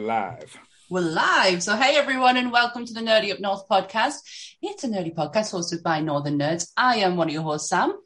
Are 0.00 0.02
we 0.02 0.06
live? 0.06 0.58
We're 0.88 1.00
live. 1.00 1.10
We're 1.10 1.10
live. 1.10 1.62
So, 1.62 1.76
hey 1.76 1.96
everyone, 1.98 2.38
and 2.38 2.50
welcome 2.50 2.86
to 2.86 2.94
the 2.94 3.00
Nerdy 3.00 3.32
Up 3.32 3.38
North 3.38 3.68
podcast. 3.68 4.14
It's 4.62 4.82
a 4.82 4.88
nerdy 4.88 5.14
podcast 5.14 5.52
hosted 5.52 5.82
by 5.82 6.00
Northern 6.00 6.38
Nerds. 6.38 6.72
I 6.74 6.96
am 6.96 7.16
one 7.16 7.28
of 7.28 7.34
your 7.34 7.42
hosts, 7.42 7.68
Sam. 7.68 8.00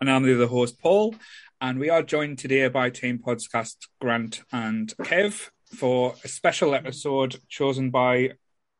And 0.00 0.08
I'm 0.08 0.22
the 0.22 0.36
other 0.36 0.46
host, 0.46 0.78
Paul. 0.78 1.16
And 1.60 1.80
we 1.80 1.90
are 1.90 2.04
joined 2.04 2.38
today 2.38 2.68
by 2.68 2.90
Team 2.90 3.18
Podcast 3.18 3.74
Grant 4.00 4.42
and 4.52 4.94
Kev 4.98 5.50
for 5.74 6.14
a 6.22 6.28
special 6.28 6.72
episode 6.72 7.40
chosen 7.48 7.90
by 7.90 8.34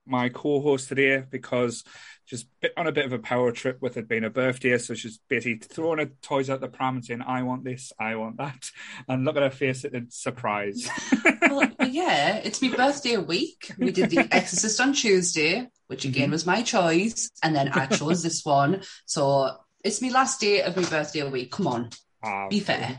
my 0.06 0.28
co-host 0.28 0.88
today 0.88 1.24
because 1.28 1.82
she's 2.31 2.47
on 2.77 2.86
a 2.86 2.92
bit 2.92 3.06
of 3.06 3.12
a 3.12 3.19
power 3.19 3.50
trip 3.50 3.83
with 3.83 3.97
it 3.97 4.06
being 4.06 4.23
a 4.23 4.31
birthday. 4.31 4.78
So 4.78 4.95
she's 4.95 5.19
basically 5.28 5.56
throwing 5.56 5.98
her 5.98 6.12
toys 6.23 6.48
out 6.48 6.61
the 6.61 6.69
pram 6.69 6.97
and 6.97 7.05
saying, 7.05 7.22
I 7.27 7.42
want 7.42 7.64
this, 7.64 7.92
I 7.98 8.14
want 8.14 8.37
that. 8.39 8.70
And 9.09 9.25
look 9.25 9.37
at 9.37 9.42
her 9.42 9.50
face 9.50 9.84
in 9.84 10.11
surprise. 10.11 10.89
well, 11.42 11.69
yeah, 11.88 12.37
it's 12.37 12.62
my 12.62 12.69
birthday 12.69 13.16
week. 13.16 13.72
We 13.78 13.91
did 13.91 14.10
The 14.10 14.28
Exorcist 14.31 14.81
on 14.81 14.93
Tuesday, 14.93 15.69
which 15.88 16.04
again 16.04 16.25
mm-hmm. 16.25 16.32
was 16.32 16.47
my 16.47 16.62
choice. 16.62 17.31
And 17.43 17.56
then 17.56 17.69
I 17.71 17.87
chose 17.87 18.22
this 18.22 18.44
one. 18.44 18.83
So 19.06 19.50
it's 19.83 20.00
my 20.00 20.10
last 20.10 20.41
day 20.41 20.62
of 20.62 20.77
my 20.77 20.84
birthday 20.84 21.28
week. 21.28 21.50
Come 21.50 21.66
on. 21.66 21.91
Ah, 22.22 22.49
be 22.49 22.60
fair. 22.60 22.97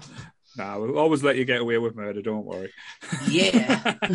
No, 0.57 0.81
we'll 0.81 0.99
always 0.99 1.23
let 1.23 1.37
you 1.37 1.45
get 1.45 1.61
away 1.61 1.77
with 1.77 1.95
murder. 1.95 2.21
Don't 2.21 2.45
worry. 2.45 2.71
Yeah. 3.29 3.95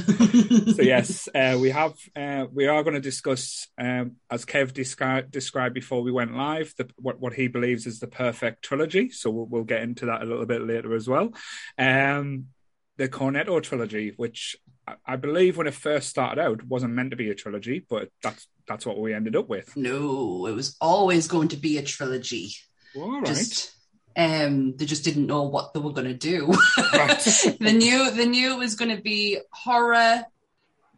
so 0.75 0.83
yes, 0.83 1.29
uh, 1.35 1.57
we 1.61 1.71
have. 1.71 1.95
Uh, 2.15 2.47
we 2.53 2.67
are 2.67 2.83
going 2.83 2.95
to 2.95 3.01
discuss, 3.01 3.69
um, 3.79 4.17
as 4.31 4.45
Kev 4.45 4.73
descri- 4.73 5.31
described 5.31 5.75
before 5.75 6.03
we 6.03 6.13
went 6.13 6.37
live, 6.37 6.75
the, 6.77 6.89
what 6.97 7.21
what 7.21 7.33
he 7.33 7.49
believes 7.49 7.87
is 7.87 8.01
the 8.01 8.07
perfect 8.07 8.63
trilogy. 8.63 9.11
So 9.11 9.31
we'll, 9.31 9.47
we'll 9.47 9.65
get 9.65 9.83
into 9.83 10.07
that 10.07 10.23
a 10.23 10.27
little 10.27 10.47
bit 10.47 10.63
later 10.63 10.95
as 10.95 11.09
well. 11.09 11.33
Um, 11.79 12.47
the 12.99 13.09
Cornetto 13.09 13.63
trilogy, 13.63 14.13
which 14.17 14.57
I, 14.87 14.95
I 15.07 15.17
believe 15.17 15.57
when 15.57 15.67
it 15.67 15.75
first 15.75 16.09
started 16.09 16.41
out 16.41 16.65
wasn't 16.65 16.95
meant 16.95 17.11
to 17.11 17.17
be 17.17 17.31
a 17.31 17.35
trilogy, 17.35 17.85
but 17.89 18.09
that's 18.23 18.47
that's 18.69 18.85
what 18.85 18.99
we 18.99 19.15
ended 19.15 19.37
up 19.37 19.49
with. 19.49 19.77
No, 19.77 20.47
it 20.47 20.55
was 20.55 20.77
always 20.81 21.29
going 21.29 21.49
to 21.49 21.57
be 21.57 21.79
a 21.79 21.83
trilogy. 21.83 22.53
All 22.95 23.21
right. 23.21 23.27
Just 23.27 23.76
um, 24.17 24.77
they 24.77 24.87
just 24.87 25.05
didn't 25.05 25.27
know 25.27 25.43
what 25.43 25.75
they 25.75 25.81
were 25.81 25.93
going 25.93 26.09
to 26.09 26.15
do. 26.15 26.53
Right. 26.93 27.19
they 27.61 27.73
knew 27.73 28.11
they 28.11 28.27
knew 28.27 28.55
it 28.55 28.59
was 28.59 28.75
going 28.75 28.95
to 28.97 29.03
be 29.03 29.39
horror, 29.53 30.25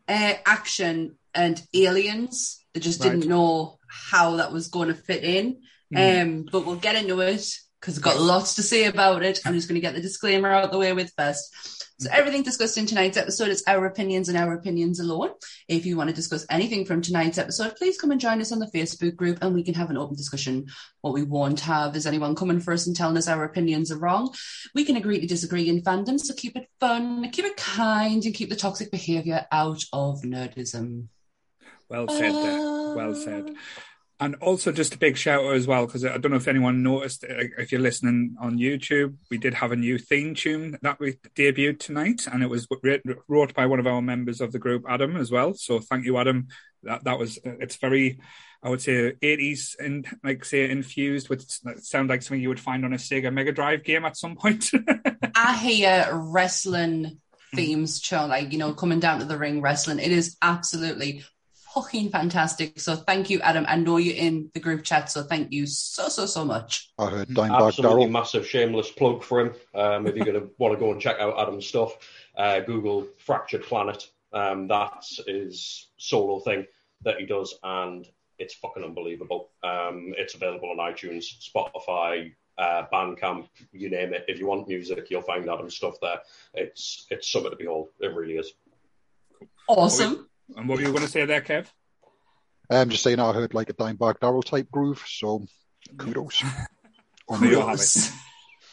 uh, 0.06 0.32
action, 0.46 1.16
and 1.34 1.60
aliens. 1.74 2.64
They 2.72 2.80
just 2.80 3.02
didn't 3.02 3.26
know 3.26 3.78
how 3.88 4.36
that 4.36 4.52
was 4.52 4.68
going 4.68 4.88
to 4.88 4.94
fit 4.94 5.24
in. 5.24 5.62
Mm. 5.92 6.22
Um, 6.22 6.46
but 6.50 6.66
we'll 6.66 6.76
get 6.76 6.96
into 6.96 7.20
it 7.20 7.58
because 7.80 7.96
I've 7.96 8.04
got 8.04 8.20
lots 8.20 8.54
to 8.56 8.62
say 8.62 8.86
about 8.86 9.22
it. 9.22 9.40
I'm 9.44 9.54
just 9.54 9.68
going 9.68 9.80
to 9.80 9.86
get 9.86 9.94
the 9.94 10.00
disclaimer 10.00 10.50
out 10.50 10.72
the 10.72 10.78
way 10.78 10.92
with 10.92 11.12
first. 11.16 11.54
So 12.00 12.08
mm-hmm. 12.08 12.18
everything 12.18 12.42
discussed 12.42 12.78
in 12.78 12.86
tonight's 12.86 13.16
episode 13.16 13.48
is 13.48 13.64
our 13.66 13.86
opinions 13.86 14.28
and 14.28 14.38
our 14.38 14.54
opinions 14.54 15.00
alone. 15.00 15.30
If 15.66 15.84
you 15.84 15.96
want 15.96 16.10
to 16.10 16.14
discuss 16.14 16.46
anything 16.48 16.84
from 16.84 17.02
tonight's 17.02 17.38
episode, 17.38 17.76
please 17.76 17.98
come 17.98 18.12
and 18.12 18.20
join 18.20 18.40
us 18.40 18.52
on 18.52 18.60
the 18.60 18.70
Facebook 18.74 19.16
group 19.16 19.38
and 19.42 19.54
we 19.54 19.64
can 19.64 19.74
have 19.74 19.90
an 19.90 19.98
open 19.98 20.16
discussion. 20.16 20.66
What 21.00 21.14
we 21.14 21.24
won't 21.24 21.60
have 21.60 21.96
is 21.96 22.06
anyone 22.06 22.36
coming 22.36 22.60
for 22.60 22.72
us 22.72 22.86
and 22.86 22.94
telling 22.94 23.16
us 23.16 23.28
our 23.28 23.44
opinions 23.44 23.90
are 23.90 23.98
wrong. 23.98 24.32
We 24.74 24.84
can 24.84 24.96
agree 24.96 25.20
to 25.20 25.26
disagree 25.26 25.68
in 25.68 25.82
fandom, 25.82 26.20
so 26.20 26.34
keep 26.34 26.56
it 26.56 26.68
fun, 26.78 27.28
keep 27.30 27.44
it 27.44 27.56
kind, 27.56 28.24
and 28.24 28.34
keep 28.34 28.48
the 28.48 28.56
toxic 28.56 28.90
behaviour 28.90 29.46
out 29.50 29.82
of 29.92 30.22
nerdism. 30.22 31.08
Well 31.88 32.06
said 32.08 32.32
there. 32.32 32.94
Well 32.94 33.14
said. 33.14 33.50
Ah. 33.56 33.87
And 34.20 34.34
also, 34.36 34.72
just 34.72 34.94
a 34.94 34.98
big 34.98 35.16
shout 35.16 35.44
out 35.44 35.54
as 35.54 35.68
well, 35.68 35.86
because 35.86 36.04
I 36.04 36.18
don't 36.18 36.32
know 36.32 36.38
if 36.38 36.48
anyone 36.48 36.82
noticed, 36.82 37.22
uh, 37.22 37.44
if 37.56 37.70
you're 37.70 37.80
listening 37.80 38.34
on 38.40 38.58
YouTube, 38.58 39.14
we 39.30 39.38
did 39.38 39.54
have 39.54 39.70
a 39.70 39.76
new 39.76 39.96
theme 39.96 40.34
tune 40.34 40.76
that 40.82 40.98
we 40.98 41.18
debuted 41.36 41.78
tonight, 41.78 42.26
and 42.26 42.42
it 42.42 42.50
was 42.50 42.66
wrote 43.28 43.54
by 43.54 43.66
one 43.66 43.78
of 43.78 43.86
our 43.86 44.02
members 44.02 44.40
of 44.40 44.50
the 44.50 44.58
group, 44.58 44.84
Adam, 44.88 45.16
as 45.16 45.30
well. 45.30 45.54
So 45.54 45.78
thank 45.78 46.04
you, 46.04 46.18
Adam. 46.18 46.48
That 46.82 47.04
that 47.04 47.16
was 47.16 47.38
uh, 47.38 47.58
it's 47.60 47.76
very, 47.76 48.18
I 48.60 48.70
would 48.70 48.82
say, 48.82 49.12
80s 49.22 49.76
and 49.78 50.04
like 50.24 50.44
say 50.44 50.68
infused 50.68 51.28
with 51.28 51.48
sound 51.80 52.08
like 52.08 52.22
something 52.22 52.42
you 52.42 52.48
would 52.48 52.58
find 52.58 52.84
on 52.84 52.92
a 52.92 52.96
Sega 52.96 53.32
Mega 53.32 53.52
Drive 53.52 53.84
game 53.84 54.04
at 54.04 54.16
some 54.16 54.34
point. 54.34 54.68
I 55.36 55.56
hear 55.56 56.08
wrestling 56.12 57.20
themes, 57.54 58.10
like 58.10 58.52
you 58.52 58.58
know, 58.58 58.74
coming 58.74 58.98
down 58.98 59.20
to 59.20 59.26
the 59.26 59.38
ring 59.38 59.60
wrestling. 59.60 60.00
It 60.00 60.10
is 60.10 60.36
absolutely 60.42 61.22
fucking 61.80 62.10
fantastic. 62.10 62.80
So 62.80 62.96
thank 62.96 63.30
you, 63.30 63.40
Adam. 63.40 63.64
I 63.68 63.76
know 63.76 63.96
you're 63.96 64.16
in 64.16 64.50
the 64.54 64.60
group 64.60 64.82
chat, 64.84 65.10
so 65.10 65.22
thank 65.22 65.52
you 65.52 65.66
so 65.66 66.08
so 66.08 66.26
so 66.26 66.44
much. 66.44 66.90
I 66.98 67.06
heard 67.06 67.28
Dimebag 67.28 67.68
Absolutely 67.68 68.06
massive 68.06 68.46
shameless 68.46 68.90
plug 68.90 69.22
for 69.22 69.40
him. 69.40 69.54
Um, 69.74 70.06
if 70.06 70.16
you're 70.16 70.26
gonna 70.26 70.46
want 70.58 70.74
to 70.74 70.80
go 70.80 70.92
and 70.92 71.00
check 71.00 71.18
out 71.20 71.38
Adam's 71.38 71.66
stuff, 71.66 71.96
uh, 72.36 72.60
Google 72.60 73.06
Fractured 73.18 73.62
Planet. 73.62 74.08
Um, 74.32 74.68
that 74.68 75.04
is 75.26 75.88
solo 75.96 76.40
thing 76.40 76.66
that 77.02 77.18
he 77.18 77.26
does, 77.26 77.54
and 77.62 78.06
it's 78.38 78.54
fucking 78.54 78.84
unbelievable. 78.84 79.50
Um, 79.62 80.14
it's 80.16 80.34
available 80.34 80.70
on 80.70 80.92
iTunes, 80.92 81.24
Spotify, 81.40 82.34
uh, 82.58 82.84
Bandcamp, 82.92 83.48
you 83.72 83.88
name 83.88 84.12
it. 84.12 84.24
If 84.28 84.38
you 84.38 84.46
want 84.46 84.68
music, 84.68 85.06
you'll 85.10 85.22
find 85.22 85.48
Adam's 85.48 85.76
stuff 85.76 85.94
there. 86.02 86.20
It's 86.54 87.06
it's 87.10 87.30
something 87.30 87.52
to 87.52 87.56
behold. 87.56 87.88
It 88.00 88.14
really 88.14 88.34
is. 88.34 88.52
Awesome. 89.68 90.27
And 90.56 90.68
what 90.68 90.78
were 90.78 90.84
you 90.84 90.92
going 90.92 91.04
to 91.04 91.10
say 91.10 91.24
there, 91.24 91.40
Kev? 91.40 91.66
I'm 92.70 92.90
just 92.90 93.02
saying 93.02 93.18
I 93.18 93.32
heard 93.32 93.54
like 93.54 93.70
a 93.70 93.74
Dimebag 93.74 94.20
Darrell 94.20 94.42
type 94.42 94.70
groove, 94.70 95.02
so 95.06 95.46
kudos. 95.96 96.42
kudos. 97.28 98.12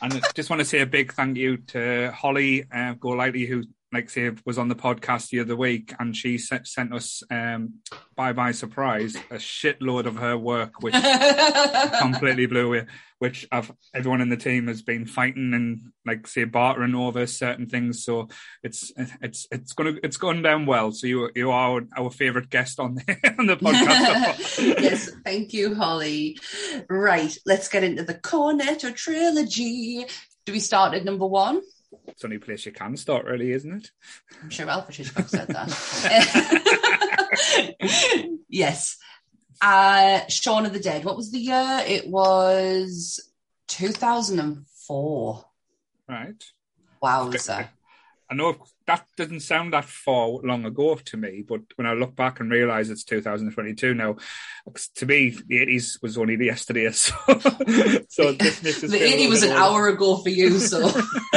And 0.01 0.13
I 0.13 0.21
just 0.33 0.49
want 0.49 0.59
to 0.59 0.65
say 0.65 0.81
a 0.81 0.85
big 0.85 1.13
thank 1.13 1.37
you 1.37 1.57
to 1.57 2.11
Holly 2.11 2.65
uh, 2.71 2.93
Golightly, 2.93 3.45
who, 3.45 3.63
like 3.95 4.09
say, 4.09 4.31
was 4.45 4.57
on 4.57 4.67
the 4.67 4.75
podcast 4.75 5.29
the 5.29 5.39
other 5.39 5.55
week, 5.55 5.93
and 5.99 6.15
she 6.15 6.37
sent, 6.37 6.67
sent 6.67 6.93
us 6.93 7.23
um, 7.31 7.75
by 8.15 8.33
by 8.33 8.51
surprise 8.51 9.15
a 9.31 9.35
shitload 9.35 10.05
of 10.05 10.17
her 10.17 10.37
work, 10.37 10.81
which 10.81 10.93
completely 11.99 12.45
blew 12.45 12.67
away 12.67 12.85
which 13.19 13.47
I've, 13.51 13.71
everyone 13.93 14.21
in 14.21 14.29
the 14.29 14.37
team 14.37 14.67
has 14.67 14.81
been 14.81 15.05
fighting 15.05 15.53
and 15.53 15.91
like 16.05 16.27
say 16.27 16.43
bartering 16.43 16.95
over 16.95 17.25
certain 17.27 17.67
things. 17.67 18.03
So 18.03 18.27
it's 18.61 18.91
it's 19.21 19.47
it's 19.51 19.73
gonna 19.73 19.93
it's 20.03 20.17
going 20.17 20.41
down 20.41 20.65
well. 20.65 20.91
So 20.91 21.07
you 21.07 21.29
you 21.33 21.51
are 21.51 21.81
our 21.97 22.09
favorite 22.09 22.49
guest 22.49 22.79
on 22.79 22.95
the 22.95 23.35
on 23.39 23.47
the 23.47 23.57
podcast. 23.57 24.57
yes, 24.81 25.11
thank 25.23 25.53
you, 25.53 25.75
Holly. 25.75 26.37
Right, 26.89 27.35
let's 27.45 27.69
get 27.69 27.83
into 27.83 28.03
the 28.03 28.15
Cornetto 28.15 28.93
trilogy. 28.93 30.05
Do 30.45 30.51
we 30.51 30.59
start 30.59 30.93
at 30.93 31.05
number 31.05 31.25
one? 31.25 31.61
It's 32.07 32.21
the 32.21 32.27
only 32.27 32.37
place 32.37 32.65
you 32.65 32.71
can 32.71 32.97
start, 32.97 33.25
really, 33.25 33.51
isn't 33.51 33.71
it? 33.71 33.91
I'm 34.41 34.49
sure 34.49 34.69
Alfred 34.69 34.95
Hitchcock 34.95 35.29
said 35.29 35.47
that. 35.49 35.69
yes. 38.49 38.97
Uh, 39.61 40.21
Shaun 40.27 40.65
of 40.65 40.73
the 40.73 40.79
Dead. 40.79 41.05
What 41.05 41.17
was 41.17 41.31
the 41.31 41.39
year? 41.39 41.83
It 41.87 42.07
was 42.07 43.31
2004. 43.67 45.45
Right. 46.07 46.43
Wow. 47.01 47.31
I 48.29 48.33
know 48.33 48.57
that 48.87 49.05
doesn't 49.17 49.39
sound 49.39 49.73
that 49.73 49.85
far 49.85 50.27
long 50.43 50.65
ago 50.65 50.95
to 50.95 51.17
me, 51.17 51.43
but 51.47 51.61
when 51.75 51.87
I 51.87 51.93
look 51.93 52.15
back 52.15 52.39
and 52.39 52.51
realise 52.51 52.89
it's 52.89 53.03
2022 53.03 53.93
now, 53.95 54.15
to 54.95 55.05
me 55.05 55.29
the 55.29 55.65
80s 55.65 56.01
was 56.01 56.17
only 56.17 56.43
yesterday. 56.45 56.85
So, 56.95 57.11
so 58.09 58.31
the 58.33 58.99
80 59.01 59.27
was 59.27 59.43
an 59.43 59.51
hour 59.51 59.87
ago 59.87 60.17
for 60.17 60.29
you. 60.29 60.59
So 60.59 60.87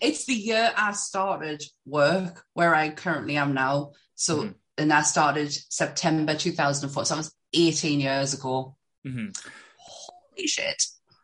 it's 0.00 0.26
the 0.26 0.34
year 0.34 0.72
I 0.76 0.92
started 0.92 1.62
work 1.84 2.44
where 2.54 2.74
I 2.74 2.90
currently 2.90 3.36
am 3.36 3.54
now. 3.54 3.92
So 4.14 4.44
mm. 4.44 4.54
and 4.78 4.92
I 4.92 5.02
started 5.02 5.52
September 5.52 6.34
2004. 6.34 7.04
So 7.04 7.14
I 7.14 7.18
was 7.18 7.34
18 7.52 8.00
years 8.00 8.34
ago. 8.34 8.76
Mm-hmm. 9.06 9.28
Holy 9.76 10.46
shit. 10.46 10.82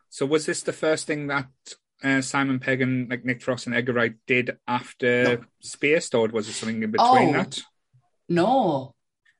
So 0.09 0.25
was 0.25 0.45
this 0.45 0.63
the 0.63 0.73
first 0.73 1.07
thing 1.07 1.27
that 1.27 1.47
uh, 2.03 2.21
Simon 2.21 2.59
Pegg 2.59 2.81
and 2.81 3.09
like 3.09 3.25
Nick 3.25 3.41
Frost 3.41 3.67
and 3.67 3.75
Edgar 3.75 3.93
Wright 3.93 4.15
did 4.25 4.57
after 4.67 5.23
no. 5.23 5.43
Spaced, 5.61 6.15
or 6.15 6.27
was 6.27 6.45
there 6.45 6.53
something 6.53 6.83
in 6.83 6.91
between 6.91 7.29
oh, 7.29 7.33
that? 7.33 7.59
No, 8.29 8.95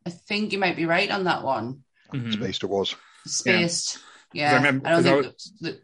I 0.06 0.10
think 0.10 0.54
you 0.54 0.60
might 0.60 0.76
be 0.76 0.86
right 0.86 1.10
on 1.12 1.26
that 1.26 1.44
one. 1.44 1.84
Mm-hmm. 2.14 2.32
Spaced 2.32 2.64
it 2.64 2.70
was. 2.70 2.96
Spaced, 3.26 4.00
yeah. 4.34 4.52
yeah. 4.52 4.54
I 4.54 4.56
remember, 4.58 4.88
I 4.88 4.92
don't 4.92 5.04
think 5.04 5.14
I 5.14 5.28
was, 5.28 5.54
the, 5.60 5.82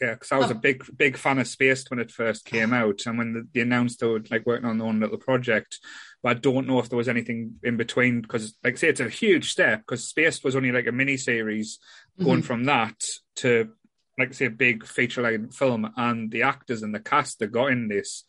yeah, 0.00 0.12
because 0.14 0.32
I 0.32 0.38
was 0.38 0.48
oh. 0.48 0.54
a 0.54 0.58
big 0.58 0.84
big 0.96 1.16
fan 1.16 1.38
of 1.38 1.46
Spaced 1.46 1.90
when 1.90 1.98
it 1.98 2.10
first 2.10 2.44
came 2.44 2.72
out, 2.72 3.02
and 3.06 3.18
when 3.18 3.48
they 3.52 3.60
announced 3.60 4.00
they 4.00 4.06
were 4.06 4.22
like 4.30 4.46
working 4.46 4.66
on 4.66 4.78
their 4.78 4.86
own 4.86 5.00
little 5.00 5.18
project, 5.18 5.78
but 6.22 6.36
I 6.36 6.40
don't 6.40 6.66
know 6.66 6.78
if 6.78 6.88
there 6.88 6.96
was 6.96 7.08
anything 7.08 7.56
in 7.62 7.76
between 7.76 8.20
because, 8.20 8.54
like 8.64 8.74
I 8.74 8.76
say, 8.76 8.88
it's 8.88 9.00
a 9.00 9.08
huge 9.08 9.50
step 9.50 9.80
because 9.80 10.08
Spaced 10.08 10.44
was 10.44 10.56
only 10.56 10.72
like 10.72 10.86
a 10.86 10.92
mini 10.92 11.16
series 11.16 11.78
going 12.22 12.38
mm-hmm. 12.38 12.46
from 12.46 12.64
that 12.64 13.00
to, 13.36 13.70
like 14.18 14.34
say, 14.34 14.46
a 14.46 14.50
big 14.50 14.86
feature 14.86 15.22
length 15.22 15.56
film, 15.56 15.90
and 15.96 16.30
the 16.30 16.42
actors 16.42 16.82
and 16.82 16.94
the 16.94 17.00
cast 17.00 17.38
that 17.38 17.52
got 17.52 17.70
in 17.70 17.88
this, 17.88 18.24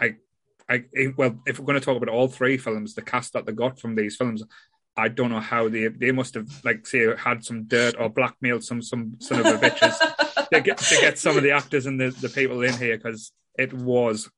I, 0.00 0.16
I, 0.68 0.84
well, 1.16 1.40
if 1.46 1.58
we're 1.58 1.66
going 1.66 1.78
to 1.78 1.84
talk 1.84 1.96
about 1.96 2.12
all 2.12 2.28
three 2.28 2.58
films, 2.58 2.94
the 2.94 3.02
cast 3.02 3.32
that 3.32 3.46
they 3.46 3.52
got 3.52 3.78
from 3.78 3.94
these 3.94 4.16
films, 4.16 4.42
I 4.96 5.08
don't 5.08 5.30
know 5.30 5.40
how 5.40 5.68
they 5.68 5.88
they 5.88 6.12
must 6.12 6.34
have 6.34 6.48
like 6.64 6.86
say 6.86 7.14
had 7.16 7.44
some 7.44 7.64
dirt 7.64 7.94
or 7.98 8.10
blackmailed 8.10 8.64
some 8.64 8.82
some 8.82 9.16
son 9.20 9.40
of 9.40 9.46
a 9.46 9.58
bitches 9.58 9.96
to 10.52 10.60
get 10.60 10.78
to 10.78 10.94
get 11.00 11.18
some 11.18 11.36
of 11.36 11.42
the 11.42 11.52
actors 11.52 11.86
and 11.86 12.00
the, 12.00 12.10
the 12.10 12.28
people 12.28 12.62
in 12.62 12.74
here 12.74 12.96
because 12.98 13.32
it 13.56 13.72
was 13.72 14.28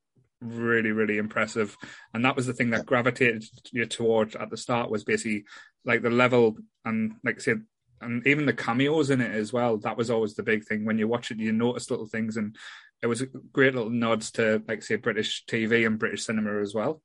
really, 0.43 0.91
really 0.91 1.19
impressive. 1.19 1.77
And 2.13 2.25
that 2.25 2.37
was 2.37 2.47
the 2.47 2.53
thing 2.53 2.71
that 2.71 2.87
gravitated 2.87 3.45
you 3.73 3.87
toward 3.87 4.35
at 4.37 4.51
the 4.51 4.57
start 4.57 4.91
was 4.91 5.05
basically 5.05 5.45
like 5.85 6.03
the 6.03 6.11
level 6.11 6.57
and 6.85 7.15
like 7.25 7.41
said, 7.41 7.63
and 8.03 8.27
even 8.27 8.47
the 8.47 8.53
cameos 8.53 9.11
in 9.11 9.21
it 9.21 9.35
as 9.35 9.53
well. 9.53 9.79
That 9.79 9.97
was 9.97 10.11
always 10.11 10.35
the 10.35 10.43
big 10.43 10.65
thing. 10.65 10.85
When 10.85 10.99
you 10.99 11.09
watch 11.09 11.31
it, 11.31 11.39
you 11.39 11.53
notice 11.53 11.91
little 11.91 12.07
things, 12.07 12.37
and 12.37 12.57
it 13.03 13.07
was 13.07 13.25
great 13.53 13.75
little 13.75 13.91
nods 13.91 14.33
to 14.33 14.63
like 14.69 14.83
say 14.83 14.97
British 14.97 15.45
TV 15.47 15.87
and 15.87 15.99
British 15.99 16.25
cinema 16.25 16.61
as 16.61 16.75
well. 16.75 17.03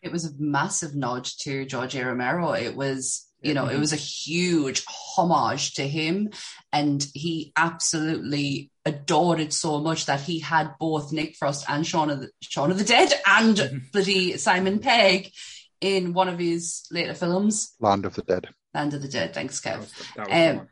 It 0.00 0.10
was 0.10 0.24
a 0.24 0.32
massive 0.38 0.96
nod 0.96 1.24
to 1.40 1.64
George 1.64 1.94
A. 1.94 2.04
Romero. 2.04 2.52
It 2.52 2.74
was 2.74 3.28
you 3.42 3.54
know, 3.54 3.64
mm-hmm. 3.64 3.76
it 3.76 3.80
was 3.80 3.92
a 3.92 3.96
huge 3.96 4.84
homage 4.86 5.74
to 5.74 5.86
him, 5.86 6.30
and 6.72 7.04
he 7.12 7.52
absolutely 7.56 8.70
adored 8.84 9.40
it 9.40 9.52
so 9.52 9.80
much 9.80 10.06
that 10.06 10.20
he 10.20 10.38
had 10.38 10.74
both 10.78 11.12
Nick 11.12 11.36
Frost 11.36 11.64
and 11.68 11.86
Shaun 11.86 12.10
of 12.10 12.20
the, 12.20 12.30
Shaun 12.40 12.70
of 12.70 12.78
the 12.78 12.84
Dead 12.84 13.12
and 13.26 13.56
mm-hmm. 13.56 13.78
bloody 13.92 14.36
Simon 14.38 14.78
Pegg 14.78 15.32
in 15.80 16.12
one 16.12 16.28
of 16.28 16.38
his 16.38 16.86
later 16.90 17.14
films, 17.14 17.74
Land 17.80 18.06
of 18.06 18.14
the 18.14 18.22
Dead. 18.22 18.48
Land 18.74 18.94
of 18.94 19.02
the 19.02 19.08
Dead. 19.08 19.34
Thanks, 19.34 19.60
Kev. 19.60 19.64
That 19.64 19.78
was, 19.78 19.92
that 20.16 20.28
was 20.28 20.60
um, 20.60 20.68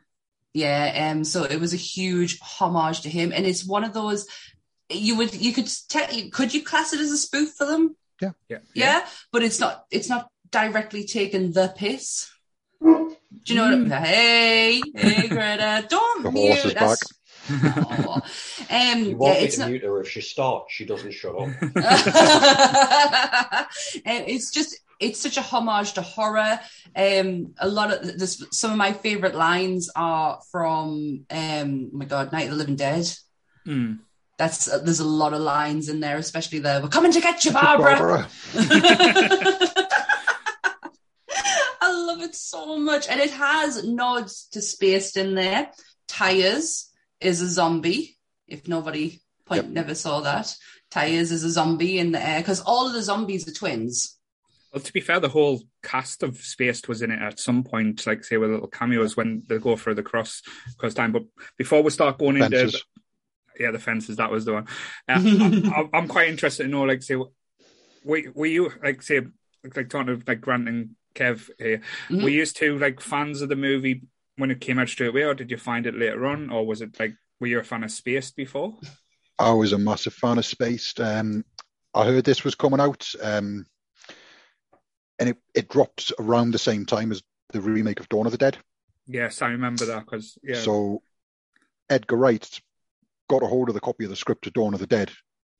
yeah, 0.53 1.11
um, 1.11 1.23
so 1.23 1.43
it 1.43 1.59
was 1.59 1.73
a 1.73 1.77
huge 1.77 2.39
homage 2.41 3.01
to 3.01 3.09
him, 3.09 3.31
and 3.33 3.45
it's 3.45 3.65
one 3.65 3.83
of 3.83 3.93
those 3.93 4.27
you 4.93 5.15
would 5.17 5.33
you 5.33 5.53
could 5.53 5.69
te- 5.89 6.29
could 6.29 6.53
you 6.53 6.63
class 6.63 6.93
it 6.93 6.99
as 6.99 7.11
a 7.11 7.17
spoof 7.17 7.51
film? 7.51 7.95
Yeah, 8.21 8.31
yeah, 8.49 8.57
yeah, 8.73 8.85
yeah. 8.85 9.07
But 9.31 9.43
it's 9.43 9.59
not 9.59 9.85
it's 9.91 10.09
not 10.09 10.29
directly 10.51 11.05
taking 11.05 11.51
the 11.51 11.73
piss. 11.75 12.29
Do 12.81 13.15
you 13.45 13.55
know 13.55 13.75
mm. 13.75 13.83
what? 13.83 13.93
I, 13.93 14.05
hey, 14.05 14.81
hey, 14.95 15.27
Greta, 15.27 15.85
don't 15.89 16.23
the 16.23 16.31
mute. 16.31 16.53
Horse 16.53 16.65
is 16.65 16.73
back. 16.73 16.97
oh. 17.49 18.21
um, 18.69 19.03
you 19.03 19.17
want 19.17 19.35
yeah, 19.35 19.41
me 19.41 19.47
to 19.49 19.59
not... 19.59 19.69
mute 19.69 19.83
her 19.83 20.01
if 20.01 20.09
she 20.09 20.21
starts. 20.21 20.73
She 20.73 20.85
doesn't 20.85 21.11
shut 21.11 21.35
up. 21.35 21.49
it's 24.05 24.51
just 24.51 24.79
it's 25.01 25.19
such 25.19 25.37
a 25.37 25.41
homage 25.41 25.93
to 25.93 26.01
horror. 26.01 26.59
Um, 26.95 27.53
a 27.57 27.67
lot 27.67 27.91
of 27.91 28.17
this, 28.17 28.45
some 28.51 28.71
of 28.71 28.77
my 28.77 28.93
favorite 28.93 29.35
lines 29.35 29.89
are 29.95 30.39
from 30.51 31.25
um, 31.29 31.89
oh 31.93 31.97
my 31.97 32.05
God, 32.05 32.31
Night 32.31 32.45
of 32.45 32.51
the 32.51 32.57
Living 32.57 32.75
Dead. 32.75 33.11
Mm. 33.67 33.99
That's 34.37 34.71
uh, 34.71 34.79
there's 34.79 34.99
a 34.99 35.05
lot 35.05 35.33
of 35.33 35.41
lines 35.41 35.89
in 35.89 35.99
there, 35.99 36.17
especially 36.17 36.59
the 36.59 36.79
"We're 36.81 36.89
coming 36.89 37.11
to 37.11 37.21
get 37.21 37.43
you, 37.43 37.51
Barbara." 37.51 37.95
Barbara. 37.97 38.27
I 41.83 41.91
love 41.91 42.21
it 42.21 42.35
so 42.35 42.77
much, 42.77 43.07
and 43.09 43.19
it 43.19 43.31
has 43.31 43.83
nods 43.83 44.47
to 44.51 44.61
Spaced 44.61 45.17
in 45.17 45.35
there. 45.35 45.71
Tyres 46.07 46.89
is 47.19 47.41
a 47.41 47.49
zombie. 47.49 48.17
If 48.47 48.67
nobody 48.67 49.21
point 49.45 49.65
yep. 49.65 49.71
never 49.71 49.95
saw 49.95 50.21
that, 50.21 50.55
Tyres 50.89 51.31
is 51.31 51.43
a 51.43 51.49
zombie 51.49 51.99
in 51.99 52.11
the 52.11 52.25
air 52.25 52.39
because 52.39 52.61
all 52.61 52.87
of 52.87 52.93
the 52.93 53.01
zombies 53.01 53.47
are 53.47 53.53
twins. 53.53 54.17
Well, 54.73 54.81
to 54.81 54.93
be 54.93 55.01
fair, 55.01 55.19
the 55.19 55.29
whole 55.29 55.61
cast 55.83 56.23
of 56.23 56.37
Spaced 56.37 56.87
was 56.87 57.01
in 57.01 57.11
it 57.11 57.21
at 57.21 57.39
some 57.39 57.63
point, 57.63 58.07
like 58.07 58.23
say 58.23 58.37
with 58.37 58.51
little 58.51 58.67
cameos 58.67 59.17
when 59.17 59.43
they 59.49 59.57
go 59.57 59.75
for 59.75 59.93
the 59.93 60.03
cross 60.03 60.41
cross 60.77 60.93
time. 60.93 61.11
But 61.11 61.23
before 61.57 61.83
we 61.83 61.89
start 61.91 62.17
going 62.17 62.37
fences. 62.37 62.75
into 62.75 62.85
yeah, 63.59 63.71
the 63.71 63.79
fences, 63.79 64.17
that 64.17 64.31
was 64.31 64.45
the 64.45 64.53
one. 64.53 64.67
Uh, 65.07 65.21
I, 65.93 65.97
am 65.97 66.07
quite 66.07 66.29
interested 66.29 66.63
to 66.63 66.69
know, 66.69 66.83
like, 66.83 67.03
say, 67.03 67.15
were, 67.15 68.21
were 68.33 68.45
you 68.45 68.71
like 68.83 69.01
say 69.01 69.21
like 69.75 69.89
talking 69.89 70.07
to 70.07 70.23
like 70.25 70.41
Grant 70.41 70.69
and 70.69 70.91
Kev 71.15 71.49
here? 71.57 71.81
Mm-hmm. 72.09 72.23
Were 72.23 72.29
you 72.29 72.45
two 72.45 72.79
like 72.79 73.01
fans 73.01 73.41
of 73.41 73.49
the 73.49 73.55
movie 73.55 74.03
when 74.37 74.51
it 74.51 74.61
came 74.61 74.79
out 74.79 74.89
straight 74.89 75.09
away, 75.09 75.23
or 75.23 75.33
did 75.33 75.51
you 75.51 75.57
find 75.57 75.85
it 75.85 75.95
later 75.95 76.25
on, 76.25 76.49
or 76.49 76.65
was 76.65 76.81
it 76.81 76.99
like 76.99 77.13
were 77.39 77.47
you 77.47 77.59
a 77.59 77.63
fan 77.63 77.83
of 77.83 77.91
Spaced 77.91 78.35
before? 78.35 78.77
I 79.37 79.51
was 79.51 79.73
a 79.73 79.77
massive 79.77 80.13
fan 80.13 80.37
of 80.37 80.45
Spaced. 80.45 80.99
Um, 80.99 81.43
I 81.93 82.05
heard 82.05 82.23
this 82.23 82.43
was 82.43 82.55
coming 82.55 82.79
out. 82.79 83.11
Um, 83.21 83.65
and 85.21 85.29
it, 85.29 85.37
it 85.53 85.69
dropped 85.69 86.11
around 86.19 86.51
the 86.51 86.57
same 86.57 86.85
time 86.85 87.11
as 87.11 87.21
the 87.53 87.61
remake 87.61 87.99
of 87.99 88.09
Dawn 88.09 88.25
of 88.25 88.31
the 88.31 88.39
Dead. 88.39 88.57
Yes, 89.05 89.43
I 89.43 89.49
remember 89.49 89.85
that 89.85 90.05
because 90.05 90.37
yeah. 90.43 90.55
So 90.55 91.03
Edgar 91.89 92.17
Wright 92.17 92.59
got 93.29 93.43
a 93.43 93.47
hold 93.47 93.69
of 93.69 93.75
the 93.75 93.81
copy 93.81 94.03
of 94.03 94.09
the 94.09 94.15
script 94.15 94.47
of 94.47 94.53
Dawn 94.53 94.73
of 94.73 94.79
the 94.79 94.87
Dead 94.87 95.11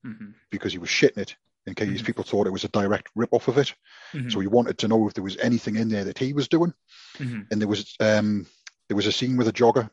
mm-hmm. 0.06 0.32
because 0.50 0.72
he 0.72 0.80
was 0.80 0.90
shitting 0.90 1.20
it 1.20 1.36
in 1.68 1.76
case 1.76 1.90
mm-hmm. 1.90 2.06
people 2.06 2.24
thought 2.24 2.48
it 2.48 2.52
was 2.52 2.64
a 2.64 2.70
direct 2.70 3.10
rip 3.16 3.32
off 3.34 3.48
of 3.48 3.60
it. 3.60 3.76
Mm-hmm. 4.14 4.30
So 4.30 4.40
he 4.40 4.48
wanted 4.48 4.80
to 4.80 4.88
know 4.88 5.08
if 5.08 5.14
there 5.14 5.24
was 5.24 5.38
anything 5.38 5.76
in 5.76 5.90
there 5.90 6.06
that 6.06 6.18
he 6.18 6.34
was 6.34 6.48
doing. 6.48 6.74
Mm-hmm. 7.20 7.42
And 7.52 7.62
there 7.62 7.68
was 7.68 7.96
um, 8.00 8.48
there 8.90 8.98
was 8.98 9.06
a 9.06 9.12
scene 9.12 9.38
with 9.38 9.48
a 9.48 9.54
jogger. 9.54 9.92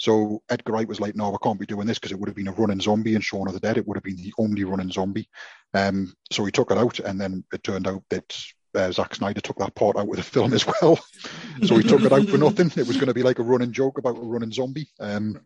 Mm-hmm. 0.00 0.10
So 0.30 0.42
Edgar 0.48 0.72
Wright 0.72 0.88
was 0.88 1.00
like, 1.00 1.16
no, 1.16 1.34
I 1.34 1.38
can't 1.42 1.60
be 1.60 1.66
doing 1.66 1.86
this 1.86 1.98
because 1.98 2.12
it 2.12 2.18
would 2.18 2.28
have 2.28 2.36
been 2.36 2.48
a 2.48 2.52
running 2.52 2.80
zombie 2.80 3.14
in 3.14 3.20
Shaun 3.20 3.48
of 3.48 3.54
the 3.54 3.60
Dead. 3.60 3.76
It 3.76 3.86
would 3.86 3.96
have 3.96 4.04
been 4.04 4.16
the 4.16 4.32
only 4.38 4.64
running 4.64 4.90
zombie. 4.90 5.28
Um, 5.74 6.14
so 6.30 6.44
he 6.44 6.52
took 6.52 6.70
it 6.70 6.78
out, 6.78 6.98
and 7.00 7.20
then 7.20 7.44
it 7.52 7.62
turned 7.62 7.86
out 7.86 8.02
that 8.10 8.36
uh, 8.74 8.92
Zack 8.92 9.14
Snyder 9.14 9.40
took 9.40 9.58
that 9.58 9.74
part 9.74 9.96
out 9.96 10.08
of 10.08 10.16
the 10.16 10.22
film 10.22 10.52
as 10.52 10.66
well. 10.66 10.98
so 11.64 11.76
he 11.76 11.82
took 11.82 12.02
it 12.02 12.12
out 12.12 12.28
for 12.28 12.38
nothing. 12.38 12.70
It 12.76 12.86
was 12.86 12.96
going 12.96 13.08
to 13.08 13.14
be 13.14 13.22
like 13.22 13.38
a 13.38 13.44
running 13.44 13.72
joke 13.72 13.98
about 13.98 14.18
a 14.18 14.20
running 14.20 14.52
zombie. 14.52 14.88
Um, 15.00 15.40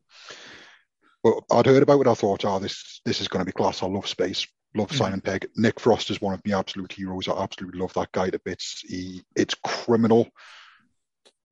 but 1.22 1.34
I'd 1.50 1.66
heard 1.66 1.82
about 1.82 2.00
it. 2.00 2.08
I 2.08 2.14
thought, 2.14 2.44
oh, 2.44 2.58
this 2.58 3.00
this 3.04 3.20
is 3.20 3.28
going 3.28 3.40
to 3.40 3.46
be 3.46 3.52
class. 3.52 3.82
I 3.82 3.86
love 3.86 4.08
Spaced. 4.08 4.48
Love 4.74 4.88
mm. 4.88 4.96
Simon 4.96 5.20
Pegg. 5.20 5.48
Nick 5.56 5.78
Frost 5.78 6.10
is 6.10 6.20
one 6.20 6.34
of 6.34 6.40
my 6.46 6.58
absolute 6.58 6.92
heroes. 6.92 7.28
I 7.28 7.42
absolutely 7.42 7.80
love 7.80 7.92
that 7.94 8.12
guy 8.12 8.30
to 8.30 8.38
bits. 8.38 8.82
He, 8.86 9.22
it's 9.36 9.54
criminal 9.54 10.28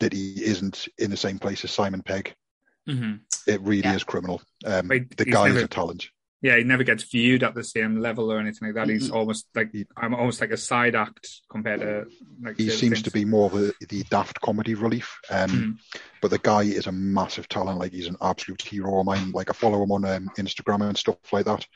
that 0.00 0.12
he 0.12 0.42
isn't 0.42 0.88
in 0.98 1.10
the 1.10 1.16
same 1.16 1.38
place 1.38 1.62
as 1.64 1.70
Simon 1.70 2.02
Pegg. 2.02 2.34
Mm-hmm. 2.88 3.16
It 3.46 3.60
really 3.62 3.82
yeah. 3.82 3.94
is 3.94 4.04
criminal. 4.04 4.42
Um, 4.64 4.88
the 4.88 5.26
guy 5.30 5.48
never, 5.48 5.58
is 5.58 5.64
a 5.64 5.68
talent. 5.68 6.08
Yeah, 6.42 6.56
he 6.56 6.64
never 6.64 6.84
gets 6.84 7.04
viewed 7.04 7.42
at 7.42 7.54
the 7.54 7.62
same 7.62 8.00
level 8.00 8.32
or 8.32 8.38
anything 8.38 8.68
like 8.68 8.74
that. 8.74 8.88
He's 8.88 9.08
mm-hmm. 9.08 9.16
almost 9.16 9.46
like 9.54 9.72
I'm 9.96 10.14
almost 10.14 10.40
like 10.40 10.52
a 10.52 10.56
side 10.56 10.94
act 10.94 11.28
compared 11.50 11.80
to 11.80 12.06
like. 12.42 12.56
He 12.56 12.70
seems 12.70 12.80
things. 12.80 13.02
to 13.02 13.10
be 13.10 13.26
more 13.26 13.46
of 13.46 13.54
a, 13.54 13.72
the 13.88 14.04
daft 14.04 14.40
comedy 14.40 14.74
relief. 14.74 15.18
Um, 15.30 15.50
mm-hmm. 15.50 15.70
But 16.22 16.30
the 16.30 16.38
guy 16.38 16.62
is 16.62 16.86
a 16.86 16.92
massive 16.92 17.48
talent. 17.48 17.78
Like 17.78 17.92
he's 17.92 18.06
an 18.06 18.16
absolute 18.22 18.62
hero 18.62 19.00
of 19.00 19.06
mine. 19.06 19.32
Like 19.32 19.50
I 19.50 19.52
follow 19.52 19.82
him 19.82 19.92
on 19.92 20.04
um, 20.06 20.30
Instagram 20.38 20.88
and 20.88 20.96
stuff 20.96 21.16
like 21.30 21.44
that. 21.44 21.66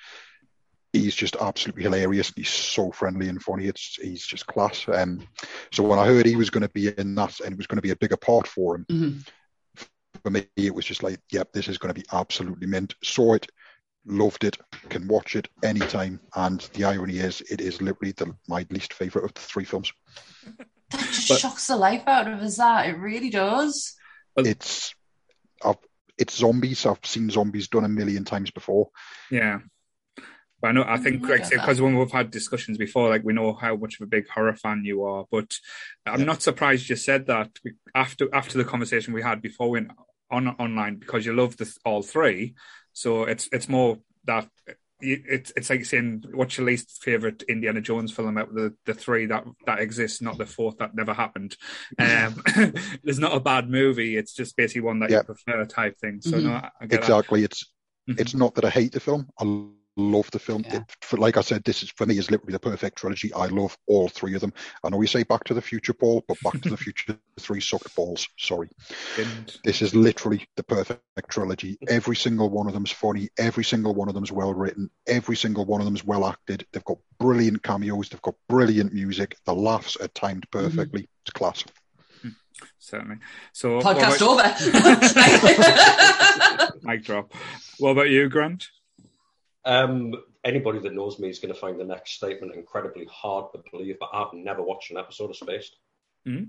He's 0.94 1.14
just 1.14 1.36
absolutely 1.36 1.82
hilarious. 1.82 2.32
He's 2.34 2.48
so 2.48 2.90
friendly 2.92 3.28
and 3.28 3.42
funny. 3.42 3.66
It's 3.66 3.96
he's 4.00 4.24
just 4.24 4.46
class. 4.46 4.86
Um, 4.88 5.26
so 5.72 5.82
when 5.82 5.98
I 5.98 6.06
heard 6.06 6.24
he 6.24 6.36
was 6.36 6.50
going 6.50 6.62
to 6.62 6.68
be 6.70 6.88
in 6.88 7.16
that 7.16 7.40
and 7.40 7.52
it 7.52 7.58
was 7.58 7.66
going 7.66 7.78
to 7.78 7.82
be 7.82 7.90
a 7.90 7.96
bigger 7.96 8.16
part 8.16 8.46
for 8.46 8.76
him, 8.76 8.86
mm-hmm 8.90 9.18
for 10.24 10.30
me, 10.30 10.46
it 10.56 10.74
was 10.74 10.86
just 10.86 11.02
like, 11.02 11.20
yep, 11.30 11.52
this 11.52 11.68
is 11.68 11.76
going 11.76 11.92
to 11.92 12.00
be 12.00 12.06
absolutely 12.10 12.66
mint. 12.66 12.94
Saw 13.04 13.34
it, 13.34 13.46
loved 14.06 14.44
it, 14.44 14.56
can 14.88 15.06
watch 15.06 15.36
it 15.36 15.48
anytime. 15.62 16.18
And 16.34 16.60
the 16.72 16.84
irony 16.84 17.18
is, 17.18 17.42
it 17.42 17.60
is 17.60 17.82
literally 17.82 18.12
the, 18.12 18.34
my 18.48 18.66
least 18.70 18.94
favorite 18.94 19.26
of 19.26 19.34
the 19.34 19.40
three 19.40 19.64
films. 19.64 19.92
That 20.90 21.00
just 21.00 21.28
but, 21.28 21.38
shocks 21.38 21.66
the 21.66 21.76
life 21.76 22.06
out 22.06 22.28
of 22.28 22.40
us. 22.40 22.58
That 22.58 22.88
it 22.88 22.98
really 22.98 23.30
does. 23.30 23.96
It's, 24.36 24.94
I've, 25.64 25.78
it's 26.18 26.36
zombies. 26.36 26.86
I've 26.86 27.04
seen 27.04 27.30
zombies 27.30 27.68
done 27.68 27.84
a 27.84 27.88
million 27.88 28.24
times 28.24 28.50
before. 28.50 28.90
Yeah. 29.30 29.60
But 30.60 30.68
I 30.68 30.72
know, 30.72 30.84
I 30.84 30.98
mm, 30.98 31.02
think, 31.02 31.28
like, 31.28 31.50
because 31.50 31.80
when 31.80 31.98
we've 31.98 32.12
had 32.12 32.30
discussions 32.30 32.78
before, 32.78 33.08
like, 33.08 33.24
we 33.24 33.32
know 33.32 33.54
how 33.54 33.74
much 33.76 33.98
of 33.98 34.04
a 34.04 34.08
big 34.08 34.28
horror 34.28 34.54
fan 34.54 34.82
you 34.84 35.04
are. 35.04 35.24
But 35.30 35.54
I'm 36.06 36.20
yeah. 36.20 36.26
not 36.26 36.42
surprised 36.42 36.88
you 36.88 36.96
said 36.96 37.26
that 37.26 37.50
after 37.94 38.28
after 38.32 38.58
the 38.58 38.64
conversation 38.64 39.14
we 39.14 39.22
had 39.22 39.42
before 39.42 39.70
we 39.70 39.80
on 40.30 40.48
online 40.48 40.96
because 40.96 41.24
you 41.24 41.32
love 41.34 41.56
the, 41.56 41.72
all 41.84 42.02
three. 42.02 42.54
So 42.92 43.24
it's 43.24 43.48
it's 43.52 43.68
more 43.68 43.98
that 44.24 44.48
it's 45.00 45.52
it's 45.56 45.70
like 45.70 45.84
saying 45.84 46.24
what's 46.32 46.56
your 46.56 46.66
least 46.66 47.02
favorite 47.02 47.42
Indiana 47.48 47.80
Jones 47.80 48.12
film 48.12 48.38
out 48.38 48.54
the 48.54 48.74
the 48.86 48.94
three 48.94 49.26
that 49.26 49.44
that 49.66 49.80
exists, 49.80 50.22
not 50.22 50.38
the 50.38 50.46
fourth 50.46 50.78
that 50.78 50.94
never 50.94 51.12
happened. 51.12 51.56
Um, 51.98 52.42
there's 53.02 53.18
not 53.18 53.34
a 53.34 53.40
bad 53.40 53.68
movie. 53.68 54.16
It's 54.16 54.32
just 54.32 54.56
basically 54.56 54.82
one 54.82 55.00
that 55.00 55.10
yep. 55.10 55.26
you 55.28 55.34
prefer 55.34 55.64
type 55.64 55.98
thing. 55.98 56.20
So 56.20 56.38
mm-hmm. 56.38 56.46
no, 56.46 56.68
exactly. 56.80 57.40
That. 57.40 57.52
It's 57.52 57.64
mm-hmm. 58.08 58.20
it's 58.20 58.34
not 58.34 58.54
that 58.54 58.64
I 58.64 58.70
hate 58.70 58.92
the 58.92 59.00
film. 59.00 59.28
I 59.38 59.44
love 59.96 60.30
the 60.30 60.38
film. 60.38 60.64
Yeah. 60.66 60.76
It, 60.76 60.82
for, 61.00 61.16
like 61.16 61.36
I 61.36 61.40
said, 61.40 61.64
this 61.64 61.82
is 61.82 61.90
for 61.90 62.06
me 62.06 62.18
is 62.18 62.30
literally 62.30 62.52
the 62.52 62.58
perfect 62.58 62.98
trilogy. 62.98 63.32
I 63.32 63.46
love 63.46 63.76
all 63.86 64.08
three 64.08 64.34
of 64.34 64.40
them. 64.40 64.52
I 64.82 64.88
know 64.88 65.00
you 65.00 65.06
say 65.06 65.22
Back 65.22 65.44
to 65.44 65.54
the 65.54 65.62
Future, 65.62 65.92
Paul, 65.92 66.24
but 66.26 66.40
Back 66.42 66.60
to 66.62 66.70
the 66.70 66.76
Future 66.84 67.16
three 67.38 67.60
sucked 67.60 67.94
balls. 67.94 68.28
Sorry. 68.38 68.68
And... 69.18 69.56
This 69.64 69.82
is 69.82 69.94
literally 69.94 70.46
the 70.56 70.64
perfect 70.64 71.02
trilogy. 71.28 71.78
Every 71.88 72.16
single 72.16 72.50
one 72.50 72.66
of 72.66 72.72
them's 72.72 72.90
funny. 72.90 73.28
Every 73.38 73.64
single 73.64 73.94
one 73.94 74.08
of 74.08 74.14
them's 74.14 74.32
well 74.32 74.52
written. 74.52 74.90
Every 75.06 75.36
single 75.36 75.64
one 75.64 75.80
of 75.80 75.84
them's 75.84 76.04
well 76.04 76.26
acted. 76.26 76.66
They've 76.72 76.84
got 76.84 76.98
brilliant 77.18 77.62
cameos. 77.62 78.08
They've 78.08 78.22
got 78.22 78.34
brilliant 78.48 78.92
music. 78.92 79.36
The 79.44 79.54
laughs 79.54 79.96
are 79.96 80.08
timed 80.08 80.46
mm-hmm. 80.50 80.66
perfectly. 80.66 81.02
Mm-hmm. 81.02 81.22
It's 81.22 81.32
class. 81.32 81.64
Hmm. 82.22 82.28
Certainly. 82.78 83.16
So 83.52 83.80
podcast 83.80 84.16
about... 84.16 84.60
over. 86.62 86.78
Mic 86.82 87.04
drop. 87.04 87.32
What 87.78 87.90
about 87.90 88.10
you, 88.10 88.28
Grant? 88.28 88.68
Um, 89.64 90.14
anybody 90.44 90.78
that 90.80 90.94
knows 90.94 91.18
me 91.18 91.28
is 91.28 91.38
going 91.38 91.52
to 91.52 91.58
find 91.58 91.78
the 91.78 91.84
next 91.84 92.12
statement 92.12 92.54
incredibly 92.54 93.06
hard 93.10 93.52
to 93.52 93.62
believe, 93.70 93.96
but 93.98 94.10
I've 94.12 94.32
never 94.34 94.62
watched 94.62 94.90
an 94.90 94.98
episode 94.98 95.30
of 95.30 95.36
Spaced. 95.36 95.76
Mm-hmm. 96.26 96.44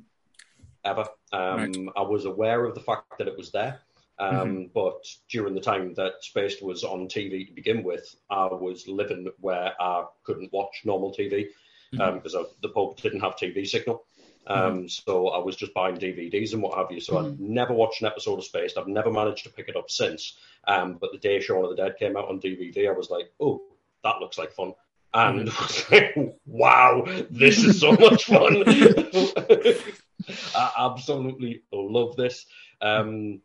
Ever. 0.84 1.06
Um, 1.32 1.58
right. 1.58 1.76
I 1.96 2.02
was 2.02 2.26
aware 2.26 2.66
of 2.66 2.76
the 2.76 2.82
fact 2.82 3.18
that 3.18 3.28
it 3.28 3.38
was 3.38 3.52
there. 3.52 3.80
Um, 4.20 4.34
mm-hmm. 4.34 4.64
But 4.74 5.06
during 5.30 5.56
the 5.56 5.62
time 5.62 5.94
that 5.96 6.14
Spaced 6.22 6.64
was 6.64 6.84
on 6.84 7.08
TV 7.08 7.48
to 7.48 7.54
begin 7.54 7.84
with, 7.84 8.16
I 8.30 8.46
was 8.46 8.88
living 8.88 9.28
where 9.40 9.74
I 9.80 10.06
couldn't 10.24 10.54
watch 10.54 10.82
normal 10.86 11.12
TV 11.12 11.48
because 11.92 12.34
mm-hmm. 12.34 12.38
um, 12.38 12.46
the 12.62 12.70
pub 12.70 12.98
didn't 12.98 13.22
have 13.22 13.36
TV 13.36 13.68
signal. 13.68 14.06
Um, 14.48 14.58
mm-hmm. 14.58 14.88
So 14.88 15.30
I 15.30 15.40
was 15.40 15.56
just 15.56 15.74
buying 15.74 15.98
DVDs 15.98 16.54
and 16.54 16.62
what 16.62 16.78
have 16.78 16.92
you. 16.92 17.00
So 17.00 17.14
mm-hmm. 17.14 17.26
I've 17.26 17.40
never 17.40 17.74
watched 17.74 18.02
an 18.02 18.08
episode 18.08 18.40
of 18.40 18.46
Spaced. 18.46 18.78
I've 18.78 18.88
never 18.88 19.12
managed 19.12 19.44
to 19.44 19.50
pick 19.50 19.70
it 19.70 19.76
up 19.76 19.90
since. 19.90 20.38
Um, 20.68 20.98
but 21.00 21.12
the 21.12 21.18
day 21.18 21.40
Shaun 21.40 21.64
of 21.64 21.70
the 21.70 21.76
Dead 21.76 21.98
came 21.98 22.18
out 22.18 22.30
on 22.30 22.40
DVD, 22.40 22.90
I 22.90 22.94
was 22.94 23.10
like, 23.10 23.32
oh, 23.40 23.62
that 24.04 24.20
looks 24.20 24.38
like 24.38 24.52
fun. 24.52 24.74
And 25.14 25.48
mm-hmm. 25.48 26.30
wow, 26.46 27.06
this 27.30 27.64
is 27.64 27.80
so 27.80 27.94
much 27.94 28.26
fun. 28.26 28.64
I 30.56 30.72
absolutely 30.78 31.64
love 31.72 32.16
this. 32.16 32.46
Um, 32.82 33.42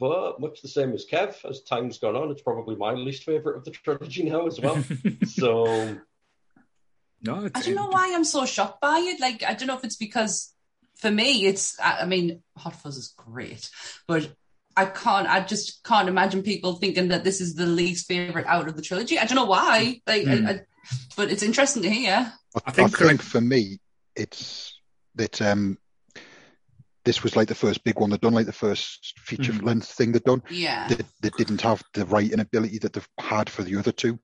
but 0.00 0.40
much 0.40 0.60
the 0.60 0.68
same 0.68 0.92
as 0.92 1.06
Kev, 1.06 1.48
as 1.48 1.62
time's 1.62 1.98
gone 1.98 2.16
on, 2.16 2.30
it's 2.30 2.42
probably 2.42 2.74
my 2.74 2.92
least 2.92 3.24
favourite 3.24 3.56
of 3.56 3.64
the 3.64 3.70
trilogy 3.70 4.24
now 4.24 4.46
as 4.46 4.60
well. 4.60 4.82
so 5.24 5.96
no, 7.24 7.48
I 7.54 7.60
don't 7.60 7.74
know 7.74 7.88
why 7.88 8.12
I'm 8.14 8.24
so 8.24 8.44
shocked 8.44 8.80
by 8.80 8.98
it. 8.98 9.20
Like, 9.20 9.42
I 9.42 9.54
don't 9.54 9.68
know 9.68 9.76
if 9.76 9.84
it's 9.84 9.96
because 9.96 10.52
for 10.96 11.10
me, 11.10 11.46
it's, 11.46 11.76
I 11.82 12.04
mean, 12.06 12.42
Hot 12.58 12.74
Fuzz 12.74 12.96
is 12.96 13.14
great, 13.16 13.70
but 14.06 14.30
I 14.76 14.86
can't, 14.86 15.28
I 15.28 15.40
just 15.40 15.82
can't 15.84 16.08
imagine 16.08 16.42
people 16.42 16.74
thinking 16.74 17.08
that 17.08 17.24
this 17.24 17.40
is 17.40 17.54
the 17.54 17.66
least 17.66 18.06
favorite 18.06 18.46
out 18.46 18.68
of 18.68 18.76
the 18.76 18.82
trilogy. 18.82 19.18
I 19.18 19.24
don't 19.24 19.36
know 19.36 19.44
why, 19.46 20.00
like, 20.06 20.24
mm. 20.24 20.46
I, 20.46 20.50
I, 20.50 20.60
but 21.16 21.30
it's 21.30 21.42
interesting 21.42 21.82
to 21.82 21.90
hear. 21.90 22.32
I 22.66 22.70
think, 22.70 23.00
I 23.00 23.08
think 23.08 23.22
for 23.22 23.40
me, 23.40 23.80
it's 24.14 24.78
that 25.14 25.40
um, 25.40 25.78
this 27.04 27.22
was 27.22 27.36
like 27.36 27.48
the 27.48 27.54
first 27.54 27.84
big 27.84 27.98
one 27.98 28.10
they'd 28.10 28.20
done, 28.20 28.34
like 28.34 28.46
the 28.46 28.52
first 28.52 29.14
feature 29.18 29.52
mm. 29.52 29.62
length 29.62 29.88
thing 29.88 30.12
they'd 30.12 30.24
done. 30.24 30.42
Yeah. 30.50 30.88
They, 30.88 30.96
they, 31.20 31.30
didn't 31.36 31.60
have 31.60 31.82
the 31.92 32.06
writing 32.06 32.40
ability 32.40 32.78
that 32.78 32.92
they've 32.92 33.08
had 33.18 33.50
for 33.50 33.62
the 33.62 33.76
other 33.76 33.92
two. 33.92 34.18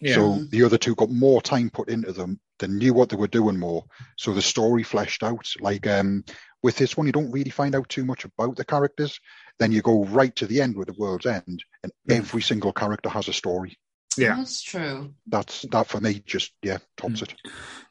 Yeah. 0.00 0.14
So 0.14 0.44
the 0.50 0.64
other 0.64 0.78
two 0.78 0.94
got 0.94 1.10
more 1.10 1.40
time 1.40 1.70
put 1.70 1.88
into 1.88 2.12
them. 2.12 2.38
They 2.58 2.68
knew 2.68 2.94
what 2.94 3.08
they 3.08 3.16
were 3.16 3.28
doing 3.28 3.58
more. 3.58 3.84
So 4.16 4.32
the 4.32 4.42
story 4.42 4.82
fleshed 4.82 5.22
out. 5.22 5.46
Like 5.60 5.86
um, 5.86 6.24
with 6.62 6.76
this 6.76 6.96
one, 6.96 7.06
you 7.06 7.12
don't 7.12 7.30
really 7.30 7.50
find 7.50 7.74
out 7.74 7.88
too 7.88 8.04
much 8.04 8.24
about 8.24 8.56
the 8.56 8.64
characters. 8.64 9.20
Then 9.58 9.72
you 9.72 9.82
go 9.82 10.04
right 10.04 10.34
to 10.36 10.46
the 10.46 10.60
end 10.60 10.76
with 10.76 10.88
the 10.88 10.94
world's 10.98 11.26
end, 11.26 11.64
and 11.82 11.92
mm. 12.08 12.16
every 12.16 12.42
single 12.42 12.72
character 12.72 13.08
has 13.08 13.28
a 13.28 13.32
story. 13.32 13.78
Yeah, 14.18 14.36
that's 14.36 14.62
true. 14.62 15.14
That's 15.26 15.62
that 15.70 15.86
for 15.86 16.00
me. 16.00 16.22
Just 16.24 16.52
yeah, 16.62 16.78
tops 16.96 17.20
mm. 17.20 17.22
it. 17.22 17.34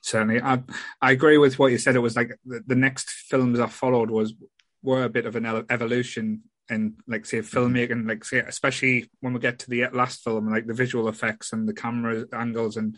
Certainly, 0.02 0.42
I 0.42 0.64
I 1.02 1.12
agree 1.12 1.38
with 1.38 1.58
what 1.58 1.72
you 1.72 1.78
said. 1.78 1.96
It 1.96 2.00
was 2.00 2.16
like 2.16 2.38
the, 2.46 2.62
the 2.66 2.76
next 2.76 3.10
films 3.10 3.60
I 3.60 3.68
followed 3.68 4.10
was 4.12 4.34
were 4.82 5.04
a 5.04 5.10
bit 5.10 5.26
of 5.26 5.36
an 5.36 5.66
evolution 5.70 6.44
and 6.70 6.94
like 7.08 7.26
say 7.26 7.40
mm-hmm. 7.40 7.58
filmmaking, 7.58 8.08
like 8.08 8.24
say 8.24 8.40
especially 8.40 9.10
when 9.20 9.34
we 9.34 9.40
get 9.40 9.60
to 9.60 9.70
the 9.70 9.88
last 9.94 10.24
film, 10.24 10.50
like 10.50 10.68
the 10.68 10.74
visual 10.74 11.08
effects 11.08 11.54
and 11.54 11.68
the 11.68 11.74
camera 11.74 12.26
angles, 12.34 12.78
and 12.78 12.98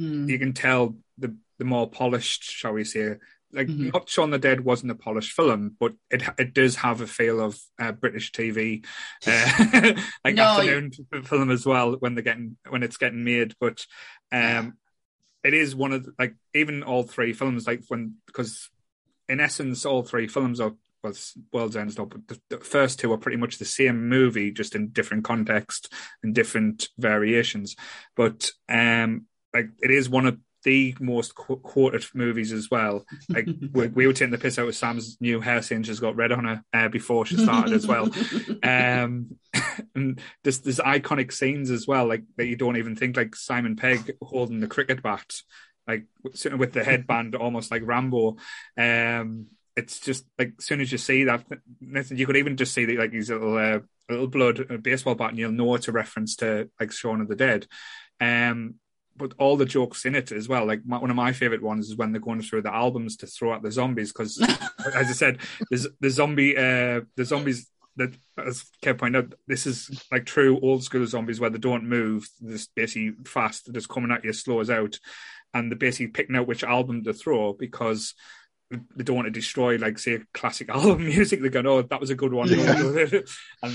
mm. 0.00 0.28
you 0.28 0.38
can 0.38 0.52
tell 0.52 0.96
the 1.18 1.36
the 1.58 1.64
more 1.64 1.88
polished, 1.88 2.44
shall 2.44 2.72
we 2.72 2.84
say, 2.84 3.16
like 3.52 3.66
mm-hmm. 3.66 3.90
not 3.90 4.08
Shaun 4.08 4.30
the 4.30 4.38
Dead 4.38 4.64
wasn't 4.64 4.92
a 4.92 4.96
polished 4.96 5.32
film, 5.32 5.76
but 5.78 5.92
it 6.10 6.22
it 6.38 6.54
does 6.54 6.76
have 6.76 7.00
a 7.00 7.06
feel 7.06 7.40
of 7.40 7.60
uh, 7.78 7.92
British 7.92 8.32
TV, 8.32 8.84
uh, 9.26 10.00
like 10.24 10.34
no, 10.34 10.42
afternoon 10.42 10.92
film 11.24 11.50
as 11.50 11.66
well 11.66 11.96
when 11.98 12.14
they're 12.14 12.22
getting 12.22 12.56
when 12.68 12.82
it's 12.82 12.96
getting 12.96 13.24
made. 13.24 13.54
But 13.60 13.84
um, 14.32 14.74
it 15.42 15.54
is 15.54 15.74
one 15.74 15.92
of 15.92 16.04
the, 16.04 16.14
like 16.18 16.36
even 16.54 16.82
all 16.82 17.02
three 17.02 17.32
films 17.32 17.66
like 17.66 17.82
when 17.88 18.16
because 18.26 18.70
in 19.28 19.40
essence 19.40 19.84
all 19.84 20.02
three 20.02 20.28
films 20.28 20.60
are 20.60 20.72
well, 21.02 21.14
World's 21.52 21.76
End 21.76 21.92
stuff, 21.92 22.08
but 22.10 22.28
the, 22.28 22.40
the, 22.50 22.58
first 22.58 22.98
two 22.98 23.10
are 23.12 23.18
pretty 23.18 23.38
much 23.38 23.56
the 23.56 23.64
same 23.64 24.08
movie, 24.08 24.50
just 24.50 24.74
in 24.74 24.88
different 24.88 25.24
context 25.24 25.90
and 26.22 26.34
different 26.34 26.88
variations. 26.98 27.74
But 28.14 28.50
um, 28.68 29.24
like 29.54 29.70
it 29.82 29.90
is 29.90 30.08
one 30.08 30.26
of 30.26 30.38
the 30.62 30.94
most 31.00 31.34
qu- 31.34 31.56
quoted 31.56 32.04
movies 32.14 32.52
as 32.52 32.70
well. 32.70 33.04
Like 33.28 33.46
we, 33.72 33.88
we, 33.88 34.06
were 34.06 34.12
taking 34.12 34.30
the 34.30 34.38
piss 34.38 34.58
out 34.58 34.68
of 34.68 34.74
Sam's 34.74 35.16
new 35.20 35.40
hair 35.40 35.62
since 35.62 35.86
she's 35.86 36.00
got 36.00 36.16
red 36.16 36.32
on 36.32 36.44
her 36.44 36.64
uh, 36.72 36.88
before 36.88 37.26
she 37.26 37.36
started 37.36 37.74
as 37.74 37.86
well. 37.86 38.08
Um, 38.62 39.36
and 39.94 40.20
there's 40.44 40.60
there's 40.60 40.78
iconic 40.78 41.32
scenes 41.32 41.70
as 41.70 41.86
well, 41.86 42.06
like 42.06 42.24
that 42.36 42.46
you 42.46 42.56
don't 42.56 42.76
even 42.76 42.94
think 42.94 43.16
like 43.16 43.34
Simon 43.34 43.74
Pegg 43.74 44.16
holding 44.22 44.60
the 44.60 44.66
cricket 44.66 45.02
bat, 45.02 45.40
like 45.86 46.04
sitting 46.34 46.58
with 46.58 46.72
the 46.72 46.84
headband, 46.84 47.34
almost 47.34 47.70
like 47.70 47.82
Rambo. 47.84 48.36
Um, 48.76 49.46
it's 49.76 49.98
just 50.00 50.24
like 50.38 50.52
as 50.58 50.66
soon 50.66 50.80
as 50.80 50.92
you 50.92 50.98
see 50.98 51.24
that, 51.24 51.44
you 52.10 52.26
could 52.26 52.36
even 52.36 52.56
just 52.56 52.74
see 52.74 52.84
that 52.84 52.98
like 52.98 53.12
these 53.12 53.30
little 53.30 53.56
uh, 53.56 53.80
little 54.08 54.28
blood 54.28 54.82
baseball 54.82 55.14
bat, 55.14 55.30
and 55.30 55.38
you'll 55.38 55.52
know 55.52 55.74
it's 55.74 55.88
a 55.88 55.92
reference 55.92 56.36
to 56.36 56.68
like 56.78 56.92
Shaun 56.92 57.20
of 57.20 57.28
the 57.28 57.36
Dead. 57.36 57.66
Um, 58.20 58.74
but 59.20 59.34
all 59.38 59.56
the 59.56 59.64
jokes 59.64 60.04
in 60.04 60.14
it 60.14 60.32
as 60.32 60.48
well. 60.48 60.66
Like 60.66 60.80
my, 60.84 60.98
one 60.98 61.10
of 61.10 61.16
my 61.16 61.32
favorite 61.32 61.62
ones 61.62 61.88
is 61.88 61.96
when 61.96 62.10
they're 62.10 62.20
going 62.20 62.42
through 62.42 62.62
the 62.62 62.74
albums 62.74 63.16
to 63.18 63.26
throw 63.26 63.52
out 63.52 63.62
the 63.62 63.70
zombies 63.70 64.12
because, 64.12 64.40
as 64.94 65.08
I 65.08 65.12
said, 65.12 65.38
the, 65.70 65.88
the 66.00 66.10
zombie, 66.10 66.56
uh, 66.56 67.02
the 67.16 67.24
zombies 67.24 67.70
that, 67.96 68.14
as 68.44 68.64
Kev 68.82 68.98
pointed 68.98 69.24
out, 69.24 69.34
this 69.46 69.66
is 69.66 70.02
like 70.10 70.24
true 70.24 70.58
old 70.60 70.82
school 70.82 71.06
zombies 71.06 71.38
where 71.38 71.50
they 71.50 71.58
don't 71.58 71.88
move, 71.88 72.28
just 72.48 72.74
basically 72.74 73.12
fast, 73.24 73.66
they're 73.66 73.74
just 73.74 73.88
coming 73.88 74.10
at 74.10 74.24
you, 74.24 74.32
slows 74.32 74.70
out, 74.70 74.98
and 75.54 75.70
they're 75.70 75.78
basically 75.78 76.08
picking 76.08 76.36
out 76.36 76.46
which 76.48 76.64
album 76.64 77.04
to 77.04 77.12
throw 77.12 77.52
because 77.52 78.14
they 78.70 79.04
don't 79.04 79.16
want 79.16 79.26
to 79.26 79.32
destroy 79.32 79.76
like 79.76 79.98
say 79.98 80.20
classic 80.32 80.68
album 80.70 81.04
music. 81.04 81.40
They're 81.40 81.50
going, 81.50 81.66
oh, 81.66 81.82
that 81.82 82.00
was 82.00 82.10
a 82.10 82.14
good 82.14 82.32
one, 82.32 82.48
yeah. 82.48 82.72
and 83.62 83.74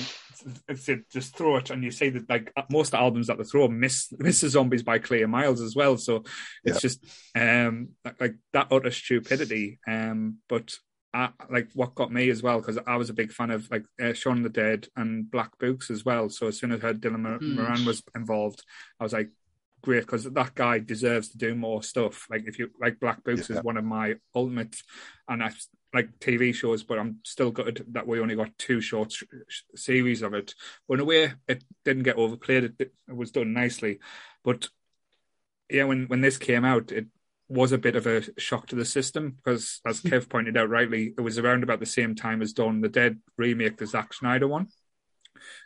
they 0.68 0.98
just 1.12 1.36
throw 1.36 1.58
it. 1.58 1.70
And 1.70 1.84
you 1.84 1.92
say 1.92 2.10
that 2.10 2.30
like 2.30 2.52
most 2.70 2.94
albums 2.94 3.28
that 3.28 3.38
they 3.38 3.44
throw 3.44 3.68
miss 3.68 4.14
miss 4.18 4.42
the 4.42 4.50
zombies 4.50 4.84
by 4.84 5.00
Clay 5.00 5.26
Miles 5.26 5.62
as 5.62 5.76
well. 5.76 5.98
So 5.98 6.24
it's 6.64 6.76
yeah. 6.76 6.80
just 6.80 7.06
um 7.36 7.90
like 8.20 8.36
that 8.54 8.68
utter 8.72 8.92
stupidity. 8.92 9.80
Um, 9.88 10.38
but 10.48 10.74
I, 11.14 11.30
like 11.50 11.70
what 11.74 11.96
got 11.96 12.12
me 12.12 12.30
as 12.30 12.44
well 12.44 12.60
because 12.60 12.78
I 12.86 12.98
was 12.98 13.10
a 13.10 13.14
big 13.14 13.32
fan 13.32 13.50
of 13.50 13.70
like 13.72 13.86
uh, 14.02 14.14
Shaun 14.14 14.44
the 14.44 14.50
Dead 14.50 14.88
and 14.98 15.30
Black 15.30 15.58
Books 15.60 15.90
as 15.90 16.04
well. 16.04 16.30
So 16.30 16.48
as 16.48 16.60
soon 16.60 16.74
as 16.74 16.80
I 16.80 16.88
heard 16.88 17.02
Dylan 17.02 17.40
mm. 17.40 17.56
Moran 17.56 17.86
was 17.86 18.04
involved, 18.16 18.64
I 19.00 19.04
was 19.04 19.14
like, 19.14 19.30
great 19.86 20.02
because 20.02 20.26
that 20.26 20.56
guy 20.56 20.80
deserves 20.80 21.30
to 21.30 21.38
do 21.38 21.56
more 21.56 21.82
stuff. 21.84 22.28
Like 22.30 22.44
if 22.48 22.60
you 22.60 22.72
like 22.82 23.00
Black 23.00 23.24
Books 23.24 23.50
yeah. 23.50 23.58
is 23.58 23.64
one 23.64 23.78
of 23.78 23.86
my 23.86 24.16
ultimate, 24.34 24.76
and 25.30 25.44
I 25.44 25.52
like 25.94 26.20
TV 26.20 26.54
shows, 26.54 26.84
but 26.84 27.00
I'm 27.00 27.20
still 27.24 27.52
good 27.52 27.86
that 27.92 28.08
we 28.08 28.20
only 28.20 28.36
got 28.36 28.58
two 28.58 28.82
short 28.82 29.14
sh- 29.14 29.24
series 29.76 30.22
of 30.22 30.34
it. 30.34 30.54
But 30.88 30.96
in 30.96 31.00
a 31.02 31.06
way, 31.06 31.34
it 31.48 31.64
didn't 31.86 32.04
get 32.04 32.18
overplayed. 32.18 32.66
It, 32.66 32.92
it 33.08 33.16
was 33.16 33.32
done 33.32 33.54
nicely, 33.54 34.00
but 34.44 34.68
yeah, 35.70 35.86
when 35.86 36.08
when 36.08 36.22
this 36.22 36.38
came 36.38 36.66
out, 36.66 36.92
it 36.92 37.08
was 37.48 37.72
a 37.72 37.78
bit 37.78 37.96
of 37.96 38.08
a 38.08 38.24
shock 38.40 38.68
to 38.68 38.76
the 38.76 38.86
system 38.86 39.38
because, 39.44 39.80
as 39.86 40.02
Kev 40.02 40.30
pointed 40.30 40.58
out 40.58 40.70
rightly, 40.70 41.14
it 41.18 41.22
was 41.22 41.38
around 41.38 41.64
about 41.64 41.80
the 41.80 41.86
same 41.86 42.16
time 42.16 42.42
as 42.42 42.54
Dawn 42.54 42.82
the 42.82 42.90
Dead 42.90 43.20
remake, 43.38 43.78
the 43.78 43.86
Zack 43.86 44.14
Snyder 44.14 44.48
one. 44.48 44.68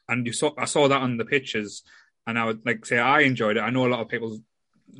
And 0.07 0.25
you 0.25 0.33
saw, 0.33 0.51
I 0.57 0.65
saw 0.65 0.87
that 0.87 1.01
on 1.01 1.17
the 1.17 1.25
pictures, 1.25 1.83
and 2.29 2.37
I 2.37 2.45
would 2.45 2.65
like 2.65 2.85
say 2.85 2.99
I 2.99 3.21
enjoyed 3.21 3.57
it. 3.57 3.61
I 3.61 3.71
know 3.71 3.87
a 3.87 3.89
lot 3.89 4.01
of 4.01 4.07
people 4.07 4.37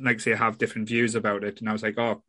like 0.00 0.20
say 0.20 0.34
have 0.34 0.58
different 0.58 0.88
views 0.88 1.14
about 1.14 1.44
it, 1.44 1.60
and 1.60 1.68
I 1.68 1.72
was 1.72 1.82
like, 1.82 1.96
oh, 1.96 2.22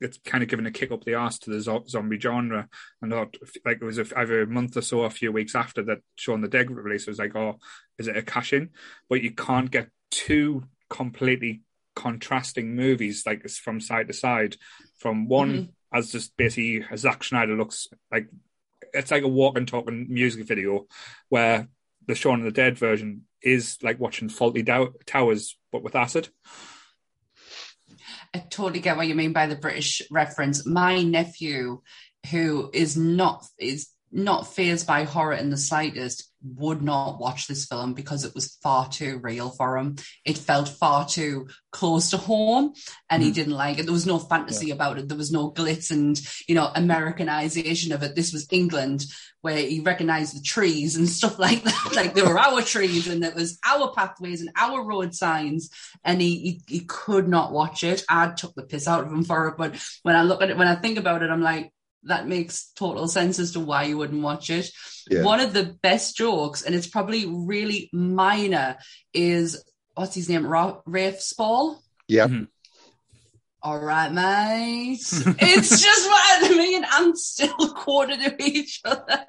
it's 0.00 0.18
kind 0.18 0.42
of 0.42 0.48
given 0.48 0.66
a 0.66 0.70
kick 0.70 0.90
up 0.90 1.04
the 1.04 1.14
arse 1.14 1.38
to 1.40 1.50
the 1.50 1.60
zo- 1.60 1.84
zombie 1.88 2.18
genre. 2.18 2.68
And 3.00 3.12
thought 3.12 3.36
like 3.64 3.78
it 3.80 3.84
was 3.84 3.98
a, 3.98 4.06
either 4.18 4.42
a 4.42 4.46
month 4.46 4.76
or 4.76 4.82
so, 4.82 5.02
a 5.02 5.10
few 5.10 5.30
weeks 5.30 5.54
after 5.54 5.82
that 5.84 5.98
Shaun 6.16 6.40
the 6.40 6.48
Dead 6.48 6.70
release, 6.70 7.02
it 7.02 7.10
was 7.10 7.18
like, 7.18 7.36
oh, 7.36 7.58
is 7.98 8.08
it 8.08 8.16
a 8.16 8.22
cash 8.22 8.52
in? 8.52 8.70
But 9.08 9.22
you 9.22 9.32
can't 9.32 9.70
get 9.70 9.90
two 10.10 10.64
completely 10.90 11.62
contrasting 11.94 12.74
movies 12.74 13.24
like 13.26 13.48
from 13.48 13.80
side 13.80 14.08
to 14.08 14.14
side. 14.14 14.56
From 14.98 15.28
one 15.28 15.52
mm-hmm. 15.52 15.96
as 15.96 16.10
just 16.10 16.36
basically 16.36 16.84
Zack 16.96 17.22
Snyder 17.22 17.56
looks 17.56 17.86
like 18.10 18.28
it's 18.92 19.12
like 19.12 19.22
a 19.22 19.28
walk 19.28 19.56
and 19.56 19.68
talking 19.68 20.06
music 20.08 20.46
video 20.46 20.86
where 21.28 21.68
the 22.06 22.14
Shaun 22.14 22.40
of 22.40 22.44
the 22.44 22.50
Dead 22.50 22.76
version 22.78 23.22
is 23.42 23.78
like 23.82 23.98
watching 23.98 24.28
Fawlty 24.28 24.64
Towers, 25.06 25.56
but 25.72 25.82
with 25.82 25.94
acid. 25.94 26.28
I 28.34 28.40
totally 28.40 28.80
get 28.80 28.96
what 28.96 29.06
you 29.06 29.14
mean 29.14 29.32
by 29.32 29.46
the 29.46 29.56
British 29.56 30.02
reference. 30.10 30.66
My 30.66 31.02
nephew, 31.02 31.80
who 32.30 32.70
is 32.72 32.96
not 32.96 33.46
is 33.58 33.88
not 34.10 34.52
phased 34.52 34.86
by 34.86 35.04
horror 35.04 35.34
in 35.34 35.50
the 35.50 35.56
slightest, 35.56 36.28
would 36.42 36.82
not 36.82 37.18
watch 37.18 37.46
this 37.46 37.66
film 37.66 37.94
because 37.94 38.24
it 38.24 38.34
was 38.34 38.56
far 38.62 38.88
too 38.88 39.18
real 39.22 39.50
for 39.50 39.76
him. 39.76 39.96
It 40.24 40.38
felt 40.38 40.68
far 40.68 41.06
too 41.06 41.48
close 41.72 42.10
to 42.10 42.16
home 42.16 42.74
and 43.10 43.22
mm. 43.22 43.26
he 43.26 43.32
didn't 43.32 43.54
like 43.54 43.78
it. 43.78 43.84
There 43.84 43.92
was 43.92 44.06
no 44.06 44.18
fantasy 44.18 44.68
yeah. 44.68 44.74
about 44.74 44.98
it. 44.98 45.08
There 45.08 45.18
was 45.18 45.32
no 45.32 45.50
glitz 45.50 45.90
and, 45.90 46.20
you 46.46 46.54
know, 46.54 46.70
Americanization 46.74 47.92
of 47.92 48.02
it. 48.02 48.14
This 48.14 48.32
was 48.32 48.46
England 48.52 49.04
where 49.40 49.58
he 49.58 49.80
recognized 49.80 50.36
the 50.36 50.42
trees 50.42 50.96
and 50.96 51.08
stuff 51.08 51.38
like 51.38 51.64
that. 51.64 51.90
like 51.96 52.14
there 52.14 52.26
were 52.26 52.38
our 52.38 52.62
trees 52.62 53.08
and 53.08 53.24
it 53.24 53.34
was 53.34 53.58
our 53.64 53.92
pathways 53.92 54.40
and 54.40 54.50
our 54.56 54.84
road 54.84 55.14
signs. 55.14 55.70
And 56.04 56.20
he, 56.20 56.38
he, 56.38 56.60
he 56.68 56.80
could 56.80 57.28
not 57.28 57.52
watch 57.52 57.82
it. 57.82 58.04
I 58.08 58.28
took 58.28 58.54
the 58.54 58.62
piss 58.62 58.86
out 58.86 59.04
of 59.04 59.12
him 59.12 59.24
for 59.24 59.48
it. 59.48 59.56
But 59.58 59.76
when 60.02 60.14
I 60.14 60.22
look 60.22 60.40
at 60.40 60.50
it, 60.50 60.56
when 60.56 60.68
I 60.68 60.76
think 60.76 60.98
about 60.98 61.22
it, 61.22 61.30
I'm 61.30 61.42
like, 61.42 61.72
that 62.04 62.26
makes 62.28 62.70
total 62.76 63.08
sense 63.08 63.38
as 63.38 63.52
to 63.52 63.60
why 63.60 63.84
you 63.84 63.98
wouldn't 63.98 64.22
watch 64.22 64.50
it. 64.50 64.70
Yeah. 65.10 65.22
One 65.22 65.40
of 65.40 65.52
the 65.52 65.76
best 65.82 66.16
jokes, 66.16 66.62
and 66.62 66.74
it's 66.74 66.86
probably 66.86 67.26
really 67.26 67.90
minor, 67.92 68.76
is 69.12 69.62
what's 69.94 70.14
his 70.14 70.28
name? 70.28 70.46
Ra- 70.46 70.80
Rafe 70.86 71.20
Spall. 71.20 71.82
Yeah. 72.06 72.26
Mhm. 72.28 72.48
All 73.60 73.78
right, 73.80 74.12
mate. 74.12 75.00
it's 75.00 75.82
just 75.82 76.08
what 76.08 76.50
me 76.56 76.76
and 76.76 76.84
Ant 76.84 77.18
still 77.18 77.54
quoted 77.74 78.20
to 78.20 78.36
each 78.42 78.80
other. 78.84 79.26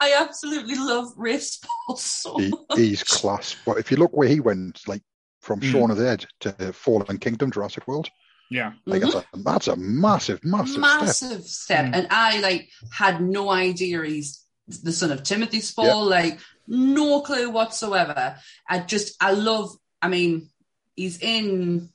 I 0.00 0.14
absolutely 0.20 0.74
love 0.76 1.08
Rafe 1.16 1.42
Spall 1.42 1.96
so 1.96 2.36
He, 2.38 2.50
much. 2.50 2.78
he's 2.78 3.02
class. 3.02 3.56
But 3.64 3.78
if 3.78 3.90
you 3.90 3.96
look 3.96 4.14
where 4.14 4.28
he 4.28 4.40
went, 4.40 4.86
like 4.86 5.02
from 5.40 5.60
Mm. 5.60 5.70
Shaun 5.72 5.90
of 5.90 5.96
the 5.96 6.04
Dead 6.04 6.26
to 6.40 6.72
Fallen 6.74 7.18
Kingdom, 7.18 7.50
Jurassic 7.50 7.88
World, 7.88 8.10
Yeah. 8.54 8.72
like 8.86 9.02
Mhm. 9.02 9.12
that's, 9.12 9.14
a, 9.16 9.42
that's 9.42 9.68
a 9.68 9.76
massive, 9.76 10.40
massive, 10.44 10.68
step. 10.74 10.80
massive 10.80 11.44
step. 11.44 11.84
Mm. 11.86 11.94
And 11.96 12.06
I 12.10 12.38
like 12.40 12.68
had 12.92 13.20
no 13.20 13.50
idea 13.50 14.02
he's 14.04 14.44
the 14.88 14.92
son 14.92 15.10
of 15.10 15.22
Timothy 15.24 15.60
Spall, 15.60 16.04
like 16.18 16.38
no 16.68 17.20
clue 17.22 17.50
whatsoever. 17.50 18.36
I 18.68 18.78
just 18.92 19.16
I 19.20 19.32
love 19.32 19.70
I 20.00 20.08
mean, 20.08 20.50
he's 20.94 21.18
in 21.20 21.88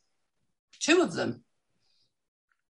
two 0.79 1.01
of 1.01 1.13
them. 1.13 1.43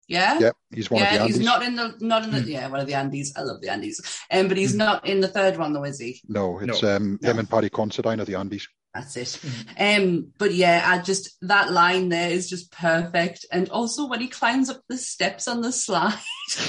Yeah? 0.07 0.39
Yep, 0.39 0.55
he's 0.73 0.89
one 0.91 1.03
of 1.03 1.07
the 1.09 1.15
yeah, 1.15 1.21
Andys. 1.21 1.27
he's 1.27 1.39
not 1.39 1.63
in 1.63 1.75
the 1.75 1.95
not 1.99 2.23
in 2.25 2.31
the 2.31 2.39
Mm. 2.41 2.47
yeah, 2.47 2.67
one 2.67 2.79
of 2.79 2.87
the 2.87 2.93
Andys. 2.93 3.29
I 3.37 3.41
love 3.41 3.61
the 3.61 3.67
Andys. 3.67 3.97
Um, 4.31 4.47
but 4.47 4.57
he's 4.57 4.73
Mm. 4.73 4.77
not 4.85 5.05
in 5.07 5.19
the 5.21 5.27
third 5.27 5.57
one 5.57 5.71
though, 5.73 5.83
is 5.85 5.99
he? 5.99 6.21
No, 6.27 6.59
it's 6.59 6.81
No. 6.83 6.95
um 6.95 7.19
No. 7.21 7.29
him 7.31 7.39
and 7.39 7.49
Paddy 7.49 7.69
Considine 7.69 8.19
of 8.19 8.27
the 8.27 8.33
Andys. 8.33 8.63
That's 8.93 9.15
it. 9.17 9.39
Um, 9.79 10.33
but 10.37 10.53
yeah, 10.53 10.83
I 10.85 10.99
just 11.01 11.37
that 11.41 11.71
line 11.71 12.09
there 12.09 12.31
is 12.31 12.49
just 12.49 12.71
perfect. 12.71 13.45
And 13.51 13.69
also 13.69 14.07
when 14.07 14.19
he 14.19 14.27
climbs 14.27 14.69
up 14.69 14.81
the 14.89 14.97
steps 14.97 15.47
on 15.47 15.61
the 15.61 15.71
slide. 15.71 16.17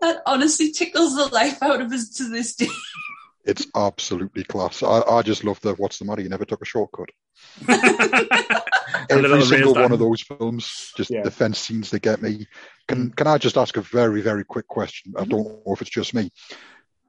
that 0.00 0.22
honestly 0.26 0.72
tickles 0.72 1.14
the 1.16 1.26
life 1.26 1.62
out 1.62 1.80
of 1.80 1.92
us 1.92 2.10
to 2.10 2.28
this 2.28 2.54
day. 2.56 2.68
It's 3.44 3.66
absolutely 3.74 4.44
class. 4.44 4.82
I, 4.82 5.00
I 5.08 5.22
just 5.22 5.44
love 5.44 5.60
the 5.62 5.72
what's 5.74 5.98
the 5.98 6.04
matter? 6.04 6.20
You 6.22 6.28
never 6.28 6.44
took 6.44 6.60
a 6.60 6.66
shortcut. 6.66 7.08
And 7.66 7.68
the 7.80 9.06
Every 9.10 9.22
little 9.28 9.42
single 9.46 9.74
one 9.74 9.92
of 9.92 9.98
those 9.98 10.20
films, 10.22 10.92
just 10.96 11.10
Yeah. 11.10 11.22
the 11.22 11.30
fence 11.30 11.58
scenes 11.58 11.90
they 11.90 11.98
get 11.98 12.20
me. 12.20 12.46
Can 12.86 13.10
can 13.12 13.26
I 13.26 13.38
just 13.38 13.56
ask 13.56 13.76
a 13.78 13.80
very 13.80 14.20
very 14.20 14.44
quick 14.44 14.68
question? 14.68 15.14
I 15.16 15.20
Mm-hmm. 15.22 15.30
don't 15.30 15.44
know 15.66 15.72
if 15.72 15.80
it's 15.80 15.90
just 15.90 16.12
me. 16.14 16.30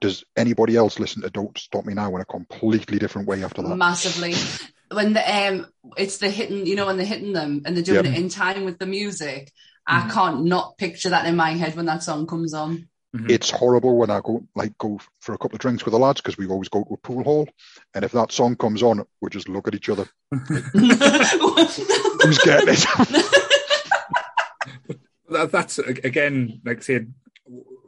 Does 0.00 0.24
anybody 0.36 0.76
else 0.76 0.98
listen 0.98 1.22
to 1.22 1.30
Don't 1.30 1.56
Stop 1.58 1.84
Me 1.84 1.92
Now 1.94 2.14
in 2.14 2.20
a 2.22 2.24
completely 2.24 2.98
different 2.98 3.28
way 3.28 3.44
after 3.44 3.62
that? 3.62 3.76
Massively. 3.76 4.34
When 4.90 5.12
the 5.12 5.48
um 5.48 5.66
it's 5.96 6.18
the 6.18 6.30
hitting, 6.30 6.66
you 6.66 6.74
know, 6.74 6.86
when 6.86 6.96
they're 6.96 7.06
hitting 7.06 7.32
them 7.32 7.62
and 7.64 7.76
they're 7.76 7.84
doing 7.84 8.04
Yep. 8.06 8.14
it 8.14 8.18
in 8.18 8.28
time 8.28 8.64
with 8.64 8.78
the 8.78 8.86
music. 8.86 9.52
I 9.86 10.00
Mhm. 10.02 10.10
can't 10.12 10.44
not 10.44 10.76
picture 10.78 11.10
that 11.10 11.26
in 11.26 11.36
my 11.36 11.52
head 11.52 11.76
when 11.76 11.86
that 11.86 12.02
song 12.02 12.26
comes 12.26 12.54
on. 12.54 12.88
It's 13.28 13.50
horrible 13.50 13.96
when 13.96 14.08
I 14.10 14.20
go 14.20 14.44
like 14.54 14.78
go 14.78 15.00
for 15.20 15.34
a 15.34 15.38
couple 15.38 15.56
of 15.56 15.60
drinks 15.60 15.84
with 15.84 15.92
the 15.92 15.98
lads 15.98 16.20
because 16.20 16.38
we 16.38 16.46
always 16.46 16.68
go 16.68 16.84
to 16.84 16.94
a 16.94 16.96
pool 16.96 17.24
hall, 17.24 17.48
and 17.92 18.04
if 18.04 18.12
that 18.12 18.30
song 18.30 18.54
comes 18.54 18.84
on, 18.84 19.04
we 19.20 19.30
just 19.30 19.48
look 19.48 19.66
at 19.66 19.74
each 19.74 19.88
other. 19.88 20.06
Who's 20.30 20.60
getting 22.38 22.68
it? 22.68 22.86
that, 25.28 25.50
that's 25.50 25.78
again, 25.78 26.60
like 26.64 26.78
I 26.78 26.82
said, 26.82 27.12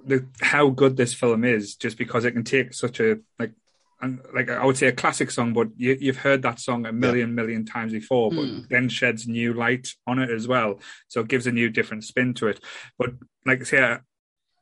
the, 0.07 0.27
how 0.41 0.69
good 0.69 0.97
this 0.97 1.15
film 1.15 1.45
is, 1.45 1.77
just 1.77 1.97
because 1.99 2.25
it 2.25 2.33
can 2.33 2.45
take 2.45 2.75
such 2.75 3.01
a 3.01 3.19
like, 3.39 3.53
and 4.01 4.21
like 4.35 4.51
I 4.51 4.65
would 4.65 4.77
say 4.77 4.89
a 4.89 4.93
classic 4.93 5.31
song, 5.31 5.53
but 5.53 5.69
you, 5.77 5.97
you've 6.01 6.17
heard 6.17 6.43
that 6.43 6.59
song 6.59 6.87
a 6.87 6.93
million, 6.93 7.35
million 7.35 7.65
times 7.65 7.93
before, 7.93 8.31
but 8.33 8.45
Mm. 8.45 8.69
then 8.69 8.89
sheds 8.89 9.29
new 9.29 9.55
light 9.55 9.89
on 10.07 10.19
it 10.19 10.31
as 10.31 10.49
well, 10.49 10.81
so 11.09 11.21
it 11.21 11.29
gives 11.29 11.47
a 11.47 11.53
new 11.53 11.71
different 11.71 12.05
spin 12.05 12.35
to 12.35 12.49
it. 12.49 12.61
But 12.99 13.11
like 13.47 13.61
I 13.61 13.65
say, 13.65 13.99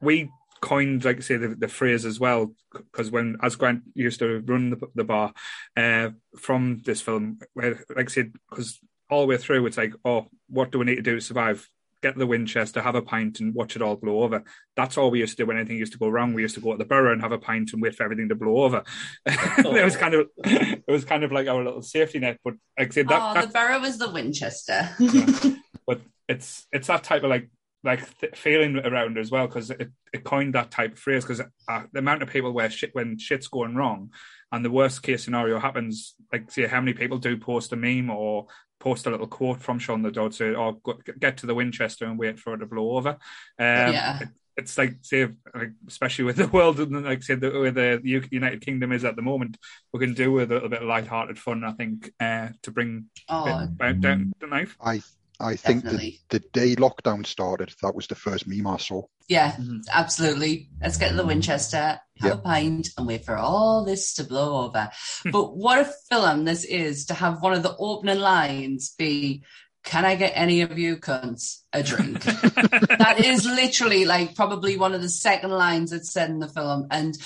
we 0.02 0.30
coined, 0.60 1.04
like 1.06 1.16
I 1.16 1.20
say, 1.20 1.36
the, 1.38 1.48
the 1.48 1.68
phrase 1.68 2.04
as 2.04 2.20
well, 2.20 2.52
because 2.72 3.10
when 3.10 3.38
as 3.42 3.56
Grant 3.56 3.82
used 3.94 4.18
to 4.18 4.40
run 4.40 4.70
the, 4.70 4.88
the 4.94 5.04
bar 5.04 5.32
uh, 5.76 6.10
from 6.38 6.82
this 6.84 7.00
film, 7.00 7.38
where 7.54 7.82
like 7.96 8.10
I 8.10 8.12
said, 8.12 8.32
because 8.50 8.78
all 9.08 9.22
the 9.22 9.26
way 9.28 9.38
through, 9.38 9.64
it's 9.66 9.78
like, 9.78 9.94
oh, 10.04 10.26
what 10.48 10.70
do 10.70 10.78
we 10.78 10.84
need 10.84 10.96
to 10.96 11.02
do 11.02 11.14
to 11.14 11.20
survive? 11.20 11.66
Get 12.02 12.16
the 12.16 12.26
Winchester, 12.26 12.80
have 12.80 12.94
a 12.94 13.02
pint, 13.02 13.40
and 13.40 13.54
watch 13.54 13.76
it 13.76 13.82
all 13.82 13.96
blow 13.96 14.22
over. 14.22 14.42
That's 14.76 14.96
all 14.96 15.10
we 15.10 15.20
used 15.20 15.36
to 15.36 15.42
do 15.42 15.46
when 15.46 15.58
anything 15.58 15.76
used 15.76 15.92
to 15.92 15.98
go 15.98 16.08
wrong. 16.08 16.32
We 16.32 16.42
used 16.42 16.54
to 16.54 16.60
go 16.60 16.72
to 16.72 16.78
the 16.78 16.84
Barrow 16.84 17.12
and 17.12 17.20
have 17.20 17.32
a 17.32 17.38
pint 17.38 17.72
and 17.72 17.82
wait 17.82 17.94
for 17.94 18.04
everything 18.04 18.28
to 18.30 18.34
blow 18.34 18.62
over. 18.62 18.82
it 19.26 19.84
was 19.84 19.96
kind 19.96 20.14
of, 20.14 20.28
it 20.38 20.84
was 20.88 21.04
kind 21.04 21.24
of 21.24 21.32
like 21.32 21.48
our 21.48 21.62
little 21.62 21.82
safety 21.82 22.18
net. 22.18 22.38
But 22.42 22.54
like 22.78 22.88
I 22.88 22.90
said, 22.90 23.08
that, 23.08 23.36
oh, 23.36 23.46
the 23.46 23.52
Barrow 23.52 23.80
was 23.80 23.98
the 23.98 24.10
Winchester. 24.10 24.90
but 25.86 26.00
it's 26.28 26.66
it's 26.72 26.86
that 26.86 27.04
type 27.04 27.22
of 27.22 27.30
like 27.30 27.50
like 27.82 28.18
th- 28.18 28.36
feeling 28.36 28.76
around 28.78 29.18
as 29.18 29.30
well 29.30 29.46
because 29.46 29.70
it, 29.70 29.90
it 30.12 30.24
coined 30.24 30.54
that 30.54 30.70
type 30.70 30.92
of 30.92 30.98
phrase 30.98 31.24
because 31.24 31.40
uh, 31.40 31.82
the 31.92 31.98
amount 31.98 32.22
of 32.22 32.28
people 32.28 32.52
where 32.52 32.70
shit 32.70 32.94
when 32.94 33.18
shit's 33.18 33.48
going 33.48 33.74
wrong 33.74 34.10
and 34.52 34.64
the 34.64 34.70
worst 34.70 35.02
case 35.02 35.24
scenario 35.24 35.58
happens 35.58 36.14
like 36.32 36.50
say 36.50 36.66
how 36.66 36.80
many 36.80 36.92
people 36.92 37.18
do 37.18 37.36
post 37.36 37.72
a 37.72 37.76
meme 37.76 38.10
or 38.10 38.46
post 38.80 39.06
a 39.06 39.10
little 39.10 39.26
quote 39.28 39.60
from 39.60 39.78
Shaun 39.78 40.02
the 40.02 40.10
Dead 40.10 40.34
say 40.34 40.54
oh 40.54 40.72
go, 40.82 40.98
get 41.18 41.36
to 41.38 41.46
the 41.46 41.54
Winchester 41.54 42.06
and 42.06 42.18
wait 42.18 42.40
for 42.40 42.54
it 42.54 42.58
to 42.58 42.66
blow 42.66 42.96
over. 42.96 43.10
Um, 43.10 43.18
Yeah. 43.58 44.18
it's 44.56 44.76
like 44.76 44.96
say 45.02 45.28
like, 45.54 45.72
especially 45.86 46.24
with 46.24 46.36
the 46.36 46.48
world 46.56 46.80
and 46.80 47.04
like 47.04 47.22
say 47.22 47.34
the, 47.34 47.50
where 47.50 47.70
the 47.70 48.00
U- 48.02 48.28
United 48.30 48.60
Kingdom 48.62 48.92
is 48.92 49.04
at 49.04 49.16
the 49.16 49.22
moment 49.22 49.56
we 49.92 50.00
can 50.00 50.14
do 50.14 50.32
with 50.32 50.50
a 50.50 50.54
little 50.54 50.68
bit 50.68 50.82
of 50.82 50.88
light-hearted 50.88 51.38
fun 51.38 51.62
I 51.62 51.72
think 51.72 52.10
uh, 52.18 52.48
to 52.62 52.70
bring 52.70 53.06
oh, 53.28 53.46
it 53.60 53.78
back 53.78 54.00
down 54.00 54.32
the 54.40 54.46
knife 54.46 54.76
I 54.80 55.02
I 55.40 55.56
think 55.56 55.84
the, 55.84 56.18
the 56.28 56.40
day 56.52 56.76
lockdown 56.76 57.24
started, 57.26 57.72
that 57.82 57.94
was 57.94 58.06
the 58.06 58.14
first 58.14 58.46
meme 58.46 58.66
I 58.66 58.76
saw. 58.76 59.02
Yeah, 59.28 59.52
Mhm. 59.52 59.80
absolutely. 59.92 60.68
Let's 60.82 60.96
get 60.98 61.10
to 61.10 61.16
the 61.16 61.24
Winchester, 61.26 61.76
have 62.18 62.30
Yep. 62.30 62.34
a 62.34 62.42
pint, 62.42 62.88
and 62.98 63.06
wait 63.06 63.24
for 63.24 63.36
all 63.36 63.84
this 63.84 64.14
to 64.14 64.24
blow 64.24 64.64
over. 64.66 64.90
but 65.32 65.56
what 65.56 65.78
a 65.78 65.92
film 66.10 66.44
this 66.44 66.64
is 66.64 67.06
to 67.06 67.14
have 67.14 67.40
one 67.40 67.52
of 67.54 67.62
the 67.62 67.76
opening 67.78 68.18
lines 68.20 68.94
be, 68.98 69.42
Can 69.82 70.04
I 70.04 70.14
get 70.14 70.32
any 70.34 70.60
of 70.60 70.78
you 70.78 70.98
cunts 70.98 71.62
a 71.72 71.82
drink? 71.82 72.22
that 72.24 73.16
is 73.24 73.46
literally 73.46 74.04
like 74.04 74.34
probably 74.34 74.76
one 74.76 74.92
of 74.92 75.00
the 75.00 75.08
second 75.08 75.52
lines 75.52 75.90
that's 75.90 76.12
said 76.12 76.28
in 76.28 76.38
the 76.38 76.48
film. 76.48 76.86
And 76.90 77.16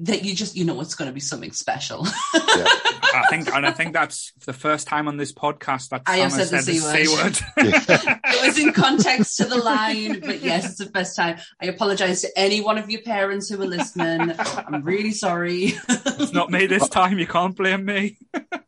that 0.00 0.24
you 0.24 0.34
just, 0.34 0.56
you 0.56 0.64
know, 0.64 0.80
it's 0.80 0.94
going 0.94 1.08
to 1.08 1.12
be 1.12 1.20
something 1.20 1.52
special. 1.52 2.06
yeah. 2.34 2.66
I 3.14 3.26
think, 3.28 3.54
and 3.54 3.66
I 3.66 3.72
think 3.72 3.92
that's 3.92 4.32
the 4.46 4.52
first 4.52 4.86
time 4.86 5.06
on 5.06 5.16
this 5.16 5.32
podcast 5.32 5.90
that 5.90 6.02
I 6.06 6.18
have 6.18 6.32
Sam 6.32 6.46
said 6.46 6.58
the 6.58 6.62
said 6.62 6.74
the 6.74 6.78
C 6.78 7.06
C 7.06 7.14
word. 7.14 7.24
word. 7.24 7.38
it 8.24 8.46
was 8.46 8.58
in 8.58 8.72
context 8.72 9.36
to 9.36 9.44
the 9.44 9.58
line, 9.58 10.20
but 10.20 10.40
yes, 10.40 10.64
it's 10.64 10.78
the 10.78 10.90
first 10.90 11.14
time. 11.14 11.38
I 11.60 11.66
apologize 11.66 12.22
to 12.22 12.30
any 12.36 12.60
one 12.60 12.78
of 12.78 12.90
your 12.90 13.02
parents 13.02 13.50
who 13.50 13.60
are 13.60 13.66
listening. 13.66 14.32
I'm 14.38 14.82
really 14.82 15.12
sorry. 15.12 15.74
it's 15.88 16.32
not 16.32 16.50
me 16.50 16.66
this 16.66 16.88
time. 16.88 17.18
You 17.18 17.26
can't 17.26 17.56
blame 17.56 17.84
me. 17.84 18.18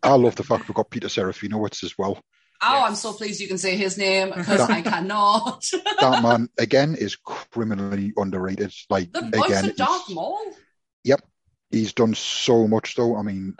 I 0.03 0.15
love 0.15 0.37
the 0.37 0.45
fact 0.45 0.69
we've 0.69 0.75
got 0.75 0.91
Peter 0.91 1.09
Serafinowicz 1.09 1.83
as 1.83 1.97
well. 1.97 2.23
Oh, 2.63 2.73
Yes. 2.73 2.89
I'm 2.89 2.95
so 2.95 3.13
pleased 3.13 3.41
you 3.41 3.49
can 3.49 3.59
say 3.59 3.77
his 3.77 3.99
name 3.99 4.33
because 4.35 4.61
I 4.61 4.81
cannot. 4.81 5.65
That 6.01 6.23
man 6.23 6.49
again 6.59 6.95
is 6.95 7.17
criminally 7.17 8.13
underrated. 8.17 8.73
Like 8.89 9.13
the 9.13 9.23
voice 9.23 9.51
again, 9.51 9.71
of 9.71 9.77
Dark 9.77 10.03
he's, 10.07 10.17
Maul. 11.07 11.19
he's 11.71 11.93
done 11.93 12.15
so 12.15 12.67
much 12.69 12.95
though. 12.95 13.17
I 13.17 13.23
mean, 13.23 13.57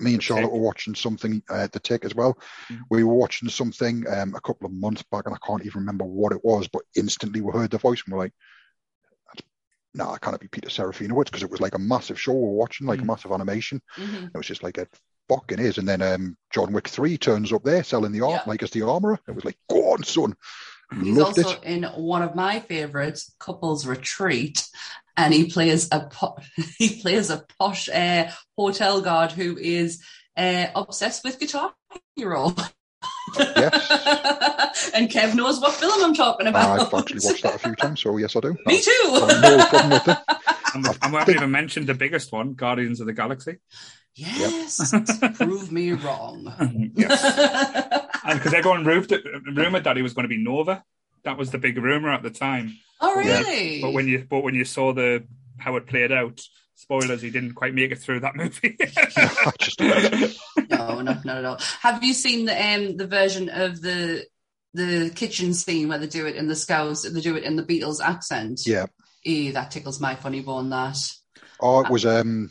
me 0.00 0.14
and 0.14 0.22
Charlotte 0.22 0.52
were 0.52 0.58
watching 0.60 0.94
something 0.94 1.42
uh, 1.50 1.54
at 1.64 1.72
the 1.72 1.78
tick 1.80 2.04
as 2.04 2.14
well. 2.14 2.38
Mhm. 2.68 2.80
We 2.90 3.04
were 3.04 3.14
watching 3.14 3.48
something 3.48 4.04
um, 4.08 4.34
a 4.34 4.40
couple 4.40 4.66
of 4.66 4.72
months 4.72 5.02
back, 5.10 5.26
and 5.26 5.34
I 5.34 5.46
can't 5.46 5.64
even 5.64 5.80
remember 5.80 6.04
what 6.04 6.32
it 6.32 6.44
was, 6.44 6.68
but 6.68 6.82
instantly 6.96 7.40
we 7.40 7.52
heard 7.52 7.70
the 7.70 7.78
voice 7.78 8.02
and 8.04 8.12
we're 8.12 8.18
like, 8.20 8.32
"No, 9.94 10.04
nah, 10.06 10.14
it 10.14 10.20
can't 10.20 10.40
be 10.40 10.48
Peter 10.48 10.68
Serafinowicz," 10.70 11.26
because 11.26 11.42
it 11.42 11.50
was 11.50 11.60
like 11.60 11.74
a 11.74 11.78
massive 11.78 12.20
show 12.20 12.32
we 12.32 12.40
we're 12.40 12.48
watching, 12.50 12.86
like 12.86 12.98
Mhm. 13.00 13.02
a 13.02 13.06
massive 13.06 13.32
animation. 13.32 13.80
Mhm. 13.96 14.26
It 14.34 14.36
was 14.36 14.46
just 14.46 14.62
like 14.62 14.78
a 14.78 14.88
fucking 15.28 15.60
is. 15.60 15.78
And 15.78 15.88
then 15.88 16.02
um, 16.02 16.36
John 16.50 16.72
Wick 16.72 16.88
Three 16.88 17.16
turns 17.18 17.52
up 17.52 17.62
there 17.62 17.84
selling 17.84 18.12
the 18.12 18.22
art, 18.22 18.42
Yeah. 18.44 18.50
like 18.50 18.62
as 18.62 18.70
the 18.70 18.82
armorer. 18.82 19.20
It 19.28 19.34
was 19.34 19.44
like, 19.44 19.58
"Go 19.68 19.92
on, 19.92 20.02
son." 20.04 20.34
He's 21.00 21.16
Loved 21.16 21.38
also 21.38 21.60
it. 21.60 21.64
in 21.64 21.84
one 21.84 22.22
of 22.22 22.34
my 22.34 22.60
favorites, 22.60 23.34
Couples 23.38 23.86
Retreat, 23.86 24.66
and 25.16 25.32
he 25.32 25.50
plays 25.50 25.88
a 25.92 26.08
po- 26.10 26.38
he 26.78 27.00
plays 27.00 27.30
a 27.30 27.44
posh 27.58 27.88
uh, 27.88 28.30
hotel 28.56 29.00
guard 29.00 29.32
who 29.32 29.56
is 29.56 30.02
uh, 30.36 30.66
obsessed 30.74 31.24
with 31.24 31.38
Guitar 31.38 31.72
Hero. 32.16 32.54
Yes. 33.38 34.90
and 34.94 35.08
Kev 35.10 35.34
knows 35.34 35.60
what 35.60 35.72
film 35.72 36.04
I'm 36.04 36.14
talking 36.14 36.46
about. 36.46 36.80
I've 36.80 36.94
actually 36.94 37.20
watched 37.24 37.42
that 37.42 37.54
a 37.54 37.58
few 37.58 37.74
times, 37.74 38.00
so 38.02 38.16
yes, 38.16 38.36
I 38.36 38.40
do. 38.40 38.56
Me 38.66 38.80
too. 38.80 38.90
I've 39.06 39.40
no 39.42 39.64
problem 39.66 39.90
with 39.90 40.08
it. 40.08 40.18
And, 40.74 40.84
we- 40.84 40.90
and 41.02 41.12
we 41.12 41.18
haven't 41.18 41.34
even 41.36 41.50
mentioned 41.50 41.86
the 41.86 41.94
biggest 41.94 42.30
one, 42.32 42.54
Guardians 42.54 43.00
of 43.00 43.06
the 43.06 43.12
Galaxy. 43.12 43.56
Yes, 44.14 44.92
prove 45.34 45.72
me 45.72 45.92
wrong. 45.92 46.52
yes. 46.94 47.24
And 48.24 48.38
because 48.38 48.54
everyone 48.54 48.84
rumored, 48.84 49.12
rumored 49.54 49.84
that 49.84 49.96
he 49.96 50.02
was 50.02 50.12
going 50.12 50.24
to 50.24 50.28
be 50.28 50.42
Nova. 50.42 50.84
That 51.24 51.38
was 51.38 51.50
the 51.50 51.58
big 51.58 51.78
rumor 51.78 52.10
at 52.12 52.22
the 52.22 52.30
time. 52.30 52.76
oh, 53.00 53.14
really? 53.16 53.80
But 53.80 53.92
when 53.92 54.08
you 54.08 54.26
but 54.28 54.40
when 54.40 54.54
you 54.54 54.64
saw 54.64 54.92
the 54.92 55.24
how 55.56 55.76
it 55.76 55.86
played 55.86 56.12
out, 56.12 56.40
spoilers, 56.74 57.22
he 57.22 57.30
didn't 57.30 57.54
quite 57.54 57.74
make 57.74 57.90
it 57.90 58.00
through 58.00 58.20
that 58.20 58.36
movie. 58.36 58.76
I 58.80 59.52
just 59.58 59.80
no, 59.80 61.00
not, 61.00 61.24
not 61.24 61.36
at 61.36 61.44
all. 61.44 61.58
Have 61.80 62.02
you 62.02 62.12
seen 62.12 62.44
the 62.44 62.60
um, 62.60 62.96
the 62.96 63.06
version 63.06 63.48
of 63.48 63.80
the 63.80 64.26
the 64.74 65.10
kitchen 65.14 65.54
scene 65.54 65.88
where 65.88 65.98
they 65.98 66.06
do 66.06 66.26
it 66.26 66.36
in 66.36 66.48
the 66.48 66.56
Scouse, 66.56 67.02
they 67.02 67.20
do 67.20 67.36
it 67.36 67.44
in 67.44 67.56
the 67.56 67.62
Beatles 67.62 68.00
accent. 68.02 68.62
Yeah. 68.66 68.86
Eh, 69.24 69.52
that 69.52 69.70
tickles 69.70 70.00
my 70.00 70.14
funny 70.14 70.40
bone. 70.40 70.70
That. 70.70 70.98
Oh, 71.60 71.80
it 71.84 71.90
was 71.90 72.06
um, 72.06 72.50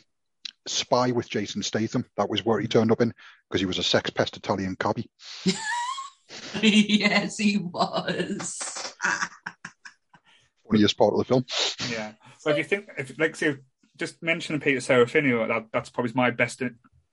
Spy 0.67 1.12
with 1.12 1.30
Jason 1.30 1.63
Statham. 1.63 2.06
That 2.17 2.30
was 2.30 2.45
where 2.45 2.60
he 2.60 2.67
turned 2.67 2.91
up 2.91 3.02
in 3.02 3.13
because 3.50 3.62
he 3.62 3.65
was 3.65 3.78
a 3.78 3.84
sex 3.84 4.10
pest 4.10 4.38
Italian 4.38 4.76
cabbie. 4.76 5.10
yes, 6.62 7.38
he 7.38 7.58
was. 7.58 8.93
Funniest 10.69 10.97
part 10.97 11.13
of 11.13 11.19
the 11.19 11.26
film. 11.26 11.45
Yeah. 11.91 12.13
So 12.39 12.52
if 12.52 12.58
you 12.58 12.63
think, 12.63 12.89
if 12.97 13.19
like, 13.19 13.36
say, 13.36 13.58
just 13.97 14.21
mentioning 14.24 14.62
Peter 14.62 14.80
Serafinio, 14.80 15.47
that, 15.47 15.67
that's 15.74 15.89
probably 15.89 16.13
my 16.15 16.32
best 16.32 16.62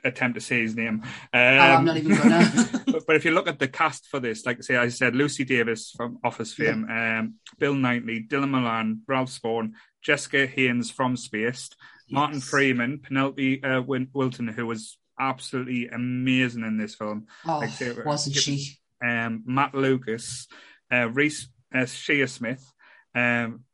attempt 0.05 0.37
to 0.37 0.41
say 0.41 0.61
his 0.61 0.77
name. 0.77 1.03
Um, 1.03 1.11
oh, 1.33 1.39
I'm 1.41 1.85
not 1.85 1.97
even 1.97 2.17
gonna. 2.17 2.71
but, 2.87 3.07
but, 3.07 3.17
if 3.17 3.25
you 3.25 3.33
look 3.33 3.49
at 3.49 3.59
the 3.59 3.69
cast 3.69 4.07
for 4.07 4.21
this, 4.21 4.47
like 4.47 4.63
say 4.63 4.77
I 4.77 4.89
said, 4.89 5.17
Lucy 5.17 5.45
Davis 5.45 5.93
from 5.97 6.19
Office 6.25 6.55
fame, 6.55 6.87
yeah. 6.89 7.21
um, 7.21 7.35
Bill 7.59 7.75
Nighy, 7.75 8.29
Dylan 8.29 8.51
Moran, 8.51 9.03
Rafe 9.07 9.29
Spall, 9.29 9.69
Jessica 10.03 10.47
Hynes 10.47 10.93
from 10.93 11.17
Spaced, 11.17 11.77
yes. 11.77 11.98
Martin 12.11 12.41
Freeman, 12.41 13.01
Penelope 13.01 13.63
uh, 13.63 13.83
Wilton, 13.83 14.49
who 14.49 14.67
was 14.67 14.99
absolutely 15.19 15.89
amazing 15.89 16.63
in 16.63 16.79
this 16.79 16.95
film. 16.95 17.27
Oh, 17.47 17.59
like, 17.59 17.71
say, 17.71 17.93
wasn't 18.05 18.37
she? 18.37 18.79
Um, 19.05 19.43
Matt 19.47 19.75
Lucas, 19.75 20.47
uh, 20.93 21.09
Reece 21.11 21.49
uh, 21.75 21.81
Shearsmith, 21.81 22.63
um, 23.15 23.65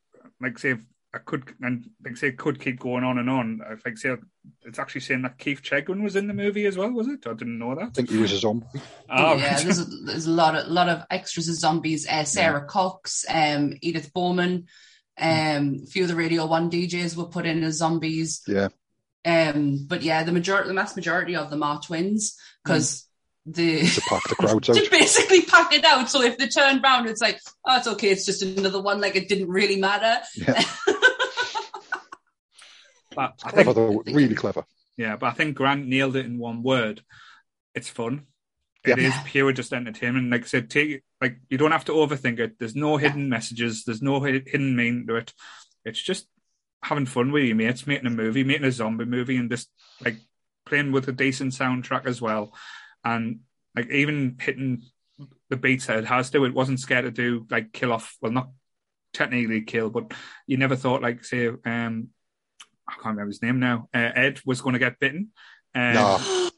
like 0.41 0.59
say 0.59 0.75
I 1.13 1.19
could 1.19 1.53
and 1.61 1.89
like 2.03 2.17
say 2.17 2.33
could 2.33 2.59
keep 2.59 2.79
going 2.79 3.05
on 3.05 3.17
and 3.17 3.29
on. 3.29 3.61
I 3.69 3.75
think 3.75 3.97
say 3.97 4.15
it's 4.63 4.79
actually 4.79 5.01
saying 5.01 5.21
that 5.21 5.37
Keith 5.37 5.61
Chegwin 5.61 6.03
was 6.03 6.17
in 6.17 6.27
the 6.27 6.33
movie 6.33 6.65
as 6.65 6.77
well, 6.77 6.91
was 6.91 7.07
it? 7.07 7.25
I 7.25 7.33
didn't 7.33 7.57
know 7.57 7.73
that. 7.73 7.85
I 7.85 7.89
think 7.89 8.09
he 8.09 8.17
was 8.17 8.33
a 8.33 8.37
zombie. 8.37 8.65
Oh, 9.09 9.35
yeah, 9.35 9.61
there's 9.61 9.79
a, 9.79 9.85
there's 9.85 10.25
a 10.25 10.31
lot 10.31 10.55
of 10.55 10.67
lot 10.67 10.89
of 10.89 11.05
extras 11.09 11.47
of 11.47 11.55
zombies. 11.55 12.05
Uh, 12.07 12.25
Sarah 12.25 12.59
yeah. 12.59 12.65
Cox, 12.65 13.25
um, 13.29 13.73
Edith 13.81 14.11
Bowman, 14.13 14.67
um, 15.19 15.79
a 15.83 15.85
few 15.85 16.03
of 16.03 16.09
the 16.09 16.15
Radio 16.15 16.45
One 16.45 16.69
DJs 16.69 17.15
were 17.15 17.25
put 17.25 17.45
in 17.45 17.63
as 17.63 17.77
zombies. 17.77 18.41
Yeah. 18.47 18.69
Um, 19.25 19.85
but 19.87 20.03
yeah, 20.03 20.23
the 20.23 20.31
majority, 20.31 20.67
the 20.67 20.73
mass 20.73 20.95
majority 20.95 21.35
of 21.35 21.49
them 21.49 21.63
are 21.63 21.81
twins 21.81 22.37
because. 22.63 23.01
Mm 23.01 23.05
the 23.45 23.85
to 23.85 24.01
pack 24.01 24.23
the 24.27 24.35
crowds 24.35 24.69
out. 24.71 24.75
to 24.75 24.89
basically 24.89 25.41
pack 25.43 25.71
it 25.73 25.85
out. 25.85 26.09
So 26.09 26.21
if 26.23 26.37
they 26.37 26.47
turn 26.47 26.81
round, 26.81 27.07
it's 27.07 27.21
like, 27.21 27.39
oh, 27.65 27.77
it's 27.77 27.87
okay. 27.87 28.09
It's 28.09 28.25
just 28.25 28.41
another 28.41 28.81
one. 28.81 28.99
Like 28.99 29.15
it 29.15 29.29
didn't 29.29 29.49
really 29.49 29.77
matter. 29.77 30.23
Yeah. 30.35 30.63
but 33.15 33.37
clever 33.37 33.73
think, 33.73 33.75
though, 33.75 34.03
really 34.13 34.35
clever. 34.35 34.65
Yeah, 34.97 35.17
but 35.17 35.27
I 35.27 35.31
think 35.31 35.55
Grant 35.55 35.87
nailed 35.87 36.15
it 36.15 36.25
in 36.25 36.39
one 36.39 36.63
word. 36.63 37.03
It's 37.73 37.89
fun. 37.89 38.25
It 38.83 38.97
yeah. 38.97 39.07
is 39.07 39.13
pure 39.25 39.51
just 39.51 39.73
entertainment. 39.73 40.31
Like 40.31 40.43
I 40.43 40.45
said, 40.45 40.69
take 40.69 41.03
like 41.25 41.39
you 41.49 41.57
don't 41.57 41.71
have 41.71 41.85
to 41.85 41.93
overthink 41.93 42.37
it. 42.39 42.59
There's 42.59 42.75
no 42.75 42.97
hidden 42.97 43.23
yeah. 43.23 43.29
messages. 43.29 43.83
There's 43.83 44.01
no 44.01 44.21
hidden 44.21 44.75
meaning 44.75 45.07
to 45.07 45.15
it. 45.15 45.33
It's 45.83 46.01
just 46.01 46.27
having 46.83 47.07
fun 47.07 47.31
with 47.31 47.45
your 47.45 47.55
mates, 47.55 47.87
making 47.87 48.05
a 48.05 48.11
movie, 48.11 48.43
making 48.43 48.65
a 48.65 48.71
zombie 48.71 49.05
movie, 49.05 49.37
and 49.37 49.49
just 49.49 49.69
like 50.03 50.17
playing 50.67 50.91
with 50.91 51.07
a 51.07 51.11
decent 51.11 51.53
soundtrack 51.53 52.05
as 52.05 52.21
well 52.21 52.53
and 53.03 53.39
like 53.75 53.89
even 53.89 54.37
hitting 54.39 54.83
the 55.49 55.57
beats 55.57 55.87
that 55.87 55.97
it 55.97 56.05
has 56.05 56.29
to, 56.31 56.45
it 56.45 56.53
wasn't 56.53 56.79
scared 56.79 57.05
to 57.05 57.11
do 57.11 57.47
like 57.49 57.73
kill 57.73 57.91
off. 57.91 58.17
Well, 58.21 58.31
not 58.31 58.49
technically 59.13 59.61
kill, 59.61 59.89
but 59.89 60.13
you 60.45 60.57
never 60.57 60.75
thought 60.75 61.01
like 61.01 61.23
say 61.23 61.47
um 61.47 62.09
I 62.87 62.93
can't 62.93 63.05
remember 63.05 63.31
his 63.31 63.41
name 63.41 63.59
now. 63.59 63.89
Uh, 63.93 64.11
Ed 64.13 64.41
was 64.45 64.61
going 64.61 64.73
to 64.73 64.79
get 64.79 64.99
bitten. 64.99 65.29
Uh, 65.73 65.93
no. 65.93 66.49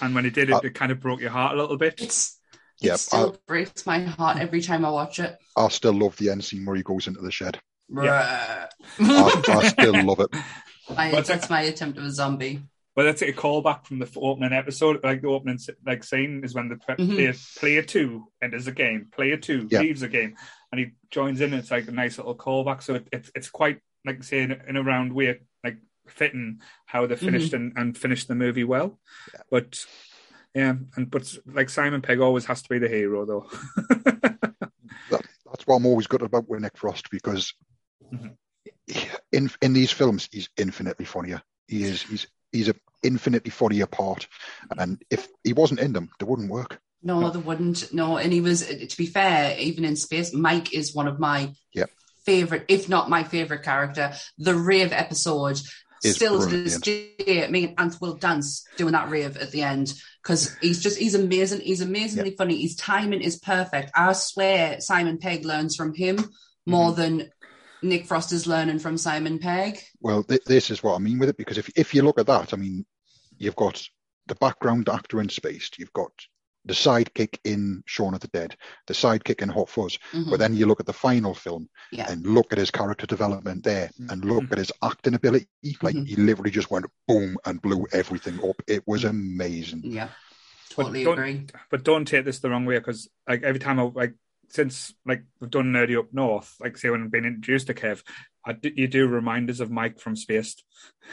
And 0.00 0.14
when 0.14 0.24
he 0.24 0.30
did 0.30 0.48
it, 0.48 0.54
uh, 0.54 0.60
it 0.64 0.74
kind 0.74 0.92
of 0.92 1.00
broke 1.00 1.20
your 1.20 1.30
heart 1.30 1.54
a 1.54 1.60
little 1.60 1.76
bit. 1.76 2.00
It's, 2.00 2.40
it 2.84 2.88
yeah, 2.88 2.96
still 2.96 3.34
I, 3.34 3.38
breaks 3.46 3.86
my 3.86 4.00
heart 4.00 4.38
every 4.38 4.60
time 4.60 4.84
I 4.84 4.90
watch 4.90 5.18
it. 5.20 5.36
I 5.56 5.68
still 5.68 5.92
love 5.92 6.16
the 6.16 6.30
end 6.30 6.44
scene 6.44 6.64
where 6.64 6.76
he 6.76 6.82
goes 6.82 7.06
into 7.06 7.20
the 7.20 7.30
shed. 7.30 7.58
Yeah. 7.90 8.66
I, 8.98 9.42
I, 9.48 9.68
still 9.68 10.04
love 10.04 10.20
it. 10.20 10.30
I, 10.96 11.20
that's 11.20 11.50
my 11.50 11.62
attempt 11.62 11.98
of 11.98 12.04
a 12.04 12.10
zombie. 12.10 12.62
Well, 12.96 13.06
that's 13.06 13.22
a 13.22 13.32
callback 13.32 13.86
from 13.86 13.98
the 13.98 14.10
opening 14.16 14.52
episode. 14.52 15.02
Like 15.02 15.22
the 15.22 15.28
opening 15.28 15.58
like 15.84 16.04
scene 16.04 16.42
is 16.44 16.54
when 16.54 16.68
the 16.68 16.76
mm-hmm. 16.76 17.58
player 17.58 17.82
two 17.82 18.26
enters 18.40 18.66
the 18.66 18.72
game, 18.72 19.08
player 19.10 19.36
two 19.36 19.66
yeah. 19.68 19.80
leaves 19.80 20.02
the 20.02 20.08
game, 20.08 20.36
and 20.70 20.78
he 20.78 20.92
joins 21.10 21.40
in. 21.40 21.54
it's 21.54 21.72
like 21.72 21.88
a 21.88 21.92
nice 21.92 22.18
little 22.18 22.36
callback. 22.36 22.82
So 22.82 22.94
it, 22.94 23.08
it 23.10 23.30
it's 23.34 23.50
quite 23.50 23.80
like 24.04 24.22
saying 24.22 24.52
in, 24.52 24.60
in 24.68 24.76
a 24.76 24.82
round 24.82 25.12
way, 25.12 25.40
like 25.64 25.78
fitting 26.06 26.60
how 26.86 27.06
they 27.06 27.16
finished 27.16 27.52
mm-hmm. 27.52 27.76
and, 27.76 27.78
and 27.78 27.98
finished 27.98 28.28
the 28.28 28.36
movie 28.36 28.64
well. 28.64 29.00
Yeah. 29.32 29.40
But 29.50 29.84
yeah, 30.54 30.74
and 30.96 31.10
but 31.10 31.36
like 31.46 31.68
Simon 31.68 32.00
Pegg 32.00 32.20
always 32.20 32.44
has 32.46 32.62
to 32.62 32.68
be 32.68 32.78
the 32.78 32.88
hero, 32.88 33.24
though. 33.24 33.46
that, 33.88 34.38
that's 35.10 35.66
what 35.66 35.76
I'm 35.76 35.86
always 35.86 36.06
good 36.06 36.22
about 36.22 36.48
with 36.48 36.60
Nick 36.60 36.76
Frost 36.76 37.10
because 37.10 37.52
mm-hmm. 38.12 38.28
in 39.32 39.50
in 39.60 39.72
these 39.72 39.90
films 39.90 40.28
he's 40.30 40.48
infinitely 40.56 41.06
funnier. 41.06 41.42
He 41.66 41.82
is. 41.82 42.02
He's 42.02 42.28
he's 42.52 42.68
an 42.68 42.78
infinitely 43.02 43.50
funnier 43.50 43.86
part, 43.86 44.28
and 44.78 45.02
if 45.10 45.26
he 45.42 45.52
wasn't 45.52 45.80
in 45.80 45.92
them, 45.92 46.08
they 46.20 46.26
wouldn't 46.26 46.50
work. 46.50 46.78
No, 47.02 47.30
they 47.30 47.40
wouldn't. 47.40 47.92
No, 47.92 48.16
and 48.16 48.32
he 48.32 48.40
was. 48.40 48.64
To 48.64 48.96
be 48.96 49.06
fair, 49.06 49.58
even 49.58 49.84
in 49.84 49.96
Spaced, 49.96 50.34
Mike 50.34 50.72
is 50.72 50.94
one 50.94 51.08
of 51.08 51.18
my 51.18 51.52
yep. 51.72 51.90
favorite, 52.24 52.64
if 52.68 52.88
not 52.88 53.10
my 53.10 53.24
favorite 53.24 53.64
character. 53.64 54.12
The 54.38 54.54
rave 54.54 54.92
episode. 54.92 55.60
Is 56.02 56.16
still 56.16 56.38
to 56.38 56.64
this 56.64 56.78
day, 56.80 57.48
me 57.48 57.64
and 57.64 57.80
Ant 57.80 57.98
will 57.98 58.12
dance 58.16 58.66
doing 58.76 58.92
that 58.92 59.08
rave 59.08 59.38
at 59.38 59.52
the 59.52 59.62
end 59.62 59.94
because 60.24 60.56
he's 60.60 60.82
just 60.82 60.98
he's 60.98 61.14
amazing. 61.14 61.60
He's 61.60 61.82
amazingly 61.82 62.30
yep. 62.30 62.38
funny. 62.38 62.60
His 62.60 62.76
timing 62.76 63.20
is 63.20 63.38
perfect. 63.38 63.90
I 63.94 64.14
swear 64.14 64.80
Simon 64.80 65.18
Pegg 65.18 65.44
learns 65.44 65.76
from 65.76 65.94
him 65.94 66.32
more 66.66 66.92
mm-hmm. 66.92 67.00
than 67.00 67.30
Nick 67.82 68.06
Frost 68.06 68.32
is 68.32 68.46
learning 68.46 68.78
from 68.78 68.96
Simon 68.96 69.38
Pegg. 69.38 69.80
Well, 70.00 70.22
th- 70.22 70.44
this 70.44 70.70
is 70.70 70.82
what 70.82 70.94
I 70.94 70.98
mean 70.98 71.18
with 71.18 71.28
it 71.28 71.36
because 71.36 71.58
if 71.58 71.70
if 71.76 71.94
you 71.94 72.02
look 72.02 72.18
at 72.18 72.26
that, 72.26 72.54
I 72.54 72.56
mean, 72.56 72.86
you've 73.36 73.56
got 73.56 73.86
the 74.26 74.34
background 74.36 74.88
actor 74.88 75.20
in 75.20 75.28
Spaced, 75.28 75.78
you've 75.78 75.92
got 75.92 76.12
the 76.64 76.74
sidekick 76.74 77.38
in 77.44 77.82
Shaun 77.86 78.14
of 78.14 78.20
the 78.20 78.28
Dead, 78.28 78.56
the 78.86 78.94
sidekick 78.94 79.42
in 79.42 79.48
Hot 79.48 79.68
Fuzz. 79.68 79.98
Mm-hmm. 80.12 80.30
But 80.30 80.38
then 80.38 80.54
you 80.54 80.66
look 80.66 80.80
at 80.80 80.86
the 80.86 80.92
final 80.92 81.34
film 81.34 81.68
yeah. 81.92 82.10
and 82.10 82.26
look 82.26 82.52
at 82.52 82.58
his 82.58 82.70
character 82.70 83.06
development 83.06 83.64
there 83.64 83.88
mm-hmm. 83.88 84.10
and 84.10 84.24
look 84.24 84.44
at 84.50 84.58
his 84.58 84.72
acting 84.82 85.14
ability. 85.14 85.46
Like 85.82 85.94
mm-hmm. 85.94 86.04
he 86.04 86.16
literally 86.16 86.50
just 86.50 86.70
went 86.70 86.86
boom 87.06 87.36
and 87.44 87.60
blew 87.60 87.86
everything 87.92 88.38
up. 88.48 88.56
It 88.66 88.82
was 88.86 89.04
amazing. 89.04 89.82
Yeah. 89.84 90.08
Totally 90.70 91.04
but 91.04 91.12
agree. 91.12 91.46
But 91.70 91.84
don't 91.84 92.06
take 92.06 92.24
this 92.24 92.40
the 92.40 92.50
wrong 92.50 92.64
way 92.64 92.78
because 92.78 93.08
like 93.28 93.42
every 93.42 93.60
time 93.60 93.78
I 93.78 93.82
like 93.82 94.14
since 94.48 94.94
like 95.06 95.24
we've 95.40 95.50
done 95.50 95.72
Nerdy 95.72 95.98
Up 95.98 96.12
North, 96.12 96.54
like 96.60 96.76
say 96.76 96.90
when 96.90 97.02
I've 97.02 97.10
been 97.10 97.24
introduced 97.24 97.68
to 97.68 97.74
Kev, 97.74 98.02
do, 98.60 98.70
you 98.74 98.88
do 98.88 99.06
reminders 99.06 99.60
of 99.60 99.70
Mike 99.70 100.00
from 100.00 100.16
Spaced. 100.16 100.64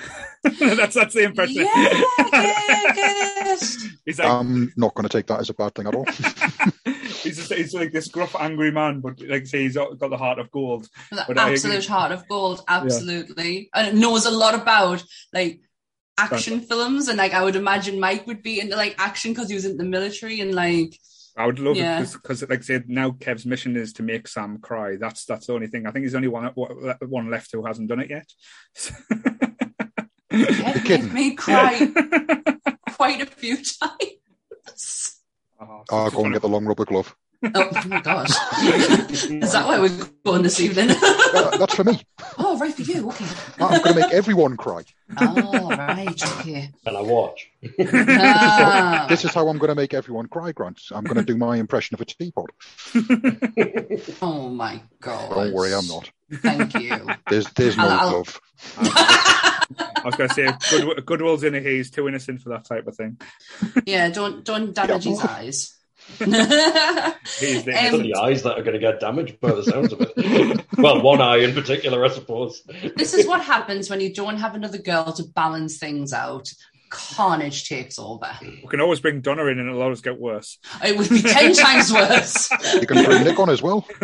that's 0.43 0.95
that's 0.95 1.13
the 1.13 1.23
impression. 1.23 1.65
Yeah, 1.65 3.27
he's 4.05 4.19
like, 4.19 4.27
I'm 4.27 4.71
not 4.75 4.93
going 4.93 5.07
to 5.07 5.17
take 5.17 5.27
that 5.27 5.39
as 5.39 5.49
a 5.49 5.53
bad 5.53 5.75
thing 5.75 5.87
at 5.87 5.95
all. 5.95 6.05
he's 6.85 7.37
just, 7.37 7.53
he's 7.53 7.73
like 7.73 7.91
this 7.91 8.07
gruff, 8.07 8.35
angry 8.39 8.71
man, 8.71 8.99
but 9.01 9.21
like 9.21 9.47
say 9.47 9.63
he's 9.63 9.75
got 9.75 9.99
the 9.99 10.17
heart 10.17 10.39
of 10.39 10.51
gold. 10.51 10.87
The 11.11 11.25
but 11.27 11.37
uh, 11.37 11.41
absolute 11.41 11.85
heart 11.85 12.11
of 12.11 12.27
gold, 12.27 12.63
absolutely, 12.67 13.69
yeah. 13.73 13.87
and 13.87 13.99
knows 13.99 14.25
a 14.25 14.31
lot 14.31 14.55
about 14.55 15.03
like 15.33 15.61
action 16.17 16.61
films, 16.61 17.07
and 17.07 17.17
like 17.17 17.33
I 17.33 17.43
would 17.43 17.55
imagine 17.55 17.99
Mike 17.99 18.27
would 18.27 18.43
be 18.43 18.59
into 18.59 18.75
like 18.75 18.95
action 18.97 19.31
because 19.31 19.49
he 19.49 19.55
was 19.55 19.65
in 19.65 19.77
the 19.77 19.83
military 19.83 20.39
and 20.39 20.53
like 20.53 20.97
I 21.37 21.45
would 21.45 21.59
love 21.59 21.77
yeah. 21.77 22.01
it 22.01 22.11
because, 22.11 22.41
like 22.41 22.59
I 22.59 22.61
said, 22.61 22.89
now 22.89 23.11
Kev's 23.11 23.45
mission 23.45 23.77
is 23.77 23.93
to 23.93 24.03
make 24.03 24.27
Sam 24.27 24.59
cry. 24.59 24.97
That's 24.97 25.25
that's 25.25 25.47
the 25.47 25.53
only 25.53 25.67
thing. 25.67 25.87
I 25.87 25.91
think 25.91 26.03
he's 26.03 26.11
the 26.11 26.17
only 26.17 26.27
one 26.27 26.45
one 26.47 27.31
left 27.31 27.51
who 27.53 27.65
hasn't 27.65 27.87
done 27.87 28.01
it 28.01 28.09
yet. 28.09 28.27
Kev 30.31 31.03
made 31.03 31.13
me 31.13 31.35
cry 31.35 31.91
quite 33.01 33.19
a 33.19 33.25
few 33.25 33.57
times. 33.81 35.21
Oh, 35.59 35.83
I'll 35.89 36.11
go 36.11 36.23
and 36.23 36.33
get 36.33 36.43
the 36.43 36.47
long 36.47 36.65
rubber 36.65 36.85
glove. 36.85 37.15
Oh, 37.43 37.69
my 37.87 37.99
gosh. 38.01 38.29
Is 38.61 39.53
that 39.53 39.65
why 39.65 39.79
we're 39.79 40.05
going 40.23 40.43
this 40.43 40.59
evening? 40.59 40.87
that's 41.33 41.73
for 41.73 41.83
me. 41.83 41.99
Oh, 42.37 42.59
right 42.59 42.71
for 42.71 42.83
you. 42.83 43.09
Okay. 43.09 43.25
I'm 43.59 43.81
going 43.81 43.95
to 43.95 44.01
make 44.01 44.13
everyone 44.13 44.55
cry. 44.55 44.83
Oh, 45.19 45.69
right. 45.69 46.39
Okay. 46.39 46.69
And 46.85 46.95
I 46.95 47.01
watch. 47.01 47.49
Ah. 47.79 49.07
This 49.09 49.25
is 49.25 49.33
how 49.33 49.47
I'm 49.47 49.57
going 49.57 49.69
to 49.69 49.75
make 49.75 49.95
everyone 49.95 50.27
cry, 50.27 50.51
Grant. 50.51 50.79
I'm 50.91 51.03
going 51.03 51.17
to 51.17 51.23
do 51.23 51.35
my 51.35 51.57
impression 51.57 51.95
of 51.95 52.01
a 52.01 52.05
teapot. 52.05 52.51
oh, 54.21 54.49
my 54.49 54.79
God. 54.99 55.33
Don't 55.33 55.53
worry, 55.53 55.73
I'm 55.73 55.87
not. 55.87 56.11
Thank 56.31 56.75
you. 56.75 57.07
There's, 57.27 57.49
there's 57.53 57.77
no 57.77 57.87
I'll, 57.87 58.11
love. 58.17 59.57
I 59.79 60.01
was 60.03 60.15
going 60.15 60.29
to 60.29 60.35
say, 60.35 60.53
good, 60.69 61.05
Goodwill's 61.05 61.43
in 61.43 61.55
it. 61.55 61.65
He's 61.65 61.91
too 61.91 62.07
innocent 62.07 62.41
for 62.41 62.49
that 62.49 62.65
type 62.65 62.87
of 62.87 62.95
thing. 62.95 63.19
Yeah, 63.85 64.09
don't 64.09 64.43
don't 64.43 64.73
damage 64.73 65.05
yeah, 65.05 65.11
his 65.11 65.21
eyes. 65.21 65.77
He's 66.19 67.63
the, 67.63 67.89
um, 67.93 68.01
the 68.01 68.15
eyes 68.15 68.43
that 68.43 68.57
are 68.57 68.63
going 68.63 68.73
to 68.73 68.79
get 68.79 68.99
damaged 68.99 69.39
by 69.39 69.51
the 69.51 69.63
sounds 69.63 69.93
of 69.93 70.01
it. 70.01 70.65
well, 70.77 71.01
one 71.01 71.21
eye 71.21 71.37
in 71.37 71.53
particular, 71.53 72.03
I 72.03 72.09
suppose. 72.09 72.63
This 72.95 73.13
is 73.13 73.27
what 73.27 73.41
happens 73.41 73.89
when 73.89 74.01
you 74.01 74.13
don't 74.13 74.37
have 74.37 74.55
another 74.55 74.79
girl 74.79 75.13
to 75.13 75.23
balance 75.23 75.77
things 75.77 76.11
out. 76.11 76.51
Carnage 76.91 77.67
takes 77.67 77.97
over. 77.97 78.29
We 78.41 78.67
can 78.69 78.81
always 78.81 78.99
bring 78.99 79.21
Donna 79.21 79.45
in 79.45 79.57
and 79.57 79.69
it'll 79.69 79.81
always 79.81 80.01
get 80.01 80.19
worse. 80.19 80.59
It 80.83 80.95
would 80.95 81.09
be 81.09 81.21
ten 81.21 81.53
times 81.55 81.91
worse. 81.91 82.51
You 82.75 82.85
can 82.85 83.03
bring 83.03 83.23
Nick 83.23 83.39
on 83.39 83.49
as 83.49 83.63
well. 83.63 83.87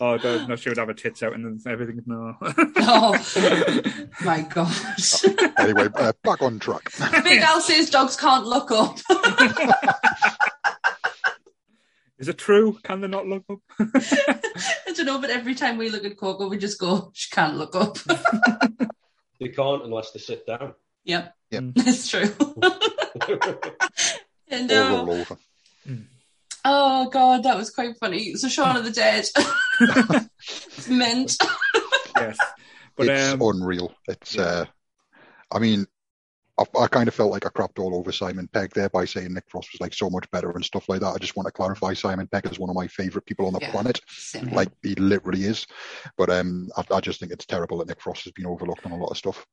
oh, 0.00 0.18
I'm 0.18 0.48
not 0.48 0.58
sure 0.58 0.72
would 0.72 0.78
have 0.78 0.88
her 0.88 0.94
tits 0.94 1.22
out 1.22 1.32
and 1.32 1.66
everything. 1.66 2.02
No. 2.04 2.36
oh 2.42 4.04
my 4.24 4.42
god. 4.42 4.74
anyway, 5.58 5.88
uh, 5.94 6.12
back 6.22 6.42
on 6.42 6.58
track. 6.58 6.90
Big 7.24 7.40
Al 7.40 7.60
says 7.60 7.88
dogs 7.88 8.16
can't 8.16 8.44
look 8.44 8.70
up. 8.70 8.98
Is 12.18 12.28
it 12.28 12.36
true? 12.36 12.78
Can 12.82 13.00
they 13.00 13.08
not 13.08 13.26
look 13.26 13.44
up? 13.48 13.60
I 13.78 14.92
don't 14.94 15.06
know, 15.06 15.20
but 15.20 15.30
every 15.30 15.54
time 15.54 15.78
we 15.78 15.88
look 15.88 16.04
at 16.04 16.18
Coco, 16.18 16.48
we 16.48 16.58
just 16.58 16.78
go, 16.78 17.10
she 17.14 17.30
can't 17.30 17.56
look 17.56 17.74
up. 17.74 17.96
they 19.40 19.48
can't 19.48 19.84
unless 19.84 20.10
they 20.10 20.18
sit 20.18 20.46
down. 20.46 20.74
Yep. 21.04 21.34
Yep. 21.50 21.64
That's 21.74 22.08
true. 22.08 22.22
and, 24.48 24.70
uh, 24.70 25.00
All 25.00 25.10
over. 25.10 25.36
oh, 26.64 27.08
God, 27.10 27.42
that 27.42 27.56
was 27.56 27.70
quite 27.70 27.96
funny. 27.98 28.34
So, 28.34 28.48
Shaun 28.48 28.76
of 28.76 28.84
the 28.84 28.90
Dead. 28.92 29.26
Mint. 30.88 31.36
yes. 32.16 32.38
But, 32.96 33.08
it's 33.08 33.32
um, 33.32 33.42
unreal. 33.42 33.94
It's, 34.08 34.38
uh, 34.38 34.66
I 35.50 35.58
mean, 35.58 35.86
I, 36.58 36.64
I, 36.78 36.86
kind 36.86 37.08
of 37.08 37.14
felt 37.14 37.32
like 37.32 37.46
I 37.46 37.48
crapped 37.48 37.78
all 37.78 37.94
over 37.96 38.12
Simon 38.12 38.46
Pegg 38.52 38.72
there 38.74 38.90
by 38.90 39.06
saying 39.06 39.32
Nick 39.32 39.44
Frost 39.48 39.70
was 39.72 39.80
like 39.80 39.94
so 39.94 40.10
much 40.10 40.30
better 40.30 40.50
and 40.50 40.64
stuff 40.64 40.88
like 40.88 41.00
that. 41.00 41.14
I 41.14 41.18
just 41.18 41.34
want 41.34 41.46
to 41.46 41.52
clarify 41.52 41.94
Simon 41.94 42.26
Pegg 42.26 42.46
is 42.46 42.58
one 42.58 42.68
of 42.68 42.76
my 42.76 42.86
favorite 42.86 43.24
people 43.24 43.46
on 43.46 43.54
the 43.54 43.60
Yeah, 43.62 43.70
planet. 43.70 44.00
same 44.08 44.50
Like 44.50 44.68
he 44.82 44.94
literally 44.96 45.44
is. 45.44 45.66
But 46.18 46.30
um, 46.30 46.68
I, 46.76 46.84
I 46.96 47.00
just 47.00 47.18
think 47.18 47.32
it's 47.32 47.46
terrible 47.46 47.78
that 47.78 47.88
Nick 47.88 48.00
Frost 48.00 48.24
has 48.24 48.32
been 48.34 48.46
overlooked 48.46 48.84
on 48.84 48.92
a 48.92 48.96
lot 48.96 49.10
of 49.10 49.16
stuff. 49.16 49.46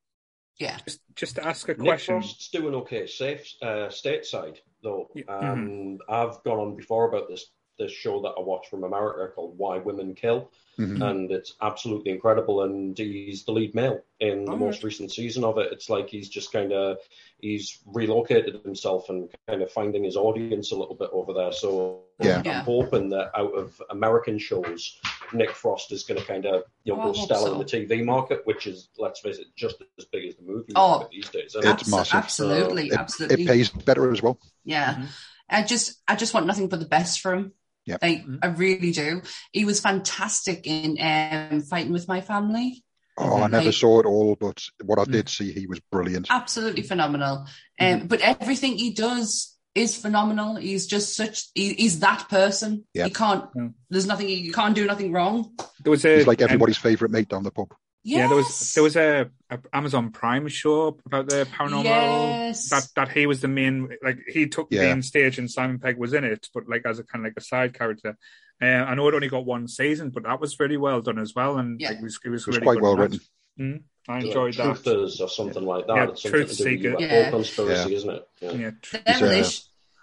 Yeah. 0.59 0.77
just, 0.85 0.99
just 1.15 1.35
to 1.35 1.45
ask 1.45 1.67
a 1.69 1.73
Nick 1.73 1.79
question. 1.79 2.21
Frost's 2.21 2.49
doing 2.49 2.73
okay 2.75 3.05
safe 3.07 3.53
uh, 3.61 3.89
stateside 3.89 4.57
though. 4.83 5.09
Yeah, 5.13 5.23
Um, 5.29 5.99
I've 6.09 6.41
gone 6.43 6.59
on 6.59 6.75
before 6.75 7.07
about 7.09 7.27
this 7.27 7.45
this 7.77 7.91
show 7.91 8.21
that 8.21 8.33
I 8.37 8.41
watch 8.41 8.69
from 8.69 8.83
America 8.83 9.31
called 9.33 9.57
Why 9.57 9.77
Women 9.77 10.15
Kill, 10.15 10.49
Mhm. 10.77 11.01
and 11.09 11.31
it's 11.31 11.53
absolutely 11.61 12.11
incredible. 12.11 12.63
And 12.63 12.97
he's 12.97 13.43
the 13.45 13.51
lead 13.51 13.73
male 13.75 14.01
in 14.19 14.45
the 14.45 14.51
Oh, 14.53 14.57
most 14.57 14.83
recent 14.83 15.11
season 15.11 15.43
of 15.43 15.57
it. 15.57 15.71
It's 15.71 15.89
like 15.89 16.09
he's 16.09 16.29
just 16.29 16.51
kind 16.51 16.71
of 16.73 16.97
he's 17.39 17.79
relocated 17.85 18.61
himself 18.63 19.09
and 19.09 19.29
kind 19.47 19.61
of 19.61 19.71
finding 19.71 20.03
his 20.03 20.15
audience 20.17 20.71
a 20.71 20.75
little 20.75 20.95
bit 20.95 21.09
over 21.11 21.33
there. 21.33 21.51
So 21.51 22.01
Yeah. 22.19 22.41
Yeah. 22.43 22.59
I'm 22.59 22.65
hoping 22.65 23.09
that 23.09 23.29
out 23.37 23.53
of 23.53 23.79
American 23.91 24.39
shows, 24.39 24.99
Nick 25.33 25.51
Frost 25.51 25.91
is 25.91 26.03
going 26.03 26.19
to 26.19 26.25
kind 26.25 26.45
of 26.47 26.63
you 26.83 26.93
know 26.93 26.99
Oh, 27.01 27.05
go 27.11 27.13
hope 27.13 27.25
stellar 27.25 27.47
so. 27.47 27.53
in 27.53 27.59
the 27.59 27.65
TV 27.65 28.03
market, 28.03 28.41
which 28.45 28.65
is 28.65 28.89
let's 28.97 29.19
face 29.19 29.37
it, 29.37 29.47
just 29.55 29.75
as 29.99 30.05
big 30.05 30.25
as 30.25 30.35
the 30.35 30.41
movie 30.43 30.73
Oh, 30.75 30.89
market 30.99 31.09
these 31.11 31.29
days. 31.29 31.55
isn't 31.55 31.63
it? 31.63 31.87
Massive. 31.87 32.15
Absolutely, 32.15 32.87
It, 32.87 32.93
absolutely. 32.93 33.43
it 33.43 33.47
pays 33.47 33.69
better 33.69 34.11
as 34.11 34.21
well. 34.23 34.39
Yeah. 34.65 34.95
Mhm. 34.95 35.07
I 35.49 35.63
just 35.63 36.01
I 36.07 36.15
just 36.15 36.33
want 36.33 36.45
nothing 36.47 36.67
but 36.69 36.79
the 36.79 36.85
best 36.87 37.19
for 37.21 37.33
him. 37.35 37.53
Yep. 37.87 37.99
Like 38.01 38.25
Mhm. 38.25 38.39
I 38.43 38.47
really 38.47 38.91
do. 38.91 39.21
He 39.51 39.65
was 39.65 39.79
fantastic 39.79 40.67
in 40.67 40.97
um 41.01 41.61
fighting 41.61 41.91
with 41.93 42.07
my 42.07 42.21
family. 42.21 42.83
Oh, 43.17 43.41
I 43.41 43.47
never 43.47 43.65
Like- 43.65 43.73
saw 43.73 43.99
it 43.99 44.05
all, 44.05 44.35
but 44.39 44.61
what 44.83 44.99
I 44.99 45.05
Mm. 45.05 45.11
did 45.11 45.29
see, 45.29 45.51
he 45.51 45.65
was 45.65 45.79
brilliant. 45.91 46.27
Absolutely 46.29 46.83
phenomenal. 46.83 47.47
Um 47.79 48.07
but 48.07 48.21
everything 48.21 48.77
he 48.77 48.91
does 48.91 49.55
is 49.73 49.95
phenomenal. 49.95 50.55
He's 50.55 50.85
just 50.87 51.15
such 51.15 51.49
he, 51.55 51.73
he's 51.75 51.99
that 51.99 52.27
person. 52.29 52.85
Yeah. 52.93 53.05
He 53.05 53.11
can't 53.11 53.45
Yeah. 53.55 53.69
there's 53.89 54.05
nothing 54.07 54.27
you 54.29 54.51
can't 54.51 54.75
do 54.75 54.85
nothing 54.85 55.11
wrong. 55.11 55.53
There 55.83 55.91
was 55.91 56.03
a 56.05 56.17
He's 56.17 56.27
like 56.27 56.41
um, 56.41 56.45
everybody's 56.45 56.77
favourite 56.77 57.11
mate 57.11 57.29
down 57.29 57.43
the 57.43 57.51
pub. 57.51 57.73
Yes. 58.07 58.19
Yeah, 58.19 58.27
there 58.27 58.37
was 58.37 58.73
there 58.73 58.83
was 58.83 58.95
a, 58.95 59.29
a 59.49 59.59
Amazon 59.73 60.11
Prime 60.11 60.47
show 60.47 60.97
about 61.05 61.27
the 61.27 61.45
paranormal 61.57 61.83
Yes. 61.83 62.69
that 62.69 62.87
that 62.95 63.09
he 63.11 63.25
was 63.27 63.41
the 63.41 63.49
main 63.49 63.89
like 64.01 64.19
he 64.27 64.47
took 64.47 64.69
the 64.69 64.77
main 64.77 65.01
stage 65.01 65.37
and 65.39 65.51
Simon 65.51 65.77
Pegg 65.77 65.97
was 65.97 66.13
in 66.13 66.23
it, 66.23 66.47
but 66.53 66.69
like 66.69 66.83
as 66.85 66.99
a 66.99 67.03
kind 67.03 67.25
of 67.25 67.29
like 67.31 67.37
a 67.37 67.41
side 67.41 67.73
character. 67.77 68.17
Uh, 68.61 68.65
I 68.65 68.95
know 68.95 69.07
it 69.09 69.13
only 69.13 69.27
got 69.27 69.45
one 69.45 69.67
season, 69.67 70.09
but 70.09 70.23
that 70.23 70.39
was 70.39 70.57
really 70.59 70.77
well 70.77 71.01
done 71.01 71.19
as 71.19 71.35
well, 71.35 71.57
and 71.57 71.81
Yeah. 71.81 71.89
like, 71.89 71.97
it 71.97 72.03
was 72.03 72.19
it 72.23 72.29
was, 72.29 72.43
It 72.43 72.47
was 72.47 72.57
really 72.59 72.65
quite 72.65 72.81
well 72.81 72.95
written. 72.95 73.19
Mm, 73.59 73.83
I 74.07 74.19
enjoyed 74.19 74.53
that. 74.53 74.77
Truthers 74.77 75.19
or 75.19 75.27
something 75.27 75.65
like 75.65 75.85
that. 75.87 75.95
Yeah, 75.97 76.07
it's 76.09 76.21
Truth 76.21 76.31
to 76.57 76.63
do 76.63 76.63
with 76.63 76.81
Seeker. 76.81 76.89
UFO 76.95 76.99
Yeah. 77.01 77.29
conspiracy, 77.29 77.95
isn't 77.95 78.09
it? 78.09 78.27
Yeah. 78.41 78.51
Yeah, 78.53 78.71
Their 79.19 79.43
uh, 79.43 79.49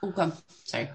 oh, 0.02 0.12
come. 0.12 0.32
Sorry. 0.64 0.90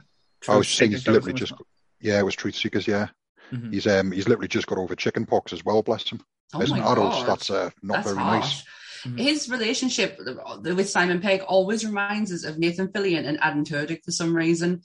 I 0.47 0.55
was 0.57 0.67
Truth 0.67 0.77
saying 0.77 0.91
he's 0.91 1.07
literally 1.07 1.33
just, 1.33 1.53
on. 1.53 1.59
yeah, 1.99 2.19
it 2.19 2.23
was 2.23 2.35
Truth 2.35 2.55
Seekers, 2.55 2.87
yeah. 2.87 3.07
Mhm. 3.51 3.73
He's 3.73 3.87
um 3.87 4.11
he's 4.11 4.27
literally 4.27 4.47
just 4.47 4.67
got 4.67 4.77
over 4.77 4.95
chicken 4.95 5.25
pox 5.25 5.51
as 5.53 5.65
well, 5.65 5.81
bless 5.81 6.07
him. 6.07 6.21
Oh 6.53 6.61
As 6.61 6.71
an 6.71 6.79
my 6.79 6.91
adult, 6.91 7.11
God. 7.13 7.27
that's 7.27 7.49
uh, 7.49 7.69
not 7.83 7.95
That's 7.97 8.07
very 8.11 8.17
harsh. 8.23 8.43
nice. 8.43 8.63
Mhm. 9.05 9.19
His 9.19 9.49
relationship 9.49 10.19
with 10.61 10.89
Simon 10.89 11.21
Pegg 11.21 11.41
always 11.41 11.85
reminds 11.85 12.33
us 12.33 12.43
of 12.43 12.57
Nathan 12.59 12.89
Fillion 12.89 13.25
and 13.25 13.37
Adam 13.41 13.63
Tudyk 13.63 14.03
for 14.03 14.11
some 14.11 14.35
reason, 14.35 14.81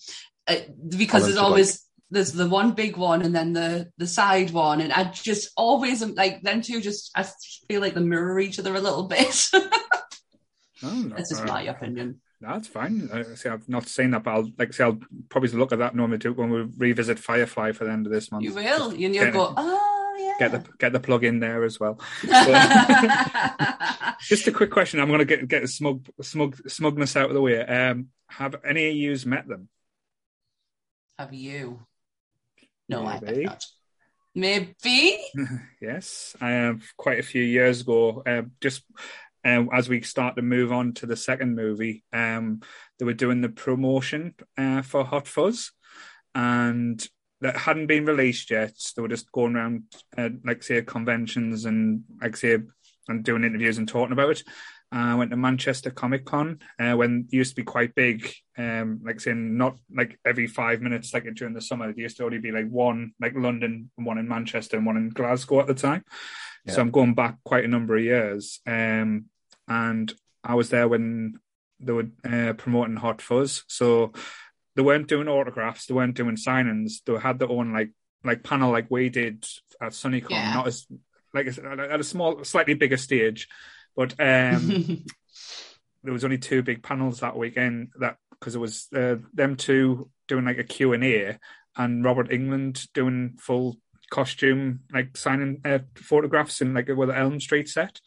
uh, 0.47 0.55
because 0.89 1.23
Alan 1.23 1.31
there's 1.33 1.37
Tudyk. 1.37 1.43
always 1.43 1.81
there's 2.11 2.33
the 2.33 2.49
one 2.49 2.73
big 2.73 2.97
one 2.97 3.23
and 3.23 3.35
then 3.35 3.55
the 3.55 3.91
the 3.99 4.07
side 4.07 4.51
one, 4.53 4.81
and 4.81 4.93
I 4.93 5.05
just 5.11 5.51
always 5.57 6.01
like 6.05 6.43
them 6.43 6.61
two. 6.63 6.81
Just 6.81 7.11
I 7.17 7.25
feel 7.69 7.81
like 7.81 7.95
they 7.95 8.01
mirror 8.03 8.39
each 8.39 8.59
other 8.61 8.75
a 8.75 8.81
little 8.81 9.05
bit. 9.09 9.49
Oh, 10.83 10.91
no, 10.91 11.17
That's 11.17 11.31
just 11.31 11.45
my 11.47 11.63
opinion. 11.63 12.21
That's 12.43 12.69
fine. 12.69 13.09
I 13.11 13.23
see, 13.37 13.49
I've 13.49 13.67
not 13.71 13.89
seen 13.89 14.11
that, 14.11 14.23
but 14.23 14.33
I'll 14.35 14.51
like 14.59 14.75
say 14.75 14.85
I'll 14.85 14.99
probably 15.31 15.49
look 15.51 15.73
at 15.73 15.79
that 15.79 15.95
normally 15.95 16.19
too 16.19 16.35
when 16.35 16.51
we 16.51 16.63
revisit 16.77 17.19
Firefly 17.19 17.73
for 17.73 17.85
the 17.85 17.93
end 17.93 18.05
of 18.07 18.13
this 18.13 18.31
month. 18.31 18.45
You 18.45 18.53
will, 18.53 18.91
and 18.91 19.01
you'll 19.01 19.13
Get- 19.15 19.33
go, 19.33 19.55
oh 19.57 20.04
yeah. 20.17 20.35
Get 20.39 20.53
the 20.53 20.65
get 20.79 20.93
the 20.93 21.01
plug 21.01 21.25
in 21.25 21.41
there 21.41 21.65
as 21.65 21.79
well. 21.79 22.01
Just 24.23 24.47
a 24.49 24.53
quick 24.53 24.71
question. 24.71 25.01
I'm 25.01 25.09
going 25.09 25.19
to 25.19 25.25
get 25.25 25.47
get 25.49 25.63
the 25.63 25.69
smug 25.69 26.09
smug 26.23 26.57
smugness 26.69 27.17
out 27.17 27.29
of 27.31 27.35
the 27.35 27.41
way. 27.41 27.61
Um, 27.61 28.09
have 28.29 28.57
any 28.65 28.89
of 28.89 28.97
yous 28.97 29.27
met 29.27 29.47
them? 29.47 29.69
have 31.19 31.33
you? 31.33 31.81
No, 32.89 33.07
I 33.07 33.15
have 33.15 33.23
Maybe. 33.23 33.45
not. 33.45 33.65
Maybe. 34.35 35.19
yes, 35.81 36.35
um, 36.41 36.81
quite 36.97 37.21
a 37.21 37.23
few 37.25 37.43
years 37.43 37.83
ago. 37.83 38.23
Um, 38.27 38.53
just 38.61 38.83
um, 39.45 39.71
as 39.73 39.89
we 39.89 40.03
start 40.03 40.37
to 40.37 40.43
move 40.43 40.73
on 40.73 40.93
to 40.95 41.07
the 41.07 41.17
second 41.17 41.55
movie, 41.55 42.03
um, 42.13 42.61
they 42.99 43.05
were 43.05 43.15
doing 43.15 43.41
the 43.41 43.49
promotion 43.49 44.35
uh, 44.59 44.83
for 44.83 45.05
Hot 45.05 45.29
Fuzz, 45.29 45.71
and 46.35 47.07
that 47.45 47.59
hadn't 47.59 47.89
been 47.89 48.07
released 48.07 48.51
yet. 48.51 48.73
They 48.97 49.03
were 49.03 49.09
just 49.09 49.31
going 49.31 49.55
around, 49.55 49.83
uh, 50.17 50.31
like 50.47 50.63
say, 50.63 50.81
conventions 50.81 51.67
and 51.67 52.03
like 52.21 52.39
say, 52.39 52.59
and 53.07 53.23
doing 53.23 53.45
interviews 53.45 53.77
and 53.77 53.87
talking 53.87 54.15
about 54.15 54.31
it. 54.31 54.43
Uh, 54.91 55.13
I 55.13 55.15
went 55.15 55.31
to 55.31 55.37
Manchester 55.37 55.91
Comic 55.91 56.25
Con 56.25 56.61
uh, 56.81 56.95
when 56.95 57.27
it 57.29 57.37
used 57.37 57.51
to 57.51 57.57
be 57.57 57.65
quite 57.65 57.95
big, 57.95 58.33
um, 58.57 59.03
like 59.05 59.21
saying 59.21 59.59
not 59.59 59.77
like 59.95 60.19
every 60.25 60.47
five 60.47 60.81
minutes, 60.81 61.13
like 61.13 61.27
during 61.35 61.53
the 61.53 61.61
summer. 61.61 61.93
There 61.93 62.03
used 62.03 62.17
to 62.17 62.25
only 62.25 62.39
be 62.39 62.51
like 62.51 62.69
one, 62.69 63.13
like 63.21 63.35
London, 63.35 63.91
one 63.97 64.17
in 64.17 64.27
Manchester, 64.27 64.79
and 64.79 64.87
one 64.87 64.97
in 64.97 65.11
Glasgow 65.11 65.61
at 65.61 65.67
the 65.67 65.75
time. 65.75 66.03
So 66.67 66.81
I'm 66.81 66.91
going 66.91 67.13
back 67.13 67.37
quite 67.45 67.67
a 67.67 67.69
number 67.69 67.95
of 67.95 68.03
years. 68.03 68.61
Um, 68.67 69.27
and 69.69 70.11
I 70.43 70.55
was 70.55 70.71
there 70.71 70.89
when 70.89 71.41
they 71.79 71.93
were 71.93 72.09
uh, 72.25 72.55
promoting 72.55 72.97
Hot 72.97 73.21
Fuzz. 73.21 73.65
So 73.69 74.15
they 74.77 74.83
weren't 74.83 75.09
doing 75.09 75.29
autographs, 75.29 75.87
they 75.87 75.95
weren't 75.95 76.17
doing 76.17 76.37
signings. 76.37 77.03
They 77.05 77.17
had 77.19 77.39
their 77.39 77.51
own 77.51 77.73
like 77.73 77.91
like 78.25 78.43
panel 78.43 78.73
like 78.73 78.91
we 78.91 79.09
did 79.11 79.45
at 79.81 79.93
SunnyCon, 79.93 80.31
Yeah. 80.31 80.55
not 80.55 80.67
as 80.67 80.87
like 81.33 81.47
at 81.47 82.01
a 82.01 82.05
small, 82.05 82.43
slightly 82.45 82.75
bigger 82.75 82.97
stage. 82.97 83.49
But 83.97 84.15
um, 84.19 85.05
there 86.03 86.13
was 86.13 86.25
only 86.25 86.39
two 86.39 86.63
big 86.63 86.83
panels 86.83 87.21
that 87.21 87.37
weekend 87.37 87.91
that 88.01 88.17
because 88.31 88.55
it 88.55 88.61
was 88.61 88.89
uh, 88.95 89.17
them 89.33 89.57
two 89.57 90.11
doing 90.29 90.45
like 90.45 90.59
a 90.59 90.65
Q&A 90.65 91.39
and 91.77 92.05
Robert 92.05 92.31
Englund 92.31 92.89
doing 92.93 93.37
full 93.39 93.77
costume 94.11 94.81
like 94.93 95.17
signing 95.17 95.61
uh, 95.65 95.79
photographs 95.97 96.61
in 96.61 96.75
like 96.75 96.89
with 96.89 97.09
the 97.09 97.19
Elm 97.19 97.41
Street 97.41 97.69
set 97.69 98.01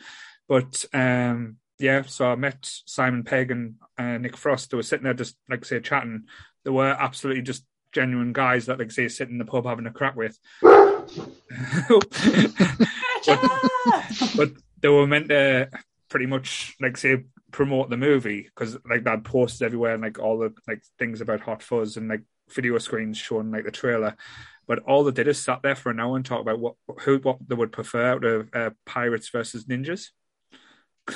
but 0.48 0.86
um 0.94 1.58
yeah 1.80 2.04
so 2.04 2.32
I 2.32 2.36
met 2.36 2.58
Simon 2.62 3.24
Pegg 3.24 3.52
and 3.52 3.76
uh, 3.98 4.18
Nick 4.18 4.38
Frost 4.38 4.72
they 4.72 4.78
were 4.78 4.84
sitting 4.84 5.04
there 5.04 5.14
just 5.14 5.36
like 5.50 5.66
say 5.66 5.80
chatting 5.80 6.24
they 6.64 6.72
were 6.72 6.90
absolutely 6.90 7.44
just 7.44 7.66
genuine 7.92 8.34
guys 8.34 8.66
that 8.66 8.80
like 8.80 8.92
say 8.92 9.08
sit 9.08 9.30
in 9.30 9.38
the 9.38 9.46
pub 9.46 9.66
having 9.66 9.88
a 9.88 9.92
crack 9.92 10.16
with 10.16 10.38
but 10.62 11.12
they 14.82 14.90
were 14.90 15.08
meant 15.08 15.30
to 15.30 15.70
pretty 16.10 16.26
much 16.26 16.76
like 16.80 16.98
say 16.98 17.24
promote 17.52 17.90
the 17.90 17.98
movie 17.98 18.44
because 18.44 18.78
like 18.90 19.04
that 19.04 19.24
posted 19.24 19.66
everywhere 19.66 19.94
and 19.94 20.04
like 20.04 20.20
all 20.20 20.38
the 20.38 20.54
like 20.68 20.82
things 21.00 21.22
about 21.22 21.42
Hot 21.42 21.64
Fuzz 21.64 21.98
and 21.98 22.08
like 22.08 22.24
video 22.50 22.78
screens 22.78 23.18
showing 23.18 23.52
like 23.52 23.66
the 23.66 23.72
trailer. 23.72 24.16
But 24.68 24.80
all 24.80 25.04
they 25.04 25.12
did 25.12 25.28
is 25.28 25.42
sat 25.42 25.62
there 25.62 25.76
for 25.76 25.90
an 25.90 26.00
hour 26.00 26.16
and 26.16 26.26
talk 26.26 26.42
about 26.42 26.60
what 26.60 26.76
who 27.02 27.18
what 27.20 27.38
they 27.48 27.56
would 27.56 27.72
prefer 27.72 28.14
out 28.14 28.26
of 28.26 28.50
uh, 28.54 28.70
pirates 28.86 29.30
versus 29.30 29.66
ninjas. 29.66 30.10
I 31.08 31.14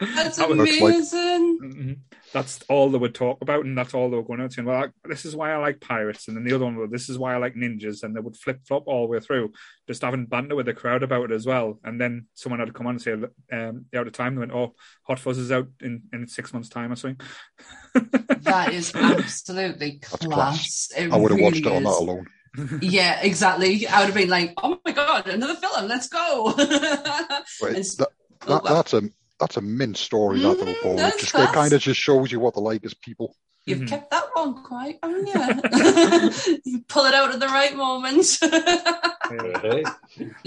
That's 0.00 0.36
That 0.36 0.48
was- 0.48 0.58
amazing. 0.58 1.58
Mhm. 1.62 1.98
That's 2.32 2.60
all 2.68 2.90
they 2.90 2.98
would 2.98 3.14
talk 3.14 3.38
about, 3.40 3.64
and 3.64 3.76
that's 3.76 3.94
all 3.94 4.10
they 4.10 4.16
were 4.16 4.22
going 4.22 4.40
out 4.40 4.52
saying. 4.52 4.66
Well, 4.66 4.84
I, 4.84 5.08
this 5.08 5.24
is 5.24 5.34
why 5.34 5.52
I 5.52 5.56
like 5.56 5.80
pirates, 5.80 6.28
and 6.28 6.36
then 6.36 6.44
the 6.44 6.52
other 6.54 6.66
one, 6.66 6.76
well, 6.76 6.86
this 6.86 7.08
is 7.08 7.16
why 7.18 7.34
I 7.34 7.38
like 7.38 7.54
ninjas, 7.54 8.02
and 8.02 8.14
they 8.14 8.20
would 8.20 8.36
flip 8.36 8.60
flop 8.66 8.84
all 8.86 9.02
the 9.06 9.12
way 9.12 9.20
through, 9.20 9.52
just 9.86 10.02
having 10.02 10.26
banter 10.26 10.54
with 10.54 10.66
the 10.66 10.74
crowd 10.74 11.02
about 11.02 11.30
it 11.30 11.34
as 11.34 11.46
well. 11.46 11.80
And 11.84 11.98
then 12.00 12.26
someone 12.34 12.58
had 12.60 12.66
to 12.66 12.72
come 12.74 12.86
on 12.86 12.94
and 12.96 13.02
say, 13.02 13.14
"Look, 13.16 13.32
um, 13.50 13.86
"They're 13.90 14.02
out 14.02 14.06
of 14.06 14.12
time." 14.12 14.34
They 14.34 14.40
went, 14.40 14.52
"Oh, 14.52 14.74
Hot 15.04 15.18
Fuzz 15.18 15.38
is 15.38 15.50
out 15.50 15.68
in, 15.80 16.02
in 16.12 16.26
six 16.28 16.52
months' 16.52 16.68
time 16.68 16.92
or 16.92 16.96
something." 16.96 17.20
That 18.42 18.72
is 18.72 18.94
absolutely 18.94 19.98
class. 19.98 20.88
class. 20.88 20.90
I 20.96 21.16
would 21.16 21.30
have 21.30 21.40
really 21.40 21.42
watched 21.42 21.66
it 21.66 21.66
on 21.66 21.82
that 21.84 21.90
alone. 21.90 22.26
Yeah, 22.82 23.20
exactly. 23.22 23.86
I 23.86 24.00
would 24.00 24.06
have 24.06 24.14
been 24.14 24.28
like, 24.28 24.52
"Oh 24.62 24.78
my 24.84 24.92
god, 24.92 25.28
another 25.28 25.54
film! 25.54 25.86
Let's 25.88 26.08
go!" 26.08 26.52
But 26.56 26.68
And 26.68 27.84
that, 27.84 28.08
that, 28.46 28.62
well, 28.64 28.74
that's 28.74 28.92
a 28.94 29.02
that's 29.40 29.56
a 29.56 29.60
mint 29.60 29.96
story. 29.96 30.40
that 30.40 30.48
little 30.48 30.66
boy. 30.66 30.74
Paul. 30.82 30.94
It 30.94 30.96
that's 30.98 31.20
just 31.20 31.32
class. 31.32 31.50
it 31.50 31.54
kind 31.54 31.72
of 31.72 31.80
just 31.80 32.00
shows 32.00 32.32
you 32.32 32.40
what 32.40 32.54
they 32.54 32.60
like 32.60 32.84
as 32.84 32.94
people. 32.94 33.34
You've 33.66 33.80
Mhm. 33.80 33.88
kept 33.88 34.10
that 34.10 34.24
one 34.32 34.62
quiet, 34.64 34.98
haven't 35.02 35.26
you? 35.26 36.60
you 36.64 36.80
pull 36.88 37.04
it 37.04 37.14
out 37.14 37.32
at 37.32 37.38
the 37.40 37.46
right 37.46 37.76
moment. 37.76 38.38
Yeah. 38.40 39.84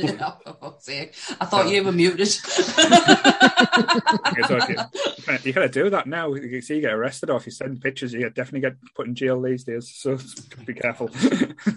Oh, 0.23 0.37
for 0.43 0.53
fuck's 0.59 0.85
sake. 0.85 1.13
I 1.39 1.45
thought 1.45 1.69
you 1.69 1.83
were 1.83 1.91
muted. 1.91 2.21
It's 2.27 2.41
okay. 4.51 4.75
You 5.43 5.53
gotta 5.53 5.69
do 5.69 5.89
that 5.91 6.07
now. 6.07 6.33
You 6.33 6.61
see, 6.61 6.75
you 6.75 6.81
get 6.81 6.93
arrested, 6.93 7.29
or 7.29 7.37
if 7.37 7.45
you 7.45 7.51
send 7.51 7.81
pictures, 7.81 8.13
you 8.13 8.27
definitely 8.29 8.61
get 8.61 8.75
put 8.95 9.07
in 9.07 9.15
jail 9.15 9.41
these 9.41 9.63
days. 9.63 9.89
So 9.93 10.17
be 10.65 10.73
careful. 10.73 11.09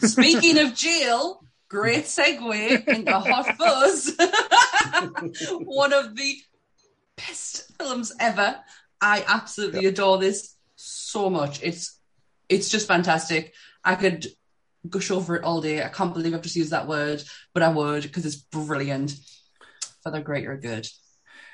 Speaking 0.01 0.59
of 0.59 0.75
jail, 0.75 1.45
great 1.75 2.05
segue 2.05 2.87
into 2.87 3.19
Hot 3.19 3.57
Fuzz. 3.59 4.17
One 5.59 5.93
of 5.93 6.15
the 6.15 6.37
best 7.17 7.73
films 7.79 8.13
ever. 8.21 8.57
I 9.01 9.25
absolutely 9.27 9.87
adore 9.87 10.19
this 10.19 10.55
so 10.77 11.29
much. 11.31 11.63
It's 11.63 11.99
it's 12.49 12.69
just 12.69 12.87
fantastic. 12.87 13.55
I 13.83 13.97
could 13.97 14.29
gush 14.89 15.11
over 15.11 15.35
it 15.35 15.45
all 15.45 15.61
day. 15.61 15.83
I 15.83 15.89
can't 15.89 16.15
believe 16.15 16.33
I've 16.33 16.43
just 16.43 16.57
used 16.57 16.71
that 16.71 16.87
word, 16.87 17.25
but 17.53 17.65
I 17.65 17.71
would 17.71 18.05
because 18.05 18.25
it's 18.25 18.37
brilliant. 18.37 19.15
For 20.03 20.13
the 20.13 20.21
greater 20.21 20.57
good. 20.57 20.87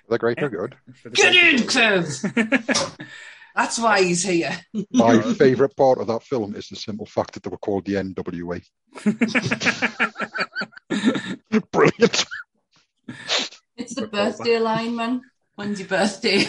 They're 0.08 0.18
great. 0.18 0.38
They're 0.38 0.46
eh. 0.46 0.48
good. 0.48 0.76
Get 1.14 1.34
in, 1.34 1.60
Cliv! 1.60 3.06
That's 3.54 3.78
why 3.78 4.02
he's 4.02 4.22
here. 4.22 4.58
My 4.92 5.20
favourite 5.34 5.76
part 5.76 5.98
of 5.98 6.06
that 6.06 6.22
film 6.22 6.54
is 6.54 6.68
the 6.68 6.76
simple 6.76 7.06
fact 7.06 7.34
that 7.34 7.42
they 7.42 7.50
were 7.50 7.58
called 7.58 7.84
the 7.84 7.94
NWA. 7.94 8.62
Brilliant. 11.72 12.24
It's 13.76 13.94
the 13.94 14.06
birthday 14.06 14.58
line, 14.58 14.96
man. 14.96 15.22
When's 15.56 15.80
your 15.80 15.88
birthday? 15.88 16.46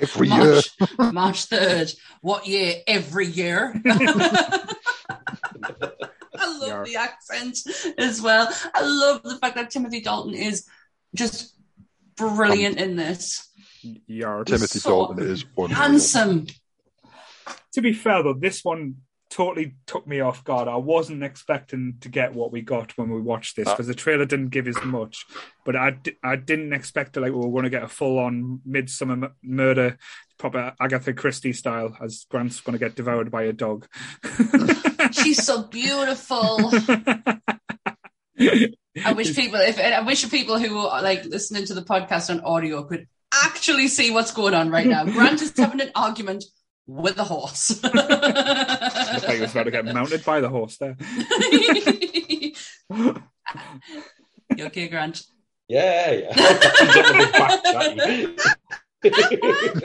Every 0.00 0.28
year. 0.28 0.60
March, 0.98 1.12
March 1.12 1.48
3rd. 1.48 1.94
What 2.20 2.46
year? 2.46 2.76
Every 2.86 3.26
year. 3.26 3.80
I 6.42 6.58
love 6.58 6.68
Yarp. 6.68 6.84
the 6.86 6.96
accent 6.96 7.58
as 7.98 8.22
well. 8.22 8.48
I 8.74 8.82
love 8.82 9.22
the 9.22 9.38
fact 9.38 9.56
that 9.56 9.70
Timothy 9.70 10.00
Dalton 10.00 10.34
is 10.34 10.66
just 11.14 11.54
brilliant 12.16 12.78
um, 12.78 12.84
in 12.84 12.96
this. 12.96 13.49
Yard. 13.82 14.46
Timothy 14.46 14.78
so 14.78 14.90
Dalton 14.90 15.30
is 15.30 15.44
unreal. 15.56 15.76
Handsome. 15.76 16.46
To 17.72 17.82
be 17.82 17.92
fair 17.92 18.22
though, 18.22 18.34
this 18.34 18.64
one 18.64 18.96
totally 19.30 19.76
took 19.86 20.06
me 20.06 20.20
off 20.20 20.44
guard. 20.44 20.68
I 20.68 20.76
wasn't 20.76 21.22
expecting 21.22 21.94
to 22.00 22.08
get 22.08 22.34
what 22.34 22.52
we 22.52 22.60
got 22.60 22.98
when 22.98 23.10
we 23.10 23.20
watched 23.20 23.56
this 23.56 23.68
uh, 23.68 23.72
because 23.72 23.86
the 23.86 23.94
trailer 23.94 24.26
didn't 24.26 24.48
give 24.48 24.66
as 24.68 24.82
much. 24.84 25.24
But 25.64 25.76
I, 25.76 25.98
I 26.22 26.36
didn't 26.36 26.72
expect 26.72 27.14
to, 27.14 27.20
like 27.20 27.32
we 27.32 27.38
were 27.38 27.50
going 27.50 27.64
to 27.64 27.70
get 27.70 27.84
a 27.84 27.88
full 27.88 28.18
on 28.18 28.60
midsummer 28.66 29.26
m- 29.26 29.34
murder, 29.42 29.98
proper 30.36 30.74
Agatha 30.80 31.12
Christie 31.12 31.52
style, 31.52 31.96
as 32.02 32.26
Grant's 32.28 32.60
going 32.60 32.76
to 32.76 32.84
get 32.84 32.96
devoured 32.96 33.30
by 33.30 33.44
a 33.44 33.52
dog. 33.52 33.86
She's 35.12 35.44
so 35.44 35.62
beautiful. 35.62 36.72
I 39.04 39.12
wish 39.14 39.36
people, 39.36 39.60
if 39.60 39.78
I 39.78 40.00
wish 40.00 40.28
people 40.28 40.58
who 40.58 40.76
are 40.78 41.02
like 41.02 41.24
listening 41.24 41.66
to 41.66 41.74
the 41.74 41.82
podcast 41.82 42.30
on 42.30 42.40
audio 42.40 42.82
could 42.82 43.06
actually 43.32 43.88
see 43.88 44.10
what's 44.10 44.32
going 44.32 44.54
on 44.54 44.70
right 44.70 44.86
now. 44.86 45.04
Grant 45.04 45.40
is 45.42 45.52
having 45.56 45.80
an 45.80 45.90
argument 45.94 46.44
with 46.86 47.18
a 47.18 47.24
horse. 47.24 47.82
Looked 47.82 47.94
like 47.94 49.36
he 49.36 49.40
was 49.40 49.50
about 49.52 49.64
to 49.64 49.70
get 49.70 49.84
mounted 49.84 50.24
by 50.24 50.40
the 50.40 50.48
horse 50.48 50.76
there. 50.78 50.96
you 54.56 54.64
okay, 54.66 54.88
Grant? 54.88 55.22
yeah, 55.68 56.10
yeah. 56.10 56.34
He's 56.62 56.96
on 56.96 57.06
the 57.06 57.14
big 57.18 57.32
back 58.36 58.44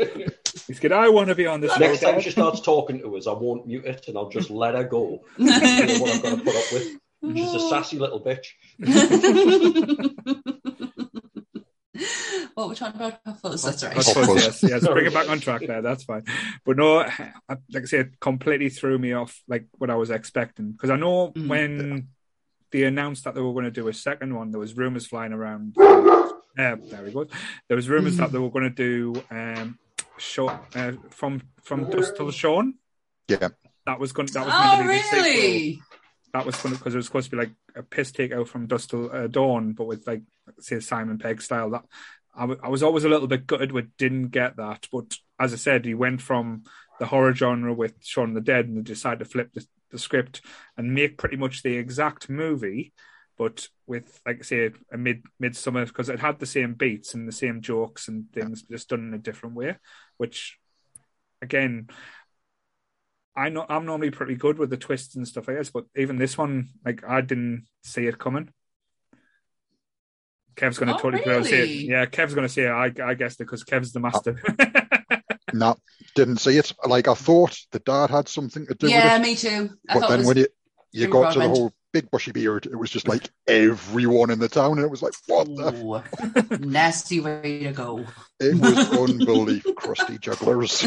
chatty. 0.10 0.32
He's 0.68 0.80
good. 0.80 0.92
I 0.92 1.10
want 1.10 1.30
to 1.30 1.36
be 1.36 1.46
on 1.46 1.62
this. 1.62 1.78
Next 1.80 2.02
time 2.02 2.20
she 2.20 2.32
starts 2.32 2.60
talking 2.62 3.00
to 3.00 3.16
us, 3.18 3.28
I 3.28 3.34
won't 3.34 3.68
mute 3.68 3.86
it 3.86 4.08
and 4.08 4.18
I'll 4.18 4.30
just 4.30 4.50
let 4.50 4.74
her 4.76 4.84
go. 4.84 5.22
You 5.38 5.46
what 5.46 6.16
I've 6.16 6.24
got 6.24 6.38
to 6.38 6.44
put 6.44 6.56
up 6.56 6.74
with. 6.74 6.98
She's 7.34 7.54
a 7.54 7.60
sassy 7.70 7.98
little 7.98 8.22
bitch. 8.22 8.48
What 12.56 12.70
we're 12.70 12.76
talking 12.76 12.96
about? 13.02 13.20
Hot 13.26 13.40
Fuzz, 13.42 13.64
That's 13.64 13.84
right. 13.84 13.98
I 13.98 14.00
suppose, 14.02 14.28
Fuzz. 14.28 14.64
yes, 14.64 14.64
yes, 14.64 14.88
bring 14.88 15.06
it 15.06 15.14
back 15.14 15.30
on 15.30 15.40
track 15.42 15.62
there. 15.68 15.82
That's 15.82 16.04
fine. 16.06 16.24
But 16.66 16.78
no, 16.78 17.00
I- 17.00 17.34
like 17.72 17.84
I 17.84 17.86
say, 17.86 18.00
it 18.00 18.20
completely 18.20 18.70
threw 18.70 18.98
me 18.98 19.12
off, 19.14 19.44
like 19.48 19.68
what 19.78 19.90
I 19.90 19.96
was 19.96 20.10
expecting. 20.10 20.72
Because 20.72 20.90
I 20.90 20.96
know 20.96 21.32
Mm. 21.34 21.48
when 21.48 22.08
they 22.72 22.84
announced 22.84 23.26
that 23.26 23.36
they 23.36 23.42
were 23.42 23.52
going 23.54 23.66
to 23.66 23.72
do 23.72 23.88
a 23.90 23.94
second 23.94 24.34
one, 24.34 24.52
there 24.52 24.60
was 24.60 24.76
rumors 24.76 25.06
flying 25.06 25.34
around. 25.34 25.76
Uh, 25.78 26.28
there 26.58 27.04
we 27.04 27.12
go. 27.12 27.28
There 27.68 27.76
was 27.76 27.90
rumors 27.90 28.16
that 28.18 28.32
they 28.32 28.40
were 28.40 28.50
going 28.50 28.74
to 28.74 29.14
do 29.14 29.22
um, 29.30 29.78
show, 30.18 30.48
uh, 30.48 30.94
from 31.10 31.42
from 31.62 31.90
Dusk 31.90 32.16
Till 32.16 32.32
Dawn. 32.32 32.76
Yeah. 33.28 33.50
That 33.86 34.00
was 34.00 34.14
going. 34.14 34.30
That 34.34 34.46
was 34.46 34.54
meant 34.54 34.78
to 34.78 34.84
Oh, 34.86 34.88
be 34.88 34.98
the 34.98 35.04
sequel. 35.04 35.24
really? 35.24 35.82
That 36.34 36.46
was 36.46 36.56
going 36.56 36.76
because 36.76 36.94
it 36.94 36.98
was 36.98 37.06
supposed 37.06 37.30
to 37.30 37.36
be 37.36 37.44
like 37.44 37.52
a 37.76 37.84
piss 37.84 38.12
take 38.14 38.32
out 38.32 38.48
from 38.48 38.68
Dusk 38.68 38.90
Till 38.92 39.12
uh, 39.12 39.28
Dawn, 39.28 39.74
but 39.74 39.86
with 39.88 40.08
like 40.08 40.22
say 40.62 40.80
Simon 40.80 41.18
Pegg 41.18 41.42
style. 41.42 41.70
That 41.72 41.84
I, 42.36 42.42
w- 42.42 42.60
I 42.64 42.70
was 42.70 42.84
always 42.84 43.04
a 43.04 43.10
little 43.10 43.28
bit 43.28 43.48
gutted 43.48 43.72
with 43.72 43.96
didn't 43.98 44.30
get 44.30 44.58
that, 44.58 44.88
but 44.92 45.16
as 45.40 45.54
I 45.54 45.58
said, 45.58 45.86
he 45.86 45.94
went 45.94 46.22
from 46.22 46.64
the 47.00 47.06
horror 47.06 47.34
genre 47.34 47.74
with 47.74 47.94
Shaun 48.04 48.34
the 48.34 48.42
Dead, 48.42 48.68
and 48.68 48.78
they 48.78 48.82
decided 48.82 49.20
to 49.20 49.26
flip 49.26 49.54
the, 49.54 49.66
the 49.92 50.00
script 50.00 50.42
and 50.78 50.94
make 50.94 51.18
pretty 51.18 51.38
much 51.38 51.64
the 51.64 51.76
exact 51.78 52.30
movie, 52.30 52.94
but 53.38 53.68
with 53.88 54.20
like 54.26 54.40
I 54.40 54.44
say 54.44 54.72
a 54.92 54.98
mid 54.98 55.24
midsummer 55.40 55.86
because 55.86 56.10
it 56.10 56.20
had 56.20 56.40
the 56.40 56.46
same 56.46 56.74
beats 56.74 57.14
and 57.14 57.28
the 57.28 57.34
same 57.34 57.62
jokes 57.62 58.08
and 58.08 58.32
things, 58.32 58.64
just 58.64 58.90
done 58.90 59.08
in 59.08 59.14
a 59.14 59.20
different 59.20 59.56
way, 59.56 59.78
which 60.18 60.58
again. 61.42 61.88
I 63.38 63.50
know 63.50 63.66
I'm 63.68 63.86
normally 63.86 64.12
pretty 64.12 64.36
good 64.36 64.58
with 64.58 64.70
the 64.70 64.78
twists 64.78 65.18
and 65.18 65.28
stuff 65.28 65.50
like 65.50 65.58
this, 65.58 65.70
but 65.70 65.84
even 65.98 66.18
this 66.18 66.38
one, 66.38 66.70
like 66.86 67.04
I 67.04 67.20
didn't 67.20 67.66
see 67.84 68.08
it 68.08 68.18
coming. 68.18 68.50
Kev's 70.56 70.78
going 70.78 70.88
to 70.90 70.96
Oh, 70.96 70.98
totally 70.98 71.24
put 71.24 71.34
out 71.34 71.46
say 71.46 71.62
it. 71.64 71.70
Yeah, 71.90 72.06
Kev's 72.06 72.34
going 72.34 72.48
to 72.48 72.54
say 72.54 72.64
it. 72.64 72.70
I, 72.70 72.92
I 73.04 73.14
guessed 73.14 73.40
it 73.42 73.46
because 73.46 73.64
Kev's 73.64 73.92
the 73.94 74.00
master. 74.00 74.42
No, 75.54 75.78
didn't 76.16 76.38
see 76.38 76.58
it. 76.58 76.74
Like 76.86 77.08
I 77.08 77.14
thought 77.14 77.58
the 77.72 77.80
dad 77.80 78.10
had 78.10 78.28
something 78.28 78.66
to 78.68 78.74
do 78.74 78.90
Yeah, 78.90 78.98
with 78.98 79.06
it, 79.06 79.08
Yeah, 79.08 79.20
me 79.20 79.68
too. 79.70 79.78
I 79.88 80.00
but 80.00 80.10
then 80.10 80.26
when 80.26 80.36
you 80.38 80.48
you 80.92 81.08
got 81.08 81.32
to 81.34 81.40
the 81.40 81.48
whole 81.48 81.72
big 81.94 82.12
bushy 82.12 82.34
beard, 82.34 82.66
it 82.66 82.76
was 82.76 82.90
just 82.90 83.08
like 83.08 83.30
everyone 83.48 84.32
in 84.32 84.40
the 84.40 84.50
town, 84.50 84.74
and 84.74 84.82
it 84.86 84.92
was 84.92 85.02
like, 85.02 85.14
what 85.28 85.48
the? 85.48 85.74
Ooh, 86.52 86.58
nasty 86.66 87.22
way 87.22 87.64
to 87.64 87.72
go. 87.72 88.06
It 88.42 88.60
was 88.60 88.90
unbelievable, 89.10 89.76
crusty 89.76 90.18
jugglers, 90.18 90.82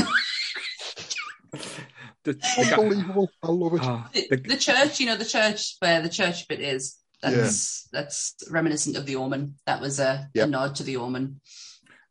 The- 2.25 2.35
the 2.35 2.67
guy- 2.69 2.77
unbelievable. 2.77 3.31
I 3.43 3.49
love 3.49 3.73
it. 3.75 3.81
Ah, 3.83 4.11
The, 4.13 4.27
the- 4.33 4.37
the 4.49 4.57
church, 4.59 5.01
you 5.01 5.07
know, 5.07 5.17
the 5.17 5.25
church 5.25 5.77
where 5.79 6.03
the 6.03 6.11
church 6.11 6.47
bit 6.47 6.61
is. 6.61 6.98
That's 7.23 7.89
that's 7.93 8.35
reminiscent 8.51 8.97
of 8.97 9.07
the 9.07 9.17
Omen. 9.17 9.57
That 9.67 9.81
was 9.81 9.99
a, 10.01 10.29
Yep. 10.35 10.47
a 10.47 10.51
nod 10.51 10.75
to 10.77 10.83
the 10.85 10.97
Omen. 10.99 11.41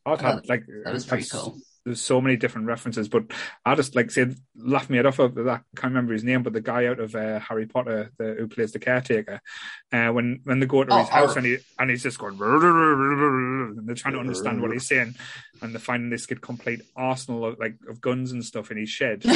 Had 0.05 0.47
like 0.49 0.64
That 0.86 0.93
was 0.93 1.05
pretty 1.05 1.24
I've- 1.24 1.30
cool. 1.32 1.58
There's 1.88 2.01
so 2.01 2.19
many 2.19 2.35
different 2.35 2.67
references, 2.67 3.07
but 3.07 3.23
I 3.65 3.75
just 3.75 3.95
like 3.95 4.11
said 4.11 4.35
laugh 4.57 4.89
me 4.89 4.97
head 4.97 5.05
off 5.05 5.19
of 5.19 5.35
that. 5.35 5.47
I 5.47 5.59
can't 5.79 5.93
remember 5.93 6.11
his 6.11 6.25
name, 6.25 6.43
but 6.43 6.51
the 6.51 6.59
guy 6.59 6.88
out 6.88 6.99
of 6.99 7.15
uh, 7.15 7.39
Harry 7.39 7.65
Potter, 7.65 8.11
the, 8.17 8.35
who 8.38 8.49
plays 8.49 8.73
the 8.73 8.79
caretaker, 8.79 9.39
uh, 9.93 10.09
when 10.09 10.41
when 10.43 10.59
they 10.59 10.65
go 10.65 10.83
to 10.83 10.93
Oh, 10.93 10.99
his 10.99 11.07
house 11.07 11.38
and 11.38 11.45
he 11.45 11.59
and 11.79 11.89
he's 11.89 12.03
just 12.03 12.19
going, 12.19 12.38
and 12.41 13.88
they're 13.88 13.95
trying 13.95 14.15
to 14.15 14.19
understand 14.19 14.61
what 14.61 14.73
he's 14.73 14.85
saying, 14.85 15.15
and 15.61 15.73
they're 15.73 15.79
finding 15.79 16.09
this 16.09 16.25
kid 16.25 16.41
complete 16.41 16.81
arsenal 16.93 17.45
of 17.45 17.57
like 17.57 17.75
of 17.89 18.01
guns 18.01 18.33
and 18.33 18.43
stuff 18.43 18.69
in 18.69 18.75
his 18.75 18.89
shed. 18.89 19.25
Are 19.29 19.31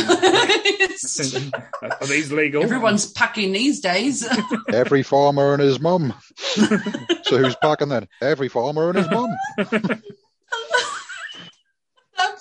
these 2.05 2.33
legal? 2.33 2.63
Everyone's 2.63 3.09
packing 3.09 3.53
these 3.53 3.79
days. 3.79 4.27
Every 4.73 5.03
farmer 5.03 5.53
and 5.53 5.61
his 5.61 5.79
mum. 5.79 6.13
so 6.35 7.37
who's 7.37 7.55
packing 7.61 7.87
then? 7.87 8.09
Every 8.21 8.49
farmer 8.49 8.89
and 8.89 8.97
his 8.97 9.09
mum. 9.09 9.29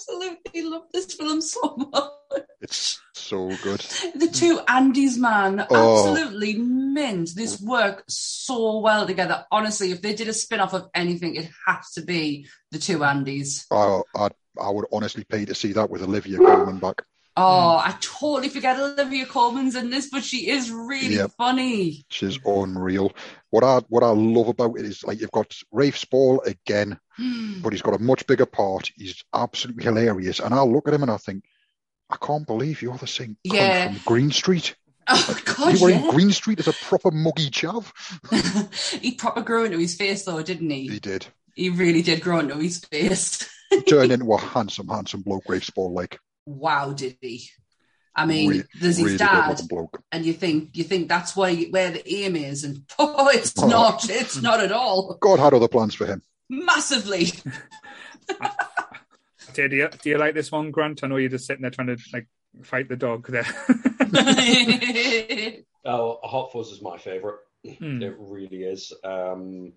Absolutely 0.00 0.62
love 0.62 0.82
this 0.92 1.12
film 1.14 1.40
so 1.42 1.76
much. 1.76 2.42
It's 2.62 3.00
so 3.14 3.48
good. 3.62 3.80
The 4.14 4.30
two 4.32 4.60
Andys, 4.68 5.18
man, 5.18 5.66
Oh. 5.70 5.98
absolutely 6.10 6.54
mint. 6.54 7.30
This 7.34 7.60
work 7.60 8.04
so 8.08 8.78
well 8.80 9.06
together. 9.06 9.44
Honestly, 9.50 9.90
if 9.90 10.00
they 10.00 10.14
did 10.14 10.28
a 10.28 10.32
spin 10.32 10.60
off 10.60 10.72
of 10.74 10.88
anything, 10.94 11.36
it 11.36 11.50
has 11.66 11.90
to 11.92 12.02
be 12.02 12.46
the 12.70 12.78
two 12.78 12.98
Andys. 13.00 13.66
Oh, 13.70 14.04
I, 14.16 14.28
I 14.60 14.70
would 14.70 14.86
honestly 14.90 15.24
pay 15.24 15.44
to 15.44 15.54
see 15.54 15.72
that 15.72 15.90
with 15.90 16.02
Olivia 16.02 16.38
Colman 16.38 16.78
back. 16.78 17.02
Oh, 17.40 17.76
I 17.78 17.96
totally 18.00 18.48
forget 18.48 18.78
Olivia 18.78 19.26
Colman's 19.26 19.74
in 19.74 19.90
this, 19.90 20.08
but 20.10 20.22
she 20.24 20.48
is 20.50 20.70
really 20.70 21.16
yep. 21.16 21.30
funny. 21.38 22.04
She's 22.08 22.38
unreal. 22.44 23.12
What 23.50 23.64
I 23.64 23.78
what 23.88 24.02
I 24.02 24.10
love 24.10 24.48
about 24.48 24.78
it 24.78 24.84
is 24.84 25.02
like 25.04 25.20
you've 25.20 25.30
got 25.32 25.54
Rafe 25.72 25.98
Spall 25.98 26.42
again, 26.46 26.98
Hmm. 27.16 27.60
but 27.62 27.72
he's 27.72 27.82
got 27.82 27.94
a 27.98 28.02
much 28.02 28.26
bigger 28.26 28.46
part. 28.46 28.90
He's 28.96 29.24
absolutely 29.34 29.84
hilarious, 29.84 30.40
and 30.40 30.54
I 30.54 30.62
look 30.62 30.86
at 30.88 30.94
him 30.94 31.02
and 31.02 31.10
I 31.10 31.16
think, 31.16 31.44
I 32.08 32.16
can't 32.16 32.46
believe 32.46 32.82
you're 32.82 32.96
the 32.98 33.06
same 33.06 33.36
Yeah. 33.44 33.88
from 33.92 34.00
Green 34.04 34.30
Street. 34.30 34.74
Oh 35.12 35.40
God, 35.44 35.74
You 35.76 35.82
were 35.82 35.90
yeah. 35.90 36.04
in 36.04 36.10
Green 36.10 36.30
Street 36.30 36.60
as 36.60 36.68
a 36.68 36.72
proper 36.72 37.10
muggy 37.10 37.50
chav. 37.50 37.90
he 39.00 39.12
proper 39.12 39.40
grew 39.40 39.64
into 39.64 39.78
his 39.78 39.96
face, 39.96 40.24
though, 40.24 40.40
didn't 40.40 40.70
he? 40.70 40.86
He 40.86 41.00
did. 41.00 41.26
He 41.54 41.68
really 41.70 42.02
did 42.02 42.20
grow 42.20 42.38
into 42.38 42.56
his 42.58 42.78
face. 42.78 43.48
He 43.70 43.82
turned 43.82 44.12
into 44.12 44.32
a 44.32 44.38
handsome, 44.38 44.86
handsome 44.86 45.22
bloke, 45.22 45.48
Rafe 45.48 45.64
Spall. 45.64 45.92
Like 45.92 46.20
wow, 46.46 46.92
did 46.92 47.16
he? 47.20 47.48
I 48.14 48.26
mean, 48.26 48.50
Re- 48.50 48.64
there's 48.80 48.96
his 48.96 49.04
really 49.06 49.18
dad, 49.18 49.60
and 50.12 50.26
you 50.26 50.32
think 50.32 50.76
you 50.76 50.82
think 50.84 51.08
that's 51.08 51.36
why 51.36 51.54
where 51.70 51.90
the 51.92 52.12
aim 52.12 52.34
is, 52.36 52.64
and 52.64 52.82
oh, 52.98 53.28
it's 53.28 53.54
Oh. 53.56 53.68
not. 53.68 54.08
It's 54.10 54.40
not 54.42 54.60
at 54.60 54.72
all. 54.72 55.16
God 55.20 55.38
had 55.38 55.54
other 55.54 55.68
plans 55.68 55.94
for 55.94 56.06
him. 56.06 56.22
Massively. 56.48 57.28
Do 59.54 59.62
you, 59.68 59.88
do 60.02 60.10
you 60.10 60.16
like 60.18 60.34
this 60.34 60.52
one, 60.52 60.70
Grant? 60.70 61.02
I 61.02 61.08
know 61.08 61.16
you're 61.16 61.28
just 61.28 61.44
sitting 61.46 61.62
there 61.62 61.72
trying 61.72 61.88
to 61.88 61.98
like 62.12 62.28
fight 62.62 62.88
the 62.88 62.94
dog 62.96 63.26
there. 63.26 63.44
Oh, 65.84 66.18
Hot 66.22 66.52
Fuzz 66.52 66.70
is 66.70 66.82
my 66.82 66.98
favourite. 66.98 67.38
Hmm. 67.78 68.02
It 68.02 68.14
really 68.18 68.62
is. 68.64 68.92
Um, 69.02 69.72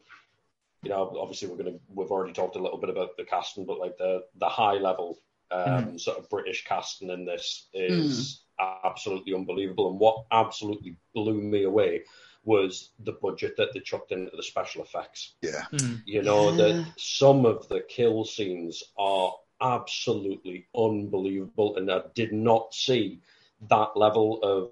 you 0.83 0.89
know, 0.89 1.15
obviously 1.19 1.47
we're 1.47 1.57
gonna 1.57 1.77
we've 1.93 2.11
already 2.11 2.33
talked 2.33 2.55
a 2.55 2.61
little 2.61 2.77
bit 2.77 2.89
about 2.89 3.17
the 3.17 3.23
casting, 3.23 3.65
but 3.65 3.79
like 3.79 3.97
the 3.97 4.23
the 4.37 4.47
high 4.47 4.73
level 4.73 5.17
um, 5.53 5.99
sort 5.99 6.17
of 6.17 6.29
British 6.29 6.63
casting 6.65 7.09
in 7.09 7.25
this 7.25 7.67
is 7.73 8.41
absolutely 8.85 9.33
unbelievable. 9.33 9.89
And 9.91 9.99
what 9.99 10.25
absolutely 10.31 10.97
blew 11.13 11.41
me 11.41 11.63
away 11.63 12.03
was 12.45 12.89
the 12.99 13.13
budget 13.13 13.55
that 13.57 13.69
they 13.73 13.79
chucked 13.79 14.11
into 14.11 14.35
the 14.35 14.43
special 14.43 14.83
effects. 14.83 15.35
Yeah. 15.41 15.65
You 16.05 16.21
know 16.23 16.49
Yeah. 16.51 16.57
that 16.57 16.85
some 16.97 17.45
of 17.45 17.67
the 17.69 17.81
kill 17.81 18.25
scenes 18.25 18.83
are 18.97 19.33
absolutely 19.61 20.67
unbelievable, 20.75 21.77
and 21.77 21.89
I 21.91 22.01
did 22.15 22.33
not 22.33 22.73
see 22.73 23.21
that 23.69 23.95
level 23.95 24.41
of 24.43 24.71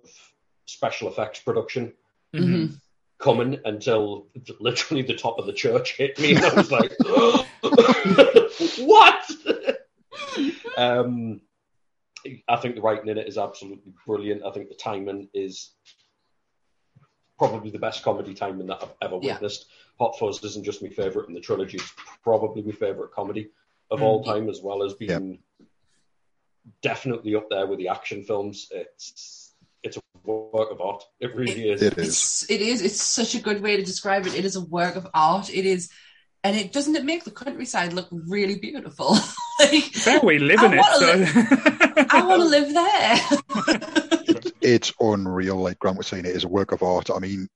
special 0.66 1.08
effects 1.08 1.40
production 1.40 1.94
Mhm. 2.34 2.78
coming 3.20 3.60
until 3.66 4.28
literally 4.60 5.04
the 5.04 5.16
top 5.16 5.38
of 5.40 5.46
the 5.46 5.54
church 5.54 5.96
hit 5.96 6.20
me, 6.20 6.36
and 6.36 6.44
I 6.46 6.54
was 6.56 6.72
like, 6.72 6.92
"What?" 8.86 9.32
um, 10.78 11.42
I 12.48 12.56
think 12.58 12.76
the 12.76 12.82
writing 12.82 13.10
in 13.10 13.18
it 13.18 13.28
is 13.28 13.38
absolutely 13.38 13.94
brilliant. 14.06 14.44
I 14.44 14.52
think 14.52 14.70
the 14.70 14.76
timing 14.76 15.30
is 15.34 15.74
probably 17.38 17.72
the 17.72 17.80
best 17.80 18.04
comedy 18.04 18.34
timing 18.34 18.68
that 18.68 18.84
I've 18.84 18.94
ever 19.02 19.20
Yeah. 19.22 19.34
witnessed. 19.34 19.66
Hot 20.00 20.18
Fuzz 20.18 20.44
isn't 20.44 20.64
just 20.64 20.84
my 20.84 20.90
favourite 20.90 21.28
in 21.28 21.34
the 21.34 21.40
trilogy; 21.40 21.78
it's 21.78 21.94
probably 22.24 22.62
my 22.62 22.72
favourite 22.72 23.12
comedy 23.12 23.50
of 23.90 24.02
all 24.02 24.24
time, 24.24 24.50
as 24.50 24.62
well 24.62 24.84
as 24.84 24.94
being 24.94 25.40
definitely 26.82 27.36
up 27.36 27.50
there 27.50 27.68
with 27.68 27.80
the 27.80 27.88
action 27.88 28.24
films. 28.24 28.68
It's 28.72 29.56
it's 29.84 29.98
a 29.98 30.02
work 30.24 30.72
of 30.72 30.80
art. 30.82 31.04
It 31.20 31.36
really 31.36 31.70
is. 31.70 31.82
It 31.82 31.98
is. 31.98 32.08
It's, 32.08 32.50
it 32.50 32.62
is. 32.62 32.82
It's 32.82 33.02
such 33.02 33.36
a 33.36 33.42
good 33.42 33.62
way 33.62 33.78
to 33.78 33.84
describe 33.84 34.28
it. 34.28 34.36
It 34.36 34.46
is 34.46 34.56
a 34.56 34.62
work 34.62 34.96
of 34.96 35.08
art. 35.14 35.50
It 35.50 35.66
is, 35.66 35.90
and 36.44 36.56
it 36.56 36.72
doesn't 36.74 36.96
it 36.96 37.06
make 37.06 37.24
the 37.24 37.32
countryside 37.32 37.94
look 37.94 38.08
really 38.12 38.58
beautiful. 38.60 39.16
like, 39.60 39.84
Fair 39.84 40.20
we 40.22 40.40
live 40.40 40.60
I 40.60 40.66
in 40.66 40.74
it. 40.74 40.80
wanna 40.80 42.08
I 42.10 42.26
want 42.26 42.42
to 42.42 42.48
live 42.48 42.74
there. 42.74 44.52
it's 44.62 44.94
unreal. 45.00 45.58
Like 45.58 45.80
Grant 45.80 45.98
was 45.98 46.08
saying, 46.08 46.26
it 46.26 46.36
is 46.36 46.44
a 46.44 46.48
work 46.50 46.72
of 46.72 46.84
art. 46.84 47.10
I 47.10 47.20
mean, 47.20 47.48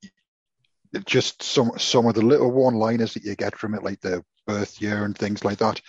just 1.04 1.42
some 1.42 1.72
some 1.78 2.06
of 2.06 2.14
the 2.14 2.22
little 2.22 2.50
one-liners 2.50 3.14
that 3.14 3.24
you 3.24 3.34
get 3.34 3.56
from 3.58 3.74
it, 3.74 3.82
like 3.82 4.00
the 4.00 4.22
birth 4.46 4.80
year 4.80 5.04
and 5.04 5.16
things 5.16 5.44
like 5.44 5.58
that. 5.58 5.80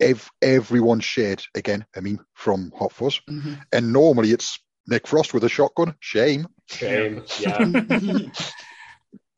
Ev- 0.00 0.30
everyone 0.40 1.00
shared 1.00 1.42
again. 1.54 1.84
I 1.96 2.00
mean, 2.00 2.20
from 2.34 2.72
Hot 2.78 2.92
Fuzz, 2.92 3.20
Mhm. 3.28 3.60
and 3.72 3.92
normally 3.92 4.30
it's 4.30 4.58
Nick 4.86 5.06
Frost 5.06 5.34
with 5.34 5.44
a 5.44 5.48
shotgun. 5.48 5.94
Shame. 6.00 6.46
Shame. 6.70 7.24
Yeah. 7.38 8.18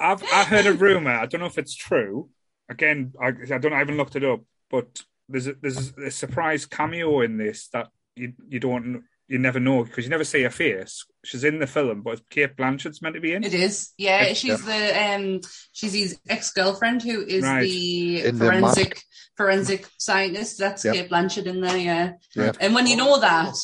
I've 0.00 0.22
I 0.24 0.44
heard 0.44 0.66
a 0.66 0.72
rumor. 0.72 1.10
I 1.12 1.26
don't 1.26 1.40
know 1.40 1.46
if 1.46 1.58
it's 1.58 1.74
true. 1.74 2.28
Again, 2.72 3.12
I, 3.20 3.28
I 3.54 3.58
don't. 3.58 3.72
I 3.72 3.78
haven't 3.78 3.96
looked 3.96 4.16
it 4.16 4.24
up, 4.24 4.40
but 4.70 5.02
there's 5.28 5.46
a, 5.46 5.54
there's 5.60 5.92
a 5.96 6.10
surprise 6.10 6.66
cameo 6.66 7.20
in 7.20 7.36
this 7.38 7.68
that 7.68 7.88
you 8.16 8.32
you 8.48 8.58
don't 8.60 9.04
you 9.28 9.38
never 9.38 9.60
know 9.60 9.84
because 9.84 10.04
you 10.04 10.10
never 10.10 10.24
see 10.24 10.42
her 10.42 10.50
face. 10.50 11.06
She's 11.24 11.44
in 11.44 11.58
the 11.58 11.66
film, 11.66 12.02
but 12.02 12.28
Cate 12.28 12.56
Blanchett's 12.56 13.00
meant 13.00 13.14
to 13.14 13.20
be 13.20 13.32
in. 13.32 13.44
It 13.44 13.54
is, 13.54 13.92
yeah. 13.96 14.26
Yeah. 14.26 14.32
She's 14.34 14.64
the 14.64 15.02
um, 15.14 15.40
she's 15.72 15.92
his 15.94 16.18
ex 16.28 16.50
girlfriend 16.52 17.02
who 17.02 17.22
is 17.22 17.42
Right. 17.44 17.62
the 17.62 18.24
In 18.24 18.38
the 18.38 18.44
forensic 18.44 19.02
forensic 19.36 19.86
scientist. 19.98 20.58
That's 20.58 20.84
Yep. 20.84 20.94
Cate 20.94 21.10
Blanchett 21.10 21.46
in 21.46 21.60
there, 21.60 21.76
yeah. 21.78 22.12
Yeah. 22.34 22.52
And 22.60 22.74
when 22.74 22.86
you 22.86 22.96
know 22.96 23.20
that, 23.20 23.54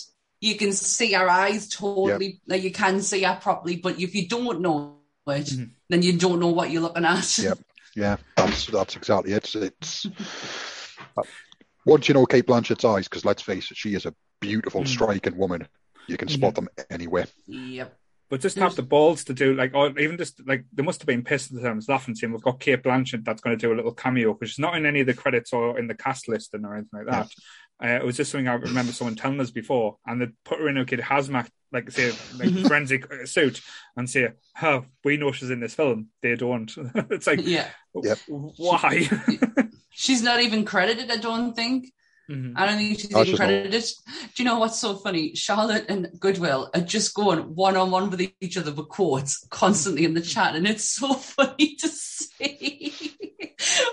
you 0.40 0.54
can 0.56 0.72
see 0.72 1.12
her 1.12 1.28
eyes 1.28 1.68
totally, 1.68 2.40
like 2.46 2.62
you 2.62 2.70
can 2.72 3.02
see 3.02 3.22
her 3.24 3.38
properly. 3.40 3.76
But 3.76 4.00
if 4.00 4.14
you 4.14 4.28
don't 4.28 4.61
know 4.61 5.00
it, 5.26 5.46
Mhm. 5.46 5.70
then 5.90 6.02
you 6.02 6.16
don't 6.16 6.40
know 6.40 6.48
what 6.48 6.70
you're 6.70 6.80
looking 6.82 7.04
at. 7.04 7.36
Yep. 7.38 7.59
Yeah, 7.97 8.16
that's 8.36 8.66
that's 8.66 8.97
exactly 8.97 9.32
it. 9.32 9.55
It's 9.55 10.07
once 11.86 12.09
you 12.09 12.14
know 12.14 12.26
Cate 12.26 12.47
Blanchett's 12.47 12.84
eyes, 12.84 13.09
because 13.09 13.24
let's 13.24 13.43
face 13.43 13.70
it, 13.70 13.76
she 13.76 13.95
is 13.95 14.07
a 14.07 14.14
beautiful, 14.41 14.82
Mm. 14.82 14.89
striking 14.89 15.36
woman. 15.36 15.66
You 16.07 16.16
can 16.16 16.28
spot 16.28 16.55
them 16.55 16.68
anywhere. 16.91 17.26
Yep. 17.47 17.95
But 18.30 18.41
just 18.43 18.59
have 18.59 18.76
the 18.76 18.82
balls 18.82 19.24
to 19.24 19.32
do 19.34 19.55
like, 19.55 19.74
or 19.74 19.99
even 19.99 20.18
just 20.18 20.47
like 20.47 20.64
they 20.72 20.82
must 20.82 21.01
have 21.01 21.07
been 21.07 21.24
pissed 21.24 21.51
at 21.51 21.57
the 21.61 21.66
time, 21.68 21.80
laughing, 21.89 22.14
saying 22.14 22.32
we've 22.32 22.43
got 22.43 22.61
Cate 22.61 22.82
Blanchett 22.82 23.24
that's 23.24 23.41
going 23.41 23.59
to 23.59 23.66
do 23.66 23.72
a 23.72 23.76
little 23.76 23.95
cameo 23.95 24.34
because 24.34 24.51
she's 24.51 24.59
not 24.59 24.76
in 24.76 24.84
any 24.86 25.01
of 25.01 25.07
the 25.07 25.14
credits 25.14 25.53
or 25.53 25.78
in 25.78 25.86
the 25.86 25.95
cast 25.95 26.28
listing 26.28 26.64
or 26.64 26.74
anything 26.74 26.91
like 27.05 27.07
that. 27.07 27.28
Uh, 27.82 27.97
it 28.01 28.05
was 28.05 28.16
just 28.16 28.30
something 28.30 28.49
I 28.49 28.55
remember 28.55 28.93
someone 28.93 29.16
telling 29.16 29.41
us 29.41 29.51
before, 29.51 29.97
and 30.07 30.20
they 30.20 30.26
put 30.45 30.59
her 30.61 30.68
in 30.68 30.76
a 30.76 30.84
kid 30.84 31.01
hazmat, 31.01 31.49
like 31.73 31.91
say, 31.91 32.11
like 32.37 32.49
Mhm. 32.51 32.66
forensic 32.66 33.12
uh, 33.12 33.27
suit, 33.27 33.61
and 33.97 34.09
say, 34.09 34.29
"Oh, 34.62 34.85
we 35.05 35.16
know 35.16 35.33
she's 35.33 35.51
in 35.51 35.61
this 35.61 35.75
film. 35.75 36.09
They 36.23 36.35
don't." 36.37 36.71
it's 37.11 37.27
like, 37.27 37.41
Yeah. 37.47 37.69
Yep. 37.95 38.19
why? 38.29 39.09
She's 39.91 40.23
not 40.23 40.41
even 40.41 40.64
credited, 40.64 41.11
I 41.11 41.16
don't 41.16 41.55
think. 41.55 41.93
Mhm. 42.31 42.53
I 42.57 42.66
don't 42.66 42.77
think 42.79 43.01
she's 43.01 43.14
Oh, 43.14 43.21
even 43.23 43.25
she's 43.25 43.39
not. 43.39 43.47
credited. 43.47 43.85
Do 44.35 44.43
you 44.43 44.45
know 44.45 44.59
what's 44.59 44.79
so 44.79 44.97
funny? 44.97 45.35
Charlotte 45.35 45.87
and 45.89 46.09
Goodwill 46.21 46.71
are 46.75 46.81
just 46.83 47.14
going 47.14 47.41
one 47.55 47.77
on 47.77 47.91
one 47.91 48.11
with 48.11 48.21
each 48.41 48.57
other 48.59 48.71
with 48.73 48.89
quotes 48.89 49.45
constantly 49.51 50.05
in 50.05 50.14
the 50.14 50.21
chat, 50.21 50.55
and 50.55 50.66
it's 50.66 50.85
so 50.89 51.14
funny 51.37 51.75
to 51.77 51.89
see. 51.89 52.95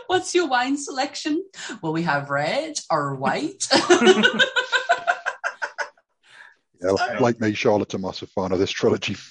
What's 0.07 0.35
your 0.35 0.47
wine 0.47 0.77
selection? 0.77 1.43
Well, 1.81 1.93
we 1.93 2.03
have 2.03 2.29
red 2.29 2.77
or 2.91 3.15
white. 3.15 3.63
Yeah, 6.81 6.91
like 7.19 7.39
me, 7.39 7.53
Charlotte's 7.53 7.93
a 7.93 7.97
massive 7.97 8.29
fan 8.31 8.51
of 8.51 8.59
this 8.59 8.71
trilogy. 8.71 9.15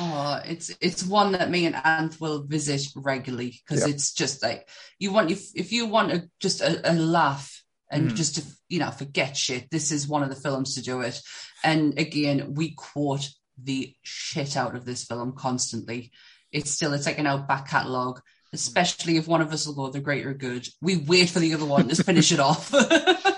Oh, 0.00 0.40
it's 0.44 0.70
it's 0.80 1.04
one 1.04 1.32
that 1.32 1.50
me 1.50 1.66
and 1.66 1.74
Anth 1.74 2.20
will 2.20 2.42
visit 2.44 2.82
regularly 2.96 3.60
because 3.66 3.84
Yeah. 3.86 3.94
it's 3.94 4.12
just 4.12 4.42
like 4.42 4.68
you 4.98 5.12
want 5.12 5.30
if 5.30 5.42
if 5.54 5.72
you 5.72 5.86
want 5.86 6.12
a, 6.12 6.28
just 6.40 6.60
a, 6.60 6.92
a 6.92 6.94
laugh 6.94 7.62
and 7.90 8.10
Mhm. 8.10 8.14
just 8.16 8.34
to 8.36 8.42
you 8.68 8.78
know 8.80 8.90
forget 8.90 9.36
shit. 9.36 9.70
This 9.70 9.90
is 9.92 10.06
one 10.08 10.22
of 10.22 10.30
the 10.30 10.36
films 10.36 10.74
to 10.74 10.82
do 10.82 11.00
it. 11.00 11.20
And 11.64 11.98
again, 11.98 12.54
we 12.54 12.74
quote 12.74 13.28
the 13.60 13.94
shit 14.02 14.56
out 14.56 14.74
of 14.76 14.84
this 14.84 15.04
film 15.04 15.32
constantly. 15.32 16.12
It's 16.52 16.70
still 16.72 16.92
it's 16.92 17.06
like 17.06 17.18
in 17.18 17.26
our 17.26 17.38
back 17.38 17.68
catalogue. 17.68 18.20
Especially 18.52 19.16
if 19.16 19.28
one 19.28 19.40
of 19.42 19.52
us 19.52 19.66
will 19.66 19.74
go 19.74 19.90
the 19.90 20.00
greater 20.00 20.32
good, 20.32 20.66
we 20.80 20.96
wait 20.96 21.28
for 21.30 21.38
the 21.38 21.54
other 21.54 21.66
one 21.66 21.88
to 21.88 22.02
finish 22.02 22.32
it 22.32 22.40
off. 22.40 22.72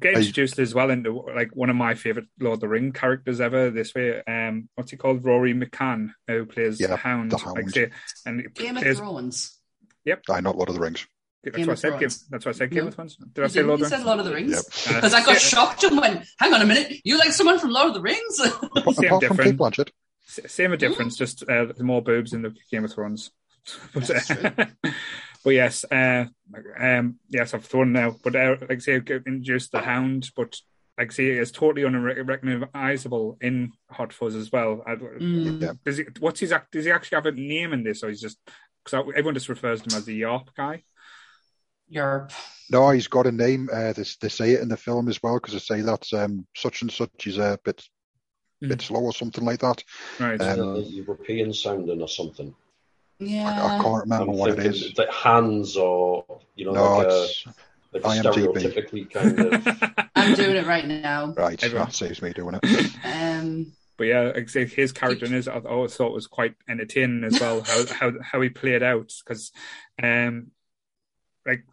Get 0.00 0.14
I- 0.16 0.18
introduced 0.20 0.58
as 0.58 0.74
well 0.74 0.90
into 0.90 1.12
like 1.34 1.54
one 1.54 1.70
of 1.70 1.76
my 1.76 1.94
favorite 1.94 2.26
Lord 2.40 2.54
of 2.54 2.60
the 2.60 2.68
Ring 2.68 2.92
characters 2.92 3.40
ever. 3.40 3.70
This 3.70 3.94
way, 3.94 4.22
um, 4.26 4.68
what's 4.74 4.90
he 4.90 4.96
called? 4.96 5.24
Rory 5.24 5.54
McCann, 5.54 6.10
who 6.26 6.46
plays 6.46 6.80
Yeah, 6.80 6.88
the 6.88 6.96
Hound. 6.96 7.30
the 7.32 7.36
Like 7.36 7.68
say, 7.70 7.90
and 8.24 8.40
he 8.40 8.46
Game 8.48 8.76
of 8.76 8.82
plays, 8.82 8.98
Thrones. 8.98 9.58
I 10.30 10.40
not 10.40 10.56
Lord 10.56 10.68
of 10.68 10.74
the 10.76 10.80
Rings. 10.80 11.06
That's 11.42 11.56
Game 11.56 11.66
what 11.66 11.70
I 11.70 11.72
of 11.74 11.78
said. 11.78 11.90
Game, 11.92 11.98
Thrones. 12.00 12.26
that's 12.28 12.44
what 12.46 12.54
I 12.54 12.58
said. 12.58 12.70
Game 12.70 12.82
No. 12.84 12.88
of 12.88 12.94
Thrones. 12.94 13.16
Did 13.16 13.38
I 13.38 13.42
You 13.44 13.48
say 13.48 13.54
didn't? 13.54 13.68
Lord 13.68 13.78
You 13.80 13.84
of 13.86 13.90
said 13.92 14.02
Lord 14.04 14.18
of 14.18 14.24
the 14.24 14.34
Rings. 14.34 14.52
Yep. 14.52 14.94
Because 14.96 15.14
I 15.14 15.24
got 15.24 15.40
shocked 15.40 15.84
and 15.84 15.96
went, 15.98 16.26
hang 16.38 16.52
on 16.54 16.62
a 16.62 16.66
minute, 16.66 17.00
you 17.04 17.18
like 17.18 17.32
someone 17.32 17.58
from 17.60 17.70
Lord 17.70 17.88
of 17.88 17.94
the 17.94 18.00
Rings? 18.00 18.36
Same 18.36 18.52
Apart 18.76 18.84
from 18.84 18.94
Cate 18.94 19.20
difference. 19.20 19.52
Blanchett. 19.52 19.90
Same 20.28 20.72
a 20.72 20.76
difference, 20.76 21.16
just 21.16 21.48
uh, 21.48 21.66
more 21.78 22.02
boobs 22.02 22.32
in 22.32 22.42
the 22.42 22.52
Game 22.72 22.84
of 22.84 22.92
Thrones. 22.92 23.30
but, 23.94 24.06
That's 24.06 24.26
true. 24.26 24.50
but 25.46 25.54
yes, 25.54 25.84
uh, 25.84 26.24
um, 26.76 27.20
yes, 27.28 27.54
I've 27.54 27.64
thrown 27.64 27.92
now. 27.92 28.16
But 28.24 28.34
uh, 28.34 28.56
like 28.62 28.72
I 28.72 28.78
say, 28.78 28.96
I've 28.96 29.08
introduced 29.08 29.70
the 29.70 29.80
Hound, 29.80 30.28
but 30.34 30.56
like 30.98 31.12
I 31.12 31.14
say, 31.14 31.26
is 31.26 31.52
totally 31.52 31.84
unrecognizable 31.86 33.38
in 33.40 33.70
Hot 33.88 34.12
Fuzz 34.12 34.34
as 34.34 34.50
well. 34.50 34.82
Mm. 34.88 35.62
Yeah. 35.62 35.72
Does 35.84 35.98
he? 35.98 36.06
What's 36.18 36.40
his? 36.40 36.52
Does 36.72 36.84
he 36.84 36.90
actually 36.90 37.14
have 37.18 37.26
a 37.26 37.30
name 37.30 37.72
in 37.72 37.84
this, 37.84 38.02
or 38.02 38.08
he's 38.08 38.20
just? 38.20 38.38
Because 38.84 39.06
everyone 39.10 39.34
just 39.34 39.48
refers 39.48 39.82
to 39.82 39.94
him 39.94 39.98
as 39.98 40.04
the 40.04 40.20
Yarp 40.20 40.48
guy. 40.56 40.82
Europe. 41.88 42.32
No, 42.68 42.90
he's 42.90 43.06
got 43.06 43.28
a 43.28 43.32
name. 43.32 43.68
Uh, 43.72 43.92
they, 43.92 44.04
they 44.20 44.28
say 44.28 44.50
it 44.54 44.62
in 44.62 44.68
the 44.68 44.76
film 44.76 45.08
as 45.08 45.22
well 45.22 45.36
because 45.36 45.52
they 45.52 45.60
say 45.60 45.80
that 45.82 46.12
um, 46.12 46.44
such 46.56 46.82
and 46.82 46.90
such 46.90 47.28
is 47.28 47.38
a 47.38 47.56
bit 47.64 47.84
Mm. 48.64 48.70
bit 48.70 48.80
slow 48.80 49.02
or 49.02 49.12
something 49.12 49.44
like 49.44 49.60
that. 49.60 49.84
Right. 50.18 50.40
Um, 50.40 50.82
European 50.88 51.52
sounding 51.52 52.00
or 52.00 52.08
something. 52.08 52.54
I, 53.20 53.78
I 53.78 53.82
can't 53.82 54.02
remember 54.04 54.32
I'm 54.32 54.38
what 54.38 54.50
it 54.50 54.66
is. 54.66 54.82
thinking 54.82 55.04
is. 55.08 55.14
hands 55.22 55.76
or 55.76 56.24
you 56.54 56.66
know 56.66 56.72
No, 56.72 56.98
like, 56.98 57.06
a, 57.08 57.28
like 57.92 58.04
a 58.04 58.08
stereotypically 58.08 59.10
kind 59.10 59.38
of 59.40 60.08
I'm 60.16 60.34
doing 60.34 60.56
it 60.56 60.66
right 60.66 60.86
now. 60.86 61.32
right. 61.36 61.62
Everyone. 61.62 61.86
That 61.86 61.94
saves 61.94 62.22
me 62.22 62.32
doing 62.32 62.58
it. 62.62 62.94
Um, 63.04 63.72
But 63.98 64.04
yeah, 64.04 64.20
like 64.22 64.36
I 64.36 64.46
say, 64.46 64.66
his 64.66 64.92
character 64.92 65.24
in 65.26 65.32
his 65.32 65.48
I 65.48 65.58
always 65.58 65.94
thought 65.96 66.12
was 66.12 66.26
quite 66.26 66.54
entertaining 66.68 67.24
as 67.24 67.40
well. 67.40 67.62
How 67.62 67.86
how 67.94 68.12
how 68.22 68.40
he 68.40 68.48
played 68.50 68.82
out 68.82 69.12
because, 69.24 69.52
um, 70.02 70.48
like 71.46 71.64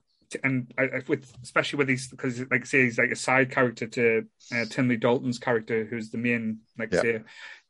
and 0.44 0.74
I, 0.78 0.84
I- 0.84 1.02
with 1.08 1.32
especially 1.44 1.78
with 1.78 1.88
these 1.88 2.08
because 2.08 2.40
like 2.52 2.62
I 2.62 2.66
say 2.66 2.84
he's 2.84 2.98
like 2.98 3.12
a 3.12 3.16
side 3.16 3.52
character 3.52 3.88
to 3.88 4.26
uh, 4.56 4.66
Timothy 4.70 4.98
Dalton's 4.98 5.40
character 5.40 5.86
who's 5.86 6.10
the 6.12 6.18
main 6.18 6.60
like 6.78 6.94
Yeah. 6.94 7.02
say 7.02 7.22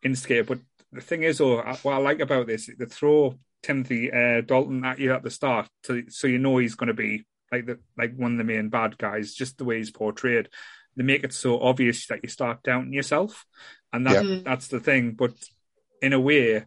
instigator. 0.03 0.43
But 0.43 0.59
the 0.91 1.01
thing 1.01 1.23
is, 1.23 1.39
though, 1.39 1.57
what 1.81 1.93
I 1.93 1.97
like 1.97 2.19
about 2.19 2.45
this, 2.47 2.69
the 2.77 2.85
throw 2.85 3.39
Timothy 3.63 4.11
uh, 4.11 4.41
Dalton 4.41 4.85
at 4.85 4.99
you 4.99 5.13
at 5.13 5.23
the 5.23 5.31
start, 5.31 5.67
to, 5.83 6.03
so 6.09 6.27
you 6.27 6.37
know 6.37 6.57
he's 6.57 6.75
going 6.75 6.87
to 6.87 6.93
be 6.93 7.23
like 7.51 7.65
the 7.65 7.79
like 7.97 8.15
one 8.15 8.33
of 8.33 8.37
the 8.37 8.43
main 8.43 8.69
bad 8.69 8.97
guys, 8.97 9.33
just 9.33 9.57
the 9.57 9.63
way 9.65 9.77
he's 9.77 9.91
portrayed. 9.91 10.49
They 10.95 11.03
make 11.03 11.23
it 11.23 11.33
so 11.33 11.59
obvious 11.59 12.05
that 12.07 12.19
you 12.21 12.29
start 12.29 12.61
doubting 12.63 12.93
yourself, 12.93 13.45
and 13.91 14.05
that 14.05 14.23
Yeah. 14.23 14.39
that's 14.43 14.67
the 14.67 14.79
thing. 14.79 15.13
But 15.13 15.33
in 16.01 16.13
a 16.13 16.19
way, 16.19 16.65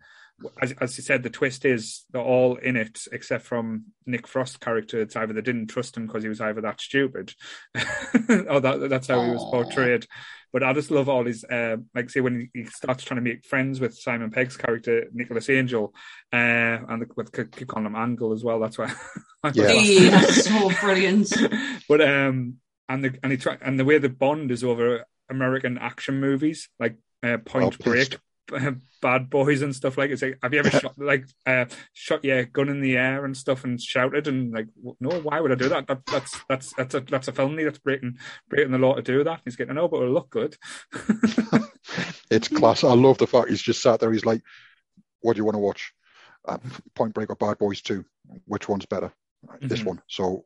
as, 0.61 0.73
as 0.81 0.97
you 0.99 1.03
said, 1.05 1.23
the 1.23 1.31
twist 1.31 1.65
is 1.65 2.05
they're 2.11 2.23
all 2.23 2.57
in 2.57 2.77
it 2.77 3.01
except 3.13 3.45
from 3.45 3.85
Nick 4.05 4.27
Frost's 4.27 4.57
character. 4.57 5.01
It's 5.01 5.17
either 5.17 5.33
they 5.33 5.41
didn't 5.41 5.69
trust 5.69 5.97
him 5.97 6.07
because 6.07 6.23
he 6.23 6.29
was 6.29 6.41
either 6.41 6.61
that 6.61 6.81
stupid, 6.81 7.33
or 7.75 8.61
that 8.61 8.87
that's 8.91 9.09
how 9.09 9.23
he 9.23 9.31
was 9.31 9.45
portrayed. 9.51 10.07
But 10.53 10.63
I 10.63 10.73
just 10.73 10.91
love 10.91 11.09
all 11.09 11.25
his, 11.25 11.45
uh, 11.45 11.77
like 11.95 12.11
say 12.11 12.21
when 12.21 12.51
he 12.55 12.65
starts 12.65 13.05
trying 13.05 13.17
to 13.17 13.29
make 13.29 13.45
friends 13.45 13.81
with 13.81 13.97
Simon 13.97 14.31
Pegg's 14.31 14.57
character 14.57 15.07
Nicholas 15.13 15.51
Angel, 15.51 15.93
uh, 16.33 16.37
and 16.37 17.03
the, 17.03 17.07
with 17.17 17.33
keep 17.33 17.69
calling 17.69 17.87
him 17.87 17.97
Angle 17.97 18.33
as 18.33 18.45
well. 18.45 18.61
That's 18.61 18.79
why. 18.79 18.93
Yeah. 19.55 19.69
Hey, 19.69 20.09
that's 20.09 20.45
so 20.45 20.71
brilliant. 20.81 21.33
but 21.89 22.01
um, 22.01 22.57
and 22.89 23.05
the 23.05 23.17
and 23.23 23.31
he 23.31 23.39
try 23.39 23.57
and 23.61 23.79
the 23.79 23.85
way 23.85 23.99
the 23.99 24.09
bond 24.09 24.51
is 24.51 24.65
over 24.65 25.05
American 25.31 25.79
action 25.79 26.19
movies 26.19 26.69
like 26.81 26.97
uh, 27.23 27.39
Point 27.39 27.77
Oh, 27.79 27.85
Break, 27.85 28.19
Bad 29.03 29.29
Boys 29.31 29.63
and 29.63 29.75
stuff 29.75 29.99
like. 29.99 30.11
It's 30.11 30.23
like, 30.23 30.39
have 30.43 30.53
you 30.53 30.61
ever 30.61 30.71
shot 30.71 30.95
like 30.99 31.27
uh, 31.47 31.67
shot 31.93 32.25
your 32.25 32.45
gun 32.45 32.69
in 32.69 32.81
the 32.81 32.97
air 32.97 33.25
and 33.25 33.37
stuff 33.37 33.65
and 33.65 33.81
shouted 33.81 34.29
and 34.29 34.53
like, 34.53 34.69
no, 35.01 35.11
why 35.21 35.41
would 35.41 35.53
I 35.53 35.57
do 35.57 35.69
that? 35.69 35.87
that 35.89 36.07
that's 36.07 36.41
that's 36.49 36.73
that's 36.75 36.95
a 36.95 37.01
that's 37.01 37.29
a 37.29 37.33
felony. 37.33 37.65
That's 37.65 37.79
breaking 37.79 38.19
breaking 38.49 38.73
the 38.73 38.79
law 38.79 38.95
to 38.95 39.03
do 39.03 39.25
that. 39.25 39.41
He's 39.45 39.57
getting 39.57 39.75
no, 39.75 39.89
but 39.89 39.99
it'll 40.03 40.15
look 40.15 40.31
good. 40.31 40.57
It's 42.31 42.49
class. 42.49 42.83
I 42.83 42.93
love 42.95 43.19
the 43.19 43.27
fact 43.29 43.49
he's 43.51 43.63
just 43.63 43.81
sat 43.81 44.01
there. 44.01 44.13
He's 44.13 44.25
like, 44.27 44.43
"What 45.21 45.35
do 45.35 45.39
you 45.39 45.45
want 45.45 45.55
to 45.55 45.61
watch? 45.61 45.93
Uh, 46.45 46.59
Point 46.95 47.15
Break 47.15 47.31
or 47.31 47.37
Bad 47.37 47.59
Boys 47.59 47.81
Two? 47.83 48.05
Which 48.47 48.69
one's 48.69 48.87
better? 48.87 49.13
This 49.61 49.81
Mhm. 49.83 49.87
one." 49.87 50.03
So 50.09 50.45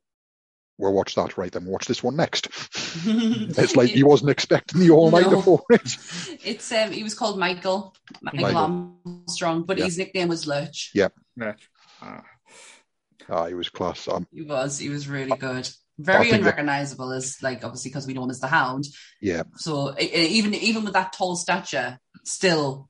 we'll 0.80 0.92
watch 0.92 1.14
that. 1.14 1.38
Right 1.38 1.52
then, 1.52 1.66
watch 1.66 1.86
this 1.86 2.02
one 2.02 2.16
next. 2.16 2.46
it's 3.06 3.76
like 3.76 3.90
he 3.90 4.02
wasn't 4.02 4.30
expecting 4.30 4.80
the 4.80 4.90
all 4.90 5.10
nighter 5.10 5.30
No. 5.30 5.42
for 5.42 5.62
it. 5.70 5.96
It's 6.44 6.72
um, 6.72 6.90
he 6.90 7.02
was 7.02 7.14
called 7.14 7.38
Michael 7.38 7.94
Michael, 8.22 8.40
Michael. 8.40 8.96
Armstrong, 9.06 9.62
but 9.64 9.78
Yeah. 9.78 9.84
his 9.84 9.98
nickname 9.98 10.28
was 10.28 10.46
Lurch. 10.46 10.90
Yeah. 10.94 11.08
Ah. 12.02 12.22
Ah, 13.28 13.46
he 13.46 13.54
was 13.54 13.68
class. 13.68 14.08
Um, 14.08 14.26
He 14.32 14.42
was, 14.42 14.78
he 14.78 14.88
was 14.88 15.06
really 15.06 15.36
good. 15.36 15.68
Very 15.98 16.22
think 16.30 16.32
that- 16.32 16.40
unrecognizable, 16.40 17.12
as 17.12 17.36
like 17.42 17.62
obviously 17.62 17.90
because 17.90 18.06
we 18.06 18.14
know 18.14 18.24
him 18.24 18.30
as 18.30 18.40
the 18.40 18.46
Hound. 18.48 18.86
yeah, 19.20 19.42
So 19.56 19.94
even 19.98 20.54
even 20.54 20.84
with 20.84 20.94
that 20.94 21.12
tall 21.12 21.36
stature, 21.36 21.98
still 22.24 22.88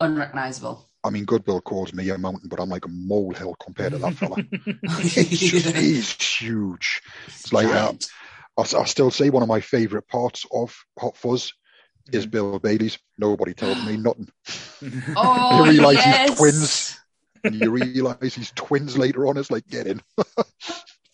unrecognizable. 0.00 0.87
I 1.08 1.10
mean, 1.10 1.24
Goodwill 1.24 1.62
calls 1.62 1.94
me 1.94 2.10
a 2.10 2.18
mountain, 2.18 2.50
but 2.50 2.60
I'm 2.60 2.68
like 2.68 2.84
a 2.84 2.90
molehill 2.90 3.54
compared 3.54 3.92
to 3.92 3.98
that 3.98 4.14
fella. 4.14 4.36
he's, 5.00 5.40
just, 5.40 5.74
he's 5.74 6.12
huge. 6.12 7.00
It's 7.26 7.50
like 7.50 7.66
uh, 7.66 7.94
I, 8.58 8.60
I 8.60 8.84
still 8.84 9.10
say 9.10 9.30
one 9.30 9.42
of 9.42 9.48
my 9.48 9.60
favourite 9.60 10.06
parts 10.06 10.44
of 10.52 10.76
Hot 10.98 11.16
Fuzz 11.16 11.54
is 12.12 12.26
Mm. 12.26 12.30
Bill 12.30 12.58
Bailey's. 12.58 12.98
Nobody 13.16 13.54
tells 13.54 13.82
me 13.86 13.96
nothing. 13.96 14.28
oh, 15.16 15.64
you 15.64 15.70
realise 15.70 15.96
yes. 15.96 16.28
he's 16.28 16.38
twins. 16.38 17.00
And 17.44 17.54
you 17.54 17.70
realise 17.70 18.34
he's 18.34 18.52
twins 18.52 18.98
later 18.98 19.26
on. 19.26 19.36
It's 19.36 19.50
like, 19.50 19.66
get 19.66 19.86
in. 19.86 20.02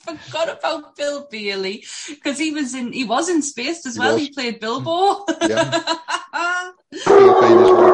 Forgot 0.26 0.58
about 0.58 0.96
Bill 0.96 1.26
Bailey 1.30 1.84
because 2.08 2.38
he 2.38 2.50
was 2.52 2.74
in 2.74 2.92
he 2.92 3.04
was 3.04 3.28
in 3.28 3.42
Spaced 3.42 3.86
as 3.86 3.94
He 3.94 4.00
well. 4.00 4.14
was. 4.14 4.22
He 4.22 4.30
played 4.32 4.60
Bilbo. 4.60 5.24
Yeah. 5.42 5.80
Bill 7.06 7.40
Bailey's 7.40 7.70
one. 7.70 7.84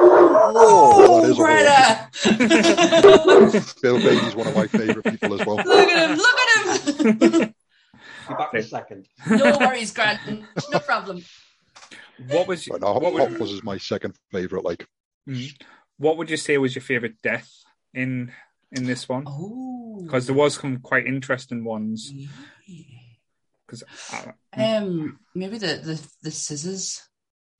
oh, 0.56 1.20
that 1.34 2.10
is 2.14 3.72
a 3.72 3.74
Bill 3.82 3.98
Bailey's 3.98 4.34
one 4.36 4.46
of 4.48 4.56
my 4.56 4.66
favourite 4.66 5.04
people 5.04 5.40
as 5.40 5.46
well. 5.46 5.56
Look 5.56 5.88
at 5.88 6.10
him! 6.10 6.16
Look 6.18 6.38
at 6.38 7.32
him! 7.42 7.54
Be 8.28 8.34
back 8.34 8.54
in 8.54 8.60
a 8.60 8.62
second. 8.62 9.06
no 9.28 9.58
worries, 9.58 9.92
Grant. 9.92 10.20
No 10.70 10.78
problem. 10.80 11.24
what 12.28 12.46
was 12.46 12.66
But 12.66 12.80
no, 12.82 12.92
what 12.94 13.12
Hot 13.14 13.30
would, 13.30 13.38
Fuzz 13.38 13.52
is 13.52 13.62
my 13.64 13.78
second 13.78 14.14
favourite. 14.32 14.64
Like, 14.64 14.86
Mhm. 15.28 15.52
what 15.98 16.16
would 16.16 16.30
you 16.30 16.36
say 16.36 16.58
was 16.58 16.74
your 16.74 16.82
favorite 16.82 17.20
death 17.22 17.50
in 17.94 18.32
in 18.72 18.84
this 18.84 19.08
one? 19.08 19.24
Oh, 19.26 20.00
Because 20.04 20.26
there 20.26 20.34
was 20.36 20.54
some 20.54 20.78
quite 20.78 21.06
interesting 21.06 21.64
ones. 21.64 22.12
Because 23.66 23.82
um, 24.56 25.18
maybe 25.34 25.58
the 25.58 25.66
the 25.82 26.08
the 26.22 26.30
scissors. 26.30 27.02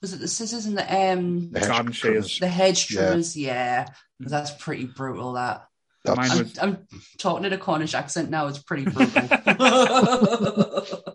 Was 0.03 0.13
it 0.15 0.21
the 0.21 0.29
scissors 0.29 0.65
and 0.67 0.79
the 0.79 0.83
um 1.13 1.51
the 1.53 1.61
hedge 1.61 1.69
Garden 1.69 1.93
trimmers. 1.93 2.29
shears. 2.31 2.41
the 2.41 2.49
hedge 2.49 2.91
Yeah. 2.91 3.01
trimmers? 3.07 3.37
Yeah, 3.37 3.85
'Cause 4.23 4.31
that's 4.31 4.51
pretty 4.53 4.87
brutal. 4.87 5.35
That 5.35 5.67
I'm, 6.07 6.17
was- 6.39 6.59
I'm 6.59 6.87
talking 7.19 7.45
in 7.45 7.53
a 7.53 7.59
Cornish 7.59 7.95
accent 7.95 8.31
now. 8.31 8.47
It's 8.49 8.59
pretty 8.63 8.85
brutal. 8.85 9.23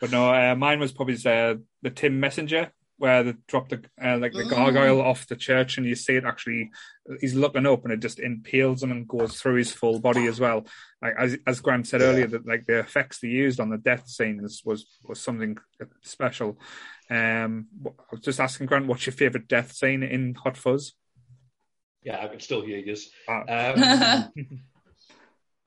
But 0.00 0.10
no, 0.12 0.32
uh, 0.32 0.54
mine 0.54 0.80
was 0.80 0.92
probably 0.92 1.14
uh, 1.26 1.56
the 1.82 1.90
Tim 1.90 2.20
Messenger, 2.20 2.72
where 3.00 3.22
they 3.24 3.34
drop 3.48 3.70
the 3.70 3.82
uh, 4.02 4.18
like 4.18 4.32
the 4.32 4.44
Mm. 4.44 4.50
gargoyle 4.50 5.00
off 5.00 5.26
the 5.26 5.34
church, 5.36 5.76
and 5.78 5.86
you 5.86 5.94
see 5.94 6.16
it 6.16 6.24
actually. 6.24 6.70
He's 7.20 7.34
looking 7.34 7.66
up, 7.66 7.82
and 7.84 7.92
it 7.92 8.00
just 8.00 8.20
impales 8.20 8.82
him 8.82 8.92
and 8.92 9.08
goes 9.08 9.40
through 9.40 9.56
his 9.56 9.72
full 9.72 9.98
body 10.00 10.26
as 10.26 10.38
well. 10.38 10.66
Like 11.02 11.14
as 11.18 11.38
as 11.46 11.60
Grant 11.60 11.86
said 11.88 12.00
Yeah. 12.02 12.06
earlier, 12.08 12.26
that 12.28 12.46
like 12.46 12.66
the 12.66 12.78
effects 12.78 13.20
they 13.20 13.28
used 13.28 13.58
on 13.58 13.70
the 13.70 13.78
death 13.78 14.06
scenes 14.06 14.62
was 14.64 14.86
was 15.08 15.20
something 15.20 15.56
special. 16.02 16.58
Um, 17.08 17.66
I 17.86 17.90
was 18.12 18.20
just 18.20 18.38
asking 18.38 18.66
Grant, 18.66 18.86
what's 18.86 19.06
your 19.06 19.14
favorite 19.14 19.48
death 19.48 19.72
scene 19.72 20.02
in 20.02 20.34
Hot 20.36 20.56
Fuzz? 20.56 20.92
Yeah, 22.04 22.22
I 22.22 22.28
can 22.28 22.40
still 22.40 22.60
hear 22.62 22.78
you. 22.78 22.96
Ah. 23.28 23.72
Um, 23.74 24.32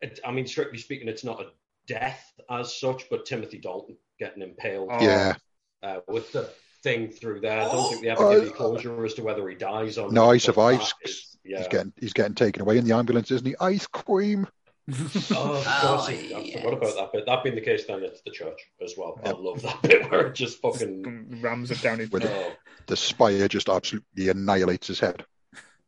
it, 0.02 0.20
I 0.26 0.32
mean, 0.32 0.48
strictly 0.48 0.78
speaking, 0.78 1.08
it's 1.08 1.24
not 1.24 1.42
a 1.42 1.48
death 1.88 2.32
as 2.50 2.80
such, 2.80 3.10
but 3.10 3.26
Timothy 3.26 3.58
Dalton 3.60 3.98
getting 4.20 4.44
impaled 4.44 4.90
Oh. 4.92 5.04
yeah. 5.04 5.34
uh, 5.82 6.00
with 6.08 6.32
the 6.32 6.50
thing 6.84 7.10
through 7.10 7.40
there. 7.42 7.62
I 7.62 7.72
don't 7.72 7.90
think 7.90 8.02
they 8.04 8.10
ever 8.10 8.24
oh, 8.24 8.36
give 8.36 8.46
you 8.50 8.52
closure 8.54 9.06
as 9.06 9.14
to 9.16 9.24
whether 9.24 9.48
he 9.50 9.56
dies 9.56 9.98
or 9.98 10.12
No, 10.12 10.26
not. 10.26 10.32
he 10.34 10.38
but 10.38 10.42
survives. 10.44 10.94
that 11.04 11.10
is- 11.10 11.30
yeah. 11.46 11.58
He's 11.58 11.68
getting 11.68 11.94
he's 12.00 12.14
getting 12.14 12.36
taken 12.36 12.62
away 12.62 12.78
in 12.78 12.86
the 12.86 12.96
ambulance, 12.96 13.30
isn't 13.32 13.46
he? 13.46 13.56
Ice 13.60 13.86
cream. 13.88 14.48
Oh, 14.88 14.94
of 14.96 15.32
Oh, 15.32 15.98
course. 15.98 16.08
I 16.10 16.12
yes. 16.14 16.62
forgot 16.62 16.78
about 16.78 16.96
that 16.96 17.12
bit. 17.14 17.26
That 17.26 17.44
being 17.44 17.56
the 17.56 17.62
case, 17.62 17.86
then 17.86 18.02
it's 18.04 18.22
the 18.22 18.32
church 18.32 18.60
as 18.82 18.94
well. 18.98 19.20
I 19.26 19.32
love 19.32 19.62
that 19.62 19.82
bit 19.82 20.10
where 20.12 20.28
it 20.28 20.36
just 20.36 20.62
fucking. 20.62 21.40
Rams 21.42 21.72
it 21.72 21.82
down 21.82 22.00
his 22.00 22.12
With 22.12 22.26
Oh, 22.26 22.54
The 22.88 22.96
spire 22.98 23.48
just 23.50 23.68
absolutely 23.70 24.30
annihilates 24.30 24.88
his 24.88 25.00
head. 25.02 25.26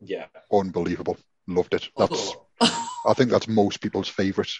yeah. 0.02 0.26
Unbelievable. 0.52 1.18
Loved 1.48 1.74
it. 1.74 1.90
That's 1.98 2.34
Oh, 2.62 2.90
I 3.08 3.14
think 3.14 3.32
that's 3.32 3.48
most 3.48 3.80
people's 3.82 4.08
favourite. 4.10 4.52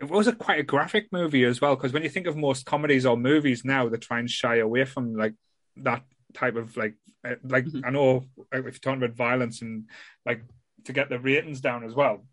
It 0.00 0.08
was 0.08 0.26
a 0.26 0.32
quite 0.34 0.60
a 0.60 0.62
graphic 0.64 1.08
movie 1.12 1.44
as 1.44 1.60
well, 1.60 1.76
because 1.76 1.92
when 1.92 2.02
you 2.02 2.08
think 2.08 2.26
of 2.26 2.36
most 2.36 2.64
comedies 2.64 3.04
or 3.04 3.16
movies 3.16 3.64
now, 3.64 3.88
they 3.88 3.98
try 3.98 4.18
and 4.18 4.30
shy 4.30 4.56
away 4.56 4.84
from 4.84 5.14
like 5.14 5.34
that 5.76 6.02
type 6.32 6.56
of 6.56 6.76
like 6.76 6.94
uh, 7.24 7.34
like 7.44 7.66
Mhm. 7.66 7.82
I 7.84 7.90
know 7.90 8.24
like, 8.52 8.60
if 8.60 8.64
you're 8.64 8.72
talking 8.72 9.02
about 9.02 9.14
violence 9.16 9.60
and 9.60 9.90
like 10.24 10.42
to 10.84 10.92
get 10.94 11.10
the 11.10 11.18
ratings 11.18 11.60
down 11.60 11.84
as 11.84 11.94
well. 11.94 12.26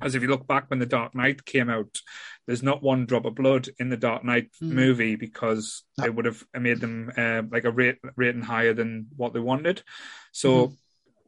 As 0.00 0.14
if 0.14 0.22
you 0.22 0.28
look 0.28 0.46
back 0.46 0.70
when 0.70 0.78
The 0.78 0.86
Dark 0.86 1.14
Knight 1.14 1.44
came 1.44 1.68
out, 1.70 2.00
there's 2.46 2.62
not 2.62 2.82
one 2.82 3.06
drop 3.06 3.24
of 3.24 3.34
blood 3.34 3.68
in 3.78 3.88
the 3.90 3.96
Dark 3.96 4.24
Knight 4.24 4.50
Mm. 4.62 4.68
movie 4.70 5.16
because 5.16 5.82
No. 5.98 6.04
it 6.04 6.14
would 6.14 6.24
have 6.26 6.44
made 6.58 6.80
them 6.80 7.10
uh, 7.16 7.42
like 7.50 7.64
a 7.64 7.70
rate 7.70 7.98
rating 8.16 8.42
higher 8.42 8.74
than 8.74 9.06
what 9.16 9.32
they 9.34 9.40
wanted. 9.40 9.82
So 10.32 10.76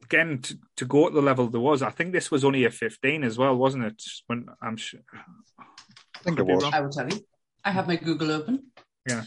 again, 0.07 0.39
to, 0.39 0.59
to 0.77 0.85
go 0.85 1.07
at 1.09 1.13
the 1.13 1.21
level 1.21 1.49
there 1.49 1.61
was, 1.61 1.83
I 1.83 1.91
think 1.91 2.13
this 2.13 2.31
was 2.31 2.45
only 2.45 2.65
a 2.65 2.71
15 2.71 3.25
as 3.25 3.37
well, 3.37 3.57
wasn't 3.57 3.85
it? 3.85 4.03
When 4.27 4.47
I'm 4.63 4.77
sure. 4.77 5.01
I 5.59 6.19
think 6.23 6.39
it 6.39 6.47
was. 6.47 6.65
I 6.65 6.81
will 6.81 6.91
tell 6.91 7.09
you. 7.09 7.21
I 7.65 7.73
have 7.73 7.89
my 7.89 7.97
Google 7.97 8.31
open. 8.31 8.71
Yeah. 9.09 9.25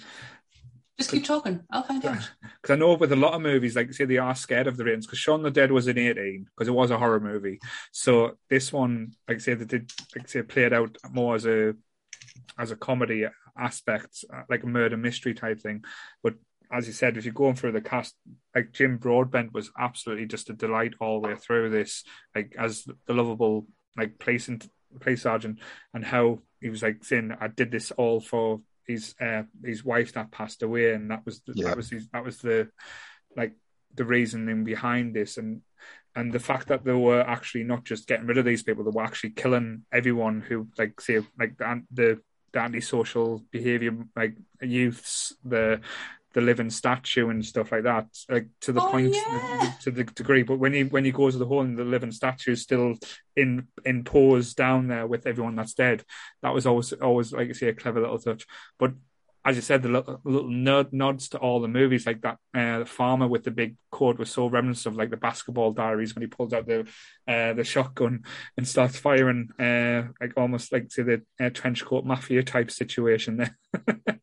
Just 0.97 1.11
keep 1.11 1.25
talking. 1.25 1.61
I'll 1.71 1.84
find 1.84 2.05
out. 2.05 2.30
Because 2.61 2.73
I 2.73 2.80
know 2.80 2.93
with 2.93 3.13
a 3.13 3.15
lot 3.15 3.34
of 3.34 3.41
movies, 3.41 3.75
like 3.75 3.93
say 3.93 4.03
they 4.03 4.17
are 4.17 4.36
scared 4.36 4.67
of 4.67 4.75
the 4.75 4.84
ratings. 4.84 5.05
Because 5.05 5.19
Shaun 5.19 5.43
the 5.43 5.51
Dead 5.51 5.71
was 5.71 5.88
an 5.88 5.97
18 5.97 6.45
because 6.45 6.67
it 6.67 6.73
was 6.73 6.91
a 6.91 6.97
horror 6.97 7.21
movie. 7.21 7.59
So 7.93 8.38
this 8.49 8.73
one, 8.73 9.13
like 9.27 9.38
I 9.38 9.39
say, 9.39 9.53
they 9.53 9.65
did 9.65 9.91
like 10.13 10.27
say 10.27 10.41
played 10.41 10.73
out 10.73 10.97
more 11.09 11.36
as 11.36 11.45
a 11.45 11.73
as 12.57 12.71
a 12.71 12.75
comedy 12.75 13.25
aspect, 13.57 14.25
uh, 14.34 14.43
like 14.49 14.63
a 14.63 14.67
murder 14.67 14.97
mystery 14.97 15.34
type 15.34 15.61
thing. 15.61 15.86
But 16.21 16.36
as 16.72 16.88
you 16.88 16.93
said, 16.93 17.17
if 17.17 17.26
you're 17.26 17.34
going 17.34 17.55
through 17.55 17.72
the 17.72 17.82
cast, 17.82 18.15
like 18.55 18.72
Jim 18.72 18.97
Broadbent 18.97 19.53
was 19.53 19.72
absolutely 19.78 20.26
just 20.26 20.49
a 20.49 20.53
delight 20.53 20.93
all 20.99 21.22
the 21.22 21.30
way 21.30 21.36
through 21.36 21.70
this, 21.70 22.03
like 22.36 22.55
as 22.57 22.86
the 23.07 23.13
lovable 23.13 23.67
like 23.97 24.20
police 24.20 24.47
and 24.47 24.67
police 24.99 25.24
sergeant, 25.24 25.59
and 25.93 26.05
how 26.05 26.39
he 26.61 26.70
was 26.70 26.84
like 26.84 27.03
saying, 27.03 27.34
"I 27.39 27.47
did 27.47 27.72
this 27.72 27.91
all 27.91 28.20
for 28.20 28.61
his 28.86 29.15
uh, 29.20 29.43
his 29.63 29.84
wife 29.84 30.13
that 30.13 30.32
passed 30.32 30.63
away, 30.63 30.93
and 30.93 31.11
that 31.11 31.26
was 31.26 31.41
the, 31.41 31.53
yeah. 31.55 31.67
that 31.67 31.78
was 31.78 31.89
his, 31.89 32.07
that 32.09 32.24
was 32.24 32.39
the 32.39 32.70
like 33.36 33.53
the 33.95 34.05
reasoning 34.05 34.63
behind 34.63 35.15
this, 35.15 35.38
and 35.38 35.61
and 36.15 36.34
the 36.34 36.39
fact 36.39 36.67
that 36.67 36.84
they 36.84 36.93
were 36.93 37.22
actually 37.22 37.63
not 37.63 37.84
just 37.84 38.07
getting 38.07 38.28
rid 38.28 38.38
of 38.38 38.45
these 38.45 38.63
people, 38.63 38.84
they 38.84 38.91
were 38.91 39.03
actually 39.03 39.32
killing 39.32 39.84
everyone 39.91 40.41
who 40.41 40.67
like 40.78 40.99
say 41.01 41.22
like 41.38 41.57
the 41.57 41.84
the, 41.91 42.22
the 42.51 42.59
antisocial 42.59 43.43
behavior 43.51 43.95
like 44.15 44.36
youths, 44.61 45.34
the 45.43 45.82
the 46.34 46.41
living 46.41 46.69
statue 46.69 47.30
and 47.30 47.45
stuff 47.45 47.71
like 47.71 47.84
that, 47.84 48.07
like 48.30 48.47
to 48.61 48.71
the 48.71 48.82
oh, 48.82 48.89
point 48.89 49.15
yeah. 49.15 49.73
to 49.82 49.91
the 49.91 50.03
degree. 50.03 50.43
But 50.43 50.59
when 50.59 50.73
you 50.73 50.86
when 50.86 51.05
you 51.05 51.11
go 51.11 51.30
to 51.30 51.38
the 51.38 51.45
hole 51.45 51.61
and 51.61 51.77
the 51.77 51.84
living 51.84 52.11
statue 52.11 52.51
is 52.51 52.61
still 52.61 52.95
in 53.36 53.67
in 53.86 54.03
pose 54.03 54.53
down 54.53 54.88
there 54.88 55.07
with 55.07 55.25
everyone 55.25 55.55
that's 55.55 55.73
dead, 55.73 56.03
that 56.43 56.53
was 56.53 56.65
always 56.65 56.93
always 56.93 57.34
like 57.34 57.49
I 57.49 57.53
say 57.53 57.69
a 57.69 57.73
clever 57.73 58.01
little 58.01 58.19
touch. 58.19 58.45
But 58.77 58.93
as 59.45 59.55
you 59.55 59.61
said, 59.61 59.82
the 59.82 59.89
little, 59.89 60.19
little 60.25 60.49
nerd 60.49 60.91
nods 60.91 61.30
to 61.30 61.38
all 61.38 61.61
the 61.61 61.67
movies, 61.67 62.05
like 62.05 62.21
that 62.21 62.38
uh, 62.53 62.80
the 62.80 62.86
farmer 62.86 63.27
with 63.27 63.43
the 63.43 63.51
big 63.51 63.77
coat 63.89 64.19
was 64.19 64.30
so 64.30 64.47
reminiscent 64.47 64.93
of 64.93 64.97
like 64.97 65.09
the 65.09 65.17
basketball 65.17 65.71
diaries 65.71 66.13
when 66.13 66.21
he 66.21 66.27
pulls 66.27 66.53
out 66.53 66.67
the 66.67 66.82
uh, 67.27 67.53
the 67.53 67.63
shotgun 67.63 68.23
and 68.57 68.67
starts 68.67 68.99
firing, 68.99 69.49
uh, 69.57 70.11
like 70.21 70.34
almost 70.38 70.71
like 70.71 70.91
say 70.91 71.03
the 71.03 71.21
uh, 71.39 71.49
trench 71.49 71.84
coat 71.86 72.05
mafia 72.05 72.43
type 72.43 72.69
situation 72.69 73.38
there. 73.38 73.57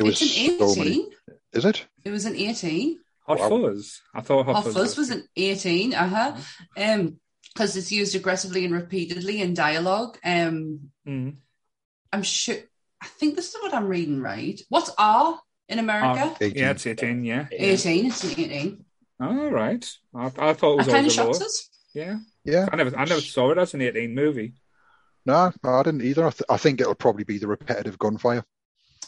It 0.00 0.04
was 0.04 0.20
it's 0.22 0.36
an 0.36 0.54
18. 0.54 0.58
so 0.74 0.74
many. 0.80 1.06
Is 1.52 1.64
it? 1.64 1.86
It 2.04 2.10
was 2.10 2.24
an 2.24 2.34
18. 2.36 2.98
Hot 3.26 3.38
Wow. 3.38 3.48
Fuzz. 3.48 4.00
I 4.14 4.20
thought 4.22 4.46
Hot, 4.46 4.54
Hot 4.56 4.64
Fuzz, 4.64 4.74
Fuzz 4.74 4.96
was 4.98 5.10
an 5.10 5.24
18, 5.36 5.94
uh-huh. 5.94 6.36
Um, 6.76 7.20
because 7.52 7.76
it's 7.76 7.92
used 7.92 8.14
aggressively 8.16 8.64
and 8.64 8.74
repeatedly 8.74 9.40
in 9.42 9.54
dialogue. 9.54 10.18
Um, 10.24 10.90
Mm. 11.06 11.36
I'm 12.12 12.22
sure. 12.22 12.56
I 13.02 13.06
think 13.06 13.34
this 13.36 13.48
is 13.54 13.60
what 13.62 13.72
I'm 13.74 13.86
reading 13.86 14.20
right. 14.20 14.60
What's 14.68 14.90
R 14.98 15.40
in 15.68 15.78
America? 15.78 16.36
18. 16.40 16.56
Yeah, 16.62 16.70
it's 16.70 16.86
18, 16.86 17.24
yeah. 17.24 17.46
18. 17.52 18.06
It's 18.06 18.24
an 18.24 18.30
18. 18.30 18.84
All 19.20 19.50
right. 19.50 19.88
I, 20.14 20.26
I 20.26 20.30
thought 20.30 20.72
it 20.72 20.76
was 20.78 20.86
That 20.86 20.92
kind 20.92 21.06
of 21.06 21.18
always 21.18 21.18
a 21.18 21.22
lower. 21.24 21.32
shocks 21.34 21.40
us. 21.44 21.68
Yeah. 21.94 22.18
Yeah. 22.44 22.68
I 22.72 22.76
never 22.76 22.96
I 22.96 23.04
never 23.04 23.20
saw 23.20 23.50
it 23.50 23.58
as 23.58 23.74
an 23.74 23.80
18 23.82 24.14
movie. 24.14 24.54
No, 25.26 25.52
no, 25.62 25.70
I 25.74 25.82
didn't 25.82 26.02
either. 26.02 26.26
I, 26.26 26.30
th- 26.30 26.42
I 26.48 26.56
think 26.56 26.80
it'll 26.80 26.94
probably 26.94 27.24
be 27.24 27.38
the 27.38 27.46
repetitive 27.48 27.98
gunfire. 27.98 28.44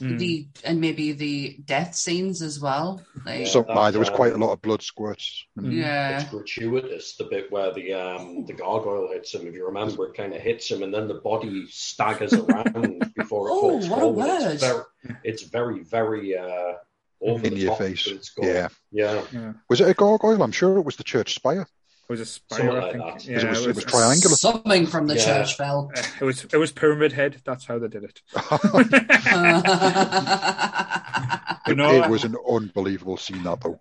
Mm. 0.01 0.18
The 0.18 0.47
and 0.64 0.80
maybe 0.80 1.12
the 1.12 1.59
death 1.64 1.95
scenes 1.95 2.40
as 2.40 2.59
well. 2.59 3.03
Like, 3.26 3.47
So, 3.47 3.64
aye, 3.68 3.90
there 3.90 4.01
was 4.01 4.09
that's, 4.09 4.16
quite 4.16 4.32
a 4.32 4.38
lot 4.38 4.53
of 4.53 4.62
blood 4.62 4.82
squirts. 4.82 5.45
Mm. 5.59 5.72
yeah. 5.74 6.20
It's 6.20 6.30
gratuitous, 6.30 7.16
the 7.16 7.24
bit 7.24 7.53
where 7.53 7.72
the 7.74 7.93
um, 7.93 8.45
the 8.47 8.55
gargoyle 8.55 9.11
hits 9.12 9.34
him. 9.34 9.47
If 9.47 9.55
you 9.55 9.66
remember, 9.66 10.07
it 10.07 10.14
kind 10.14 10.34
of 10.34 10.40
hits 10.40 10.70
him, 10.70 10.82
and 10.82 10.93
then 10.93 11.09
the 11.09 11.14
body 11.14 11.66
staggers 11.68 12.32
around 12.32 13.12
before 13.16 13.49
it 13.49 13.53
Oh, 13.53 13.61
falls 13.80 13.88
what 13.88 14.03
a 14.03 14.09
word. 14.09 14.53
It's 14.53 14.62
very, 14.64 14.82
it's 15.24 15.43
very, 15.43 15.82
very 15.82 16.36
uh, 16.38 16.72
over 17.20 17.47
In 17.47 17.55
the 17.55 17.61
your 17.61 17.70
top, 17.70 17.78
face. 17.78 18.07
It's. 18.07 18.32
Yeah. 18.40 18.68
yeah. 18.90 19.22
Yeah. 19.30 19.53
Was 19.68 19.80
it 19.82 19.88
a 19.88 19.95
gargoyle? 19.95 20.43
I'm 20.43 20.53
sure 20.53 20.78
it 20.78 20.84
was 20.84 20.97
the 20.97 21.05
church 21.05 21.34
spire. 21.34 21.66
It 22.12 22.18
was 22.18 22.20
a 22.20 22.26
spire, 22.26 22.58
Something 22.58 22.76
I 22.76 22.92
think. 22.92 23.26
Yeah, 23.26 23.38
it, 23.38 23.48
was, 23.48 23.64
it 23.64 23.68
it 23.70 23.74
was 23.76 23.84
triangular. 23.86 24.36
Something 24.36 24.86
from 24.86 25.06
the 25.06 25.16
Yeah. 25.16 25.24
church 25.24 25.56
fell. 25.56 25.90
uh, 25.96 26.02
it 26.20 26.24
was 26.24 26.44
it 26.44 26.58
was 26.58 26.70
pyramid 26.70 27.12
head. 27.12 27.40
That's 27.46 27.64
how 27.64 27.78
they 27.78 27.88
did 27.88 28.04
it. 28.04 28.20
You 31.66 31.74
know, 31.76 32.02
it 32.02 32.10
was 32.10 32.24
an 32.24 32.36
unbelievable 32.46 33.16
scene, 33.16 33.42
that 33.44 33.62
though. 33.62 33.80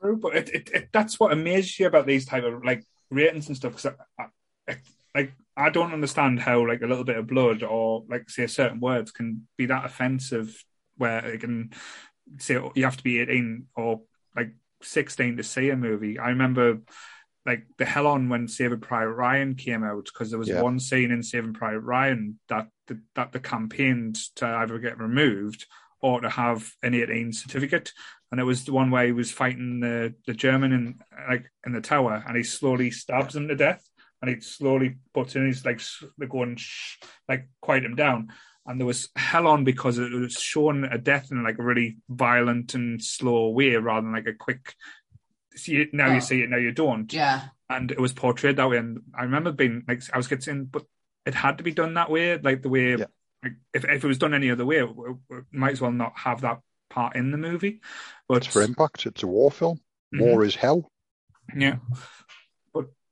True, 0.00 0.16
but 0.16 0.36
it, 0.36 0.50
it, 0.50 0.70
it, 0.72 0.88
that's 0.92 1.18
what 1.18 1.32
amazes 1.32 1.80
you 1.80 1.88
about 1.88 2.06
these 2.06 2.26
type 2.26 2.44
of 2.44 2.64
like 2.64 2.84
ratings 3.10 3.48
and 3.48 3.56
stuff. 3.56 3.72
Because 3.72 3.96
I, 4.20 4.26
I, 4.68 4.76
like 5.16 5.32
I 5.56 5.70
don't 5.70 5.92
understand 5.92 6.38
how 6.38 6.64
like 6.68 6.82
a 6.82 6.86
little 6.86 7.02
bit 7.02 7.16
of 7.16 7.26
blood 7.26 7.64
or 7.64 8.04
like 8.08 8.30
say 8.30 8.46
certain 8.46 8.78
words 8.78 9.10
can 9.10 9.48
be 9.56 9.66
that 9.66 9.84
offensive, 9.84 10.62
where 10.96 11.26
it 11.26 11.40
can 11.40 11.72
say 12.38 12.54
oh, 12.56 12.70
you 12.76 12.84
have 12.84 12.98
to 12.98 13.02
be 13.02 13.18
eighteen 13.18 13.66
or 13.74 14.02
like 14.36 14.54
sixteen 14.80 15.36
to 15.38 15.42
see 15.42 15.70
a 15.70 15.76
movie. 15.76 16.20
I 16.20 16.28
remember 16.28 16.82
like 17.46 17.66
the 17.78 17.84
hell 17.84 18.06
on 18.06 18.28
when 18.28 18.48
Saving 18.48 18.80
Private 18.80 19.12
Ryan 19.12 19.54
came 19.54 19.84
out 19.84 20.06
because 20.06 20.30
there 20.30 20.38
was 20.38 20.48
Yeah. 20.48 20.62
one 20.62 20.80
scene 20.80 21.10
in 21.10 21.22
Saving 21.22 21.52
Private 21.52 21.80
Ryan 21.80 22.38
that 22.48 22.68
the, 22.86 23.00
that 23.14 23.32
the 23.32 23.40
campaigned 23.40 24.16
to 24.36 24.46
either 24.46 24.78
get 24.78 24.98
removed 24.98 25.66
or 26.00 26.20
to 26.20 26.28
have 26.30 26.70
an 26.82 26.94
18 26.94 27.32
certificate. 27.32 27.92
And 28.30 28.40
it 28.40 28.44
was 28.44 28.64
the 28.64 28.72
one 28.72 28.90
where 28.90 29.06
he 29.06 29.12
was 29.12 29.30
fighting 29.30 29.80
the, 29.80 30.14
the 30.26 30.34
German 30.34 30.72
in 30.72 30.98
like 31.28 31.50
in 31.64 31.72
the 31.72 31.80
tower, 31.80 32.22
and 32.26 32.36
he 32.36 32.42
slowly 32.42 32.90
stabs 32.90 33.36
him 33.36 33.46
to 33.48 33.54
death, 33.54 33.88
and 34.20 34.28
he 34.34 34.40
slowly 34.40 34.96
puts 35.12 35.36
in 35.36 35.46
his 35.46 35.64
like 35.64 35.80
going 36.28 36.56
shh, 36.56 36.96
like 37.28 37.48
quiet 37.60 37.84
him 37.84 37.94
down. 37.94 38.28
And 38.66 38.80
there 38.80 38.86
was 38.86 39.10
hell 39.14 39.46
on 39.46 39.62
because 39.64 39.98
it 39.98 40.10
was 40.10 40.32
shown 40.32 40.84
a 40.84 40.96
death 40.98 41.30
in 41.30 41.44
like 41.44 41.58
a 41.58 41.62
really 41.62 41.98
violent 42.08 42.74
and 42.74 43.02
slow 43.02 43.50
way 43.50 43.76
rather 43.76 44.00
than 44.04 44.12
like 44.12 44.26
a 44.26 44.32
quick. 44.34 44.74
See 45.56 45.76
it 45.80 45.94
now, 45.94 46.08
Oh. 46.08 46.14
you 46.14 46.20
see 46.20 46.42
it 46.42 46.50
now, 46.50 46.56
you 46.56 46.72
don't 46.72 47.12
yeah. 47.12 47.42
and 47.70 47.90
it 47.90 48.00
was 48.00 48.12
portrayed 48.12 48.56
that 48.56 48.68
way. 48.68 48.76
And 48.78 49.02
I 49.16 49.22
remember 49.22 49.52
being 49.52 49.84
like, 49.86 50.02
I 50.12 50.16
was 50.16 50.26
getting, 50.28 50.64
but 50.66 50.84
it 51.26 51.34
had 51.34 51.58
to 51.58 51.64
be 51.64 51.72
done 51.72 51.94
that 51.94 52.10
way, 52.10 52.36
like 52.38 52.62
the 52.62 52.68
way, 52.68 52.96
Yeah. 52.96 53.06
like 53.42 53.52
if 53.72 53.84
if 53.84 54.04
it 54.04 54.08
was 54.08 54.18
done 54.18 54.34
any 54.34 54.50
other 54.50 54.66
way, 54.66 54.78
it, 54.78 54.88
it 55.30 55.44
might 55.52 55.72
as 55.72 55.80
well 55.80 55.92
not 55.92 56.12
have 56.16 56.40
that 56.42 56.60
part 56.90 57.16
in 57.16 57.30
the 57.30 57.38
movie. 57.38 57.80
But 58.28 58.38
It's 58.38 58.46
for 58.48 58.62
impact. 58.62 59.06
It's 59.06 59.22
a 59.22 59.26
war 59.26 59.50
film. 59.50 59.80
Mhm. 60.14 60.20
War 60.20 60.44
is 60.44 60.54
hell. 60.56 60.90
yeah, 61.56 61.76
but 61.90 61.98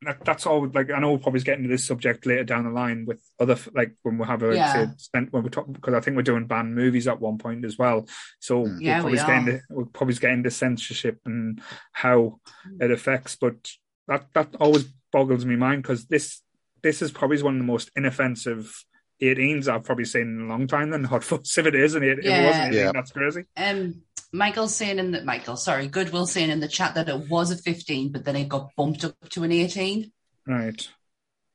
that, 0.04 0.24
that's 0.24 0.46
all. 0.46 0.68
Like 0.68 0.90
I 0.90 0.98
know 0.98 1.10
we'll 1.10 1.18
probably 1.18 1.40
get 1.40 1.58
into 1.58 1.68
this 1.68 1.84
subject 1.86 2.26
later 2.26 2.44
down 2.44 2.64
the 2.64 2.70
line 2.70 3.04
with 3.06 3.22
other 3.38 3.56
like 3.74 3.92
when 4.02 4.18
we 4.18 4.26
have 4.26 4.42
a 4.42 4.54
Yeah. 4.56 4.72
say, 4.72 4.86
spent 4.96 5.32
when 5.32 5.42
we 5.42 5.50
talk 5.50 5.70
because 5.72 5.94
I 5.94 6.00
think 6.00 6.16
we're 6.16 6.22
doing 6.22 6.46
banned 6.46 6.74
movies 6.74 7.08
at 7.08 7.20
one 7.20 7.38
point 7.38 7.64
as 7.64 7.78
well. 7.78 8.06
So 8.40 8.64
Mm. 8.66 8.76
Yeah, 8.80 9.02
we'll 9.02 9.12
we 9.12 9.16
probably 9.16 9.18
get 9.18 9.28
are. 9.28 9.34
into 9.34 9.60
we'll 9.70 9.86
probably 9.86 10.14
get 10.14 10.30
into 10.32 10.50
censorship 10.50 11.18
and 11.24 11.60
how 11.92 12.40
it 12.80 12.90
affects. 12.90 13.36
But 13.36 13.70
that 14.08 14.26
that 14.34 14.54
always 14.60 14.84
boggles 15.12 15.44
me 15.44 15.56
mind 15.56 15.82
because 15.82 16.06
this 16.06 16.42
this 16.82 17.02
is 17.02 17.10
probably 17.12 17.42
one 17.42 17.54
of 17.54 17.60
the 17.60 17.64
most 17.64 17.90
inoffensive 17.96 18.84
18s 19.22 19.68
I've 19.68 19.84
probably 19.84 20.04
seen 20.04 20.22
in 20.22 20.40
a 20.42 20.48
long 20.48 20.66
time. 20.66 20.90
Then 20.90 21.04
Hot 21.04 21.22
Fuzz, 21.22 21.54
if 21.58 21.66
it 21.66 21.74
is, 21.76 21.94
and 21.94 22.04
it, 22.04 22.18
if 22.18 22.24
it 22.24 22.28
Yeah. 22.28 22.44
wasn't 22.46 22.74
Yeah. 22.74 22.90
that's 22.92 23.12
crazy. 23.12 23.44
Um, 23.56 24.02
Michael's 24.32 24.74
saying 24.74 24.98
in 24.98 25.10
the 25.10 25.22
Michael, 25.24 25.56
sorry, 25.56 25.88
Goodwill 25.88 26.26
saying 26.26 26.50
in 26.50 26.60
the 26.60 26.68
chat 26.68 26.94
that 26.94 27.08
it 27.08 27.28
was 27.28 27.50
a 27.50 27.56
15, 27.56 28.12
but 28.12 28.24
then 28.24 28.36
it 28.36 28.48
got 28.48 28.70
bumped 28.76 29.04
up 29.04 29.14
to 29.30 29.42
an 29.42 29.52
18. 29.52 30.10
Right. 30.46 30.88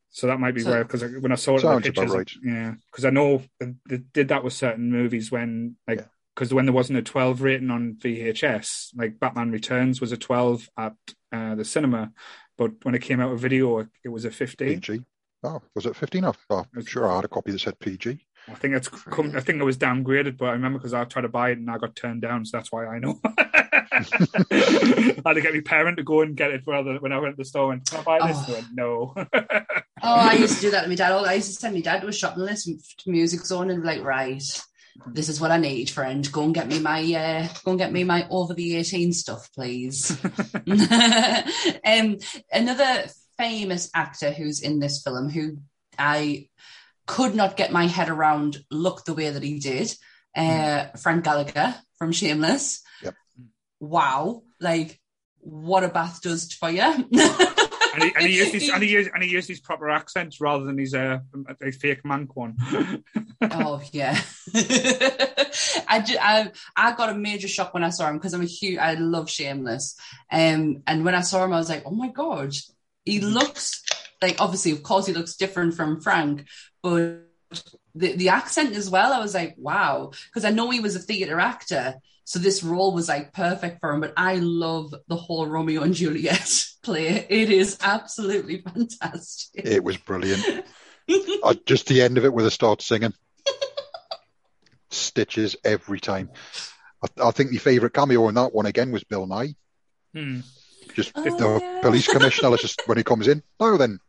So 0.09 0.27
that 0.27 0.39
might 0.39 0.53
be 0.55 0.61
So- 0.61 0.71
where 0.71 0.83
because 0.83 1.03
when 1.21 1.31
I 1.31 1.35
saw 1.35 1.53
it, 1.53 1.55
in 1.55 1.61
Sounds 1.61 1.83
the 1.83 1.89
about 1.89 2.01
pictures, 2.01 2.15
right. 2.15 2.31
yeah, 2.43 2.73
because 2.91 3.05
I 3.05 3.09
know 3.09 3.43
they 3.59 3.97
did 4.13 4.27
that 4.29 4.43
with 4.43 4.53
certain 4.53 4.91
movies 4.91 5.31
when 5.31 5.75
like 5.87 5.99
Yeah. 5.99 6.05
because 6.35 6.53
when 6.53 6.65
there 6.65 6.73
wasn't 6.73 6.99
a 6.99 7.03
12 7.03 7.41
rating 7.41 7.69
on 7.71 7.95
VHS, 7.95 8.91
like 8.95 9.19
Batman 9.19 9.51
Returns 9.51 9.99
was 10.01 10.11
a 10.11 10.17
12 10.17 10.69
at 10.77 10.95
uh, 11.31 11.55
the 11.55 11.65
cinema, 11.65 12.13
but 12.57 12.83
when 12.83 12.95
it 12.95 13.01
came 13.01 13.19
out 13.19 13.31
of 13.31 13.39
video, 13.39 13.79
it, 13.79 13.89
it 14.03 14.09
was 14.09 14.23
a 14.25 14.31
15. 14.31 14.67
PG. 14.81 15.03
Oh, 15.43 15.61
was 15.75 15.85
it 15.85 15.95
15? 15.95 16.25
Oh, 16.25 16.33
oh, 16.49 16.65
I'm 16.75 16.85
sure 16.85 17.07
I 17.11 17.15
had 17.17 17.25
a 17.25 17.27
copy 17.27 17.51
that 17.51 17.59
said 17.59 17.77
PG. 17.79 18.25
I 18.49 18.55
think 18.55 18.75
it's 18.75 18.87
come, 18.87 19.35
I 19.35 19.41
think 19.41 19.59
it 19.59 19.65
was 19.65 19.77
downgraded, 19.77 20.37
but 20.37 20.45
I 20.45 20.51
remember 20.53 20.79
because 20.79 20.93
I 20.93 21.03
tried 21.03 21.23
to 21.23 21.29
buy 21.29 21.51
it 21.51 21.57
and 21.57 21.69
I 21.69 21.77
got 21.77 21.95
turned 21.95 22.21
down, 22.21 22.45
so 22.45 22.57
that's 22.57 22.71
why 22.71 22.85
I 22.85 22.99
know. 22.99 23.19
I 23.23 23.91
had 25.25 25.33
to 25.33 25.41
get 25.41 25.53
my 25.53 25.61
parent 25.65 25.97
to 25.97 26.03
go 26.03 26.21
and 26.21 26.35
get 26.35 26.51
it 26.51 26.63
rather 26.65 26.95
when 26.99 27.11
I 27.11 27.19
went 27.19 27.35
to 27.35 27.41
the 27.41 27.45
store 27.45 27.73
and 27.73 27.85
can 27.85 27.99
I 27.99 28.03
buy 28.03 28.27
this? 28.27 28.37
Oh. 28.47 28.53
Went, 28.53 28.67
no. 28.73 29.15
Oh, 30.03 30.13
I 30.13 30.33
used 30.33 30.57
to 30.57 30.61
do 30.61 30.71
that 30.71 30.83
to 30.83 30.89
my 30.89 30.93
dad. 30.93 31.11
I 31.11 31.33
used 31.33 31.47
to 31.47 31.53
send 31.55 31.73
my 31.73 31.81
dad 31.81 32.01
to 32.01 32.07
a 32.07 32.13
shopping 32.13 32.43
list 32.43 32.69
to 32.99 33.09
Music 33.09 33.43
Zone 33.43 33.71
and 33.71 33.81
be 33.81 33.87
like, 33.87 34.03
right, 34.03 34.43
this 35.07 35.27
is 35.27 35.41
what 35.41 35.49
I 35.49 35.57
need, 35.57 35.89
friend. 35.89 36.31
Go 36.31 36.43
and 36.43 36.53
get 36.53 36.67
me 36.67 36.77
my 36.79 37.01
uh, 37.01 37.47
go 37.65 37.71
and 37.71 37.79
get 37.79 37.91
me 37.91 38.03
my 38.03 38.27
over 38.29 38.53
the 38.53 38.77
18 38.77 39.11
stuff, 39.11 39.49
please. 39.53 40.15
um, 41.83 42.17
another 42.51 43.07
famous 43.37 43.89
actor 43.95 44.31
who's 44.31 44.61
in 44.61 44.79
this 44.79 45.01
film 45.01 45.29
who 45.29 45.57
I 45.97 46.49
could 47.07 47.33
not 47.33 47.57
get 47.57 47.71
my 47.71 47.87
head 47.87 48.09
around 48.09 48.63
look 48.69 49.05
the 49.05 49.13
way 49.15 49.29
that 49.29 49.41
he 49.41 49.59
did. 49.59 49.91
Uh, 50.35 50.85
Frank 50.97 51.23
Gallagher 51.23 51.75
from 51.97 52.11
Shameless. 52.11 52.83
Yep. 53.01 53.15
Wow. 53.79 54.43
Like, 54.59 54.99
what 55.39 55.83
a 55.83 55.87
bath 55.87 56.21
does 56.21 56.53
for 56.53 56.69
you. 56.69 56.81
and 57.97 58.03
he, 58.03 58.11
and 58.15 58.25
he 58.27 58.37
used 58.37 58.53
his 58.53 58.69
and 58.69 58.83
he 58.83 58.89
used 58.89 59.09
and 59.13 59.23
he 59.23 59.29
used 59.29 59.47
his 59.47 59.59
proper 59.59 59.89
accents 59.89 60.39
rather 60.39 60.65
than 60.65 60.77
his 60.77 60.93
uh 60.93 61.19
a 61.61 61.71
fake 61.71 62.03
mank 62.03 62.29
one. 62.33 62.57
oh 63.41 63.81
yeah. 63.91 64.19
I, 65.89 66.03
I, 66.21 66.51
I 66.75 66.95
got 66.95 67.09
a 67.09 67.15
major 67.15 67.47
shock 67.47 67.73
when 67.73 67.83
I 67.83 67.89
saw 67.89 68.09
him 68.09 68.17
because 68.17 68.33
I'm 68.33 68.41
a 68.41 68.45
huge, 68.45 68.77
I 68.77 68.93
love 68.95 69.29
Shameless. 69.29 69.97
Um, 70.31 70.83
and 70.85 71.05
when 71.05 71.15
I 71.15 71.21
saw 71.21 71.43
him, 71.43 71.53
I 71.53 71.57
was 71.57 71.69
like, 71.69 71.83
oh 71.85 71.91
my 71.91 72.09
God, 72.09 72.53
he 73.07 73.21
looks 73.21 73.83
like, 74.21 74.41
obviously, 74.41 74.71
of 74.71 74.83
course, 74.83 75.05
he 75.05 75.13
looks 75.13 75.35
different 75.35 75.75
from 75.75 76.01
Frank, 76.01 76.45
but 76.83 77.23
the, 77.95 78.15
the 78.15 78.29
accent 78.29 78.75
as 78.75 78.89
well, 78.89 79.13
I 79.13 79.19
was 79.19 79.33
like, 79.33 79.55
wow. 79.57 80.11
Because 80.27 80.45
I 80.45 80.51
know 80.51 80.69
he 80.69 80.79
was 80.79 80.95
a 80.95 80.99
theatre 80.99 81.39
actor. 81.39 81.95
So 82.25 82.39
this 82.39 82.61
role 82.61 82.93
was 82.93 83.07
like 83.07 83.33
perfect 83.33 83.79
for 83.79 83.91
him. 83.91 84.01
But 84.01 84.13
I 84.17 84.35
love 84.35 84.93
the 85.07 85.15
whole 85.15 85.47
Romeo 85.47 85.81
and 85.81 85.93
Juliet 85.93 86.65
play. 86.83 87.25
It 87.29 87.49
is 87.49 87.77
absolutely 87.81 88.61
fantastic. 88.61 89.65
It 89.65 89.83
was 89.83 89.97
brilliant. 89.97 90.65
uh, 91.43 91.55
just 91.65 91.87
the 91.87 92.01
end 92.01 92.17
of 92.17 92.25
it 92.25 92.33
where 92.33 92.43
they 92.43 92.49
start 92.49 92.81
singing. 92.81 93.13
Stitches 94.89 95.55
every 95.63 95.99
time. 96.01 96.29
I, 97.01 97.27
I 97.27 97.31
think 97.31 97.51
my 97.51 97.57
favourite 97.57 97.93
cameo 97.93 98.27
in 98.27 98.35
that 98.35 98.53
one 98.53 98.65
again 98.65 98.91
was 98.91 99.05
Bill 99.05 99.25
Nighy. 99.25 99.55
Hmm. 100.13 100.41
Just 100.97 101.11
oh, 101.15 101.21
the 101.21 101.59
yeah. 101.61 101.81
police 101.83 102.07
commissioner, 102.07 102.57
just 102.57 102.81
when 102.87 102.97
he 102.97 103.03
comes 103.03 103.27
in. 103.27 103.43
No, 103.59 103.77
then. 103.77 103.99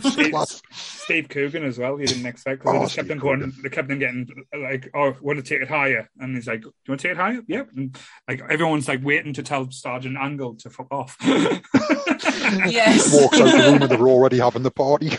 Steve, 0.00 0.34
Steve 0.72 1.28
Coogan 1.28 1.62
as 1.62 1.78
well. 1.78 1.96
He 1.96 2.06
didn't 2.06 2.26
expect 2.26 2.58
because 2.60 2.74
oh, 2.74 2.78
they 2.80 2.84
just 2.86 2.96
kept 2.96 3.10
on 3.12 3.18
going. 3.18 3.52
They 3.62 3.68
kept 3.68 3.88
on 3.88 4.00
getting 4.00 4.28
like, 4.52 4.90
"Oh, 4.94 5.14
want 5.20 5.38
to 5.38 5.44
take 5.44 5.62
it 5.62 5.68
higher?" 5.68 6.10
And 6.18 6.34
he's 6.34 6.48
like, 6.48 6.62
"Do 6.62 6.66
you 6.66 6.90
want 6.90 7.02
to 7.02 7.08
take 7.08 7.16
it 7.16 7.20
higher?" 7.20 7.40
Yep. 7.46 7.68
And 7.76 7.96
like 8.26 8.42
everyone's 8.50 8.88
like 8.88 9.04
waiting 9.04 9.32
to 9.34 9.44
tell 9.44 9.70
Sergeant 9.70 10.16
Angle 10.16 10.56
to 10.56 10.70
fuck 10.70 10.88
off. 10.90 11.16
yes. 11.22 13.14
Walks 13.14 13.40
out 13.40 13.52
the 13.52 13.58
room 13.62 13.82
and 13.82 13.90
they're 13.92 14.08
already 14.08 14.40
having 14.40 14.64
the 14.64 14.72
party. 14.72 15.10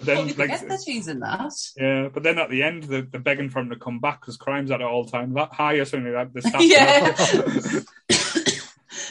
then 0.00 0.26
like 0.36 0.66
that 0.66 0.82
he's 0.84 1.06
in 1.06 1.20
that. 1.20 1.52
Yeah, 1.76 2.08
but 2.12 2.24
then 2.24 2.40
at 2.40 2.50
the 2.50 2.64
end, 2.64 2.82
they're, 2.84 3.02
they're 3.02 3.20
begging 3.20 3.50
for 3.50 3.60
him 3.60 3.70
to 3.70 3.76
come 3.76 4.00
back 4.00 4.20
because 4.20 4.36
crime's 4.36 4.72
at 4.72 4.82
all 4.82 5.04
time 5.04 5.32
that 5.34 5.52
high 5.52 5.74
or 5.74 5.84
something 5.84 6.12
like 6.12 6.32
that. 6.32 7.84
yeah. 8.08 8.42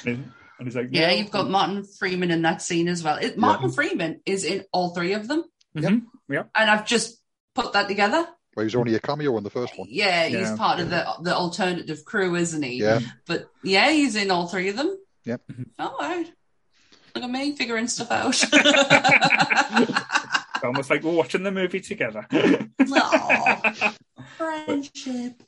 And 0.08 0.68
he's 0.68 0.76
like, 0.76 0.90
yeah, 0.92 1.12
you've 1.12 1.32
got 1.32 1.50
Martin 1.50 1.84
Freeman 1.84 2.32
in 2.32 2.42
that 2.44 2.62
scene 2.62 2.88
as 2.88 3.04
well. 3.04 3.18
It, 3.18 3.38
Martin 3.38 3.70
yeah. 3.70 3.76
Freeman 3.76 4.22
is 4.26 4.46
in 4.46 4.64
all 4.72 4.94
three 4.94 5.14
of 5.14 5.28
them. 5.28 5.44
Mm-hmm. 5.76 6.34
Yeah. 6.34 6.44
And 6.56 6.70
I've 6.70 6.86
just 6.86 7.22
put 7.54 7.74
that 7.74 7.88
together. 7.88 8.28
Well, 8.56 8.64
he's 8.64 8.76
only 8.76 8.96
a 8.96 9.00
cameo 9.00 9.38
in 9.38 9.44
the 9.44 9.50
first 9.50 9.78
one. 9.78 9.90
Yeah, 9.92 10.28
he's 10.28 10.40
yeah. 10.40 10.56
part 10.56 10.80
of 10.80 10.90
the 10.90 11.06
the 11.22 11.36
alternative 11.36 12.06
crew, 12.06 12.36
isn't 12.36 12.64
he? 12.64 12.76
Yeah. 12.82 13.02
But 13.28 13.50
yeah, 13.64 13.92
he's 13.92 14.16
in 14.16 14.32
all 14.32 14.48
three 14.48 14.70
of 14.70 14.78
them. 14.78 14.98
Yep. 15.26 15.42
All 15.78 15.98
right. 16.00 16.32
Look 17.14 17.24
at 17.24 17.30
me 17.30 17.54
figuring 17.56 17.88
stuff 17.88 18.12
out. 18.12 18.42
It's 20.56 20.64
almost 20.64 20.90
like 20.90 21.04
we're 21.04 21.12
watching 21.12 21.44
the 21.44 21.52
movie 21.52 21.82
together. 21.82 22.26
Aww, 22.32 23.96
friendship. 24.38 25.44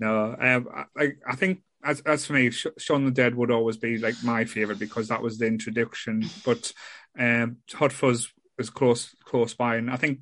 no, 0.00 0.34
um, 0.40 0.86
I, 0.96 1.12
I 1.26 1.36
think 1.36 1.60
as 1.86 2.00
as 2.00 2.26
for 2.26 2.32
me, 2.32 2.50
Shaun 2.50 3.04
the 3.04 3.10
Dead 3.10 3.34
would 3.34 3.50
always 3.50 3.76
be 3.76 3.98
like 3.98 4.16
my 4.24 4.44
favorite 4.44 4.78
because 4.78 5.08
that 5.08 5.22
was 5.22 5.38
the 5.38 5.46
introduction. 5.46 6.28
But 6.44 6.72
um, 7.18 7.58
Hot 7.74 7.92
Fuzz 7.92 8.32
is 8.58 8.70
close 8.70 9.14
close 9.24 9.54
by, 9.54 9.76
and 9.76 9.90
I 9.90 9.96
think 9.96 10.20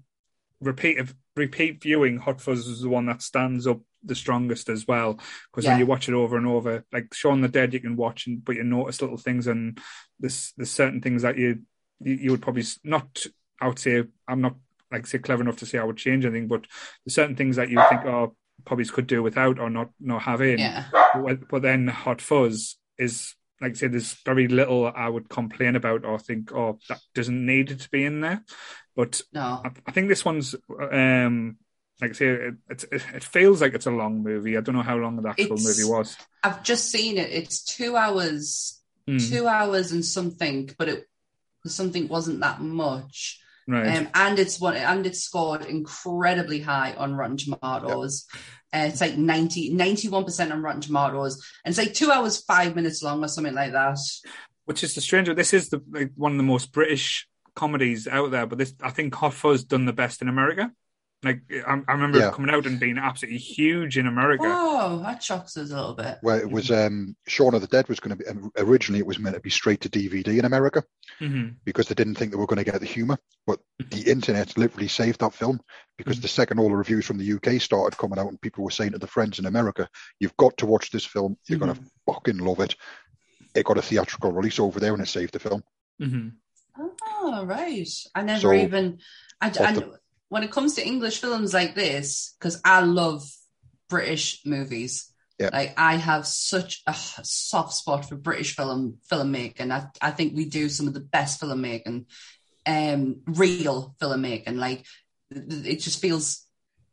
repeat 0.60 0.98
repeat 1.34 1.82
viewing 1.82 2.18
Hot 2.18 2.40
Fuzz 2.40 2.66
is 2.66 2.82
the 2.82 2.88
one 2.88 3.06
that 3.06 3.22
stands 3.22 3.66
up 3.66 3.80
the 4.02 4.14
strongest 4.14 4.68
as 4.68 4.86
well 4.86 5.18
because 5.50 5.64
yeah. 5.64 5.70
when 5.70 5.78
you 5.78 5.86
watch 5.86 6.08
it 6.08 6.14
over 6.14 6.36
and 6.36 6.46
over, 6.46 6.84
like 6.92 7.14
Shaun 7.14 7.40
the 7.40 7.48
Dead, 7.48 7.72
you 7.72 7.80
can 7.80 7.96
watch 7.96 8.26
and 8.26 8.44
but 8.44 8.56
you 8.56 8.64
notice 8.64 9.00
little 9.00 9.16
things 9.16 9.46
and 9.46 9.78
there's 10.20 10.52
there's 10.56 10.70
certain 10.70 11.00
things 11.00 11.22
that 11.22 11.38
you 11.38 11.62
you, 12.00 12.14
you 12.14 12.30
would 12.30 12.42
probably 12.42 12.64
not. 12.84 13.24
I 13.60 13.68
would 13.68 13.78
say 13.78 14.04
I'm 14.28 14.42
not 14.42 14.56
like 14.92 15.06
say 15.06 15.18
clever 15.18 15.42
enough 15.42 15.56
to 15.58 15.66
say 15.66 15.78
I 15.78 15.84
would 15.84 15.96
change 15.96 16.26
anything, 16.26 16.48
but 16.48 16.66
there's 17.04 17.14
certain 17.14 17.36
things 17.36 17.56
that 17.56 17.70
you 17.70 17.82
think, 17.88 18.04
oh, 18.04 18.36
probably 18.64 18.84
could 18.86 19.06
do 19.06 19.22
without 19.22 19.58
or 19.58 19.70
not 19.70 19.90
not 20.00 20.22
having. 20.22 20.58
Yeah. 20.58 20.84
But, 20.92 21.48
but 21.48 21.62
then 21.62 21.88
Hot 21.88 22.20
Fuzz 22.20 22.76
is 22.98 23.34
like 23.60 23.72
I 23.72 23.74
said, 23.74 23.92
there's 23.92 24.14
very 24.24 24.48
little 24.48 24.90
I 24.94 25.08
would 25.08 25.28
complain 25.28 25.76
about 25.76 26.04
or 26.04 26.18
think, 26.18 26.52
oh, 26.52 26.78
that 26.88 27.00
doesn't 27.14 27.46
need 27.46 27.78
to 27.78 27.90
be 27.90 28.04
in 28.04 28.20
there. 28.20 28.42
But 28.96 29.22
no. 29.32 29.62
I, 29.64 29.70
I 29.86 29.92
think 29.92 30.08
this 30.08 30.24
one's 30.24 30.54
um 30.92 31.56
like 32.00 32.10
I 32.10 32.14
say, 32.14 32.26
it, 32.26 32.54
it, 32.68 32.84
it 33.14 33.24
feels 33.24 33.60
like 33.60 33.74
it's 33.74 33.86
a 33.86 33.90
long 33.90 34.22
movie. 34.22 34.56
I 34.56 34.60
don't 34.60 34.74
know 34.74 34.82
how 34.82 34.96
long 34.96 35.16
the 35.16 35.28
actual 35.28 35.54
it's, 35.54 35.64
movie 35.64 35.88
was. 35.88 36.16
I've 36.42 36.62
just 36.62 36.90
seen 36.90 37.18
it. 37.18 37.30
It's 37.30 37.62
two 37.64 37.96
hours, 37.96 38.82
mm. 39.08 39.30
two 39.30 39.46
hours 39.46 39.92
and 39.92 40.04
something, 40.04 40.70
but 40.76 40.88
it 40.88 41.08
something 41.66 42.08
wasn't 42.08 42.40
that 42.40 42.60
much. 42.60 43.40
Right. 43.66 43.96
Um, 43.96 44.08
and 44.14 44.38
it's 44.38 44.60
one 44.60 44.76
and 44.76 45.06
it's 45.06 45.20
scored 45.20 45.64
incredibly 45.64 46.60
high 46.60 46.94
on 46.94 47.14
Rotten 47.14 47.36
Tomatoes. 47.36 48.26
Yep. 48.32 48.42
Uh, 48.74 48.86
it's 48.88 49.00
like 49.00 49.16
90, 49.16 49.74
91% 49.76 50.52
on 50.52 50.62
Rotten 50.62 50.80
Tomatoes. 50.80 51.42
And 51.64 51.72
it's 51.72 51.78
like 51.78 51.94
two 51.94 52.10
hours, 52.10 52.42
five 52.42 52.74
minutes 52.74 53.02
long 53.02 53.24
or 53.24 53.28
something 53.28 53.54
like 53.54 53.72
that. 53.72 53.98
Which 54.64 54.82
is 54.82 54.94
the 54.94 55.00
stranger. 55.00 55.32
This 55.32 55.54
is 55.54 55.68
the 55.68 55.82
like, 55.90 56.10
one 56.16 56.32
of 56.32 56.38
the 56.38 56.44
most 56.44 56.72
British 56.72 57.28
comedies 57.54 58.08
out 58.08 58.30
there, 58.30 58.46
but 58.46 58.58
this 58.58 58.74
I 58.82 58.90
think 58.90 59.14
Hot 59.14 59.32
Fuzz 59.32 59.64
done 59.64 59.84
the 59.86 59.92
best 59.92 60.22
in 60.22 60.28
America. 60.28 60.72
Like 61.24 61.40
I, 61.66 61.80
I 61.88 61.92
remember 61.92 62.18
yeah. 62.18 62.30
coming 62.30 62.54
out 62.54 62.66
and 62.66 62.78
being 62.78 62.98
absolutely 62.98 63.38
huge 63.38 63.96
in 63.96 64.06
America. 64.06 64.44
Oh, 64.46 65.00
that 65.02 65.22
shocks 65.22 65.56
us 65.56 65.70
a 65.70 65.74
little 65.74 65.94
bit. 65.94 66.18
Well, 66.22 66.38
it 66.38 66.50
was 66.50 66.70
um, 66.70 67.16
Shaun 67.26 67.54
of 67.54 67.62
the 67.62 67.66
Dead 67.66 67.88
was 67.88 68.00
going 68.00 68.16
to 68.16 68.22
be 68.22 68.28
um, 68.28 68.52
originally 68.56 68.98
it 69.00 69.06
was 69.06 69.18
meant 69.18 69.34
to 69.34 69.40
be 69.40 69.50
straight 69.50 69.80
to 69.82 69.88
DVD 69.88 70.38
in 70.38 70.44
America 70.44 70.84
mm-hmm. 71.20 71.50
because 71.64 71.88
they 71.88 71.94
didn't 71.94 72.16
think 72.16 72.30
they 72.30 72.36
were 72.36 72.46
going 72.46 72.62
to 72.62 72.70
get 72.70 72.78
the 72.80 72.86
humor. 72.86 73.18
But 73.46 73.60
the 73.78 74.10
internet 74.10 74.56
literally 74.58 74.88
saved 74.88 75.20
that 75.20 75.34
film 75.34 75.60
because 75.96 76.16
mm-hmm. 76.16 76.22
the 76.22 76.28
second 76.28 76.58
all 76.58 76.68
the 76.68 76.76
reviews 76.76 77.06
from 77.06 77.18
the 77.18 77.32
UK 77.32 77.60
started 77.60 77.96
coming 77.96 78.18
out 78.18 78.28
and 78.28 78.40
people 78.40 78.64
were 78.64 78.70
saying 78.70 78.92
to 78.92 78.98
the 78.98 79.06
friends 79.06 79.38
in 79.38 79.46
America, 79.46 79.88
"You've 80.20 80.36
got 80.36 80.58
to 80.58 80.66
watch 80.66 80.90
this 80.90 81.06
film. 81.06 81.36
You're 81.48 81.58
mm-hmm. 81.58 81.66
going 81.66 81.76
to 81.76 82.12
fucking 82.12 82.38
love 82.38 82.60
it." 82.60 82.76
It 83.54 83.64
got 83.64 83.78
a 83.78 83.82
theatrical 83.82 84.32
release 84.32 84.58
over 84.58 84.80
there 84.80 84.92
and 84.92 85.02
it 85.02 85.08
saved 85.08 85.32
the 85.32 85.38
film. 85.38 85.62
Mm-hmm. 86.02 86.28
Oh 86.76 87.44
right, 87.46 87.88
I 88.14 88.22
never 88.22 88.40
so, 88.40 88.52
even. 88.52 88.98
I, 89.40 89.48
I, 89.48 89.82
when 90.28 90.42
it 90.42 90.50
comes 90.50 90.74
to 90.74 90.86
English 90.86 91.20
films 91.20 91.54
like 91.54 91.74
this, 91.74 92.34
because 92.38 92.60
I 92.64 92.80
love 92.80 93.24
British 93.88 94.40
movies. 94.44 95.12
Yeah. 95.38 95.50
Like 95.52 95.74
I 95.76 95.96
have 95.96 96.26
such 96.26 96.82
a 96.86 96.94
soft 96.94 97.74
spot 97.74 98.08
for 98.08 98.16
British 98.16 98.54
film 98.54 98.98
filmmaking. 99.10 99.72
I 99.72 99.86
I 100.00 100.10
think 100.12 100.36
we 100.36 100.44
do 100.44 100.68
some 100.68 100.86
of 100.86 100.94
the 100.94 101.00
best 101.00 101.40
filmmaking, 101.40 102.06
um, 102.66 103.20
real 103.26 103.96
filmmaking. 104.00 104.56
Like 104.56 104.84
it 105.30 105.80
just 105.80 106.00
feels 106.00 106.46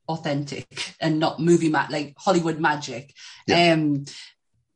authentic 0.09 0.95
and 0.99 1.19
not 1.19 1.39
movie 1.39 1.69
ma- 1.69 1.87
like 1.89 2.15
Hollywood 2.17 2.59
magic. 2.59 3.13
Yeah. 3.47 3.73
Um, 3.73 4.05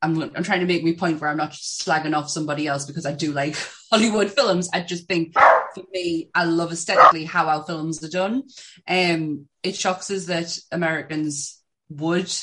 I'm, 0.02 0.22
I'm 0.22 0.44
trying 0.44 0.60
to 0.60 0.68
make 0.68 0.84
my 0.84 0.94
point 0.94 1.20
where 1.20 1.30
I'm 1.30 1.38
not 1.38 1.52
slagging 1.52 2.16
off 2.16 2.30
somebody 2.30 2.68
else 2.68 2.86
because 2.86 3.06
I 3.06 3.14
do 3.14 3.32
like 3.32 3.56
Hollywood 3.92 4.32
films. 4.32 4.70
I 4.72 4.82
just 4.82 5.08
think 5.08 5.34
for 5.76 5.84
me, 5.92 6.30
I 6.34 6.46
love 6.46 6.72
aesthetically 6.72 7.26
how 7.26 7.48
our 7.48 7.64
films 7.64 8.04
are 8.04 8.10
done. 8.10 8.44
Um, 8.88 9.48
it 9.62 9.76
shocks 9.76 10.10
us 10.10 10.26
that 10.26 10.58
Americans 10.72 11.62
would 11.90 12.34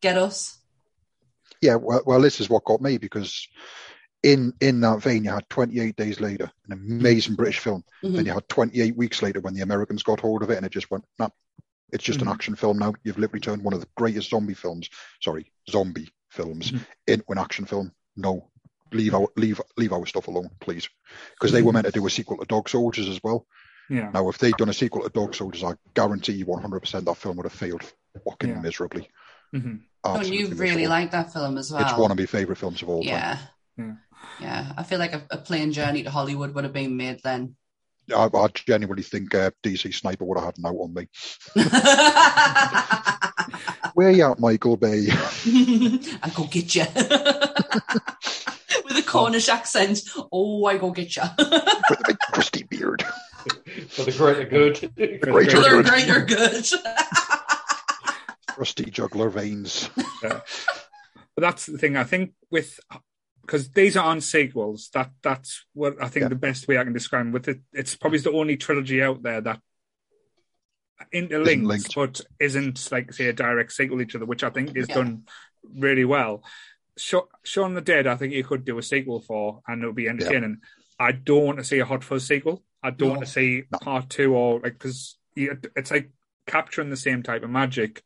get 0.00 0.16
us. 0.16 0.58
Yeah, 1.60 1.76
well, 1.76 2.02
well, 2.06 2.20
this 2.20 2.40
is 2.40 2.50
what 2.50 2.64
got 2.64 2.82
me 2.82 2.98
because 2.98 3.48
in 4.22 4.52
in 4.60 4.80
that 4.80 5.02
vein, 5.02 5.24
you 5.24 5.30
had 5.30 5.48
28 5.48 5.96
days 5.96 6.20
later, 6.20 6.50
an 6.66 6.72
amazing 6.72 7.34
British 7.34 7.58
film. 7.58 7.84
Mm-hmm. 8.02 8.16
Then 8.16 8.26
you 8.26 8.32
had 8.32 8.48
28 8.48 8.96
weeks 8.96 9.22
later 9.22 9.40
when 9.40 9.54
the 9.54 9.62
Americans 9.62 10.02
got 10.02 10.20
hold 10.20 10.42
of 10.42 10.50
it, 10.50 10.56
and 10.56 10.66
it 10.66 10.72
just 10.72 10.90
went, 10.90 11.04
nah, 11.18 11.28
it's 11.92 12.04
just 12.04 12.18
mm-hmm. 12.18 12.28
an 12.28 12.34
action 12.34 12.54
film 12.56 12.78
now. 12.78 12.94
You've 13.02 13.18
literally 13.18 13.40
turned 13.40 13.62
one 13.62 13.74
of 13.74 13.80
the 13.80 13.88
greatest 13.96 14.30
zombie 14.30 14.54
films, 14.54 14.88
sorry, 15.20 15.52
zombie 15.70 16.10
films, 16.30 16.72
mm-hmm. 16.72 16.82
into 17.06 17.24
an 17.28 17.38
action 17.38 17.66
film. 17.66 17.92
No, 18.16 18.50
leave 18.94 19.14
our 19.14 19.28
leave 19.36 19.60
leave 19.76 19.92
our 19.92 20.06
stuff 20.06 20.28
alone, 20.28 20.50
please, 20.60 20.88
because 21.34 21.52
they 21.52 21.62
were 21.62 21.72
meant 21.72 21.86
to 21.86 21.92
do 21.92 22.06
a 22.06 22.10
sequel 22.10 22.38
to 22.38 22.46
Dog 22.46 22.68
Soldiers 22.68 23.08
as 23.08 23.20
well. 23.22 23.46
Yeah. 23.90 24.10
Now, 24.12 24.28
if 24.30 24.38
they'd 24.38 24.56
done 24.56 24.70
a 24.70 24.74
sequel 24.74 25.02
to 25.02 25.10
Dog 25.10 25.34
Soldiers, 25.34 25.62
I 25.62 25.74
guarantee 25.92 26.32
you 26.32 26.46
100% 26.46 27.04
that 27.04 27.16
film 27.16 27.36
would 27.36 27.44
have 27.44 27.52
failed 27.52 27.82
fucking 28.24 28.48
yeah. 28.48 28.60
miserably. 28.60 29.10
Mm-hmm. 29.54 29.76
Don't 30.04 30.28
you 30.28 30.48
really 30.48 30.86
like 30.86 31.10
that 31.10 31.32
film 31.32 31.58
as 31.58 31.70
well? 31.70 31.82
It's 31.82 31.98
one 31.98 32.10
of 32.10 32.18
my 32.18 32.26
favorite 32.26 32.56
films 32.56 32.82
of 32.82 32.88
all 32.88 33.04
yeah. 33.04 33.34
time. 33.34 33.38
Yeah. 33.76 33.94
Yeah. 34.40 34.72
I 34.76 34.82
feel 34.82 34.98
like 34.98 35.12
a, 35.12 35.22
a 35.30 35.38
plane 35.38 35.72
journey 35.72 36.02
to 36.02 36.10
Hollywood 36.10 36.54
would 36.54 36.64
have 36.64 36.72
been 36.72 36.96
made 36.96 37.20
then. 37.22 37.56
I, 38.14 38.28
I 38.34 38.46
genuinely 38.52 39.02
think 39.02 39.34
uh, 39.34 39.50
DC 39.62 39.94
Sniper 39.94 40.24
would 40.24 40.38
have 40.38 40.46
had 40.46 40.58
an 40.58 40.66
out 40.66 40.76
on 40.76 40.92
me. 40.92 41.08
Where 43.94 44.10
you 44.10 44.30
at, 44.30 44.40
Michael 44.40 44.76
Bay? 44.76 45.06
I'll 46.22 46.30
go 46.34 46.44
get 46.44 46.74
you. 46.74 46.84
With 48.94 49.04
a 49.04 49.08
Cornish 49.10 49.48
accent. 49.48 50.02
Oh, 50.30 50.64
I 50.66 50.78
go 50.78 50.90
get 50.90 51.16
you. 51.16 51.22
With 51.38 51.48
a 51.48 52.02
big 52.06 52.18
crusty 52.32 52.62
beard. 52.64 53.02
For 53.88 54.04
the 54.04 54.12
greater 54.12 54.44
good. 54.44 54.92
Greater, 55.20 55.60
good. 55.60 55.86
greater 55.86 56.20
good. 56.24 56.66
Rusty 58.56 58.84
juggler 58.86 59.28
veins. 59.28 59.90
Yeah. 60.22 60.40
But 61.34 61.40
that's 61.40 61.66
the 61.66 61.76
thing. 61.76 61.96
I 61.96 62.04
think 62.04 62.32
with 62.50 62.78
because 63.42 63.70
these 63.70 63.96
are 63.96 64.04
on 64.06 64.20
sequels. 64.20 64.90
That 64.94 65.10
that's 65.22 65.64
what 65.74 66.00
I 66.00 66.08
think 66.08 66.22
yeah. 66.22 66.28
the 66.28 66.36
best 66.36 66.68
way 66.68 66.78
I 66.78 66.84
can 66.84 66.92
describe 66.92 67.26
them. 67.26 67.32
With 67.32 67.48
it, 67.48 67.60
it's 67.72 67.96
probably 67.96 68.20
the 68.20 68.32
only 68.32 68.56
trilogy 68.56 69.02
out 69.02 69.22
there 69.22 69.40
that 69.40 69.60
interlinked, 71.12 71.66
linked. 71.66 71.94
but 71.94 72.20
isn't 72.40 72.90
like 72.92 73.12
say 73.12 73.26
a 73.26 73.32
direct 73.32 73.72
sequel 73.72 73.98
to 73.98 74.04
each 74.04 74.14
other, 74.14 74.24
which 74.26 74.44
I 74.44 74.50
think 74.50 74.76
is 74.76 74.88
Yeah. 74.88 74.94
done 74.94 75.24
really 75.76 76.04
well. 76.04 76.44
Sha- 76.96 77.26
Shaun 77.42 77.74
the 77.74 77.80
Dead, 77.80 78.06
I 78.06 78.16
think 78.16 78.32
you 78.32 78.44
could 78.44 78.64
do 78.64 78.78
a 78.78 78.82
sequel 78.82 79.20
for, 79.20 79.60
and 79.66 79.82
it'll 79.82 79.94
be 79.94 80.08
entertaining. 80.08 80.58
I 80.98 81.12
don't 81.12 81.44
want 81.44 81.58
to 81.58 81.64
see 81.64 81.80
a 81.80 81.84
Hot 81.84 82.04
Fuzz 82.04 82.26
sequel. 82.26 82.62
I 82.82 82.90
don't 82.90 83.08
No. 83.08 83.14
want 83.14 83.26
to 83.26 83.30
see 83.32 83.62
part 83.82 84.10
two 84.10 84.34
or 84.34 84.60
like 84.60 84.74
because 84.74 85.18
it's 85.34 85.90
like 85.90 86.10
capturing 86.46 86.90
the 86.90 86.96
same 86.96 87.22
type 87.22 87.42
of 87.42 87.50
magic. 87.50 88.02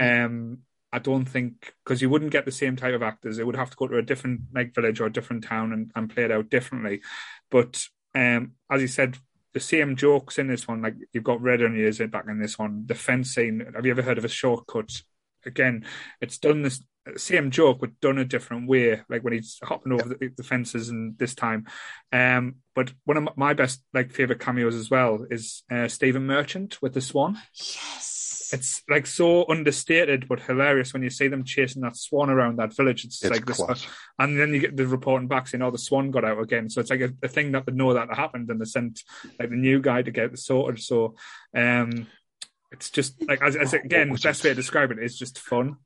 Um, 0.00 0.58
I 0.92 0.98
don't 0.98 1.26
think 1.26 1.74
because 1.84 2.00
you 2.00 2.08
wouldn't 2.08 2.32
get 2.32 2.44
the 2.44 2.52
same 2.52 2.76
type 2.76 2.94
of 2.94 3.02
actors. 3.02 3.38
It 3.38 3.46
would 3.46 3.56
have 3.56 3.70
to 3.70 3.76
go 3.76 3.86
to 3.86 3.98
a 3.98 4.02
different 4.02 4.42
like 4.54 4.74
village 4.74 5.00
or 5.00 5.06
a 5.06 5.12
different 5.12 5.44
town 5.44 5.72
and, 5.72 5.90
and 5.94 6.08
play 6.08 6.24
it 6.24 6.32
out 6.32 6.50
differently. 6.50 7.02
But 7.50 7.84
um, 8.14 8.52
as 8.70 8.80
you 8.80 8.88
said, 8.88 9.18
the 9.52 9.60
same 9.60 9.94
jokes 9.96 10.38
in 10.38 10.48
this 10.48 10.66
one. 10.66 10.82
Like 10.82 10.94
you've 11.12 11.22
got 11.24 11.40
red 11.42 11.62
on 11.62 11.74
your 11.76 11.84
ears 11.84 11.98
back 12.10 12.24
in 12.28 12.40
this 12.40 12.58
one. 12.58 12.84
The 12.86 12.94
fence 12.94 13.34
scene. 13.34 13.64
Have 13.74 13.84
you 13.84 13.92
ever 13.92 14.02
heard 14.02 14.18
of 14.18 14.24
a 14.24 14.28
shortcut? 14.28 15.02
Again, 15.46 15.84
it's 16.20 16.38
done 16.38 16.62
this 16.62 16.82
same 17.16 17.50
joke 17.50 17.80
but 17.80 18.00
done 18.00 18.18
a 18.18 18.24
different 18.24 18.68
way. 18.68 19.02
Like 19.08 19.22
when 19.22 19.34
he's 19.34 19.58
hopping 19.62 19.92
over 19.92 20.08
the, 20.08 20.30
the 20.36 20.42
fences 20.42 20.88
and 20.88 21.18
this 21.18 21.34
time. 21.34 21.66
Um, 22.12 22.56
but 22.74 22.92
one 23.04 23.16
of 23.16 23.36
my 23.36 23.54
best 23.54 23.82
like 23.92 24.12
favorite 24.12 24.40
cameos 24.40 24.74
as 24.74 24.90
well 24.90 25.26
is 25.30 25.62
uh, 25.70 25.88
Stephen 25.88 26.26
Merchant 26.26 26.80
with 26.82 26.94
the 26.94 27.00
Swan 27.00 27.38
Yes. 27.54 28.50
it's 28.52 28.82
like 28.88 29.06
so 29.06 29.44
understated 29.48 30.28
but 30.28 30.40
hilarious 30.40 30.92
when 30.92 31.02
you 31.02 31.10
see 31.10 31.28
them 31.28 31.44
chasing 31.44 31.82
that 31.82 31.96
swan 31.96 32.30
around 32.30 32.58
that 32.58 32.74
village. 32.74 33.04
It's, 33.04 33.22
It's 33.22 33.30
like 33.30 33.46
this, 33.46 33.56
class. 33.58 33.86
and 34.18 34.38
then 34.38 34.52
you 34.54 34.60
get 34.60 34.76
the 34.76 34.86
reporting 34.86 35.28
back 35.28 35.46
saying, 35.48 35.62
"Oh, 35.62 35.70
the 35.70 35.78
swan 35.78 36.10
got 36.10 36.24
out 36.24 36.40
again." 36.40 36.68
So 36.70 36.80
it's 36.80 36.90
like 36.90 37.00
a, 37.00 37.12
a 37.22 37.28
thing 37.28 37.52
that 37.52 37.66
they 37.66 37.72
know 37.72 37.94
that 37.94 38.14
happened, 38.14 38.50
and 38.50 38.60
they 38.60 38.64
sent 38.64 39.02
like 39.38 39.50
the 39.50 39.56
new 39.56 39.80
guy 39.80 40.02
to 40.02 40.10
get 40.10 40.32
it 40.32 40.38
sorted. 40.38 40.82
So, 40.82 41.14
um, 41.56 42.06
it's 42.72 42.90
just 42.90 43.26
like 43.26 43.40
as, 43.42 43.56
as 43.56 43.72
again, 43.72 44.10
the 44.10 44.18
best 44.18 44.42
way 44.44 44.50
to 44.50 44.54
describe 44.56 44.90
it 44.90 44.98
is 44.98 45.18
just 45.18 45.38
fun. 45.38 45.76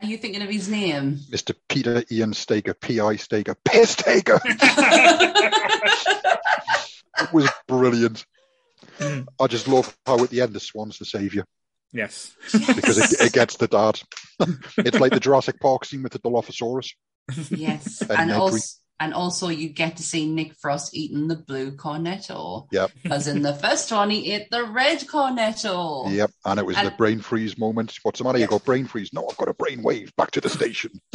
Are 0.00 0.06
you 0.06 0.16
thinking 0.16 0.42
of 0.42 0.48
his 0.48 0.68
name? 0.68 1.16
Mr. 1.30 1.54
Peter 1.68 2.04
Ian 2.10 2.32
Staker, 2.32 2.74
P.I. 2.74 3.16
Staker, 3.16 3.56
Piss 3.64 3.90
Staker. 3.90 4.40
it 4.44 5.42
was 7.32 7.50
brilliant. 7.66 8.24
Mm. 8.98 9.26
I 9.40 9.46
just 9.48 9.66
love 9.66 9.96
how 10.06 10.22
at 10.22 10.30
the 10.30 10.40
end 10.40 10.52
the 10.52 10.60
swan's 10.60 10.98
the 10.98 11.04
saviour 11.04 11.44
yes, 11.92 12.34
because 12.52 12.98
it, 12.98 13.20
it 13.26 13.32
gets 13.32 13.56
the 13.56 13.66
dad. 13.68 14.00
it's 14.78 15.00
like 15.00 15.12
the 15.12 15.20
Jurassic 15.20 15.60
Park 15.60 15.84
scene 15.84 16.02
with 16.02 16.12
the 16.12 16.18
Dilophosaurus. 16.20 16.92
Yes, 17.50 18.00
And 18.02 18.10
and 18.12 18.30
Nedry. 18.30 18.38
also 18.38 18.58
and 19.00 19.14
also 19.14 19.48
you 19.48 19.68
get 19.68 19.96
to 19.98 20.02
see 20.02 20.28
Nick 20.30 20.54
Frost 20.54 20.94
eating 20.94 21.28
the 21.28 21.36
blue 21.36 21.72
cornetto. 21.72 22.66
Yep. 22.72 22.90
Because 23.02 23.28
in 23.28 23.42
the 23.42 23.54
first 23.54 23.90
one 23.92 24.10
he 24.10 24.32
ate 24.32 24.50
the 24.50 24.64
red 24.64 25.00
cornetto. 25.00 26.12
Yep, 26.12 26.30
and 26.44 26.58
it 26.60 26.66
was 26.66 26.76
the 26.76 26.92
Oh. 26.92 26.96
Brain 26.96 27.20
freeze 27.20 27.56
moment. 27.58 27.96
What's 28.02 28.18
the 28.18 28.24
matter? 28.24 28.38
You 28.38 28.46
got 28.46 28.64
brain 28.64 28.86
freeze? 28.86 29.12
No, 29.12 29.26
I've 29.30 29.36
got 29.36 29.48
a 29.48 29.54
brain 29.54 29.82
wave. 29.82 30.14
Back 30.16 30.30
to 30.32 30.40
the 30.40 30.48
station. 30.48 31.00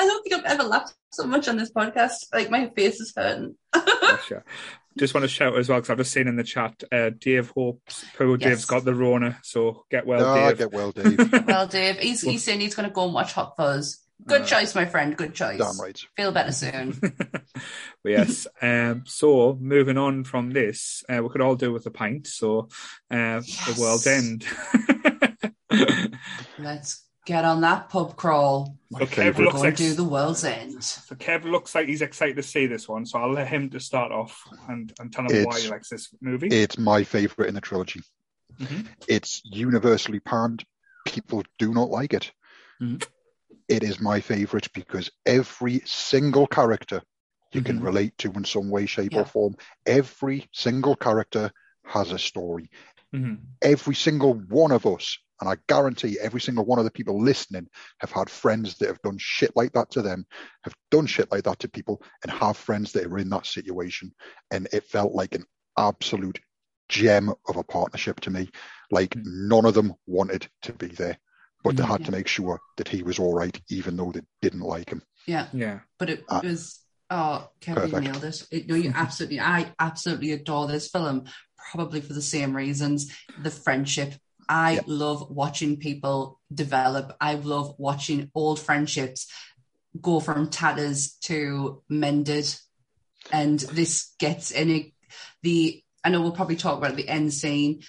I 0.00 0.06
don't 0.06 0.22
think 0.22 0.34
I've 0.36 0.44
ever 0.52 0.62
laughed 0.64 0.94
so 1.12 1.24
much 1.26 1.48
on 1.48 1.56
this 1.56 1.72
podcast. 1.72 2.26
Like 2.32 2.50
my 2.50 2.68
face 2.76 3.00
is 3.00 3.12
hurting. 3.16 3.56
Gotcha. 3.72 4.44
Just 4.98 5.14
want 5.14 5.22
to 5.24 5.28
shout 5.28 5.56
as 5.56 5.68
well 5.68 5.78
because 5.78 5.90
I've 5.90 5.98
just 5.98 6.12
seen 6.12 6.28
in 6.28 6.36
the 6.36 6.44
chat, 6.44 6.82
uh, 6.92 7.10
Dave 7.18 7.50
hopes 7.56 8.04
poor 8.16 8.36
Yes. 8.38 8.48
Dave's 8.48 8.64
got 8.64 8.84
the 8.84 8.94
Rona, 8.94 9.38
so 9.42 9.84
get 9.90 10.06
well, 10.06 10.24
ah, 10.24 10.48
Dave. 10.48 10.58
get 10.58 10.72
well, 10.72 10.92
Dave. 10.92 11.18
Well, 11.46 11.66
Dave, 11.66 11.98
he's, 11.98 12.20
he's 12.22 12.42
saying 12.44 12.60
he's 12.60 12.74
going 12.74 12.88
to 12.88 12.94
go 12.94 13.04
and 13.04 13.14
watch 13.14 13.32
Hot 13.34 13.54
Fuzz. 13.56 13.98
Good 14.26 14.42
Uh, 14.42 14.46
choice, 14.46 14.74
my 14.74 14.84
friend. 14.84 15.16
Good 15.16 15.32
choice. 15.34 15.58
Damn 15.58 15.80
right. 15.80 15.98
Feel 16.16 16.32
better 16.32 16.50
soon. 16.50 16.98
but 17.30 17.52
yes. 18.04 18.48
Um, 18.60 19.04
so 19.06 19.56
moving 19.60 19.96
on 19.96 20.24
from 20.24 20.50
this, 20.50 21.04
uh, 21.08 21.22
we 21.22 21.28
could 21.28 21.40
all 21.40 21.54
do 21.54 21.72
with 21.72 21.86
a 21.86 21.90
pint. 21.92 22.26
So 22.26 22.68
uh, 23.10 23.40
the 23.40 23.76
world 23.78 24.04
end. 24.08 24.44
Let's 26.58 27.04
get 27.28 27.44
on 27.44 27.60
that 27.60 27.90
pub 27.90 28.16
crawl. 28.16 28.76
My 28.90 29.00
So 29.00 29.06
Kev. 29.06 29.36
We're 29.36 29.44
looks 29.44 29.56
going 29.56 29.64
like 29.64 29.76
to 29.76 29.82
do 29.82 29.94
the 29.94 30.04
world's 30.04 30.44
end. 30.44 30.82
so 30.82 31.14
Kev 31.14 31.44
looks 31.44 31.74
like 31.74 31.86
he's 31.86 32.00
excited 32.02 32.36
to 32.36 32.42
see 32.42 32.66
this 32.66 32.88
one. 32.88 33.04
So 33.04 33.18
I'll 33.18 33.32
let 33.32 33.48
him 33.48 33.68
to 33.70 33.80
start 33.80 34.12
off 34.12 34.42
and, 34.68 34.92
and 34.98 35.12
tell 35.12 35.24
him 35.26 35.32
why 35.44 35.50
It's- 35.56 35.62
he 35.64 35.68
likes 35.70 35.90
this 35.90 36.08
movie. 36.22 36.48
It's 36.48 36.78
my 36.78 37.04
favourite 37.04 37.48
in 37.48 37.54
the 37.54 37.60
trilogy. 37.60 38.00
Mhm. 38.58 38.86
It's 39.06 39.42
universally 39.44 40.20
panned. 40.20 40.64
People 41.06 41.42
do 41.58 41.72
not 41.74 41.90
like 41.90 42.14
it. 42.14 42.32
Mhm. 42.80 43.06
It 43.68 43.82
is 43.82 44.00
my 44.00 44.20
favourite 44.20 44.72
because 44.72 45.10
every 45.26 45.82
single 45.84 46.46
character 46.46 47.02
you 47.52 47.60
can 47.62 47.80
Mhm. 47.80 47.84
relate 47.84 48.16
to 48.18 48.32
in 48.32 48.44
some 48.44 48.70
way, 48.70 48.86
shape, 48.86 49.12
Yeah. 49.12 49.20
or 49.20 49.24
form. 49.26 49.54
Every 49.84 50.48
single 50.52 50.96
character 50.96 51.50
has 51.84 52.10
a 52.10 52.18
story. 52.18 52.70
Mhm. 53.14 53.38
Every 53.62 53.94
single 53.94 54.34
one 54.34 54.72
of 54.72 54.86
us, 54.86 55.18
and 55.40 55.48
I 55.48 55.56
guarantee 55.68 56.18
every 56.20 56.40
single 56.40 56.64
one 56.64 56.78
of 56.78 56.84
the 56.84 56.90
people 56.90 57.20
listening 57.22 57.68
have 58.00 58.10
had 58.10 58.28
friends 58.30 58.76
that 58.78 58.88
have 58.88 59.02
done 59.02 59.18
shit 59.18 59.52
like 59.54 59.72
that 59.72 59.90
to 59.92 60.02
them, 60.02 60.26
have 60.64 60.74
done 60.90 61.06
shit 61.06 61.30
like 61.30 61.44
that 61.44 61.58
to 61.60 61.68
people, 61.68 62.02
and 62.22 62.32
have 62.32 62.56
friends 62.56 62.92
that 62.92 63.06
are 63.06 63.18
in 63.18 63.30
that 63.30 63.46
situation. 63.46 64.12
And 64.50 64.68
it 64.72 64.84
felt 64.84 65.12
like 65.12 65.34
an 65.34 65.44
absolute 65.76 66.40
gem 66.88 67.32
of 67.48 67.56
a 67.56 67.62
partnership 67.64 68.20
to 68.20 68.30
me. 68.30 68.48
Like 68.90 69.10
Mm. 69.10 69.22
none 69.48 69.64
of 69.64 69.74
them 69.74 69.94
wanted 70.06 70.48
to 70.62 70.72
be 70.72 70.88
there, 70.88 71.18
but 71.62 71.76
they 71.76 71.82
Mm. 71.82 71.88
had 71.88 72.04
to 72.06 72.12
make 72.12 72.26
sure 72.28 72.58
that 72.76 72.88
he 72.88 73.02
was 73.02 73.18
all 73.18 73.34
right, 73.34 73.60
even 73.70 73.96
though 73.96 74.10
they 74.12 74.22
didn't 74.42 74.60
like 74.60 74.90
him. 74.90 75.02
Yeah, 75.26 75.48
Yeah. 75.52 75.80
but 75.98 76.10
it 76.10 76.24
Ah. 76.28 76.40
was. 76.42 76.80
Oh, 77.10 77.48
Kevin 77.60 77.90
Perfect. 77.90 78.04
nailed 78.04 78.24
it. 78.24 78.46
it. 78.50 78.68
No, 78.68 78.74
you 78.74 78.92
absolutely. 78.94 79.40
I 79.40 79.72
absolutely 79.78 80.32
adore 80.32 80.66
this 80.66 80.88
film, 80.90 81.24
probably 81.72 82.02
for 82.02 82.12
the 82.12 82.20
same 82.20 82.54
reasons. 82.54 83.10
The 83.42 83.50
friendship. 83.50 84.14
I 84.48 84.72
Yeah. 84.72 84.80
love 84.86 85.30
watching 85.30 85.76
people 85.76 86.40
develop. 86.52 87.16
I 87.20 87.34
love 87.34 87.74
watching 87.78 88.30
old 88.34 88.58
friendships 88.58 89.26
go 90.00 90.20
from 90.20 90.48
tatters 90.50 91.12
to 91.22 91.82
mended, 91.88 92.54
and 93.32 93.58
this 93.60 94.14
gets 94.18 94.50
in 94.50 94.70
it. 94.70 94.92
The 95.42 95.82
I 96.04 96.10
know 96.10 96.22
we'll 96.22 96.32
probably 96.32 96.56
talk 96.56 96.78
about 96.78 96.96
the 96.96 97.08
end 97.08 97.34
scene. 97.34 97.82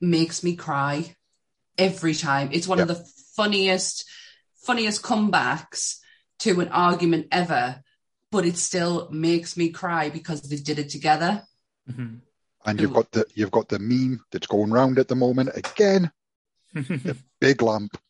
Makes 0.00 0.42
me 0.42 0.56
cry 0.56 1.14
every 1.78 2.14
time. 2.14 2.50
It's 2.52 2.66
one 2.66 2.80
of 2.80 2.88
the 2.88 3.04
funniest, 3.36 4.04
funniest 4.66 5.02
comebacks 5.02 5.98
to 6.40 6.60
an 6.60 6.68
argument 6.68 7.28
ever, 7.30 7.82
but 8.30 8.44
it 8.44 8.56
still 8.56 9.08
makes 9.10 9.56
me 9.56 9.68
cry 9.70 10.08
because 10.08 10.42
they 10.42 10.56
did 10.56 10.78
it 10.78 10.88
together. 10.88 11.46
Mhm. 11.88 12.20
And 12.66 12.80
you've 12.80 12.92
got 12.94 13.10
the 13.12 13.26
you've 13.34 13.50
got 13.50 13.68
the 13.68 13.78
meme 13.78 14.24
that's 14.32 14.46
going 14.46 14.70
round 14.70 14.98
at 14.98 15.08
the 15.08 15.14
moment 15.16 15.50
again. 15.54 16.10
Big 17.40 17.62
lamp. 17.62 17.96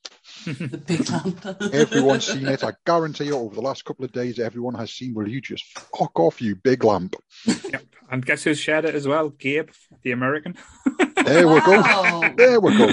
The 0.46 0.78
big 0.78 1.08
lamp. 1.10 1.46
Everyone's 1.74 2.26
seen 2.26 2.46
it. 2.48 2.64
I 2.64 2.72
guarantee 2.86 3.26
you, 3.26 3.36
over 3.36 3.54
the 3.54 3.60
last 3.60 3.84
couple 3.84 4.04
of 4.04 4.12
days, 4.12 4.38
everyone 4.38 4.74
has 4.74 4.90
seen. 4.92 5.14
Will 5.14 5.28
you 5.28 5.40
just 5.40 5.64
fuck 5.78 6.18
off, 6.18 6.40
you 6.42 6.56
big 6.56 6.82
lamp? 6.84 7.14
Yep. 7.46 7.82
And 8.10 8.24
guess 8.24 8.42
who's 8.44 8.58
shared 8.58 8.84
it 8.84 8.94
as 8.94 9.06
well? 9.06 9.28
Gabe, 9.30 9.70
the 10.02 10.12
American. 10.12 10.56
There 11.24 11.48
we 11.48 11.58
go. 11.62 11.80
Wow. 11.80 12.34
There 12.36 12.60
we 12.60 12.76
go. 12.76 12.86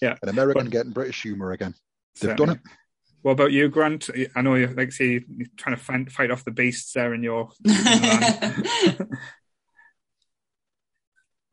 Yeah. 0.00 0.14
An 0.22 0.28
American 0.28 0.64
But- 0.66 0.70
getting 0.72 0.92
British 0.92 1.22
humour 1.22 1.50
again. 1.50 1.74
They've 2.20 2.30
Certainly. 2.30 2.46
done 2.46 2.56
it. 2.56 2.62
What 3.22 3.32
about 3.32 3.50
you, 3.52 3.68
Grant? 3.68 4.10
I 4.36 4.42
know 4.42 4.54
you 4.54 4.68
like 4.68 4.92
say 4.92 5.24
you're 5.28 5.48
trying 5.56 5.74
to 5.76 5.82
find, 5.82 6.12
fight 6.12 6.30
off 6.30 6.44
the 6.44 6.52
beasts 6.52 6.92
there 6.92 7.12
in 7.14 7.24
your. 7.24 7.48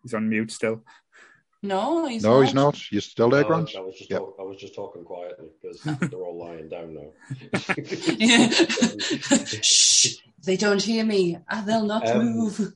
He's 0.03 0.13
on 0.13 0.29
mute 0.29 0.51
still. 0.51 0.83
no, 1.63 2.05
he's 2.07 2.23
No, 2.23 2.37
not. 2.39 2.45
he's 2.45 2.53
not. 2.53 2.91
You're 2.91 3.01
still 3.01 3.29
there, 3.29 3.43
I, 3.45 3.47
Grant. 3.47 3.75
I 3.75 3.81
was 3.81 3.95
just 3.97 4.09
Yep. 4.09 4.19
talk, 4.19 4.35
I 4.39 4.43
was 4.43 4.57
just 4.57 4.75
talking 4.75 5.03
quietly 5.03 5.47
because 5.61 5.81
they're 6.09 6.23
all 6.23 6.37
lying 6.37 6.69
down 6.69 6.95
now. 6.95 7.11
Shh, 9.61 10.15
they 10.43 10.57
don't 10.57 10.81
hear 10.81 11.05
me. 11.05 11.37
They'll 11.65 11.85
not 11.85 12.09
Um, 12.09 12.33
move. 12.35 12.73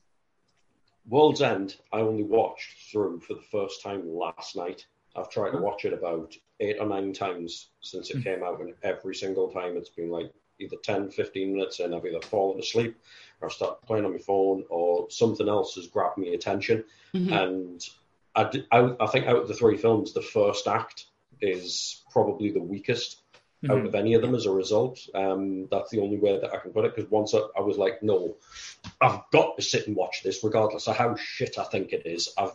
World's 1.08 1.42
End, 1.42 1.76
I 1.92 2.00
only 2.00 2.24
watched 2.24 2.90
through 2.90 3.20
for 3.20 3.34
the 3.34 3.42
first 3.52 3.82
time 3.82 4.08
last 4.08 4.56
night. 4.56 4.86
I've 5.14 5.30
tried 5.30 5.52
to 5.52 5.58
watch 5.58 5.84
it 5.84 5.92
about 5.92 6.34
eight 6.60 6.76
or 6.80 6.86
nine 6.86 7.12
times 7.12 7.68
since 7.80 8.10
it 8.10 8.24
came 8.24 8.42
out, 8.42 8.60
and 8.60 8.74
every 8.82 9.14
single 9.14 9.48
time 9.50 9.76
it's 9.76 9.88
been 9.90 10.10
like 10.10 10.32
either 10.58 10.76
10, 10.82 11.10
15 11.10 11.52
minutes 11.52 11.80
in, 11.80 11.94
I've 11.94 12.04
either 12.04 12.20
fallen 12.22 12.58
asleep 12.58 12.98
or 13.40 13.48
I've 13.48 13.52
started 13.54 13.86
playing 13.86 14.04
on 14.04 14.12
my 14.12 14.18
phone 14.18 14.64
or 14.70 15.10
something 15.10 15.48
else 15.48 15.74
has 15.74 15.86
grabbed 15.88 16.18
my 16.18 16.28
attention. 16.28 16.84
Mhm. 17.14 17.32
And 17.32 17.88
I, 18.34 18.62
I- 18.70 18.96
I 19.04 19.06
think 19.06 19.26
out 19.26 19.36
of 19.36 19.48
the 19.48 19.54
three 19.54 19.76
films, 19.76 20.12
the 20.12 20.22
first 20.22 20.66
act 20.66 21.06
is 21.40 22.02
probably 22.10 22.50
the 22.52 22.62
weakest 22.62 23.20
out 23.68 23.78
Mhm. 23.78 23.86
of 23.88 23.94
any 23.94 24.14
of 24.14 24.22
them 24.22 24.34
as 24.34 24.46
a 24.46 24.50
result. 24.52 24.98
Um, 25.14 25.66
that's 25.70 25.90
the 25.90 26.00
only 26.00 26.18
way 26.18 26.38
that 26.38 26.52
I 26.54 26.58
can 26.58 26.72
put 26.72 26.84
it. 26.84 26.94
Because 26.94 27.10
once 27.10 27.34
I, 27.34 27.40
I 27.56 27.60
was 27.60 27.78
like, 27.78 28.02
no, 28.02 28.36
I've 29.00 29.20
got 29.32 29.56
to 29.56 29.62
sit 29.62 29.86
and 29.86 29.96
watch 29.96 30.22
this, 30.22 30.44
regardless 30.44 30.86
of 30.88 30.96
how 30.96 31.16
shit 31.16 31.58
I 31.58 31.64
think 31.64 31.92
it 31.92 32.06
is. 32.06 32.32
I've 32.38 32.52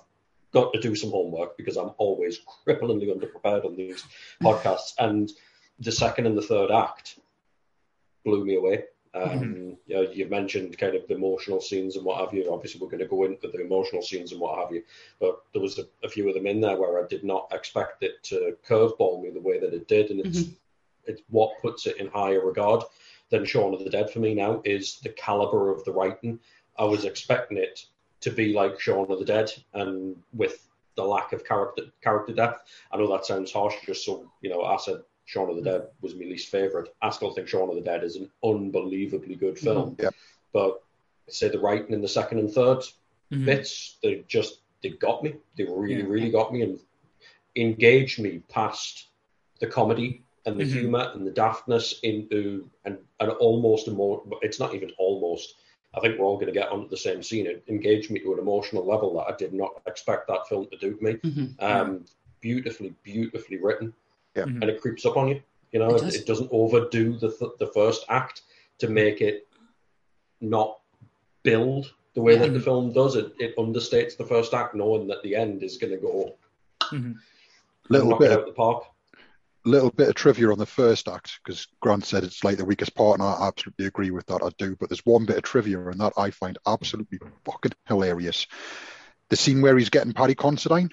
got 0.51 0.73
to 0.73 0.79
do 0.79 0.95
some 0.95 1.11
homework 1.11 1.57
because 1.57 1.77
I'm 1.77 1.91
always 1.97 2.39
cripplingly 2.67 3.07
underprepared 3.13 3.65
on 3.65 3.75
these 3.75 4.03
podcasts. 4.43 4.93
And 4.99 5.31
the 5.79 5.91
second 5.91 6.27
and 6.27 6.37
the 6.37 6.41
third 6.43 6.69
act 6.71 7.19
blew 8.23 8.45
me 8.45 8.55
away. 8.55 8.85
Um, 9.13 9.23
mm-hmm. 9.23 9.69
you, 9.87 9.95
know, 9.95 10.01
you 10.01 10.25
mentioned 10.27 10.77
kind 10.77 10.95
of 10.95 11.05
the 11.07 11.15
emotional 11.15 11.59
scenes 11.59 11.97
and 11.97 12.05
what 12.05 12.19
have 12.19 12.33
you. 12.33 12.51
Obviously, 12.51 12.79
we're 12.79 12.87
going 12.87 12.99
to 12.99 13.07
go 13.07 13.25
into 13.25 13.49
the 13.49 13.59
emotional 13.59 14.01
scenes 14.01 14.31
and 14.31 14.39
what 14.39 14.59
have 14.59 14.73
you. 14.73 14.83
But 15.19 15.41
there 15.53 15.61
was 15.61 15.79
a, 15.79 15.83
a 16.03 16.09
few 16.09 16.27
of 16.29 16.33
them 16.33 16.47
in 16.47 16.61
there 16.61 16.77
where 16.77 17.03
I 17.03 17.07
did 17.07 17.23
not 17.23 17.51
expect 17.51 18.03
it 18.03 18.23
to 18.23 18.55
curveball 18.67 19.21
me 19.21 19.29
the 19.29 19.41
way 19.41 19.59
that 19.59 19.73
it 19.73 19.87
did, 19.87 20.11
and 20.11 20.21
it's 20.21 20.39
mm-hmm. 20.39 20.53
it's 21.05 21.21
what 21.29 21.61
puts 21.61 21.87
it 21.87 21.97
in 21.97 22.07
higher 22.07 22.45
regard 22.45 22.83
than 23.29 23.45
Shaun 23.45 23.73
of 23.73 23.83
the 23.83 23.89
Dead 23.89 24.09
for 24.09 24.19
me 24.19 24.33
now 24.33 24.61
is 24.63 24.99
the 24.99 25.09
caliber 25.09 25.71
of 25.71 25.83
the 25.83 25.91
writing. 25.91 26.39
I 26.77 26.85
was 26.85 27.05
expecting 27.05 27.57
it 27.57 27.85
to 28.21 28.31
be 28.31 28.53
like 28.53 28.79
Shaun 28.79 29.11
of 29.11 29.19
the 29.19 29.25
Dead, 29.25 29.51
and 29.73 30.15
with 30.33 30.67
the 30.95 31.03
lack 31.03 31.33
of 31.33 31.43
character 31.45 31.83
character 32.01 32.33
depth. 32.33 32.69
I 32.91 32.97
know 32.97 33.11
that 33.11 33.25
sounds 33.25 33.51
harsh, 33.51 33.75
just 33.85 34.05
so 34.05 34.31
you 34.41 34.49
know. 34.49 34.63
I 34.63 34.77
said 34.77 35.01
Shaun 35.31 35.49
of 35.49 35.55
the 35.55 35.61
Dead 35.61 35.87
was 36.01 36.13
my 36.13 36.25
least 36.25 36.49
favorite. 36.49 36.93
I 37.01 37.09
still 37.09 37.31
think 37.31 37.47
Shaun 37.47 37.69
of 37.69 37.75
the 37.75 37.81
Dead 37.81 38.03
is 38.03 38.17
an 38.17 38.29
unbelievably 38.43 39.35
good 39.35 39.55
mm-hmm. 39.55 39.65
film. 39.65 39.91
Mm-hmm. 39.91 40.03
Yeah. 40.03 40.09
But 40.51 40.83
say 41.29 41.47
the 41.47 41.59
writing 41.59 41.93
in 41.93 42.01
the 42.01 42.09
second 42.09 42.39
and 42.39 42.49
3rd 42.49 42.91
mm-hmm. 43.31 43.45
bits, 43.45 43.97
they 44.03 44.25
just 44.27 44.59
they 44.83 44.89
got 44.89 45.23
me. 45.23 45.35
They 45.55 45.63
really, 45.63 46.01
yeah. 46.01 46.09
really 46.09 46.31
got 46.31 46.51
me 46.51 46.63
and 46.63 46.79
engaged 47.55 48.19
me 48.19 48.41
past 48.49 49.07
the 49.61 49.67
comedy 49.67 50.21
and 50.45 50.59
the 50.59 50.65
mm-hmm. 50.65 50.79
humor 50.79 51.11
and 51.13 51.25
the 51.25 51.31
daftness 51.31 52.01
into 52.03 52.69
an, 52.83 52.97
an 53.21 53.29
almost 53.29 53.87
more. 53.89 54.23
It's 54.41 54.59
not 54.59 54.75
even 54.75 54.91
almost. 54.97 55.55
I 55.95 56.01
think 56.01 56.19
we're 56.19 56.25
all 56.25 56.35
going 56.35 56.47
to 56.47 56.59
get 56.59 56.69
onto 56.69 56.89
the 56.89 56.97
same 56.97 57.23
scene. 57.23 57.47
It 57.47 57.63
engaged 57.69 58.11
me 58.11 58.19
to 58.19 58.33
an 58.33 58.39
emotional 58.39 58.85
level 58.85 59.13
that 59.15 59.33
I 59.33 59.37
did 59.37 59.53
not 59.53 59.81
expect 59.87 60.27
that 60.27 60.49
film 60.49 60.67
to 60.71 60.77
do 60.77 60.97
to 60.97 61.03
me. 61.03 61.13
Mm-hmm. 61.13 61.63
Um, 61.63 62.05
beautifully, 62.41 62.93
beautifully 63.03 63.57
written 63.57 63.93
yeah. 64.35 64.43
and 64.43 64.63
it 64.63 64.81
creeps 64.81 65.05
up 65.05 65.17
on 65.17 65.27
you. 65.29 65.41
You 65.71 65.79
know, 65.79 65.95
it, 65.95 66.13
it 66.13 66.27
doesn't 66.27 66.49
overdo 66.51 67.17
the 67.17 67.31
th- 67.31 67.51
the 67.59 67.67
first 67.67 68.05
act 68.09 68.41
to 68.79 68.89
make 68.89 69.21
it 69.21 69.47
not 70.41 70.79
build 71.43 71.93
the 72.13 72.21
way 72.21 72.33
yeah. 72.33 72.39
that 72.39 72.53
the 72.53 72.59
film 72.59 72.91
does. 72.91 73.15
It 73.15 73.33
it 73.39 73.55
understates 73.57 74.17
the 74.17 74.25
first 74.25 74.53
act, 74.53 74.75
knowing 74.75 75.07
that 75.07 75.23
the 75.23 75.35
end 75.35 75.63
is 75.63 75.77
going 75.77 75.93
to 75.93 75.99
go 75.99 76.35
mm-hmm. 76.81 77.13
little 77.89 78.17
bit 78.17 78.31
out 78.31 78.45
the 78.45 78.53
park. 78.53 78.83
Little 79.63 79.91
bit 79.91 80.09
of 80.09 80.15
trivia 80.15 80.51
on 80.51 80.57
the 80.57 80.65
first 80.65 81.07
act 81.07 81.39
because 81.43 81.67
Grant 81.81 82.03
said 82.03 82.23
it's 82.23 82.43
like 82.43 82.57
the 82.57 82.65
weakest 82.65 82.95
part, 82.95 83.19
and 83.19 83.27
I 83.27 83.47
absolutely 83.47 83.85
agree 83.85 84.09
with 84.09 84.25
that. 84.25 84.41
I 84.43 84.49
do, 84.57 84.75
but 84.75 84.89
there's 84.89 85.05
one 85.05 85.25
bit 85.25 85.37
of 85.37 85.43
trivia, 85.43 85.79
and 85.87 85.99
that 85.99 86.13
I 86.17 86.31
find 86.31 86.57
absolutely 86.65 87.19
fucking 87.45 87.73
hilarious. 87.87 88.47
The 89.29 89.35
scene 89.35 89.61
where 89.61 89.77
he's 89.77 89.91
getting 89.91 90.13
Paddy 90.13 90.35
Considine 90.35 90.89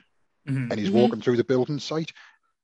mm-hmm. 0.49 0.71
and 0.71 0.79
he's 0.79 0.89
mm-hmm. 0.89 0.99
walking 0.99 1.21
through 1.21 1.37
the 1.37 1.45
building 1.45 1.79
site 1.79 2.13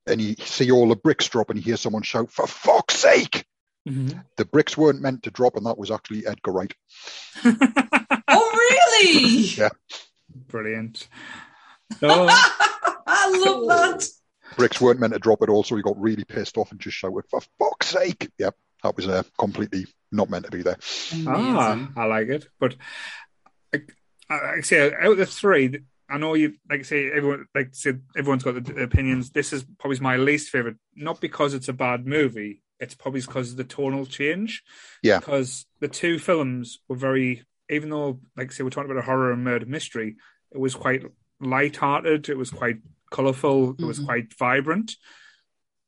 and 0.06 0.20
you 0.20 0.34
see 0.40 0.70
all 0.70 0.88
the 0.88 0.96
bricks 0.96 1.28
drop 1.28 1.50
and 1.50 1.58
you 1.58 1.64
hear 1.64 1.76
someone 1.76 2.02
shout, 2.02 2.30
for 2.30 2.46
fuck's 2.46 2.96
sake! 2.96 3.44
Mm-hmm. 3.88 4.18
The 4.36 4.44
bricks 4.46 4.76
weren't 4.76 5.02
meant 5.02 5.24
to 5.24 5.30
drop, 5.30 5.56
and 5.56 5.66
that 5.66 5.78
was 5.78 5.90
actually 5.90 6.26
Edgar 6.26 6.52
Wright. 6.52 6.74
oh, 7.44 8.92
really? 9.02 9.36
yeah. 9.56 9.70
Brilliant. 10.48 11.08
Oh. 12.02 12.26
I 13.06 13.28
love 13.44 13.68
that. 13.68 14.08
Bricks 14.56 14.80
weren't 14.80 14.98
meant 14.98 15.12
to 15.12 15.18
drop 15.18 15.42
at 15.42 15.50
all, 15.50 15.62
so 15.62 15.76
he 15.76 15.82
got 15.82 16.00
really 16.00 16.24
pissed 16.24 16.56
off 16.56 16.70
and 16.72 16.80
just 16.80 16.96
shouted, 16.96 17.24
for 17.28 17.40
fuck's 17.58 17.88
sake! 17.88 18.30
Yep, 18.38 18.56
that 18.82 18.96
was 18.96 19.06
uh, 19.06 19.22
completely 19.38 19.86
not 20.10 20.30
meant 20.30 20.46
to 20.46 20.50
be 20.50 20.62
there. 20.62 20.78
Amazing. 21.12 21.28
Ah, 21.28 21.88
I 21.96 22.04
like 22.06 22.28
it. 22.28 22.48
But 22.58 22.76
I, 23.72 23.80
I 24.30 24.60
say, 24.62 24.92
out 24.92 25.12
of 25.12 25.18
the 25.18 25.26
three, 25.26 25.80
I 26.08 26.18
know 26.18 26.34
you 26.34 26.54
like 26.68 26.84
say 26.84 27.10
everyone 27.10 27.46
like 27.54 27.74
say 27.74 27.94
everyone's 28.16 28.42
got 28.42 28.62
the 28.62 28.82
opinions. 28.82 29.30
This 29.30 29.52
is 29.52 29.64
probably 29.78 29.98
my 30.00 30.16
least 30.16 30.50
favorite, 30.50 30.76
not 30.94 31.20
because 31.20 31.54
it's 31.54 31.68
a 31.68 31.72
bad 31.72 32.06
movie. 32.06 32.62
It's 32.78 32.94
probably 32.94 33.20
because 33.20 33.52
of 33.52 33.56
the 33.56 33.64
tonal 33.64 34.06
change. 34.06 34.62
Yeah. 35.02 35.18
Because 35.18 35.66
the 35.80 35.88
two 35.88 36.18
films 36.18 36.80
were 36.88 36.96
very, 36.96 37.44
even 37.70 37.90
though 37.90 38.20
like 38.36 38.50
I 38.50 38.54
say 38.54 38.64
we're 38.64 38.70
talking 38.70 38.90
about 38.90 39.02
a 39.02 39.06
horror 39.06 39.32
and 39.32 39.44
murder 39.44 39.66
mystery, 39.66 40.16
it 40.52 40.58
was 40.58 40.74
quite 40.74 41.02
light-hearted. 41.40 42.28
It 42.28 42.36
was 42.36 42.50
quite 42.50 42.78
colorful. 43.10 43.70
It 43.70 43.76
mm-hmm. 43.76 43.86
was 43.86 44.00
quite 44.00 44.34
vibrant. 44.34 44.96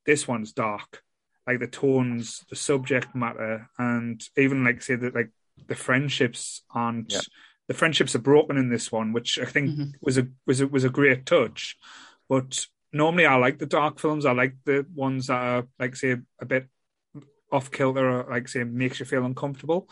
This 0.06 0.26
one's 0.26 0.52
dark, 0.52 1.02
like 1.46 1.58
the 1.58 1.66
tones, 1.66 2.44
the 2.48 2.56
subject 2.56 3.14
matter, 3.14 3.68
and 3.76 4.22
even 4.36 4.64
like 4.64 4.82
say 4.82 4.94
that 4.94 5.14
like 5.14 5.30
the 5.66 5.74
friendships 5.74 6.62
aren't. 6.70 7.12
Yeah 7.12 7.20
the 7.68 7.74
friendships 7.74 8.14
are 8.14 8.20
broken 8.20 8.56
in 8.56 8.68
this 8.68 8.92
one, 8.92 9.12
which 9.12 9.38
I 9.38 9.44
think 9.44 9.70
mm-hmm. 9.70 9.90
was 10.00 10.18
a 10.18 10.28
was 10.46 10.60
a 10.60 10.68
was 10.68 10.84
a 10.84 10.90
great 10.90 11.26
touch. 11.26 11.76
But 12.28 12.66
normally, 12.92 13.26
I 13.26 13.36
like 13.36 13.58
the 13.58 13.66
dark 13.66 13.98
films. 13.98 14.24
I 14.24 14.32
like 14.32 14.54
the 14.64 14.86
ones 14.94 15.26
that 15.26 15.40
are 15.40 15.68
like 15.78 15.96
say 15.96 16.16
a 16.40 16.44
bit 16.44 16.68
off 17.50 17.70
kilter, 17.70 18.20
or 18.20 18.30
like 18.30 18.48
say 18.48 18.64
makes 18.64 19.00
you 19.00 19.06
feel 19.06 19.24
uncomfortable. 19.24 19.88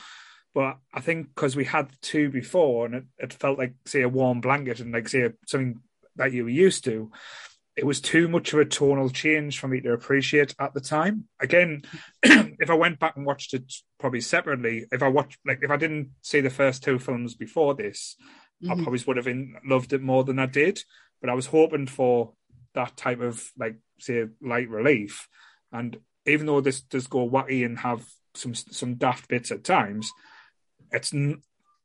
But 0.55 0.79
I 0.93 1.01
think 1.01 1.35
because 1.35 1.57
we 1.57 1.65
had 1.65 1.91
two 2.01 2.31
before, 2.31 2.87
and 2.87 2.95
it, 2.95 3.05
it 3.19 3.33
felt 3.33 3.59
like 3.59 3.75
say 3.87 4.03
a 4.03 4.09
warm 4.09 4.41
blanket, 4.41 4.81
and 4.81 4.93
like 4.93 5.09
say 5.09 5.31
something 5.47 5.81
that 6.17 6.33
you 6.33 6.45
were 6.45 6.51
used 6.51 6.85
to 6.85 7.11
it 7.77 7.85
was 7.85 8.01
too 8.01 8.29
much 8.29 8.53
of 8.53 8.61
a 8.61 8.65
tonal 8.65 9.11
change 9.11 9.59
for 9.59 9.69
me 9.69 9.81
to 9.81 9.93
appreciate 9.93 10.55
at 10.59 10.75
the 10.75 10.81
time. 10.81 11.25
Again, 11.41 11.83
if 12.65 12.71
I 12.71 12.75
went 12.75 12.99
back 12.99 13.15
and 13.17 13.27
watched 13.27 13.53
it 13.53 13.71
probably 13.99 14.23
separately, 14.23 14.87
if 14.91 15.03
I 15.03 15.09
watched 15.09 15.39
like 15.47 15.61
if 15.63 15.71
I 15.71 15.77
didn't 15.77 16.13
see 16.23 16.41
the 16.41 16.49
first 16.49 16.83
two 16.83 16.99
films 16.99 17.35
before 17.35 17.75
this, 17.75 18.17
mm-hmm. 18.63 18.73
I 18.73 18.83
probably 18.83 19.03
would 19.07 19.19
have 19.19 19.29
in, 19.29 19.57
loved 19.67 19.93
it 19.93 20.01
more 20.01 20.25
than 20.25 20.39
I 20.39 20.47
did. 20.47 20.81
But 21.21 21.29
I 21.29 21.35
was 21.35 21.47
hoping 21.47 21.87
for 21.87 22.33
that 22.75 22.97
type 22.97 23.21
of 23.21 23.45
like 23.59 23.77
say 24.01 24.25
light 24.41 24.71
relief. 24.71 25.29
And 25.73 25.99
even 26.25 26.47
though 26.47 26.63
this 26.63 26.81
does 26.81 27.07
go 27.07 27.29
wacky 27.29 27.67
and 27.67 27.79
have 27.81 28.03
some 28.35 28.55
some 28.55 28.95
daft 28.95 29.29
bits 29.29 29.51
at 29.51 29.63
times, 29.63 30.11
it's 30.91 31.13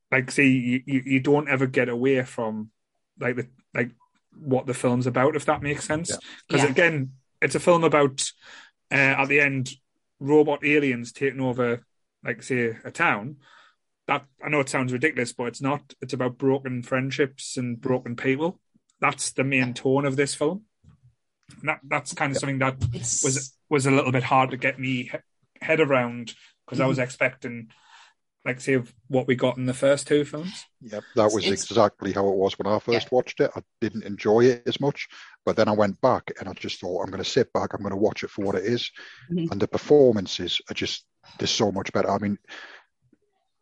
like 0.09 0.31
see 0.31 0.81
you, 0.85 1.03
you 1.05 1.19
don't 1.19 1.49
ever 1.49 1.67
get 1.67 1.89
away 1.89 2.23
from 2.23 2.71
like 3.19 3.35
the 3.35 3.47
like 3.73 3.91
what 4.39 4.65
the 4.65 4.73
film's 4.73 5.07
about, 5.07 5.35
if 5.35 5.45
that 5.45 5.61
makes 5.61 5.83
sense. 5.83 6.17
Because 6.47 6.63
yeah. 6.63 6.71
again, 6.71 7.11
it's 7.41 7.55
a 7.55 7.59
film 7.59 7.83
about 7.83 8.23
uh, 8.91 8.95
at 8.95 9.27
the 9.27 9.41
end 9.41 9.71
robot 10.19 10.65
aliens 10.65 11.11
taking 11.11 11.41
over, 11.41 11.85
like 12.23 12.43
say, 12.43 12.77
a 12.83 12.91
town. 12.91 13.37
That 14.07 14.25
I 14.43 14.49
know 14.49 14.59
it 14.59 14.69
sounds 14.69 14.91
ridiculous, 14.91 15.33
but 15.33 15.45
it's 15.45 15.61
not. 15.61 15.93
It's 16.01 16.13
about 16.13 16.37
broken 16.37 16.81
friendships 16.83 17.57
and 17.57 17.79
broken 17.79 18.15
people. 18.15 18.59
That's 18.99 19.31
the 19.31 19.43
main 19.43 19.73
tone 19.73 20.05
of 20.05 20.15
this 20.15 20.33
film. 20.35 20.63
And 21.59 21.69
that 21.69 21.79
that's 21.83 22.13
kind 22.13 22.31
of 22.31 22.37
something 22.37 22.59
that 22.59 22.77
was 22.91 23.53
was 23.69 23.85
a 23.85 23.91
little 23.91 24.11
bit 24.11 24.23
hard 24.23 24.51
to 24.51 24.57
get 24.57 24.79
me 24.79 25.11
head 25.61 25.79
around 25.79 26.33
because. 26.65 26.79
I 26.79 26.85
was 26.85 26.97
mm-hmm. 26.97 27.03
expecting 27.03 27.69
like 28.45 28.61
say 28.61 28.81
what 29.07 29.27
we 29.27 29.35
got 29.35 29.57
in 29.57 29.65
the 29.65 29.73
first 29.73 30.07
two 30.07 30.23
films. 30.23 30.65
Yep, 30.81 31.03
that 31.15 31.31
was 31.31 31.45
it's, 31.45 31.69
exactly 31.69 32.13
how 32.13 32.27
it 32.27 32.35
was 32.35 32.57
when 32.57 32.71
I 32.71 32.79
first 32.79 33.07
yeah. 33.07 33.15
watched 33.15 33.39
it. 33.41 33.51
I 33.55 33.61
didn't 33.81 34.05
enjoy 34.05 34.45
it 34.45 34.63
as 34.65 34.79
much, 34.79 35.07
but 35.45 35.55
then 35.55 35.67
I 35.67 35.73
went 35.73 35.99
back 36.01 36.31
and 36.39 36.47
I 36.47 36.53
just 36.53 36.79
thought 36.79 37.01
I'm 37.01 37.11
going 37.11 37.23
to 37.23 37.29
sit 37.29 37.51
back, 37.53 37.73
I'm 37.73 37.81
going 37.81 37.91
to 37.91 37.97
watch 37.97 38.23
it 38.23 38.29
for 38.29 38.45
what 38.45 38.55
it 38.55 38.65
is. 38.65 38.89
Mm-hmm. 39.31 39.51
and 39.51 39.61
the 39.61 39.67
performances 39.67 40.61
are 40.69 40.73
just 40.73 41.05
there's 41.37 41.51
so 41.51 41.71
much 41.71 41.91
better. 41.91 42.09
I 42.09 42.17
mean, 42.17 42.37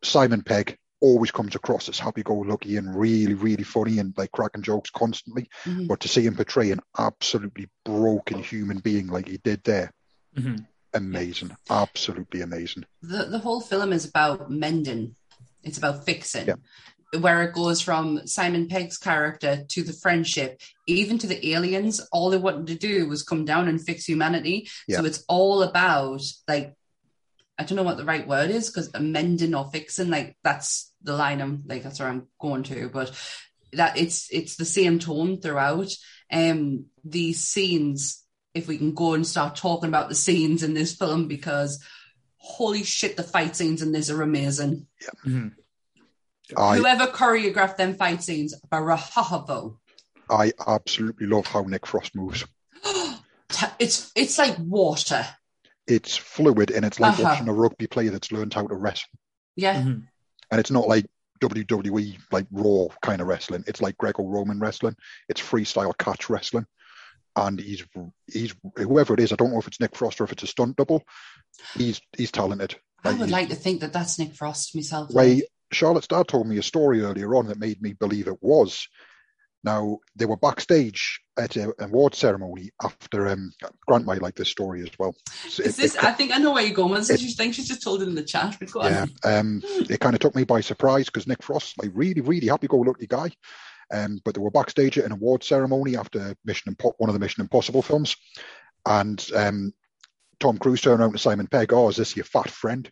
Simon 0.02 0.42
Pegg 0.42 0.78
always 1.00 1.30
comes 1.30 1.54
across 1.54 1.88
as 1.88 1.98
happy-go-lucky 1.98 2.76
and 2.76 2.94
really, 2.94 3.34
really 3.34 3.62
funny 3.64 3.98
and 3.98 4.14
like 4.16 4.32
cracking 4.32 4.62
jokes 4.62 4.90
constantly, 4.90 5.48
mm-hmm. 5.64 5.86
but 5.86 6.00
to 6.00 6.08
see 6.08 6.22
him 6.22 6.34
portray 6.34 6.70
an 6.70 6.80
absolutely 6.98 7.68
broken 7.84 8.42
human 8.42 8.78
being 8.78 9.08
like 9.08 9.28
he 9.28 9.38
did 9.38 9.62
there. 9.64 9.92
Mm-hmm 10.36 10.64
amazing, 10.94 11.56
absolutely 11.70 12.40
amazing. 12.40 12.84
The 13.02 13.24
the 13.24 13.38
whole 13.38 13.60
film 13.60 13.92
is 13.92 14.04
about 14.04 14.50
mending. 14.50 15.14
It's 15.62 15.78
about 15.78 16.04
fixing. 16.04 16.46
Yeah. 16.46 16.54
Where 17.20 17.42
it 17.42 17.54
goes 17.54 17.80
from 17.80 18.26
Simon 18.26 18.68
Pegg's 18.68 18.98
character 18.98 19.64
to 19.66 19.82
the 19.82 19.94
friendship, 19.94 20.60
even 20.86 21.16
to 21.18 21.26
the 21.26 21.54
aliens, 21.54 22.06
all 22.12 22.28
they 22.28 22.36
wanted 22.36 22.66
to 22.66 22.74
do 22.74 23.08
was 23.08 23.22
come 23.22 23.46
down 23.46 23.66
and 23.66 23.80
fix 23.80 24.04
humanity. 24.04 24.68
Yeah. 24.86 24.98
So 24.98 25.06
it's 25.06 25.24
all 25.26 25.62
about 25.62 26.22
like 26.46 26.74
I 27.58 27.64
don't 27.64 27.76
know 27.76 27.82
what 27.82 27.96
the 27.96 28.04
right 28.04 28.26
word 28.26 28.50
is 28.50 28.70
because 28.70 28.92
mending 29.00 29.54
or 29.54 29.70
fixing, 29.70 30.10
like 30.10 30.36
that's 30.44 30.92
the 31.02 31.16
line 31.16 31.40
I'm 31.40 31.62
like 31.66 31.82
that's 31.82 31.98
where 31.98 32.08
I'm 32.08 32.28
going 32.40 32.62
to, 32.64 32.88
but 32.88 33.10
that 33.72 33.96
it's 33.96 34.28
it's 34.30 34.56
the 34.56 34.64
same 34.64 34.98
tone 34.98 35.40
throughout. 35.40 35.90
Um 36.30 36.86
these 37.04 37.42
scenes 37.42 38.22
if 38.54 38.68
we 38.68 38.78
can 38.78 38.94
go 38.94 39.14
and 39.14 39.26
start 39.26 39.56
talking 39.56 39.88
about 39.88 40.08
the 40.08 40.14
scenes 40.14 40.62
in 40.62 40.74
this 40.74 40.94
film 40.94 41.28
because 41.28 41.82
holy 42.36 42.82
shit, 42.82 43.16
the 43.16 43.22
fight 43.22 43.54
scenes 43.54 43.82
in 43.82 43.92
this 43.92 44.10
are 44.10 44.22
amazing. 44.22 44.86
Yeah. 45.00 45.30
Mm-hmm. 45.30 45.48
I, 46.56 46.78
Whoever 46.78 47.06
choreographed 47.08 47.76
them 47.76 47.94
fight 47.94 48.22
scenes, 48.22 48.54
bravo. 48.70 49.78
I 50.30 50.52
absolutely 50.66 51.26
love 51.26 51.46
how 51.46 51.62
Nick 51.62 51.86
Frost 51.86 52.14
moves. 52.14 52.44
it's 53.78 54.10
it's 54.14 54.38
like 54.38 54.56
water. 54.58 55.26
It's 55.86 56.16
fluid 56.16 56.70
and 56.70 56.84
it's 56.84 57.00
like 57.00 57.14
uh-huh. 57.14 57.22
watching 57.24 57.48
a 57.48 57.52
rugby 57.52 57.86
player 57.86 58.10
that's 58.10 58.32
learned 58.32 58.54
how 58.54 58.66
to 58.66 58.74
wrestle. 58.74 59.10
Yeah. 59.56 59.80
Mm-hmm. 59.80 60.00
And 60.50 60.60
it's 60.60 60.70
not 60.70 60.88
like 60.88 61.06
WWE 61.40 62.18
like 62.32 62.46
raw 62.50 62.86
kind 63.02 63.20
of 63.20 63.26
wrestling. 63.26 63.64
It's 63.66 63.82
like 63.82 63.96
Greco-Roman 63.98 64.58
wrestling. 64.58 64.96
It's 65.28 65.40
freestyle 65.40 65.96
catch 65.98 66.30
wrestling 66.30 66.66
and 67.46 67.60
he's 67.60 67.84
he's 68.26 68.54
whoever 68.76 69.14
it 69.14 69.20
is. 69.20 69.32
I 69.32 69.36
don't 69.36 69.52
know 69.52 69.58
if 69.58 69.66
it's 69.66 69.80
Nick 69.80 69.96
Frost 69.96 70.20
or 70.20 70.24
if 70.24 70.32
it's 70.32 70.42
a 70.42 70.46
stunt 70.46 70.76
double. 70.76 71.02
He's 71.76 72.00
he's 72.16 72.32
talented. 72.32 72.76
I 73.04 73.12
would 73.12 73.30
like 73.30 73.48
to 73.50 73.54
think 73.54 73.80
that 73.80 73.92
that's 73.92 74.18
Nick 74.18 74.34
Frost 74.34 74.74
myself. 74.74 75.10
Way 75.10 75.42
Charlotte's 75.72 76.08
dad 76.08 76.28
told 76.28 76.46
me 76.46 76.58
a 76.58 76.62
story 76.62 77.02
earlier 77.02 77.34
on 77.34 77.46
that 77.46 77.58
made 77.58 77.80
me 77.80 77.92
believe 77.92 78.28
it 78.28 78.42
was. 78.42 78.88
Now 79.64 79.98
they 80.14 80.24
were 80.24 80.36
backstage 80.36 81.20
at 81.36 81.56
an 81.56 81.72
award 81.80 82.14
ceremony 82.14 82.70
after 82.82 83.28
um, 83.28 83.52
Grant 83.86 84.06
might 84.06 84.22
like 84.22 84.36
this 84.36 84.48
story 84.48 84.82
as 84.82 84.90
well. 84.98 85.14
So 85.48 85.64
Is 85.64 85.78
it, 85.78 85.82
this? 85.82 85.94
It, 85.96 86.04
I 86.04 86.12
think 86.12 86.32
I 86.32 86.38
know 86.38 86.52
where 86.52 86.64
you're 86.64 86.74
going. 86.74 87.00
It, 87.00 87.20
you 87.20 87.30
think 87.30 87.54
she's 87.54 87.68
just 87.68 87.82
told 87.82 88.02
it 88.02 88.08
in 88.08 88.14
the 88.14 88.22
chat. 88.22 88.56
yeah, 88.76 89.06
um, 89.24 89.60
it 89.64 89.98
kind 90.00 90.14
of 90.14 90.20
took 90.20 90.36
me 90.36 90.44
by 90.44 90.60
surprise 90.60 91.06
because 91.06 91.26
Nick 91.26 91.42
Frost, 91.42 91.76
like 91.76 91.90
really, 91.92 92.20
really 92.20 92.46
happy-go-lucky 92.46 93.08
guy, 93.08 93.30
um, 93.92 94.20
but 94.24 94.34
they 94.34 94.40
were 94.40 94.50
backstage 94.50 94.98
at 94.98 95.04
an 95.04 95.12
award 95.12 95.42
ceremony 95.42 95.96
after 95.96 96.34
Mission 96.44 96.74
Impo- 96.74 96.94
one 96.98 97.10
of 97.10 97.14
the 97.14 97.20
Mission 97.20 97.42
Impossible 97.42 97.82
films, 97.82 98.16
and 98.86 99.24
um, 99.34 99.72
Tom 100.40 100.58
Cruise 100.58 100.80
turned 100.80 101.00
around 101.00 101.12
to 101.12 101.18
Simon 101.18 101.46
Pegg, 101.46 101.72
"Oh, 101.72 101.88
is 101.88 101.96
this 101.96 102.16
your 102.16 102.24
fat 102.24 102.50
friend?" 102.50 102.90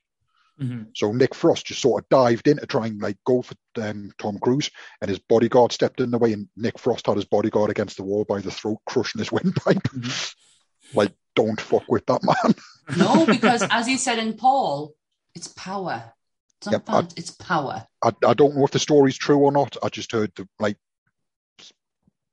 Mm-hmm. 0.61 0.84
So 0.94 1.12
Nick 1.12 1.34
Frost 1.34 1.66
just 1.66 1.82
sort 1.82 2.03
of 2.03 2.09
dived 2.09 2.49
in 2.49 2.57
to 2.57 2.66
try 2.66 2.86
and 2.86 3.01
like 3.01 3.18
go 3.26 3.42
for 3.42 3.55
um, 3.80 4.11
Tom 4.18 4.38
Cruise, 4.38 4.70
and 5.01 5.09
his 5.09 5.18
bodyguard 5.18 5.72
stepped 5.72 6.01
in 6.01 6.11
the 6.11 6.18
way, 6.18 6.32
and 6.32 6.49
Nick 6.57 6.78
Frost 6.78 7.07
had 7.07 7.16
his 7.16 7.26
bodyguard 7.26 7.70
against 7.70 7.99
the 7.99 8.03
wall 8.03 8.24
by 8.24 8.40
the 8.40 8.51
throat, 8.51 8.78
crushing 8.86 9.18
his 9.18 9.32
windpipe. 9.32 9.82
Mm-hmm. 9.82 10.99
like, 10.99 11.12
don't 11.34 11.61
fuck 11.61 11.84
with 11.90 12.07
that 12.07 12.22
man. 12.22 12.55
no, 12.97 13.26
because 13.26 13.62
as 13.70 13.86
he 13.86 13.99
said 13.99 14.18
in 14.18 14.34
Paul, 14.34 14.94
it's 15.34 15.49
power. 15.49 16.12
It's 16.59 16.66
not 16.68 16.72
yep, 16.72 16.84
I, 16.88 17.01
it's 17.16 17.32
power. 17.32 17.86
I, 18.03 18.12
I 18.26 18.32
don't 18.32 18.57
know 18.57 18.64
if 18.64 18.70
the 18.70 18.78
story's 18.78 19.18
true 19.18 19.38
or 19.38 19.53
not. 19.53 19.76
I 19.82 19.90
just 19.90 20.12
heard 20.12 20.32
the 20.36 20.49
like 20.59 20.78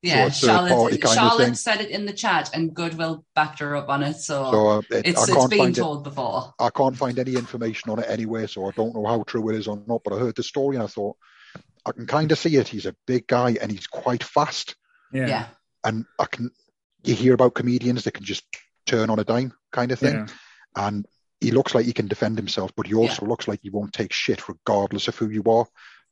yeah, 0.04 0.30
so 0.30 0.47
Charlotte, 0.47 1.08
Charlotte 1.08 1.58
said 1.58 1.80
it 1.80 1.89
in 1.89 2.06
the 2.06 2.12
chat, 2.12 2.49
and 2.54 2.74
Goodwill 2.74 3.26
backed 3.36 3.60
her 3.60 3.76
up 3.76 3.88
on 3.88 4.04
it. 4.04 4.18
So, 4.18 4.51
so 4.51 4.68
uh, 4.68 4.78
it, 4.91 5.08
it's, 5.08 5.30
it's 5.30 5.47
been 5.47 5.74
told 5.74 6.01
it, 6.01 6.10
before. 6.10 6.54
I 6.60 6.70
can't 6.70 6.95
find 6.95 7.18
any 7.18 7.36
information 7.36 7.89
on 7.89 7.99
it 7.99 8.06
anywhere, 8.10 8.47
so 8.47 8.68
I 8.68 8.72
don't 8.72 8.93
know 8.93 9.06
how 9.06 9.24
true 9.24 9.49
it 9.49 9.56
is 9.56 9.68
or 9.68 9.82
not. 9.88 10.01
But 10.04 10.14
I 10.14 10.20
heard 10.20 10.36
the 10.36 10.43
story, 10.43 10.76
and 10.76 10.84
I 10.84 10.88
thought 10.88 11.16
I 11.86 11.93
can 11.93 12.06
kind 12.06 12.32
of 12.34 12.38
see 12.38 12.58
it. 12.58 12.68
He's 12.68 12.86
a 12.86 12.95
big 13.08 13.28
guy, 13.28 13.56
and 13.62 13.72
he's 13.72 13.88
quite 13.88 14.24
fast. 14.24 14.76
Yeah. 15.14 15.28
yeah. 15.28 15.45
And 15.86 16.06
I 16.20 16.26
can. 16.26 16.51
You 17.06 17.16
hear 17.16 17.34
about 17.34 17.54
comedians 17.54 18.04
that 18.04 18.14
can 18.14 18.26
just 18.26 18.43
turn 18.86 19.10
on 19.10 19.20
a 19.20 19.24
dime, 19.24 19.54
kind 19.72 19.91
of 19.93 19.99
thing, 19.99 20.16
yeah. 20.16 20.28
and 20.76 21.06
he 21.39 21.51
looks 21.51 21.74
like 21.76 21.86
he 21.86 21.93
can 21.93 22.08
defend 22.08 22.38
himself, 22.38 22.72
but 22.76 22.88
he 22.88 22.93
also 22.93 23.24
yeah. 23.24 23.30
looks 23.30 23.47
like 23.47 23.60
he 23.62 23.70
won't 23.70 23.93
take 23.93 24.14
shit 24.14 24.47
regardless 24.49 25.08
of 25.08 25.18
who 25.18 25.30
you 25.30 25.43
are. 25.43 25.66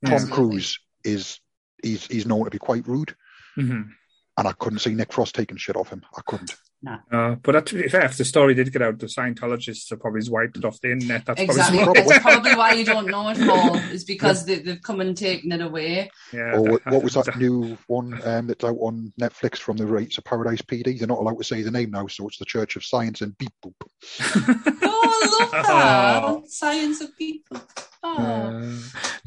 Tom 0.05 0.27
Cruise 0.27 0.79
is 1.03 1.39
he's 1.83 2.05
he's 2.07 2.25
known 2.25 2.45
to 2.45 2.49
be 2.49 2.57
quite 2.57 2.87
rude. 2.87 3.15
Mm-hmm. 3.57 3.81
And 4.37 4.47
I 4.47 4.53
couldn't 4.53 4.79
see 4.79 4.93
Nick 4.93 5.13
Frost 5.13 5.35
taking 5.35 5.57
shit 5.57 5.75
off 5.75 5.89
him. 5.89 6.03
I 6.17 6.21
couldn't. 6.25 6.55
No. 6.83 6.97
Uh, 7.11 7.35
but 7.35 7.63
to 7.67 7.75
be 7.75 7.87
fair, 7.89 8.05
if 8.05 8.17
the 8.17 8.25
story 8.25 8.55
did 8.55 8.73
get 8.73 8.81
out, 8.81 8.97
the 8.97 9.05
Scientologists 9.05 9.91
have 9.91 9.99
probably 9.99 10.27
wiped 10.27 10.57
it 10.57 10.65
off 10.65 10.81
the 10.81 10.91
internet. 10.91 11.25
That's 11.25 11.39
exactly. 11.39 11.83
probably, 11.83 12.01
That's 12.01 12.19
probably 12.19 12.55
why 12.55 12.73
you 12.73 12.85
don't 12.85 13.05
know 13.05 13.29
it, 13.29 13.37
Paul, 13.37 13.75
is 13.91 14.03
because 14.03 14.49
yeah. 14.49 14.59
they, 14.63 14.71
have 14.71 14.81
come 14.81 14.99
and 14.99 15.15
taken 15.15 15.51
it 15.51 15.61
away. 15.61 16.09
Yeah. 16.33 16.57
Or 16.57 16.79
what 16.85 17.03
was 17.03 17.13
that 17.13 17.37
new 17.37 17.77
one 17.85 18.19
um, 18.25 18.47
that's 18.47 18.63
out 18.63 18.77
on 18.79 19.13
Netflix 19.21 19.57
from 19.57 19.77
the 19.77 19.85
Rates 19.85 20.17
of 20.17 20.23
Paradise 20.23 20.63
PD? 20.63 20.97
They're 20.97 21.07
not 21.07 21.19
allowed 21.19 21.37
to 21.37 21.43
say 21.43 21.61
the 21.61 21.69
name 21.69 21.91
now, 21.91 22.07
so 22.07 22.27
it's 22.27 22.39
the 22.39 22.45
Church 22.45 22.75
of 22.75 22.83
Science 22.83 23.21
and 23.21 23.37
Beep 23.37 23.53
Boop. 23.63 23.75
oh, 24.81 25.21
I 25.23 25.39
love 25.39 25.51
that. 25.51 26.23
Oh. 26.23 26.43
Science 26.47 27.01
of 27.01 27.15
People. 27.15 27.61
Oh. 28.01 28.17
Uh, 28.17 28.75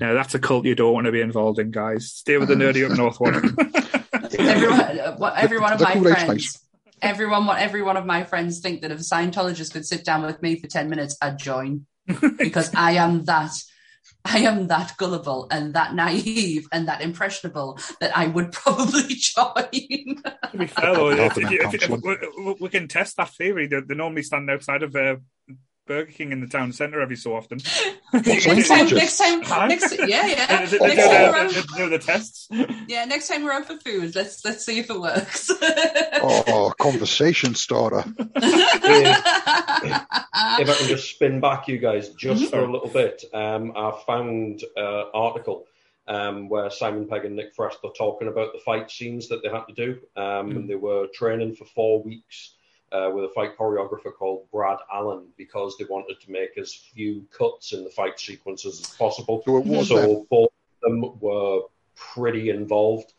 no, 0.01 0.15
that's 0.15 0.35
a 0.35 0.41
cult 0.41 0.65
you 0.65 0.75
don't 0.75 0.93
want 0.93 1.07
to 1.07 1.13
be 1.13 1.21
involved 1.21 1.61
in, 1.61 1.71
guys. 1.71 2.11
Stay 2.11 2.37
with 2.37 2.49
the 2.49 2.57
nerdy 2.57 2.91
up 2.91 2.97
north 2.99 3.21
one 3.21 4.04
everyone, 4.39 4.81
uh, 5.23 5.35
every 5.37 5.59
one 5.59 5.73
of 5.73 5.81
my 5.81 5.95
friends, 6.01 6.63
everyone, 7.03 7.47
what 7.47 7.59
every 7.59 7.83
one 7.83 7.97
of 7.97 8.07
my 8.07 8.25
friends 8.25 8.61
think 8.61 8.83
that 8.83 8.91
if 8.91 9.01
a 9.01 9.03
Scientologist 9.03 9.73
could 9.73 9.87
sit 9.87 10.05
down 10.05 10.23
with 10.23 10.41
me 10.43 10.59
for 10.59 10.67
ten 10.67 10.89
minutes, 10.89 11.17
I'd 11.21 11.39
join 11.39 11.87
because 12.39 12.75
I 12.75 12.93
am 12.93 13.25
that. 13.25 13.53
I 14.27 14.39
am 14.39 14.69
that 14.69 14.97
gullible 14.97 15.49
and 15.51 15.75
that 15.75 15.95
naive 15.95 16.67
and 16.73 16.89
that 16.89 17.03
impressionable 17.03 17.79
that 18.01 18.17
I 18.17 18.27
would 18.27 18.53
probably 18.53 19.03
join. 19.09 19.53
to 19.53 20.57
be 20.57 20.67
fair, 20.67 20.95
though, 20.95 21.11
if, 21.11 21.37
if, 21.37 21.75
if, 21.75 21.91
we, 21.91 22.57
we, 22.59 22.69
can 22.71 22.89
test 22.89 23.19
that 23.19 23.29
theory. 23.31 23.67
They, 23.67 23.81
they 23.81 23.95
normally 23.95 24.23
stand 24.23 24.49
outside 24.49 24.83
of 24.83 24.97
uh, 24.97 25.17
Burger 25.87 26.11
King 26.11 26.33
in 26.33 26.41
the 26.41 26.47
town 26.47 26.73
centre 26.73 27.01
every 27.01 27.17
so 27.17 27.37
often. 27.37 27.59
next 28.13 28.45
time, 28.69 28.89
next 28.89 29.19
time, 29.19 29.69
next, 29.69 29.99
yeah, 30.07 30.27
yeah. 30.27 30.47
next 30.47 30.79
time 30.79 30.97
we're 30.97 31.37
out, 31.37 31.67
do 31.77 31.89
the 31.91 31.99
tests. 31.99 32.49
Yeah, 32.87 33.07
next 33.07 33.29
time 33.29 33.45
we're 33.45 33.53
out 33.53 33.67
for 33.67 33.79
food, 33.79 34.15
let's 34.15 34.45
let's 34.45 34.65
see 34.67 34.79
if 34.79 34.91
it 34.91 35.01
works. 35.01 35.51
oh, 35.51 36.73
conversation 36.79 37.55
starter. 37.55 38.05
if 38.37 38.37
I 40.69 40.75
can 40.79 40.89
just 40.89 41.11
spin 41.11 41.41
back, 41.41 41.67
you 41.67 41.79
guys, 41.79 42.11
just 42.11 42.43
mm-hmm. 42.43 42.51
for 42.51 42.59
a 42.61 42.71
little 42.71 42.89
bit, 42.89 43.25
um, 43.33 43.73
I 43.75 43.99
found 44.07 44.63
an 44.77 45.05
article 45.15 45.67
um, 46.07 46.51
where 46.51 46.69
Simon 46.71 47.09
Pegg 47.09 47.25
and 47.25 47.37
Nick 47.37 47.55
Frost 47.55 47.79
are 47.85 47.93
talking 47.97 48.29
about 48.29 48.53
the 48.53 48.61
fight 48.61 48.91
scenes 48.91 49.29
that 49.29 49.43
they 49.43 49.49
had 49.49 49.65
to 49.67 49.75
do. 49.75 49.99
Um. 50.17 50.51
And 50.51 50.69
they 50.69 50.77
were 50.77 51.07
training 51.15 51.57
for 51.57 51.65
four 51.65 52.03
weeks 52.03 52.55
uh, 52.95 53.11
with 53.13 53.25
a 53.25 53.29
fight 53.31 53.59
choreographer 53.59 54.15
called 54.17 54.47
Brad 54.53 54.79
Allan 54.93 55.27
because 55.37 55.77
they 55.77 55.85
wanted 55.85 56.21
to 56.21 56.31
make 56.31 56.57
as 56.57 56.73
few 56.73 57.27
cuts 57.37 57.73
in 57.73 57.83
the 57.83 57.91
fight 57.91 58.21
sequences 58.21 58.81
as 58.81 58.97
possible. 58.97 59.43
So, 59.45 59.83
so 59.83 60.27
both 60.31 60.49
of 60.49 60.91
them 60.91 61.19
were 61.19 61.63
pretty 61.97 62.51
involved 62.51 63.13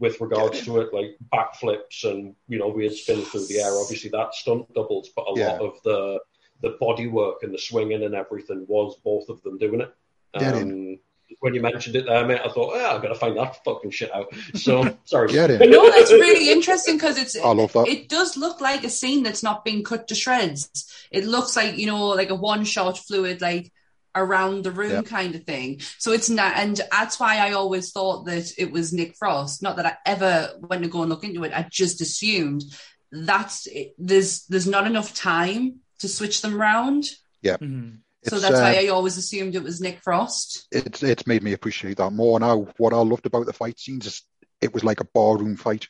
with 0.00 0.20
regards 0.20 0.58
yeah. 0.58 0.64
to 0.64 0.80
it, 0.80 0.94
like 0.94 1.16
backflips 1.32 2.04
and 2.04 2.34
you 2.48 2.58
know 2.58 2.68
weird 2.68 2.92
spins 2.92 3.28
through 3.28 3.46
the 3.46 3.60
air. 3.60 3.72
Obviously, 3.72 4.10
that 4.10 4.34
stunt 4.34 4.72
doubles, 4.74 5.10
but 5.14 5.22
a 5.22 5.38
yeah. 5.38 5.52
lot 5.52 5.60
of 5.60 5.82
the 5.84 6.18
the 6.62 6.76
body 6.80 7.06
work 7.06 7.42
and 7.42 7.54
the 7.54 7.58
swinging 7.58 8.02
and 8.02 8.14
everything 8.14 8.64
was 8.68 8.96
both 9.04 9.28
of 9.28 9.40
them 9.42 9.58
doing 9.58 9.80
it. 9.80 9.94
Um, 10.34 10.98
when 11.38 11.54
you 11.54 11.62
mentioned 11.62 11.96
it 11.96 12.06
there, 12.06 12.26
mate, 12.26 12.40
I 12.44 12.48
thought, 12.48 12.74
oh, 12.74 12.96
I've 12.96 13.02
got 13.02 13.08
to 13.08 13.14
find 13.14 13.36
that 13.36 13.62
fucking 13.64 13.90
shit 13.90 14.14
out. 14.14 14.34
So 14.54 14.96
sorry. 15.04 15.28
Get 15.28 15.50
it. 15.50 15.70
No, 15.70 15.90
that's 15.90 16.12
really 16.12 16.50
interesting 16.50 16.96
because 16.96 17.18
it's. 17.18 17.36
I 17.36 17.52
love 17.52 17.72
that. 17.72 17.88
It 17.88 18.08
does 18.08 18.36
look 18.36 18.60
like 18.60 18.84
a 18.84 18.90
scene 18.90 19.22
that's 19.22 19.42
not 19.42 19.64
being 19.64 19.84
cut 19.84 20.08
to 20.08 20.14
shreds. 20.14 20.68
It 21.10 21.24
looks 21.24 21.56
like 21.56 21.76
you 21.76 21.86
know, 21.86 22.08
like 22.08 22.30
a 22.30 22.34
one-shot 22.34 22.98
fluid, 22.98 23.40
like 23.40 23.72
around 24.14 24.64
the 24.64 24.72
room 24.72 25.04
kind 25.04 25.34
of 25.34 25.44
thing. 25.44 25.80
So 25.98 26.12
it's 26.12 26.28
not, 26.28 26.56
and 26.56 26.80
that's 26.90 27.20
why 27.20 27.38
I 27.38 27.52
always 27.52 27.92
thought 27.92 28.26
that 28.26 28.52
it 28.58 28.72
was 28.72 28.92
Nick 28.92 29.16
Frost. 29.16 29.62
Not 29.62 29.76
that 29.76 29.86
I 29.86 29.96
ever 30.04 30.50
went 30.58 30.82
to 30.82 30.88
go 30.88 31.02
and 31.02 31.10
look 31.10 31.24
into 31.24 31.44
it. 31.44 31.52
I 31.54 31.66
just 31.70 32.00
assumed 32.00 32.64
that's 33.12 33.66
there's 33.98 34.46
there's 34.46 34.66
not 34.66 34.86
enough 34.86 35.14
time 35.14 35.80
to 36.00 36.08
switch 36.08 36.42
them 36.42 36.60
around. 36.60 37.06
Yeah. 37.42 37.56
Mm-hmm. 37.56 37.96
So 38.24 38.38
that's 38.38 38.58
uh, 38.58 38.62
why 38.62 38.84
I 38.84 38.88
always 38.88 39.16
assumed 39.16 39.54
it 39.54 39.62
was 39.62 39.80
Nick 39.80 40.00
Frost. 40.02 40.66
It's 40.70 41.02
it's 41.02 41.26
made 41.26 41.42
me 41.42 41.52
appreciate 41.54 41.96
that 41.96 42.12
more 42.12 42.38
now. 42.38 42.68
What 42.76 42.92
I 42.92 42.98
loved 42.98 43.26
about 43.26 43.46
the 43.46 43.52
fight 43.52 43.78
scenes 43.78 44.06
is 44.06 44.22
it 44.60 44.74
was 44.74 44.84
like 44.84 45.00
a 45.00 45.06
barroom 45.14 45.56
fight. 45.56 45.88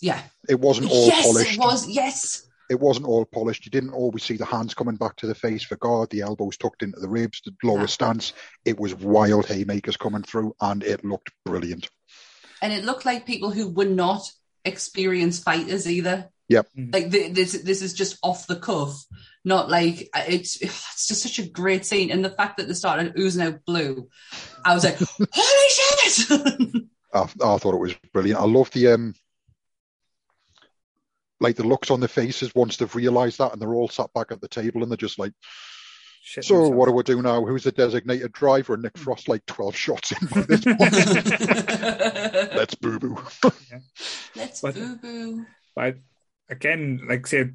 Yeah. 0.00 0.20
It 0.48 0.60
wasn't 0.60 0.90
all 0.90 1.06
yes, 1.06 1.26
polished. 1.26 1.54
It 1.54 1.58
was, 1.58 1.88
yes. 1.88 2.46
It 2.68 2.80
wasn't 2.80 3.06
all 3.06 3.24
polished. 3.24 3.64
You 3.64 3.70
didn't 3.70 3.92
always 3.92 4.24
see 4.24 4.36
the 4.36 4.44
hands 4.44 4.74
coming 4.74 4.96
back 4.96 5.16
to 5.16 5.26
the 5.26 5.34
face 5.34 5.62
for 5.62 5.76
guard, 5.76 6.10
the 6.10 6.22
elbows 6.22 6.56
tucked 6.56 6.82
into 6.82 6.98
the 6.98 7.08
ribs, 7.08 7.40
the 7.44 7.54
lower 7.62 7.80
yeah. 7.80 7.86
stance. 7.86 8.32
It 8.64 8.78
was 8.78 8.94
wild 8.94 9.46
haymakers 9.46 9.96
coming 9.96 10.24
through, 10.24 10.54
and 10.60 10.82
it 10.82 11.04
looked 11.04 11.30
brilliant. 11.44 11.88
And 12.60 12.72
it 12.72 12.84
looked 12.84 13.04
like 13.04 13.24
people 13.24 13.52
who 13.52 13.68
were 13.68 13.84
not 13.84 14.28
experienced 14.64 15.44
fighters 15.44 15.88
either. 15.88 16.28
Yep. 16.48 16.68
Like 16.92 17.10
the, 17.10 17.28
this, 17.28 17.52
this 17.62 17.82
is 17.82 17.94
just 17.94 18.18
off 18.22 18.46
the 18.46 18.56
cuff, 18.56 19.04
not 19.46 19.70
like 19.70 20.10
it's. 20.14 20.60
It's 20.60 21.06
just 21.06 21.22
such 21.22 21.38
a 21.38 21.48
great 21.48 21.86
scene, 21.86 22.10
and 22.10 22.24
the 22.24 22.30
fact 22.30 22.56
that 22.56 22.66
they 22.66 22.74
started 22.74 23.14
oozing 23.16 23.46
out 23.46 23.64
blue, 23.64 24.08
I 24.64 24.74
was 24.74 24.84
like, 24.84 24.98
holy 25.32 25.68
shit! 25.70 26.82
I, 27.14 27.20
I 27.22 27.58
thought 27.58 27.74
it 27.74 27.80
was 27.80 27.94
brilliant. 28.12 28.40
I 28.40 28.44
love 28.44 28.70
the 28.72 28.88
um, 28.88 29.14
like 31.40 31.54
the 31.54 31.62
looks 31.66 31.90
on 31.92 32.00
their 32.00 32.08
faces 32.08 32.54
once 32.54 32.76
they've 32.76 32.94
realised 32.94 33.38
that, 33.38 33.52
and 33.52 33.62
they're 33.62 33.72
all 33.72 33.88
sat 33.88 34.12
back 34.12 34.32
at 34.32 34.40
the 34.40 34.48
table, 34.48 34.82
and 34.82 34.90
they're 34.90 34.96
just 34.96 35.18
like, 35.18 35.32
Shit 36.22 36.44
so 36.44 36.54
themselves. 36.54 36.76
what 36.76 36.86
do 36.86 36.92
we 36.92 37.02
do 37.04 37.22
now? 37.22 37.44
Who's 37.44 37.62
the 37.62 37.70
designated 37.70 38.32
driver? 38.32 38.74
And 38.74 38.82
Nick. 38.82 38.98
Frost 38.98 39.28
like 39.28 39.46
twelve 39.46 39.76
shots 39.76 40.10
in 40.10 40.26
by 40.26 40.40
this 40.40 40.64
point. 40.64 40.80
Let's 42.56 42.74
boo 42.74 42.98
boo. 42.98 43.16
Let's 44.34 44.60
boo 44.60 44.96
boo. 44.96 45.46
But 45.76 45.98
again, 46.48 47.02
like 47.08 47.28
say, 47.28 47.50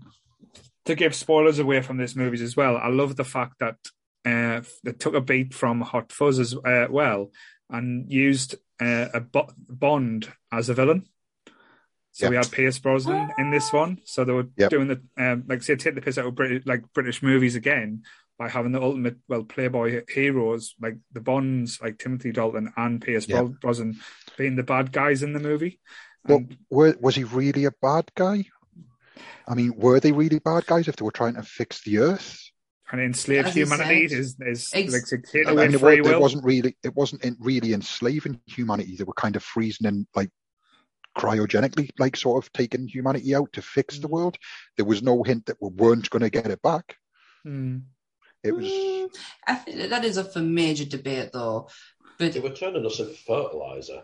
to 0.85 0.95
give 0.95 1.15
spoilers 1.15 1.59
away 1.59 1.81
from 1.81 1.97
this 1.97 2.15
movies 2.15 2.41
as 2.41 2.55
well, 2.55 2.77
I 2.77 2.87
love 2.87 3.15
the 3.15 3.23
fact 3.23 3.59
that 3.59 3.77
uh, 4.25 4.61
they 4.83 4.93
took 4.93 5.13
a 5.13 5.21
beat 5.21 5.53
from 5.53 5.81
Hot 5.81 6.11
Fuzz 6.11 6.39
as 6.39 6.55
uh, 6.55 6.87
well 6.89 7.31
and 7.69 8.11
used 8.11 8.55
uh, 8.79 9.07
a 9.13 9.21
bo- 9.21 9.49
Bond 9.57 10.31
as 10.51 10.69
a 10.69 10.73
villain. 10.73 11.07
So 12.13 12.25
yep. 12.25 12.29
we 12.31 12.35
had 12.35 12.51
Pierce 12.51 12.77
Brosnan 12.77 13.31
in 13.37 13.51
this 13.51 13.71
one. 13.71 13.99
So 14.03 14.25
they 14.25 14.33
were 14.33 14.49
yep. 14.57 14.69
doing 14.69 14.87
the 14.89 15.01
um, 15.17 15.45
like 15.47 15.63
say 15.63 15.75
take 15.75 15.95
the 15.95 16.01
piss 16.01 16.17
out 16.17 16.25
of 16.25 16.35
British 16.35 16.65
like 16.65 16.83
British 16.93 17.23
movies 17.23 17.55
again 17.55 18.03
by 18.37 18.49
having 18.49 18.73
the 18.73 18.81
ultimate 18.81 19.17
well 19.29 19.43
Playboy 19.43 20.03
heroes 20.09 20.75
like 20.81 20.97
the 21.13 21.21
Bonds 21.21 21.79
like 21.81 21.99
Timothy 21.99 22.33
Dalton 22.33 22.73
and 22.75 23.01
Pierce 23.01 23.29
yep. 23.29 23.45
Brosnan 23.61 23.99
being 24.37 24.57
the 24.57 24.63
bad 24.63 24.91
guys 24.91 25.23
in 25.23 25.31
the 25.31 25.39
movie. 25.39 25.79
And, 26.25 26.57
well, 26.69 26.93
was 26.99 27.15
he 27.15 27.23
really 27.23 27.65
a 27.65 27.71
bad 27.81 28.11
guy? 28.15 28.45
I 29.47 29.55
mean, 29.55 29.73
were 29.75 29.99
they 29.99 30.11
really 30.11 30.39
bad 30.39 30.65
guys 30.65 30.87
if 30.87 30.95
they 30.95 31.05
were 31.05 31.11
trying 31.11 31.35
to 31.35 31.43
fix 31.43 31.81
the 31.83 31.99
Earth? 31.99 32.39
And 32.91 32.99
enslave 32.99 33.45
As 33.45 33.53
humanity 33.55 34.07
said. 34.09 34.19
is 34.19 34.35
is 34.41 34.69
Ex- 34.73 34.93
like 34.93 35.23
take 35.31 35.47
I 35.47 35.53
mean, 35.53 35.73
it, 35.73 35.79
free 35.79 35.99
it 35.99 36.03
will. 36.03 36.19
wasn't 36.19 36.43
really 36.43 36.75
it 36.83 36.93
wasn't 36.93 37.23
in, 37.23 37.37
really 37.39 37.73
enslaving 37.73 38.41
humanity. 38.47 38.95
They 38.97 39.05
were 39.05 39.13
kind 39.13 39.35
of 39.37 39.43
freezing 39.43 39.87
and 39.87 40.05
like 40.13 40.29
cryogenically, 41.17 41.89
like 41.99 42.15
sort 42.17 42.43
of 42.43 42.51
taking 42.53 42.87
humanity 42.87 43.33
out 43.35 43.51
to 43.53 43.61
fix 43.61 43.97
the 43.99 44.07
Mm. 44.07 44.11
world. 44.11 44.37
There 44.75 44.85
was 44.85 45.01
no 45.01 45.23
hint 45.23 45.45
that 45.45 45.57
we 45.61 45.69
weren't 45.69 46.09
going 46.09 46.21
to 46.23 46.29
get 46.29 46.47
it 46.47 46.61
back. 46.61 46.97
Hmm. 47.43 47.77
It 48.43 48.53
was 48.55 48.65
Mm, 48.65 49.15
I 49.47 49.55
think 49.55 49.89
that 49.89 50.03
is 50.03 50.17
up 50.17 50.33
for 50.33 50.39
major 50.39 50.85
debate, 50.85 51.29
though. 51.31 51.69
But 52.17 52.33
They 52.33 52.39
were 52.39 52.49
turning 52.49 52.85
us 52.85 52.99
into 52.99 53.13
fertilizer. 53.13 54.01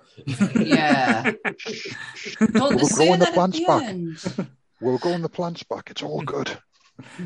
yeah, 0.55 1.31
don't 2.53 2.75
We're 2.75 2.75
they 2.77 2.83
say 2.83 3.05
growing 3.05 3.19
the 3.19 3.31
plants 3.33 3.57
the 3.59 3.65
back. 3.65 4.47
End? 4.81 4.99
we're 5.03 5.13
on 5.13 5.21
the 5.21 5.29
plants 5.29 5.63
back. 5.63 5.89
It's 5.89 6.03
all 6.03 6.21
good. 6.21 6.57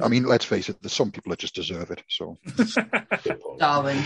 I 0.02 0.10
mean, 0.10 0.26
let's 0.26 0.46
face 0.46 0.70
it. 0.70 0.82
There's 0.82 0.94
some 0.94 1.12
people 1.12 1.30
that 1.30 1.40
just 1.40 1.56
deserve 1.56 1.92
it. 1.92 2.04
So. 2.10 2.38
Darwin. 3.58 3.98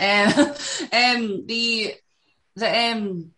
Um, 0.00 0.28
um, 0.92 1.46
the 1.46 1.94
the 2.56 2.90
um 2.90 3.30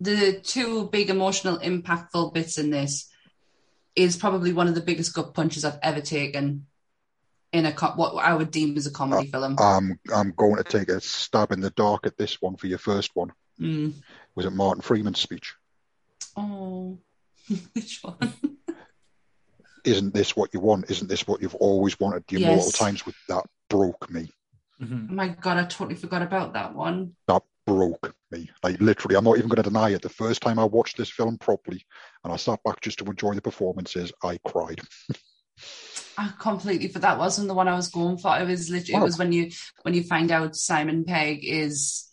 the 0.00 0.40
two 0.42 0.88
big 0.88 1.10
emotional 1.10 1.58
impactful 1.58 2.32
bits 2.32 2.58
in 2.58 2.70
this 2.70 3.10
is 3.94 4.16
probably 4.16 4.52
one 4.52 4.68
of 4.68 4.74
the 4.74 4.80
biggest 4.80 5.14
gut 5.14 5.34
punches 5.34 5.64
I've 5.64 5.78
ever 5.82 6.00
taken 6.00 6.66
in 7.52 7.66
a 7.66 7.72
co- 7.72 7.94
what 7.96 8.14
I 8.14 8.34
would 8.34 8.50
deem 8.50 8.76
as 8.76 8.86
a 8.86 8.90
comedy 8.90 9.30
film. 9.30 9.56
I'm 9.58 9.98
I'm 10.14 10.32
going 10.32 10.56
to 10.56 10.64
take 10.64 10.88
a 10.88 11.00
stab 11.00 11.52
in 11.52 11.60
the 11.60 11.70
dark 11.70 12.06
at 12.06 12.16
this 12.16 12.40
one 12.40 12.56
for 12.56 12.68
your 12.68 12.78
first 12.78 13.10
one. 13.14 13.32
Mm. 13.60 13.94
Was 14.34 14.46
it 14.46 14.52
Martin 14.52 14.82
Freeman's 14.82 15.18
speech? 15.18 15.54
Oh, 16.36 16.98
which 17.72 18.00
one? 18.02 18.57
Isn't 19.84 20.14
this 20.14 20.36
what 20.36 20.52
you 20.52 20.60
want? 20.60 20.90
Isn't 20.90 21.08
this 21.08 21.26
what 21.26 21.42
you've 21.42 21.54
always 21.56 21.98
wanted? 21.98 22.24
The 22.28 22.38
Yes. 22.38 22.50
immortal 22.50 22.72
times 22.72 23.06
with 23.06 23.14
that 23.28 23.44
broke 23.68 24.10
me. 24.10 24.30
Mhm. 24.80 25.08
Oh 25.10 25.14
my 25.14 25.28
god, 25.28 25.58
I 25.58 25.64
totally 25.64 25.96
forgot 25.96 26.22
about 26.22 26.52
that 26.54 26.74
one. 26.74 27.16
That 27.26 27.42
broke 27.66 28.14
me. 28.30 28.50
Like 28.62 28.80
literally, 28.80 29.16
I'm 29.16 29.24
not 29.24 29.36
even 29.36 29.48
going 29.48 29.62
to 29.62 29.68
deny 29.68 29.90
it. 29.90 30.02
The 30.02 30.08
first 30.08 30.40
time 30.40 30.58
I 30.58 30.64
watched 30.64 30.96
this 30.96 31.10
film 31.10 31.36
properly, 31.38 31.84
and 32.24 32.32
I 32.32 32.36
sat 32.36 32.62
back 32.62 32.80
just 32.80 32.98
to 32.98 33.04
enjoy 33.04 33.34
the 33.34 33.42
performances, 33.42 34.12
I 34.22 34.38
cried. 34.46 34.80
I 36.16 36.32
completely, 36.38 36.88
but 36.88 37.02
that 37.02 37.18
wasn't 37.18 37.48
the 37.48 37.54
one 37.54 37.68
I 37.68 37.76
was 37.76 37.88
going 37.88 38.18
for. 38.18 38.36
It 38.38 38.46
was 38.46 38.70
literally, 38.70 39.00
it 39.00 39.04
was 39.04 39.18
when 39.18 39.32
you 39.32 39.50
when 39.82 39.94
you 39.94 40.02
find 40.02 40.30
out 40.30 40.56
Simon 40.56 41.04
Pegg 41.04 41.40
is 41.44 42.08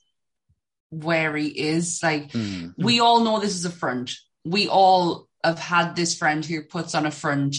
where 0.90 1.36
he 1.36 1.48
is. 1.48 2.02
Like 2.04 2.32
Hmm. 2.32 2.70
we 2.78 3.00
all 3.00 3.24
know 3.24 3.40
this 3.40 3.56
is 3.56 3.66
a 3.66 3.72
front. 3.72 4.12
We 4.44 4.68
all 4.68 5.28
have 5.46 5.60
had 5.60 5.96
this 5.96 6.18
friend 6.18 6.44
who 6.44 6.64
puts 6.64 6.96
on 6.96 7.06
a 7.06 7.12
front, 7.12 7.56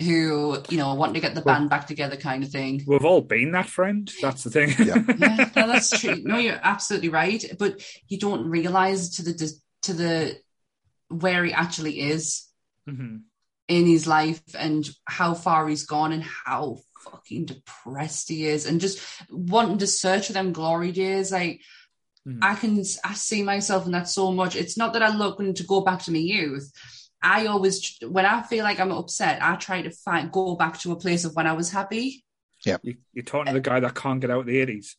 who 0.00 0.58
you 0.68 0.78
know 0.78 0.94
want 0.94 1.14
to 1.14 1.20
get 1.20 1.34
the 1.34 1.42
Well- 1.42 1.54
band 1.56 1.70
back 1.70 1.86
together, 1.86 2.16
kind 2.16 2.42
of 2.44 2.50
thing. 2.50 2.82
We've 2.86 3.04
all 3.04 3.20
been 3.22 3.52
that 3.52 3.66
friend. 3.68 4.10
That's 4.20 4.44
the 4.44 4.50
thing. 4.50 4.74
Yeah. 4.78 5.02
yeah, 5.18 5.50
no, 5.56 5.66
that's 5.66 5.98
true. 6.00 6.20
No, 6.24 6.38
you're 6.38 6.60
absolutely 6.62 7.08
right. 7.08 7.44
But 7.58 7.82
you 8.08 8.18
don't 8.18 8.48
realize 8.48 9.10
to 9.16 9.22
the 9.22 9.52
to 9.82 9.92
the 9.92 10.38
where 11.08 11.44
he 11.44 11.52
actually 11.52 12.00
is 12.00 12.44
Mhm. 12.88 13.22
in 13.68 13.86
his 13.86 14.06
life 14.06 14.42
and 14.58 14.88
how 15.04 15.34
far 15.34 15.68
he's 15.68 15.86
gone 15.86 16.12
and 16.12 16.22
how 16.22 16.78
fucking 17.04 17.44
depressed 17.46 18.28
he 18.28 18.46
is 18.46 18.66
and 18.66 18.80
just 18.80 18.98
wanting 19.30 19.78
to 19.78 19.86
search 19.86 20.26
for 20.26 20.32
them 20.32 20.52
glory 20.52 20.90
days 20.90 21.30
like 21.30 21.60
Mhm. 22.26 22.38
i 22.42 22.56
can 22.56 22.82
i 23.04 23.14
see 23.14 23.44
myself 23.44 23.86
in 23.86 23.92
that 23.92 24.08
so 24.08 24.32
much 24.32 24.56
it's 24.56 24.76
not 24.76 24.92
that 24.92 25.02
i'm 25.04 25.16
looking 25.18 25.54
to 25.54 25.62
go 25.62 25.80
back 25.82 26.02
to 26.02 26.10
my 26.10 26.18
youth 26.18 26.72
i 27.22 27.46
always 27.46 27.98
when 28.08 28.26
i 28.26 28.42
feel 28.42 28.64
like 28.64 28.78
i'm 28.80 28.92
upset 28.92 29.42
i 29.42 29.54
try 29.56 29.82
to 29.82 29.90
find 29.90 30.30
go 30.32 30.54
back 30.56 30.78
to 30.78 30.92
a 30.92 30.96
place 30.96 31.24
of 31.24 31.34
when 31.34 31.46
i 31.46 31.52
was 31.52 31.70
happy 31.70 32.24
You, 32.82 32.96
you're 33.12 33.24
talking 33.24 33.46
to 33.46 33.52
the 33.52 33.60
guy 33.60 33.80
that 33.80 33.94
can't 33.94 34.20
get 34.20 34.30
out 34.30 34.40
of 34.40 34.46
the 34.46 34.64
80s. 34.66 34.94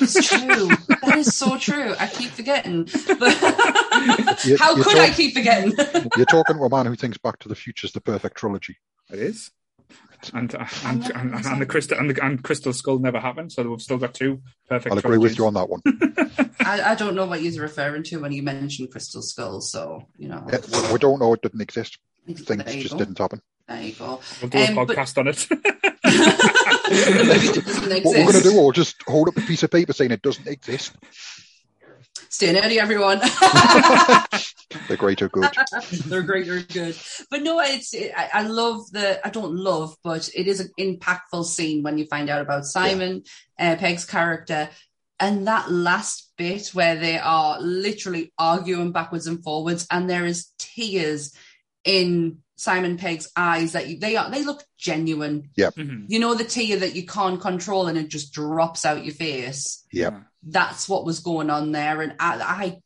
it's 0.00 0.28
true 0.28 0.68
that 1.02 1.14
is 1.16 1.36
so 1.36 1.58
true 1.58 1.94
i 1.98 2.06
keep 2.06 2.30
forgetting 2.30 2.84
but 3.18 3.34
how 4.58 4.74
you 4.76 4.82
could 4.82 4.98
i 4.98 5.10
keep 5.10 5.34
forgetting 5.34 5.72
You're 6.16 6.26
talking 6.26 6.56
to 6.56 6.62
a 6.62 6.70
man 6.70 6.86
who 6.86 6.96
thinks 6.96 7.18
Back 7.18 7.38
to 7.40 7.48
the 7.48 7.54
Future 7.54 7.86
is 7.86 7.92
the 7.92 8.00
perfect 8.00 8.36
trilogy. 8.36 8.76
It 9.10 9.18
is. 9.18 9.50
And 10.34 10.54
uh, 10.54 10.66
and, 10.84 11.04
and, 11.16 11.34
and, 11.34 11.46
and 11.46 11.60
the 11.62 11.66
crystal 11.66 11.96
and 11.98 12.10
the 12.10 12.24
and 12.24 12.42
crystal 12.42 12.72
skull 12.72 12.98
never 12.98 13.18
happened, 13.18 13.52
so 13.52 13.62
we've 13.68 13.80
still 13.80 13.96
got 13.98 14.12
two 14.14 14.42
perfect. 14.68 14.92
I'll 14.92 14.98
agree 14.98 15.18
with 15.18 15.38
you 15.38 15.46
on 15.46 15.54
that 15.54 15.68
one. 15.68 15.80
I, 16.60 16.92
I 16.92 16.94
don't 16.94 17.14
know 17.14 17.24
what 17.26 17.42
you're 17.42 17.62
referring 17.62 18.02
to 18.04 18.18
when 18.20 18.32
you 18.32 18.42
mentioned 18.42 18.90
crystal 18.90 19.22
skulls 19.22 19.70
so 19.72 20.06
you 20.18 20.28
know 20.28 20.46
Yeah, 20.52 20.58
we- 20.72 20.92
we 20.94 20.98
don't 20.98 21.18
know 21.20 21.32
it 21.32 21.42
didn't 21.42 21.62
exist. 21.62 21.98
Things 22.26 22.42
just 22.44 22.90
go. 22.92 22.98
didn't 22.98 23.18
happen. 23.18 23.40
There 23.66 23.80
you 23.82 23.92
go. 23.92 24.20
We'll 24.42 24.50
do 24.50 24.58
a 24.58 24.66
Um, 24.68 24.74
but- 24.74 24.88
podcast 24.88 25.16
on 25.18 25.28
it. 25.28 25.46
the 26.02 27.24
movie 27.24 27.60
doesn't 27.60 28.04
What 28.04 28.16
we're 28.16 28.32
going 28.32 28.42
to 28.42 28.42
do, 28.42 28.54
we'll 28.54 28.72
just 28.72 28.96
hold 29.06 29.28
up 29.28 29.36
a 29.36 29.40
piece 29.42 29.62
of 29.62 29.70
paper 29.70 29.92
saying 29.92 30.10
it 30.10 30.22
doesn't 30.22 30.46
exist. 30.48 30.92
Stay 32.28 32.54
nerdy, 32.54 32.76
everyone. 32.76 33.20
The 34.88 34.96
greater 34.96 35.28
good. 35.28 35.50
They're 36.06 36.22
great, 36.22 36.46
they're 36.46 36.62
good. 36.62 36.96
But 37.28 37.42
no, 37.42 37.58
it's 37.60 37.92
it, 37.92 38.12
I, 38.16 38.30
I 38.34 38.42
love 38.42 38.88
the. 38.92 39.24
I 39.26 39.30
don't 39.30 39.56
love, 39.56 39.96
but 40.04 40.30
it 40.34 40.46
is 40.46 40.60
an 40.60 40.70
impactful 40.78 41.44
scene 41.44 41.82
when 41.82 41.98
you 41.98 42.06
find 42.06 42.30
out 42.30 42.40
about 42.40 42.66
Simon 42.66 43.24
uh, 43.58 43.74
Pegg's 43.76 44.04
character, 44.04 44.70
and 45.18 45.48
that 45.48 45.72
last 45.72 46.32
bit 46.38 46.68
where 46.68 46.94
they 46.94 47.18
are 47.18 47.60
literally 47.60 48.32
arguing 48.38 48.92
backwards 48.92 49.26
and 49.26 49.42
forwards, 49.42 49.88
and 49.90 50.08
there 50.08 50.24
is 50.24 50.52
tears 50.56 51.34
in 51.82 52.38
Simon 52.54 52.96
Pegg's 52.96 53.28
eyes 53.34 53.72
that 53.72 53.88
you, 53.88 53.98
they 53.98 54.16
are 54.16 54.30
they 54.30 54.44
look 54.44 54.62
genuine. 54.78 55.50
Mhm. 55.76 56.04
You 56.08 56.20
know 56.20 56.34
the 56.34 56.44
tear 56.44 56.78
that 56.78 56.94
you 56.94 57.06
can't 57.06 57.40
control 57.40 57.88
and 57.88 57.98
it 57.98 58.08
just 58.08 58.32
drops 58.32 58.84
out 58.84 59.04
your 59.04 59.14
face. 59.14 59.84
Yep. 59.92 60.22
That's 60.42 60.88
what 60.88 61.04
was 61.04 61.20
going 61.20 61.50
on 61.50 61.72
there. 61.72 62.00
And 62.02 62.14
I, 62.18 62.40
I 62.40 62.78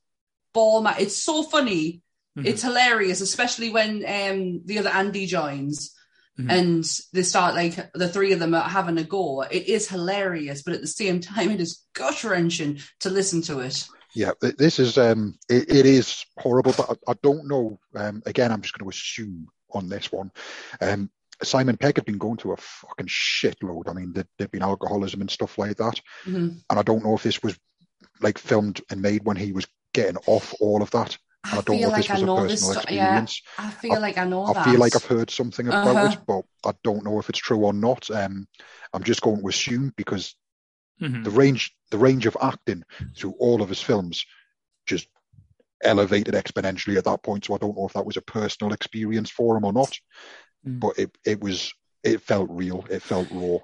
ball 0.53 0.83
my, 0.83 0.97
it's 0.99 1.17
so 1.17 1.43
funny. 1.43 2.03
Mhm. 2.37 2.47
It's 2.47 2.63
hilarious, 2.63 3.21
especially 3.21 3.71
when 3.71 4.05
um, 4.07 4.63
the 4.65 4.79
other 4.79 4.91
Andy 4.91 5.27
joins 5.27 5.93
Mhm. 6.37 6.51
and 6.51 6.85
they 7.13 7.23
start 7.23 7.55
like 7.55 7.93
the 7.93 8.09
three 8.09 8.33
of 8.33 8.41
them 8.41 8.55
are 8.55 8.69
having 8.69 8.99
a 8.99 9.05
go. 9.05 9.43
It 9.43 9.69
is 9.69 9.89
hilarious, 9.89 10.63
but 10.63 10.75
at 10.75 10.81
the 10.81 10.89
same 10.89 11.21
time, 11.21 11.53
it 11.53 11.61
is 11.61 11.85
gut 11.93 12.25
wrenching 12.25 12.81
to 13.01 13.11
listen 13.11 13.41
to 13.43 13.61
it. 13.61 13.87
Yeah, 14.17 14.33
this 14.41 14.81
is 14.81 14.99
um, 14.99 15.37
it, 15.49 15.71
it 15.73 15.87
is 15.87 16.25
horrible, 16.39 16.75
but 16.77 16.99
I, 17.07 17.13
I 17.13 17.15
don't 17.23 17.47
know. 17.47 17.79
Um, 17.95 18.23
again, 18.27 18.51
I'm 18.51 18.63
just 18.63 18.77
going 18.77 18.91
to 18.91 18.97
assume 18.97 19.47
on 19.73 19.89
this 19.89 20.11
one. 20.11 20.33
Um, 20.81 21.11
Simon 21.43 21.77
Pegg 21.77 21.97
had 21.97 22.05
been 22.05 22.19
going 22.19 22.37
through 22.37 22.53
a 22.53 22.57
fucking 22.59 23.07
shitload. 23.07 23.89
I 23.89 23.93
mean, 23.93 24.13
there, 24.13 24.27
there'd 24.39 24.51
been 24.51 24.63
alcoholism 24.63 25.21
and 25.21 25.31
stuff 25.31 25.59
like 25.59 25.77
that, 25.79 26.01
Mhm. 26.27 26.65
and 26.71 26.79
I 26.79 26.83
don't 26.83 27.05
know 27.05 27.15
if 27.15 27.23
this 27.23 27.43
was 27.43 27.59
like 28.21 28.39
filmed 28.39 28.81
and 28.91 29.03
made 29.03 29.25
when 29.25 29.37
he 29.37 29.53
was 29.53 29.67
getting 29.93 30.17
off 30.27 30.55
all 30.61 30.83
of 30.83 30.91
that. 30.93 31.17
I 31.45 31.59
I 31.59 31.63
don't 31.63 31.77
feel 31.77 31.83
know 31.83 31.89
if 31.89 31.95
like 31.95 32.05
this 32.05 32.11
I 32.11 32.15
was 32.15 32.23
a 32.23 32.27
know 32.27 32.37
personal 32.37 32.71
this. 32.71 32.79
sto- 32.79 32.91
yeah, 32.95 33.15
experience. 33.15 33.43
I 33.59 33.71
feel 33.71 34.01
like 34.01 34.19
I 34.19 34.25
know 34.25 34.47
I 34.47 34.53
that. 34.55 34.65
feel 34.65 34.81
like 34.81 34.97
I've 34.97 35.05
heard 35.05 35.31
something 35.31 35.69
about 35.69 35.97
Uh-huh. 35.97 36.13
it, 36.13 36.19
but 36.27 36.43
I 36.71 36.73
don't 36.85 37.05
know 37.05 37.19
if 37.19 37.29
it's 37.29 37.39
true 37.39 37.65
or 37.65 37.73
not. 37.73 38.11
Um, 38.11 38.47
I'm 38.93 39.03
just 39.05 39.21
going 39.23 39.41
to 39.43 39.49
assume 39.49 39.93
because 39.97 40.35
Mhm. 41.01 41.25
the 41.25 41.31
range 41.31 41.75
the 41.91 41.99
range 41.99 42.27
of 42.27 42.37
acting 42.41 42.83
through 43.17 43.35
all 43.39 43.63
of 43.63 43.69
his 43.69 43.81
films 43.81 44.25
just 44.87 45.09
elevated 45.83 46.35
exponentially 46.35 46.97
at 46.97 47.05
that 47.05 47.23
point. 47.23 47.45
So 47.45 47.55
I 47.55 47.59
don't 47.59 47.77
know 47.77 47.87
if 47.87 47.93
that 47.95 48.07
was 48.07 48.17
a 48.17 48.23
personal 48.23 48.73
experience 48.73 49.31
for 49.31 49.57
him 49.57 49.65
or 49.65 49.73
not, 49.73 49.93
Mm. 50.67 50.81
but 50.81 50.99
it 50.99 51.17
it 51.25 51.41
was 51.41 51.73
it 52.03 52.21
felt 52.21 52.49
real. 52.51 52.85
It 52.91 53.03
felt 53.03 53.29
raw. 53.31 53.59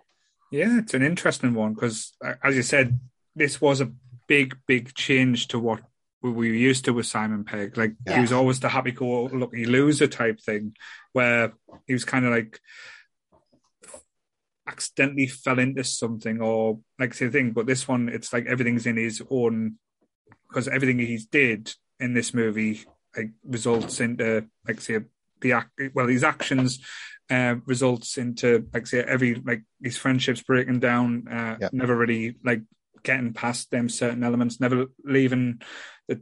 Yeah, 0.50 0.78
it's 0.78 0.94
an 0.94 1.02
interesting 1.02 1.54
one 1.54 1.74
because, 1.74 2.12
as 2.42 2.56
you 2.56 2.62
said, 2.62 2.98
this 3.36 3.60
was 3.60 3.80
a 3.80 3.92
big, 4.26 4.56
big 4.66 4.94
change 4.94 5.48
to 5.48 5.58
what 5.58 5.80
we 6.22 6.30
were 6.30 6.44
used 6.44 6.84
to 6.86 6.92
with 6.92 7.06
Simon 7.06 7.44
Pegg. 7.44 7.76
Like 7.76 7.94
he 8.08 8.20
was 8.20 8.32
always 8.32 8.60
the 8.60 8.68
happy-go-lucky 8.68 9.66
loser 9.66 10.08
type 10.08 10.40
thing, 10.40 10.74
where 11.12 11.52
he 11.86 11.92
was 11.92 12.04
kind 12.04 12.24
of 12.24 12.32
like 12.32 12.58
accidentally 14.66 15.26
fell 15.26 15.58
into 15.58 15.84
something 15.84 16.40
or 16.40 16.80
like 16.98 17.14
say 17.14 17.28
thing. 17.28 17.52
But 17.52 17.66
this 17.66 17.86
one, 17.86 18.08
it's 18.08 18.32
like 18.32 18.46
everything's 18.46 18.86
in 18.86 18.96
his 18.96 19.22
own 19.30 19.76
because 20.48 20.66
everything 20.66 20.98
he's 20.98 21.26
did 21.26 21.72
in 22.00 22.14
this 22.14 22.34
movie 22.34 22.84
like 23.16 23.30
results 23.44 24.00
into 24.00 24.46
like 24.66 24.80
say 24.80 25.00
the 25.40 25.52
act 25.52 25.70
well 25.94 26.06
his 26.06 26.24
actions 26.24 26.80
uh, 27.30 27.54
results 27.66 28.18
into 28.18 28.66
like 28.74 28.86
say 28.86 29.00
every 29.00 29.34
like 29.36 29.62
his 29.82 29.96
friendships 29.96 30.42
breaking 30.42 30.80
down 30.80 31.26
uh, 31.30 31.56
Yeah. 31.60 31.68
never 31.72 31.96
really 31.96 32.36
like 32.44 32.62
getting 33.02 33.32
past 33.32 33.70
them 33.70 33.88
certain 33.88 34.24
elements 34.24 34.60
never 34.60 34.86
leaving 35.04 35.60
the 36.08 36.20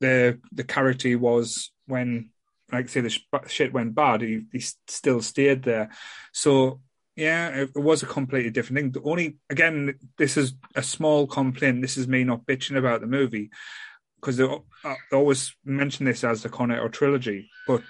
the 0.00 0.40
the 0.52 0.64
character 0.64 1.08
he 1.08 1.16
was 1.16 1.70
when 1.86 2.30
like 2.72 2.88
say 2.88 3.00
the 3.00 3.10
sh- 3.10 3.26
shit 3.48 3.72
went 3.72 3.94
bad 3.94 4.20
he, 4.22 4.42
he 4.52 4.60
still 4.88 5.20
stayed 5.22 5.62
there. 5.62 5.90
So 6.32 6.80
yeah 7.16 7.48
it, 7.48 7.70
it 7.76 7.80
was 7.82 8.02
a 8.02 8.06
completely 8.06 8.50
different 8.50 8.78
thing. 8.78 8.90
The 8.92 9.02
only 9.08 9.36
again 9.50 9.94
this 10.16 10.36
is 10.36 10.54
a 10.74 10.82
small 10.82 11.26
complaint. 11.26 11.82
This 11.82 11.96
is 11.98 12.08
me 12.08 12.24
not 12.24 12.46
bitching 12.46 12.78
about 12.78 13.00
the 13.00 13.06
movie 13.06 13.50
because 14.20 14.36
they, 14.36 14.44
I 14.44 14.58
uh, 14.84 14.94
always 15.12 15.54
mention 15.64 16.06
this 16.06 16.22
as 16.24 16.42
the 16.42 16.48
Cornetto 16.48 16.90
trilogy, 16.92 17.50
but 17.66 17.82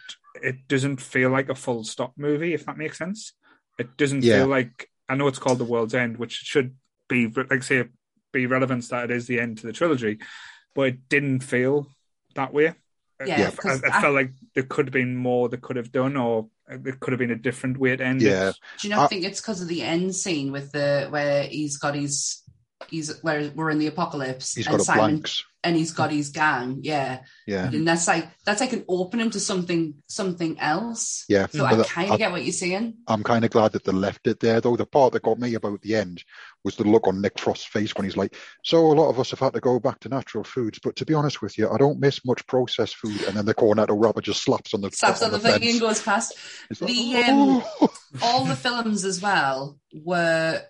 it 0.42 0.68
doesn't 0.68 1.00
feel 1.00 1.30
like 1.30 1.48
a 1.48 1.54
full 1.54 1.84
stop 1.84 2.12
movie, 2.16 2.54
if 2.54 2.66
that 2.66 2.78
makes 2.78 2.98
sense. 2.98 3.32
It 3.78 3.96
doesn't 3.96 4.22
Yeah. 4.24 4.38
feel 4.38 4.46
like 4.48 4.88
I 5.08 5.16
know 5.16 5.26
it's 5.28 5.38
called 5.38 5.58
The 5.58 5.64
World's 5.64 5.94
End, 5.94 6.16
which 6.18 6.32
should 6.32 6.76
be 7.08 7.26
like 7.28 7.62
say 7.64 7.84
be 8.32 8.46
relevant 8.46 8.88
that 8.90 9.10
it 9.10 9.16
is 9.16 9.26
the 9.26 9.40
end 9.40 9.58
to 9.58 9.66
the 9.66 9.72
trilogy, 9.72 10.18
but 10.74 10.82
it 10.82 11.08
didn't 11.08 11.40
feel 11.40 11.88
that 12.36 12.54
way. 12.54 12.74
Yeah, 13.26 13.48
I, 13.48 13.50
'cause 13.50 13.82
I 13.84 13.98
I- 13.98 14.00
felt 14.00 14.14
like 14.14 14.30
there 14.54 14.62
could 14.62 14.86
have 14.86 14.92
been 14.92 15.16
more 15.16 15.48
that 15.48 15.60
could 15.60 15.76
have 15.76 15.90
done, 15.92 16.16
or 16.16 16.48
there 16.68 16.92
could 16.94 17.12
have 17.12 17.18
been 17.18 17.32
a 17.32 17.36
different 17.36 17.76
way 17.78 17.96
to 17.96 18.04
end 18.04 18.22
Yeah. 18.22 18.50
it. 18.50 18.56
Do 18.80 18.88
you 18.88 18.94
not 18.94 19.04
I- 19.04 19.06
think 19.08 19.24
it's 19.24 19.40
because 19.40 19.60
of 19.60 19.68
the 19.68 19.82
end 19.82 20.14
scene 20.14 20.52
with 20.52 20.70
the 20.72 21.08
where 21.10 21.42
he's 21.42 21.76
got 21.76 21.94
his 21.96 22.42
he's 22.88 23.20
where 23.22 23.50
we're 23.54 23.68
in 23.70 23.78
the 23.78 23.88
apocalypse 23.88 24.54
He's 24.54 24.66
and 24.66 24.72
got 24.74 24.80
a 24.80 24.84
Simon 24.84 25.00
blanks. 25.16 25.44
And 25.62 25.76
he's 25.76 25.92
got 25.92 26.10
his 26.10 26.30
gang, 26.30 26.78
yeah, 26.80 27.20
Yeah. 27.46 27.66
and 27.66 27.86
that's 27.86 28.08
like 28.08 28.26
that's 28.46 28.62
like 28.62 28.72
an 28.72 28.84
opening 28.88 29.28
to 29.32 29.40
something 29.40 29.92
something 30.06 30.58
else. 30.58 31.26
Yeah. 31.28 31.48
So 31.48 31.66
I 31.66 31.82
kind 31.82 32.10
of 32.10 32.18
get 32.18 32.30
what 32.32 32.42
you're 32.44 32.52
saying. 32.54 32.94
I'm 33.06 33.22
kind 33.22 33.44
of 33.44 33.50
glad 33.50 33.72
that 33.72 33.84
they 33.84 33.92
left 33.92 34.26
it 34.26 34.40
there, 34.40 34.62
though. 34.62 34.76
The 34.76 34.86
part 34.86 35.12
that 35.12 35.22
got 35.22 35.38
me 35.38 35.52
about 35.52 35.82
the 35.82 35.96
end 35.96 36.24
was 36.64 36.76
the 36.76 36.84
look 36.84 37.06
on 37.06 37.20
Nick 37.20 37.38
Frost's 37.38 37.66
face 37.66 37.94
when 37.94 38.06
he's 38.06 38.16
like, 38.16 38.36
"So 38.64 38.86
a 38.86 38.94
lot 38.94 39.10
of 39.10 39.20
us 39.20 39.32
have 39.32 39.40
had 39.40 39.52
to 39.52 39.60
go 39.60 39.78
back 39.78 40.00
to 40.00 40.08
natural 40.08 40.44
foods, 40.44 40.78
but 40.82 40.96
to 40.96 41.04
be 41.04 41.12
honest 41.12 41.42
with 41.42 41.58
you, 41.58 41.68
I 41.68 41.76
don't 41.76 42.00
miss 42.00 42.24
much 42.24 42.46
processed 42.46 42.96
food." 42.96 43.20
And 43.24 43.36
then 43.36 43.44
the 43.44 43.54
Cornetto 43.54 44.02
wrapper 44.02 44.22
just 44.22 44.42
slaps 44.42 44.72
on 44.72 44.80
the 44.80 44.90
Slaps 44.90 45.20
on 45.20 45.30
the 45.30 45.38
fence. 45.38 45.58
thing 45.58 45.70
and 45.72 45.80
goes 45.80 46.00
past. 46.02 46.34
It's 46.70 46.80
like, 46.80 46.90
The, 46.90 47.16
um, 47.16 47.62
"Oh." 47.82 47.88
all 48.22 48.44
the 48.46 48.56
films 48.56 49.04
as 49.04 49.20
well 49.20 49.78
were 49.92 50.62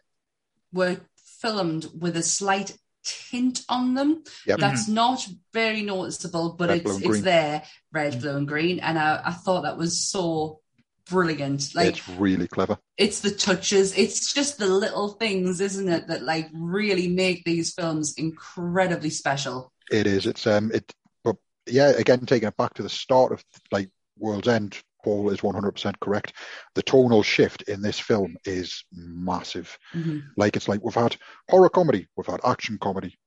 were 0.73 1.01
filmed 1.39 1.89
with 1.97 2.17
a 2.17 2.23
slight 2.25 2.77
tint 3.05 3.63
on 3.69 3.95
them. 3.95 4.25
Yep. 4.47 4.59
That's 4.59 4.89
not 4.89 5.27
very 5.53 5.83
noticeable, 5.83 6.55
but 6.59 6.69
Red, 6.69 6.79
it's 6.79 6.97
it's 6.97 7.07
green. 7.07 7.23
there, 7.23 7.63
red, 7.93 8.21
blue, 8.21 8.37
and 8.37 8.49
green. 8.49 8.81
And 8.81 8.99
I, 8.99 9.21
I 9.25 9.33
thought 9.33 9.63
that 9.63 9.79
was 9.79 9.99
so 10.01 10.61
brilliant. 11.09 11.75
Like 11.75 11.89
it's 11.89 12.09
really 12.09 12.49
clever. 12.49 12.79
it's 12.97 13.21
the 13.21 13.31
touches, 13.31 13.97
it's 13.99 14.33
just 14.33 14.59
the 14.59 14.67
little 14.67 15.09
things, 15.09 15.61
isn't 15.61 15.89
it, 15.89 16.07
that 16.09 16.23
like 16.23 16.49
really 16.53 17.09
make 17.09 17.45
these 17.45 17.75
films 17.75 18.15
incredibly 18.17 19.11
special. 19.11 19.73
It 19.91 20.07
is. 20.07 20.27
It's 20.27 20.47
um. 20.47 20.71
It. 20.73 20.93
But 21.25 21.37
yeah, 21.67 21.91
again, 21.91 22.27
taking 22.27 22.49
it 22.49 22.57
back 22.57 22.75
to 22.75 22.83
the 22.83 22.89
start 22.89 23.33
of 23.33 23.45
like 23.73 23.91
World's 24.17 24.49
End, 24.49 24.81
Paul 25.05 25.31
is 25.31 25.41
100% 25.41 25.99
correct. 26.01 26.33
The 26.75 26.83
tonal 26.83 27.23
shift 27.23 27.63
in 27.63 27.83
this 27.83 27.99
film 27.99 28.37
is 28.45 28.85
massive. 28.93 29.79
Mhm. 29.95 30.23
Like 30.37 30.57
it's 30.57 30.69
like 30.69 30.83
we've 30.85 30.95
had 30.95 31.17
horror 31.49 31.69
comedy, 31.71 32.09
we've 32.17 32.27
had 32.27 32.41
action 32.45 32.79
comedy. 32.79 33.19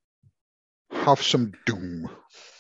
Have 0.92 1.22
some 1.22 1.54
doom. 1.66 2.10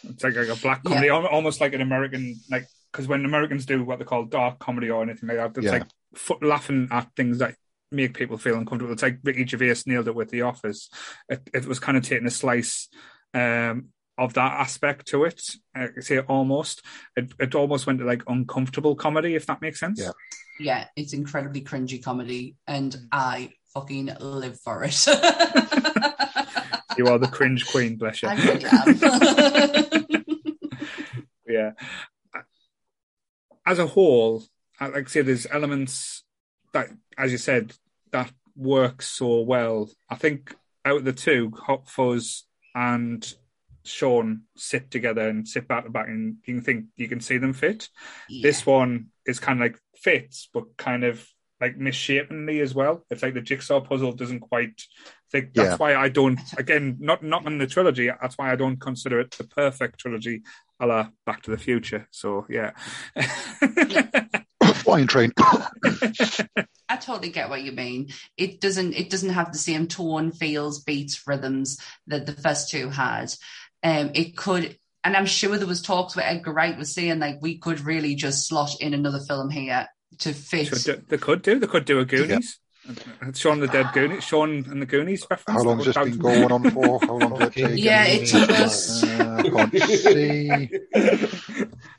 It's 0.03 0.23
like, 0.23 0.35
like 0.35 0.47
a 0.49 0.55
black 0.55 0.83
comedy, 0.83 1.09
al- 1.09 1.27
almost 1.27 1.61
like 1.61 1.73
an 1.73 1.81
American, 1.81 2.35
like 2.49 2.65
because 2.91 3.07
when 3.07 3.25
Americans 3.25 3.65
do 3.65 3.83
what 3.83 3.99
they 3.99 4.05
call 4.05 4.25
dark 4.25 4.59
comedy 4.59 4.89
or 4.89 5.01
anything 5.03 5.29
like 5.29 5.37
that, 5.37 5.57
it's 5.57 5.65
Yeah. 5.65 5.71
like 5.71 5.87
f- 6.15 6.37
laughing 6.41 6.87
at 6.91 7.09
things 7.15 7.37
that 7.39 7.55
make 7.91 8.15
people 8.17 8.37
feel 8.37 8.55
uncomfortable. 8.55 8.93
It's 8.93 9.03
like 9.03 9.19
Ricky 9.23 9.45
Gervais 9.45 9.83
nailed 9.85 10.07
it 10.07 10.15
with 10.15 10.29
The 10.31 10.41
Office. 10.41 10.89
It, 11.29 11.47
it 11.53 11.65
was 11.65 11.79
kind 11.79 11.95
of 11.97 12.03
taking 12.03 12.27
a 12.27 12.31
slice 12.31 12.89
um, 13.35 13.89
of 14.17 14.33
that 14.35 14.59
aspect 14.59 15.07
to 15.07 15.23
it. 15.23 15.41
I 15.75 15.89
say 15.99 16.19
almost. 16.19 16.83
It, 17.15 17.33
it 17.39 17.55
almost 17.55 17.87
went 17.87 17.99
to 17.99 18.05
like 18.05 18.23
uncomfortable 18.27 18.95
comedy, 18.95 19.35
if 19.35 19.45
that 19.47 19.61
makes 19.61 19.79
sense. 19.79 19.99
Yeah. 19.99 20.11
Yeah, 20.59 20.85
it's 20.95 21.13
incredibly 21.13 21.61
cringy 21.61 22.01
comedy, 22.01 22.57
and 22.67 22.95
I 23.11 23.53
fucking 23.73 24.11
live 24.19 24.59
for 24.59 24.83
it. 24.83 25.07
You 26.97 27.07
are 27.07 27.17
the 27.17 27.27
cringe 27.27 27.65
queen, 27.67 27.95
bless 27.95 28.21
you. 28.21 28.29
I 28.29 28.35
really 28.35 28.65
am. 28.65 30.05
yeah. 31.47 31.71
As 33.65 33.79
a 33.79 33.87
whole, 33.87 34.43
like 34.79 34.95
I 34.95 35.03
say, 35.05 35.21
there's 35.21 35.47
elements 35.49 36.23
that, 36.73 36.89
as 37.17 37.31
you 37.31 37.37
said, 37.37 37.73
that 38.11 38.31
work 38.55 39.01
so 39.01 39.41
well. 39.41 39.89
I 40.09 40.15
think 40.15 40.55
out 40.85 40.97
of 40.97 41.05
the 41.05 41.13
two, 41.13 41.51
Hot 41.57 41.89
Fuzz 41.89 42.43
and 42.75 43.33
Shaun 43.85 44.43
sit 44.55 44.91
together 44.91 45.27
and 45.27 45.47
sit 45.47 45.67
back 45.67 45.83
to 45.85 45.89
back, 45.89 46.07
and 46.07 46.37
you 46.45 46.53
can 46.55 46.63
think 46.63 46.85
you 46.95 47.07
can 47.07 47.19
see 47.21 47.37
them 47.37 47.53
fit. 47.53 47.89
This 48.29 48.65
one 48.65 49.07
is 49.25 49.39
kind 49.39 49.59
of 49.61 49.71
like 49.71 49.79
fits, 49.95 50.49
but 50.53 50.75
kind 50.77 51.03
of 51.03 51.25
like 51.61 51.77
misshapenly 51.77 52.61
as 52.61 52.73
well. 52.75 53.05
It's 53.09 53.23
like 53.23 53.33
the 53.35 53.41
jigsaw 53.41 53.79
puzzle 53.81 54.11
doesn't 54.13 54.41
quite 54.41 54.81
think. 55.31 55.53
That's 55.53 55.69
Yeah. 55.71 55.75
why 55.77 55.95
I 55.95 56.09
don't. 56.09 56.39
Again, 56.57 56.97
not 56.99 57.23
not 57.23 57.45
in 57.45 57.57
the 57.57 57.67
trilogy. 57.67 58.07
That's 58.21 58.37
why 58.37 58.51
I 58.51 58.55
don't 58.55 58.77
consider 58.81 59.19
it 59.19 59.31
the 59.31 59.45
perfect 59.45 59.99
trilogy, 59.99 60.41
a 60.79 60.87
la 60.87 61.07
Back 61.25 61.43
to 61.43 61.51
the 61.51 61.57
Future. 61.57 62.07
So 62.11 62.45
yeah. 62.49 62.71
Flying 64.75 65.07
train. 65.07 65.31
I 66.89 66.97
totally 66.97 67.29
get 67.29 67.49
what 67.49 67.63
you 67.63 67.71
mean. 67.71 68.09
It 68.37 68.59
doesn't 68.59 68.93
it 68.93 69.09
doesn't 69.09 69.29
have 69.29 69.51
the 69.51 69.57
same 69.57 69.87
tone, 69.87 70.31
feels, 70.31 70.83
beats, 70.83 71.21
rhythms 71.25 71.79
that 72.07 72.25
the 72.25 72.33
first 72.33 72.69
two 72.69 72.89
had. 72.89 73.33
Um 73.83 74.11
it 74.13 74.37
could 74.37 74.77
and 75.03 75.17
I'm 75.17 75.25
sure 75.25 75.57
there 75.57 75.67
was 75.67 75.81
talks 75.81 76.15
where 76.15 76.25
Edgar 76.25 76.53
Wright 76.53 76.77
was 76.77 76.93
saying 76.93 77.19
like 77.19 77.39
we 77.41 77.57
could 77.57 77.81
really 77.81 78.15
just 78.15 78.47
slot 78.47 78.79
in 78.79 78.93
another 78.93 79.19
film 79.19 79.49
here 79.49 79.87
to 80.19 80.33
fit. 80.33 80.67
Should 80.67 80.83
do- 80.83 81.03
they 81.09 81.17
could 81.17 81.41
do. 81.41 81.59
They 81.59 81.67
could 81.67 81.85
do 81.85 81.99
a 81.99 82.05
Goonies. 82.05 82.59
Shaun 83.33 83.59
the 83.61 83.67
Dead 83.67 83.87
Goonies. 83.93 84.23
Shaun 84.25 84.65
and 84.69 84.81
the 84.81 84.85
Goonies 84.85 85.25
reference. 85.29 85.57
How 85.57 85.63
long 85.63 85.77
has 85.77 85.85
this 85.87 85.97
been 85.97 86.17
going 86.19 86.51
on 86.51 86.69
for? 86.71 86.99
How 86.99 87.17
long 87.17 87.39
did 87.39 87.47
it 87.47 87.53
take? 87.69 87.79
Yeah, 87.83 88.03
it 88.05 88.27
took 88.27 88.49
us- 88.49 89.03
Uh, 89.03 89.41
I 89.45 89.49
can't 89.49 89.89
see. 89.89 90.69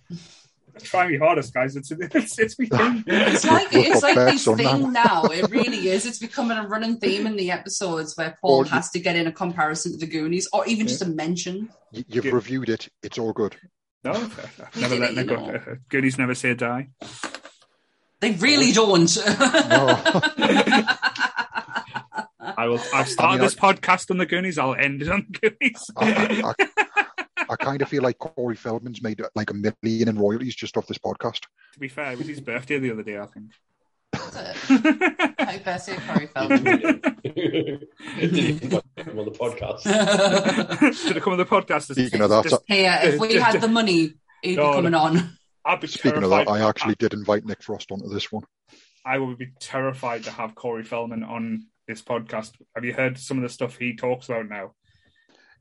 Try 0.94 1.08
me 1.08 1.18
hardest, 1.18 1.52
guys. 1.52 1.76
It's 1.76 1.90
it's 1.90 2.38
it's 2.38 2.58
me. 2.58 2.68
It's 3.06 3.44
like 3.44 3.70
We've 3.72 3.86
it's 3.86 4.00
got 4.00 4.02
like 4.02 4.14
bets 4.16 4.44
this 4.44 4.56
thing 4.56 4.92
now. 4.92 5.24
It 5.24 5.50
really 5.50 5.88
is. 5.88 6.06
It's 6.06 6.18
becoming 6.18 6.56
a 6.56 6.66
running 6.68 6.98
theme 6.98 7.26
in 7.26 7.36
the 7.36 7.50
episodes 7.50 8.16
where 8.16 8.38
Paul 8.40 8.58
Or 8.58 8.64
you- 8.64 8.70
has 8.70 8.90
to 8.90 9.00
get 9.00 9.16
in 9.16 9.26
a 9.26 9.32
comparison 9.32 9.92
to 9.92 9.98
the 9.98 10.06
Goonies, 10.06 10.48
or 10.52 10.66
even 10.66 10.86
just 10.86 11.02
a 11.02 11.06
mention. 11.06 11.68
You've 11.92 12.24
Yeah. 12.26 12.32
reviewed 12.32 12.68
it. 12.68 12.88
It's 13.02 13.18
all 13.18 13.32
good. 13.32 13.56
No, 14.04 14.12
I've 14.12 14.76
never 14.80 14.96
let 14.96 15.10
it, 15.10 15.14
them 15.16 15.26
go. 15.26 15.36
know. 15.36 15.54
Uh, 15.54 15.74
Goonies 15.88 16.18
never 16.18 16.34
say 16.34 16.54
die. 16.54 16.88
They 18.20 18.32
really 18.32 18.70
don't. 18.72 19.16
I 22.56 22.66
will. 22.68 22.80
I've 22.94 23.08
started 23.08 23.22
I 23.24 23.36
mean, 23.36 23.40
this 23.40 23.54
podcast 23.54 24.10
on 24.10 24.18
the 24.18 24.26
Goonies. 24.26 24.58
I'll 24.58 24.74
end 24.74 25.02
it 25.02 25.08
on 25.08 25.26
the 25.30 25.50
Goonies. 25.50 25.90
I, 25.96 26.54
I, 27.48 27.52
I 27.52 27.56
kind 27.56 27.82
of 27.82 27.88
feel 27.88 28.02
like 28.02 28.18
Corey 28.18 28.56
Feldman's 28.56 29.02
made 29.02 29.20
like 29.34 29.50
a 29.50 29.54
million 29.54 30.08
in 30.08 30.18
royalties 30.18 30.54
just 30.54 30.76
off 30.76 30.86
this 30.86 30.98
podcast. 30.98 31.40
to 31.74 31.78
be 31.80 31.88
fair, 31.88 32.12
it 32.12 32.18
was 32.18 32.26
his 32.26 32.40
birthday 32.40 32.78
the 32.78 32.90
other 32.92 33.02
day. 33.02 33.18
I 33.18 33.26
think. 33.26 33.52
Happy 34.14 35.58
birthday, 35.64 35.96
Corey 36.06 36.26
Feldman. 36.28 36.62
Didn't 37.24 38.36
even 38.38 38.70
put 38.70 38.84
him 38.96 39.18
on 39.18 39.24
the 39.24 39.30
podcast. 39.32 40.94
Should 40.94 41.16
have 41.16 41.22
come 41.24 41.32
on 41.32 41.38
the 41.38 41.44
podcast. 41.44 41.88
This- 41.88 41.98
Speaking 41.98 42.20
of 42.22 42.30
that, 42.30 42.44
this- 42.44 42.58
Here, 42.66 42.98
if 43.02 43.20
we 43.20 43.34
had 43.34 43.60
the 43.60 43.68
money, 43.68 44.14
he'd 44.42 44.56
be 44.56 44.56
coming 44.56 44.94
on. 44.94 45.36
I'd 45.64 45.80
be 45.80 45.86
Speaking 45.86 46.22
of 46.22 46.30
that, 46.30 46.48
I 46.48 46.66
actually 46.68 46.94
did 46.96 47.14
invite 47.14 47.44
Nick 47.44 47.62
Frost 47.62 47.90
onto 47.90 48.08
this 48.08 48.30
one. 48.30 48.44
I 49.06 49.18
would 49.18 49.38
be 49.38 49.48
terrified 49.60 50.24
to 50.24 50.30
have 50.30 50.54
Corey 50.54 50.84
Feldman 50.84 51.24
on 51.24 51.66
this 51.88 52.02
podcast. 52.02 52.52
Have 52.74 52.84
you 52.84 52.92
heard 52.94 53.18
some 53.18 53.36
of 53.38 53.42
the 53.42 53.48
stuff 53.48 53.76
he 53.76 53.96
talks 53.96 54.28
about 54.28 54.48
now? 54.48 54.72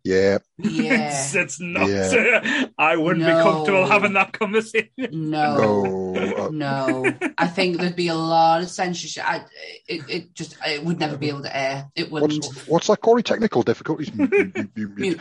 Yeah, 0.05 0.39
Yeah. 0.57 1.09
It's, 1.11 1.33
it's 1.33 1.59
not. 1.61 1.87
Yeah. 1.87 2.65
I 2.77 2.97
wouldn't 2.97 3.25
be 3.25 3.31
comfortable 3.31 3.85
having 3.85 4.13
that 4.13 4.33
conversation. 4.33 4.89
No. 5.11 6.11
no, 6.13 6.45
uh, 6.45 6.49
No, 6.51 7.13
I 7.37 7.47
think 7.47 7.77
there'd 7.77 7.95
be 7.95 8.09
a 8.09 8.15
lot 8.15 8.61
of 8.63 8.69
censorship. 8.69 9.23
I, 9.25 9.45
it, 9.87 10.01
it 10.09 10.33
just, 10.33 10.57
it 10.65 10.83
would 10.83 10.99
never 10.99 11.15
be 11.17 11.29
able 11.29 11.43
to 11.43 11.55
air. 11.57 11.89
It 11.95 12.11
wouldn't. 12.11 12.43
what's 12.43 12.67
what's 12.67 12.87
that, 12.87 12.99
Corey? 12.99 13.23
Technical 13.23 13.61
difficulties. 13.63 14.11
we're, 14.11 14.27
we're- 14.75 15.15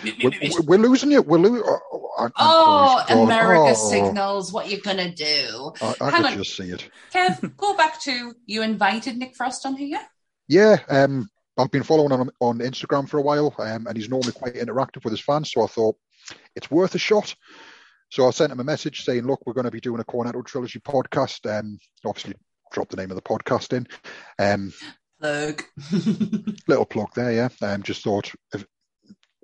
we're 0.67 0.79
losing 0.79 1.13
you. 1.13 1.23
We're 1.23 1.39
losing. 1.39 1.63
Oh, 1.65 2.29
Oh. 2.39 3.23
America 3.25 3.75
Oh, 3.77 3.91
signals. 3.91 4.53
What 4.53 4.69
you're 4.69 4.81
gonna 4.81 5.13
do? 5.15 5.73
I, 5.81 5.95
I 6.01 6.11
Hang 6.11 6.23
could 6.23 6.33
on. 6.33 6.39
just 6.39 6.57
see 6.57 6.71
it. 6.71 6.89
Kev, 7.15 7.57
go 7.57 7.77
back 7.77 8.01
to 8.03 8.35
you 8.47 8.63
invited 8.63 9.17
Nick 9.17 9.35
Frost 9.37 9.65
on 9.65 9.77
here. 9.77 10.01
Yeah, 10.49 10.79
um, 10.89 11.29
I've 11.63 11.71
been 11.71 11.83
following 11.83 12.11
him 12.11 12.31
on 12.41 12.59
Instagram 12.59 13.09
for 13.09 13.19
a 13.19 13.23
while, 13.23 13.55
um, 13.59 13.87
and 13.87 13.97
he's 13.97 14.09
normally 14.09 14.33
quite 14.33 14.55
interactive 14.55 15.05
with 15.05 15.13
his 15.13 15.21
fans. 15.21 15.53
So 15.53 15.63
I 15.63 15.67
thought 15.67 15.97
it's 16.57 16.71
worth 16.71 16.95
a 16.95 16.99
shot. 16.99 17.35
So 18.11 18.27
I 18.27 18.31
sent 18.31 18.53
him 18.53 18.61
a 18.61 18.65
message 18.65 19.05
saying, 19.05 19.27
"Look, 19.27 19.41
we're 19.47 19.55
going 19.55 19.65
to 19.65 19.71
be 19.71 19.81
doing 19.81 20.01
a 20.01 20.05
Cornetto 20.05 20.45
trilogy 20.45 20.81
podcast. 20.81 21.49
Um, 21.49 21.79
obviously, 22.05 22.35
drop 22.73 22.89
the 22.89 22.97
name 22.97 23.11
of 23.11 23.17
the 23.17 23.23
podcast 23.23 23.73
in. 23.73 23.87
Um, 24.39 24.73
Plug. 25.21 25.63
little 26.67 26.85
plug 26.85 27.15
there, 27.15 27.33
yeah. 27.33 27.49
Um, 27.63 27.85
just 27.85 28.03
thought 28.03 28.33
if, 28.53 28.67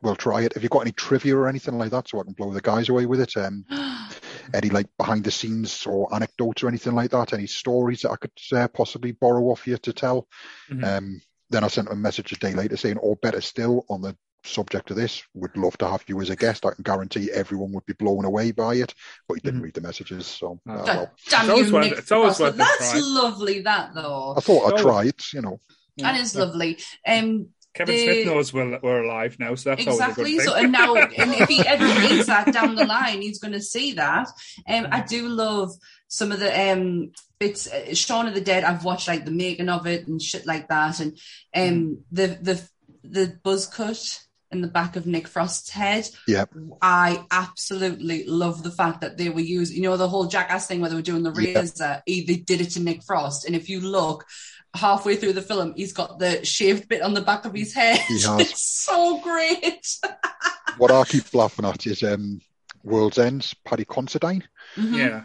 we'll 0.03 0.17
try 0.17 0.43
it. 0.43 0.55
Have 0.55 0.65
you 0.65 0.69
got 0.69 0.81
any 0.81 0.91
trivia 0.91 1.37
or 1.37 1.49
anything 1.49 1.79
like 1.79 1.93
that, 1.93 2.09
so 2.09 2.19
I 2.19 2.25
can 2.25 2.33
blow 2.33 2.53
the 2.53 2.61
guys 2.61 2.89
away 2.89 3.07
with 3.07 3.21
it? 3.21 3.37
Um, 3.37 3.65
any 4.55 4.71
like 4.71 4.89
behind 4.99 5.23
the 5.23 5.31
scenes 5.31 5.87
or 5.87 6.13
anecdotes 6.13 6.65
or 6.65 6.69
anything 6.69 6.95
like 6.95 7.13
that? 7.13 7.33
Any 7.33 7.47
stories 7.47 8.03
that 8.03 8.11
I 8.11 8.17
could 8.17 8.33
uh, 8.53 8.67
possibly 8.69 9.13
borrow 9.13 9.45
off 9.45 9.69
you 9.69 9.77
to 9.79 9.93
tell? 9.93 10.27
Mhm. 10.69 10.85
Um, 10.85 11.21
then 11.51 11.65
I 11.65 11.69
sent 11.69 11.89
him 11.89 11.95
a 11.95 11.97
message 11.97 12.33
a 12.33 12.37
day 12.37 12.55
later 12.55 12.77
saying, 12.77 12.99
or 12.99 13.17
better 13.17 13.41
still, 13.41 13.85
on 13.89 14.03
the 14.03 14.17
subject 14.45 14.91
of 14.91 14.97
this. 14.97 15.23
Would 15.35 15.57
love 15.57 15.77
to 15.79 15.89
have 15.89 16.05
you 16.07 16.21
as 16.21 16.31
a 16.31 16.37
guest. 16.37 16.65
I 16.65 16.73
can 16.73 16.83
guarantee 16.83 17.31
everyone 17.33 17.73
would 17.73 17.87
be 17.87 17.95
blown 17.95 18.25
away 18.25 18.53
by 18.53 18.77
it. 18.77 18.95
But 19.27 19.35
he 19.35 19.41
didn't 19.41 19.61
mm. 19.61 19.65
read 19.65 19.75
the 19.75 19.81
messages, 19.81 20.27
so 20.27 20.61
uh, 20.69 20.83
well. 20.85 21.13
damn 21.29 21.51
it's 21.51 21.71
you, 21.71 21.81
Nick. 21.81 21.99
It's 21.99 22.13
always 22.13 22.39
worth 22.39 22.57
That's 22.57 23.01
lovely. 23.01 23.63
That 23.63 23.95
though. 23.95 24.35
I 24.37 24.41
thought 24.41 24.73
I'd 24.73 24.81
try 24.81 25.05
it. 25.05 25.23
You 25.33 25.43
know. 25.43 25.61
That 25.99 26.21
is 26.21 26.35
lovely. 26.37 26.79
Um, 27.07 27.49
Kevin 27.79 27.95
the... 27.95 28.03
Smith 28.03 28.27
knows 28.27 28.53
we're, 28.53 28.79
we're 28.83 29.05
alive 29.05 29.37
now, 29.39 29.55
so 29.55 29.71
that's 29.71 29.87
exactly. 29.87 30.39
So, 30.41 30.55
and 30.55 30.73
now, 30.73 30.95
and 30.97 31.33
if 31.33 31.49
he 31.49 31.61
ever 31.61 31.85
reads 31.85 32.27
that 32.27 32.53
down 32.53 32.75
the 32.75 32.85
line, 32.85 33.23
he's 33.23 33.39
going 33.39 33.53
to 33.53 33.63
see 33.63 33.93
that. 33.93 34.29
Um, 34.69 34.89
I 34.91 35.01
do 35.03 35.29
love 35.29 35.71
some 36.09 36.33
of 36.33 36.41
the 36.41 36.73
um 36.73 37.13
bits. 37.39 37.71
Uh, 37.73 37.95
Shaun 37.95 38.27
of 38.27 38.35
the 38.35 38.41
Dead. 38.41 38.65
I've 38.65 38.85
watched 38.85 39.07
like 39.07 39.25
the 39.25 39.31
making 39.31 39.69
of 39.69 39.87
it 39.87 40.09
and 40.09 40.21
shit 40.21 40.45
like 40.45 40.69
that, 40.69 40.99
and 40.99 41.17
um 41.55 42.05
the 42.11 42.27
the 42.43 42.69
the 43.05 43.39
buzz 43.45 43.67
cut 43.67 44.25
in 44.51 44.61
the 44.61 44.69
back 44.69 44.97
of 44.97 45.07
Nick 45.07 45.29
Frost's 45.29 45.71
head. 45.71 46.09
Yeah. 46.27 46.47
I 46.81 47.25
absolutely 47.31 48.25
love 48.25 48.63
the 48.63 48.71
fact 48.71 49.03
that 49.03 49.19
they 49.19 49.29
were 49.29 49.41
using, 49.41 49.77
you 49.77 49.83
know, 49.83 49.97
the 49.97 50.09
whole 50.09 50.27
jackass 50.27 50.67
thing 50.67 50.81
where 50.81 50.89
they 50.89 50.97
were 50.97 51.03
doing 51.03 51.23
the 51.23 51.33
razor. 51.33 52.03
Yep. 52.07 52.27
They 52.27 52.37
did 52.37 52.61
it 52.61 52.71
to 52.71 52.81
Nick 52.81 53.03
Frost. 53.03 53.45
And 53.45 53.55
if 53.55 53.69
you 53.69 53.81
look, 53.81 54.27
halfway 54.75 55.17
through 55.17 55.35
the 55.35 55.43
film, 55.43 55.75
he's 55.77 55.93
got 55.93 56.19
the 56.19 56.45
shaved 56.45 56.89
bit 56.89 57.03
on 57.03 57.15
the 57.15 57.21
back 57.21 57.45
of 57.45 57.55
his 57.55 57.75
head. 57.75 58.01
It's 58.09 58.63
so 58.63 59.21
great. 59.21 59.87
what 60.79 60.91
I 60.91 61.05
keep 61.05 61.33
laughing 61.35 61.65
at 61.65 61.87
is 61.87 62.03
um, 62.03 62.41
World's 62.83 63.19
End, 63.19 63.53
Paddy 63.65 63.85
Considine. 63.85 64.45
Mm-hmm. 64.77 64.95
Yeah 64.95 65.25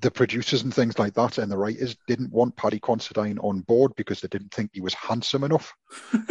the 0.00 0.10
producers 0.10 0.62
and 0.62 0.72
things 0.72 0.98
like 0.98 1.14
that 1.14 1.38
and 1.38 1.50
the 1.50 1.56
writers 1.56 1.96
didn't 2.06 2.32
want 2.32 2.56
Paddy 2.56 2.78
Considine 2.78 3.38
on 3.38 3.60
board 3.60 3.92
because 3.96 4.20
they 4.20 4.28
didn't 4.28 4.52
think 4.52 4.70
he 4.72 4.80
was 4.80 4.94
handsome 4.94 5.44
enough. 5.44 5.72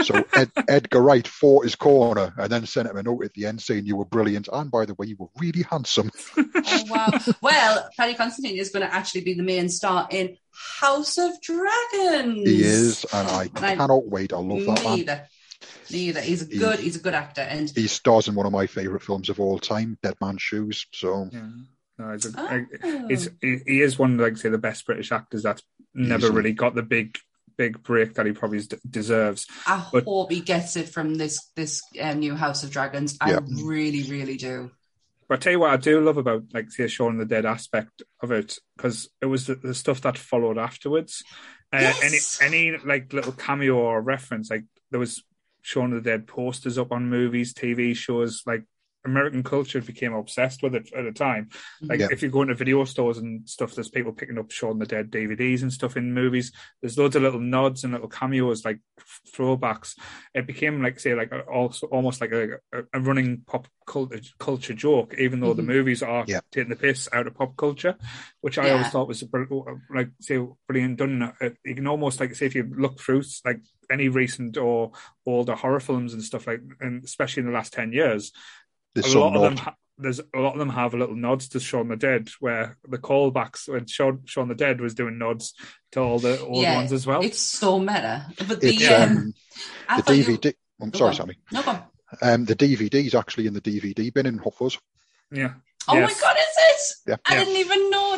So 0.04 0.24
Ed, 0.34 0.52
Edgar 0.68 1.02
Wright 1.02 1.28
fought 1.28 1.64
his 1.66 1.76
corner 1.76 2.34
and 2.38 2.52
then 2.52 2.66
sent 2.66 2.90
him 2.90 2.98
a 2.98 3.04
note 3.04 3.26
at 3.26 3.34
the 3.34 3.46
end 3.46 3.62
saying 3.62 3.86
you 3.86 3.96
were 3.96 4.06
brilliant 4.06 4.50
and 4.52 4.72
by 4.72 4.86
the 4.86 4.96
way 4.96 5.08
you 5.08 5.18
were 5.20 5.30
really 5.40 5.64
handsome. 5.64 6.10
oh 6.38 6.84
wow! 6.90 7.10
Well, 7.42 7.90
Paddy 7.98 8.16
Considine 8.16 8.58
is 8.58 8.70
going 8.70 8.88
to 8.88 8.94
actually 8.94 9.22
be 9.22 9.34
the 9.34 9.44
main 9.44 9.70
star 9.70 10.08
in 10.10 10.38
House 10.80 11.18
of 11.18 11.32
Dragons. 11.42 12.48
He 12.48 12.64
is, 12.64 13.06
and 13.14 13.28
I 13.28 13.48
cannot 13.48 14.08
wait. 14.08 14.34
I 14.34 14.38
love 14.38 14.66
that 14.66 14.84
neither. 14.84 15.16
man. 15.16 15.26
Neither. 15.92 16.22
He's 16.22 16.42
a 16.42 16.46
good. 16.46 16.80
He's 16.80 16.96
a 16.96 17.00
good 17.00 17.14
actor, 17.14 17.42
and 17.42 17.70
he 17.70 17.88
stars 17.88 18.28
in 18.28 18.36
one 18.36 18.46
of 18.46 18.52
my 18.52 18.68
favorite 18.68 19.04
films 19.04 19.30
of 19.30 19.40
all 19.40 19.60
time, 19.60 19.98
Dead 20.02 20.16
Man's 20.22 20.42
Shoes. 20.42 20.88
So. 20.92 21.30
Yeah. 21.32 21.50
No, 22.00 22.14
he's, 22.14 22.34
a, 22.34 22.66
oh. 22.82 23.06
he's 23.10 23.30
he 23.42 23.82
is 23.82 24.00
one 24.00 24.14
of 24.14 24.20
like 24.22 24.38
say 24.38 24.48
the 24.48 24.58
best 24.58 24.86
British 24.86 25.12
actors 25.12 25.44
that's 25.44 25.62
never 25.94 26.28
Easily. 26.28 26.36
really 26.38 26.54
got 26.54 26.74
the 26.74 26.82
big 26.82 27.18
big 27.58 27.84
break 27.84 28.14
that 28.14 28.26
he 28.26 28.32
probably 28.32 28.62
deserves. 28.90 29.46
I 29.68 29.86
but, 29.92 30.06
hope 30.06 30.32
he 30.32 30.40
gets 30.40 30.78
it 30.78 30.88
from 30.88 31.16
this 31.16 31.52
this 31.58 31.82
uh, 32.02 32.14
new 32.14 32.36
House 32.36 32.64
of 32.64 32.72
Dragons. 32.72 33.18
I 33.20 33.32
yeah. 33.32 33.40
really, 33.64 34.04
really 34.04 34.38
do. 34.38 34.72
But 35.28 35.36
I 35.36 35.42
tell 35.42 35.52
you 35.52 35.60
what, 35.60 35.72
I 35.72 35.78
do 35.78 36.00
love 36.00 36.16
about 36.16 36.46
like 36.54 36.72
say 36.72 36.88
Shaun 36.88 37.18
the 37.18 37.26
Dead 37.26 37.46
aspect 37.46 38.02
of 38.22 38.32
it 38.32 38.58
because 38.78 39.10
it 39.22 39.26
was 39.26 39.48
the, 39.48 39.56
the, 39.56 39.76
stuff 39.76 40.02
that 40.02 40.18
followed 40.18 40.58
afterwards. 40.58 41.22
Uh, 41.72 41.80
yes. 41.82 42.42
Any 42.42 42.72
any 42.72 42.78
like 42.78 43.12
little 43.12 43.34
cameo 43.34 43.76
or 43.76 44.02
reference, 44.02 44.50
like 44.50 44.64
there 44.90 45.00
was 45.00 45.22
Shaun 45.62 45.92
the 45.92 46.02
Dead 46.02 46.28
posters 46.28 46.78
up 46.78 46.94
on 46.94 47.10
movies, 47.10 47.54
TV 47.54 47.94
shows, 47.94 48.42
like 48.48 48.64
American 49.06 49.44
culture 49.44 49.82
became 49.82 50.14
obsessed 50.14 50.62
with 50.62 50.76
it 50.76 50.92
at 50.94 51.04
the 51.04 51.12
time. 51.12 51.50
Like 51.82 52.00
yeah. 52.00 52.08
if 52.12 52.22
you 52.22 52.30
go 52.30 52.42
into 52.42 52.56
video 52.56 52.84
stores 52.84 53.18
and 53.18 53.48
stuff, 53.48 53.74
there's 53.74 53.90
people 53.90 54.12
picking 54.12 54.38
up 54.38 54.52
Shaun 54.52 54.80
the 54.80 54.86
Dead 54.86 55.10
DVDs 55.10 55.62
and 55.62 55.72
stuff 55.72 55.96
in 55.96 56.14
movies. 56.14 56.52
There's 56.82 56.98
loads 56.98 57.16
of 57.16 57.22
little 57.22 57.40
nods 57.40 57.84
and 57.84 57.94
little 57.94 58.10
cameos, 58.10 58.66
like 58.66 58.80
throwbacks. 59.34 59.98
It 60.34 60.48
became 60.48 60.84
like 60.84 61.00
say 61.00 61.16
like 61.16 61.32
also 61.52 61.88
almost 61.88 62.22
like 62.22 62.32
a, 62.32 62.58
a 62.94 63.00
running 63.00 63.44
pop 63.48 63.68
culture, 63.88 64.20
culture 64.38 64.74
joke, 64.74 65.16
even 65.18 65.40
though 65.40 65.50
mm-hmm. 65.50 65.58
the 65.58 65.74
movies 65.74 66.04
are 66.04 66.26
yeah. 66.28 66.42
taking 66.52 66.70
the 66.70 66.76
piss 66.76 67.08
out 67.14 67.28
of 67.28 67.36
pop 67.36 67.56
culture, 67.56 67.96
which 68.42 68.58
I 68.58 68.68
yeah. 68.68 68.74
always 68.74 68.90
thought 68.90 69.08
was 69.08 69.24
like 69.94 70.10
say 70.20 70.46
brilliant 70.68 70.98
done. 70.98 71.34
Uh, 71.42 71.50
you 71.64 71.76
can 71.76 71.88
almost 71.88 72.20
like 72.20 72.36
say 72.36 72.46
if 72.46 72.56
you 72.56 72.70
look 72.78 73.00
through 73.00 73.24
like 73.46 73.62
any 73.92 74.10
recent 74.10 74.58
or 74.58 74.92
older 75.26 75.56
horror 75.56 75.80
films 75.80 76.14
and 76.14 76.24
stuff 76.24 76.48
like, 76.48 76.62
and 76.80 77.04
especially 77.04 77.42
in 77.42 77.48
the 77.48 77.54
last 77.54 77.74
ten 77.74 77.92
years 77.94 78.32
there's 78.96 79.14
a 79.14 79.20
lot 79.20 79.36
of 79.36 79.42
them. 79.42 79.58
Ha- 79.58 79.76
there's 80.02 80.20
a 80.20 80.40
lot 80.40 80.54
of 80.54 80.60
them 80.60 80.70
have 80.70 80.94
a 80.94 80.98
little 80.98 81.16
nods 81.16 81.50
to 81.50 81.60
Shaun 81.60 81.90
the 81.90 81.98
Dead, 81.98 82.30
where 82.40 82.78
the 82.88 82.98
callbacks 82.98 83.68
when 83.68 83.86
Shaun, 83.86 84.22
Shaun 84.26 84.48
the 84.48 84.56
Dead 84.56 84.80
was 84.80 84.94
doing 84.94 85.18
nods 85.18 85.54
to 85.92 86.00
all 86.00 86.20
the 86.20 86.40
old 86.40 86.62
yeah, 86.62 86.78
ones 86.78 86.94
as 86.94 87.06
well. 87.06 87.22
It's 87.22 87.42
so 87.42 87.80
meta. 87.80 88.26
But 88.48 88.62
the 88.62 88.88
um, 88.88 89.34
the 89.98 90.04
DVD. 90.04 90.46
You... 90.46 90.54
I'm 90.82 90.94
sorry, 90.94 91.16
Sammy. 91.16 91.36
No, 91.52 91.64
go 91.64 91.84
um, 92.22 92.46
the 92.46 92.56
DVD 92.56 93.06
is 93.06 93.16
actually 93.16 93.48
in 93.48 93.54
the 93.54 93.62
DVD 93.62 94.14
bin 94.14 94.26
in 94.26 94.38
Hot 94.40 94.78
Yeah. 95.32 95.54
Oh 95.88 95.96
yes. 95.96 96.14
my 96.14 96.22
god, 96.22 96.38
is 96.38 96.46
it? 96.58 97.10
Yeah. 97.10 97.16
I 97.26 97.34
yeah. 97.34 97.46
didn't 97.46 97.56
even 97.58 97.90
notice. 97.90 98.09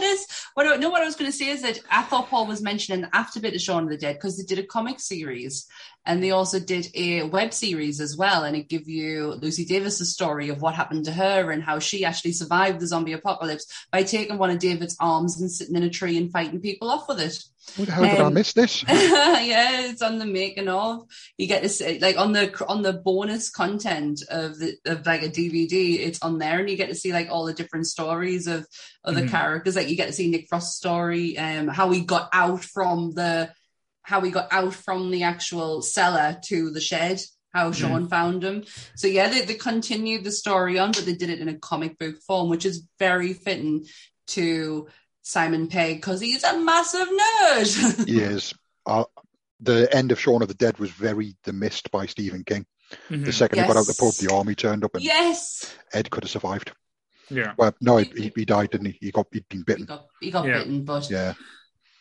What 0.53 0.67
I 0.67 0.75
know 0.75 0.89
what 0.89 1.01
I 1.01 1.05
was 1.05 1.15
going 1.15 1.31
to 1.31 1.37
say 1.37 1.47
is 1.47 1.61
that 1.61 1.79
I 1.89 2.01
thought 2.01 2.29
Paul 2.29 2.45
was 2.45 2.61
mentioning 2.61 3.07
after 3.13 3.39
bit 3.39 3.55
of 3.55 3.61
Shaun 3.61 3.83
of 3.83 3.89
the 3.89 3.97
Dead 3.97 4.15
because 4.15 4.37
they 4.37 4.43
did 4.43 4.59
a 4.59 4.67
comic 4.67 4.99
series 4.99 5.65
and 6.05 6.21
they 6.21 6.31
also 6.31 6.59
did 6.59 6.87
a 6.95 7.23
web 7.23 7.53
series 7.53 8.01
as 8.01 8.17
well, 8.17 8.43
and 8.43 8.55
it 8.57 8.67
give 8.67 8.89
you 8.89 9.33
Lucy 9.41 9.65
Davis's 9.65 10.13
story 10.13 10.49
of 10.49 10.61
what 10.61 10.73
happened 10.73 11.05
to 11.05 11.11
her 11.11 11.51
and 11.51 11.63
how 11.63 11.79
she 11.79 12.03
actually 12.03 12.33
survived 12.33 12.79
the 12.79 12.87
zombie 12.87 13.13
apocalypse 13.13 13.67
by 13.91 14.03
taking 14.03 14.37
one 14.37 14.49
of 14.49 14.59
David's 14.59 14.97
arms 14.99 15.39
and 15.39 15.51
sitting 15.51 15.75
in 15.75 15.83
a 15.83 15.89
tree 15.89 16.17
and 16.17 16.31
fighting 16.31 16.59
people 16.59 16.89
off 16.89 17.07
with 17.07 17.21
it. 17.21 17.43
How 17.77 18.01
did 18.01 18.19
um, 18.19 18.27
I 18.27 18.29
miss 18.29 18.53
this? 18.53 18.83
yeah, 18.87 19.85
it's 19.85 20.01
on 20.01 20.17
the 20.17 20.25
making 20.25 20.67
of. 20.67 21.03
You 21.37 21.47
get 21.47 21.61
this 21.61 21.81
like 22.01 22.17
on 22.17 22.33
the 22.33 22.65
on 22.67 22.81
the 22.81 22.93
bonus 22.93 23.49
content 23.49 24.23
of 24.29 24.59
the 24.59 24.75
of 24.85 25.05
like 25.05 25.23
a 25.23 25.29
DVD. 25.29 25.99
It's 25.99 26.21
on 26.21 26.37
there, 26.37 26.59
and 26.59 26.69
you 26.69 26.75
get 26.75 26.89
to 26.89 26.95
see 26.95 27.13
like 27.13 27.29
all 27.29 27.45
the 27.45 27.53
different 27.53 27.87
stories 27.87 28.47
of 28.47 28.67
other 29.05 29.21
mm-hmm. 29.21 29.29
characters. 29.29 29.75
Like 29.75 29.89
you 29.89 29.95
get 29.95 30.07
to 30.07 30.13
see 30.13 30.29
Nick 30.29 30.47
Frost's 30.49 30.77
story, 30.77 31.37
um, 31.37 31.67
how 31.67 31.91
he 31.91 32.01
got 32.01 32.29
out 32.33 32.63
from 32.63 33.13
the 33.13 33.51
how 34.03 34.21
he 34.21 34.31
got 34.31 34.51
out 34.51 34.73
from 34.73 35.11
the 35.11 35.23
actual 35.23 35.81
cellar 35.81 36.37
to 36.45 36.71
the 36.71 36.81
shed 36.81 37.21
how 37.53 37.69
mm-hmm. 37.69 38.05
Mm. 38.05 38.09
found 38.09 38.43
him. 38.43 38.63
So 38.95 39.07
yeah, 39.07 39.29
they, 39.29 39.41
they 39.41 39.55
continued 39.55 40.23
the 40.23 40.31
story 40.31 40.79
on, 40.79 40.91
but 40.91 41.05
they 41.05 41.15
did 41.15 41.29
it 41.29 41.39
in 41.39 41.49
a 41.49 41.59
comic 41.59 41.97
book 41.97 42.15
form, 42.25 42.49
which 42.49 42.65
is 42.65 42.87
very 42.97 43.33
fitting 43.33 43.85
to 44.27 44.87
Simon 45.21 45.67
Pegg 45.67 45.97
because 45.97 46.21
he's 46.21 46.43
a 46.43 46.59
massive 46.59 47.07
nerd. 47.07 48.07
he 48.07 48.19
is. 48.19 48.53
Uh, 48.85 49.03
the 49.59 49.93
end 49.95 50.11
of 50.11 50.19
Shaun 50.19 50.41
of 50.41 50.47
the 50.47 50.53
Dead 50.53 50.79
was 50.79 50.89
very 50.89 51.35
The 51.43 51.53
Mist 51.53 51.91
by 51.91 52.07
Stephen 52.07 52.43
King. 52.43 52.65
Mm-hmm. 53.09 53.23
The 53.23 53.33
second 53.33 53.57
yes. 53.57 53.67
he 53.67 53.73
got 53.73 53.79
out 53.79 53.87
the 53.87 53.95
pub, 53.97 54.13
the 54.13 54.33
army 54.33 54.55
turned 54.55 54.83
up, 54.83 54.95
and 54.95 55.03
yes, 55.03 55.73
Ed 55.93 56.09
could 56.09 56.23
have 56.23 56.31
survived. 56.31 56.73
Yeah. 57.29 57.53
Well, 57.57 57.73
no, 57.79 57.97
he, 57.97 58.31
he 58.35 58.45
died, 58.45 58.71
didn't 58.71 58.87
he? 58.87 58.97
He 58.99 59.11
got 59.11 59.27
he'd 59.31 59.47
been 59.47 59.63
bitten. 59.63 59.83
He 59.83 59.87
got, 59.87 60.05
he 60.19 60.31
got 60.31 60.45
yeah. 60.45 60.57
bitten, 60.57 60.83
but 60.83 61.09
yeah. 61.09 61.33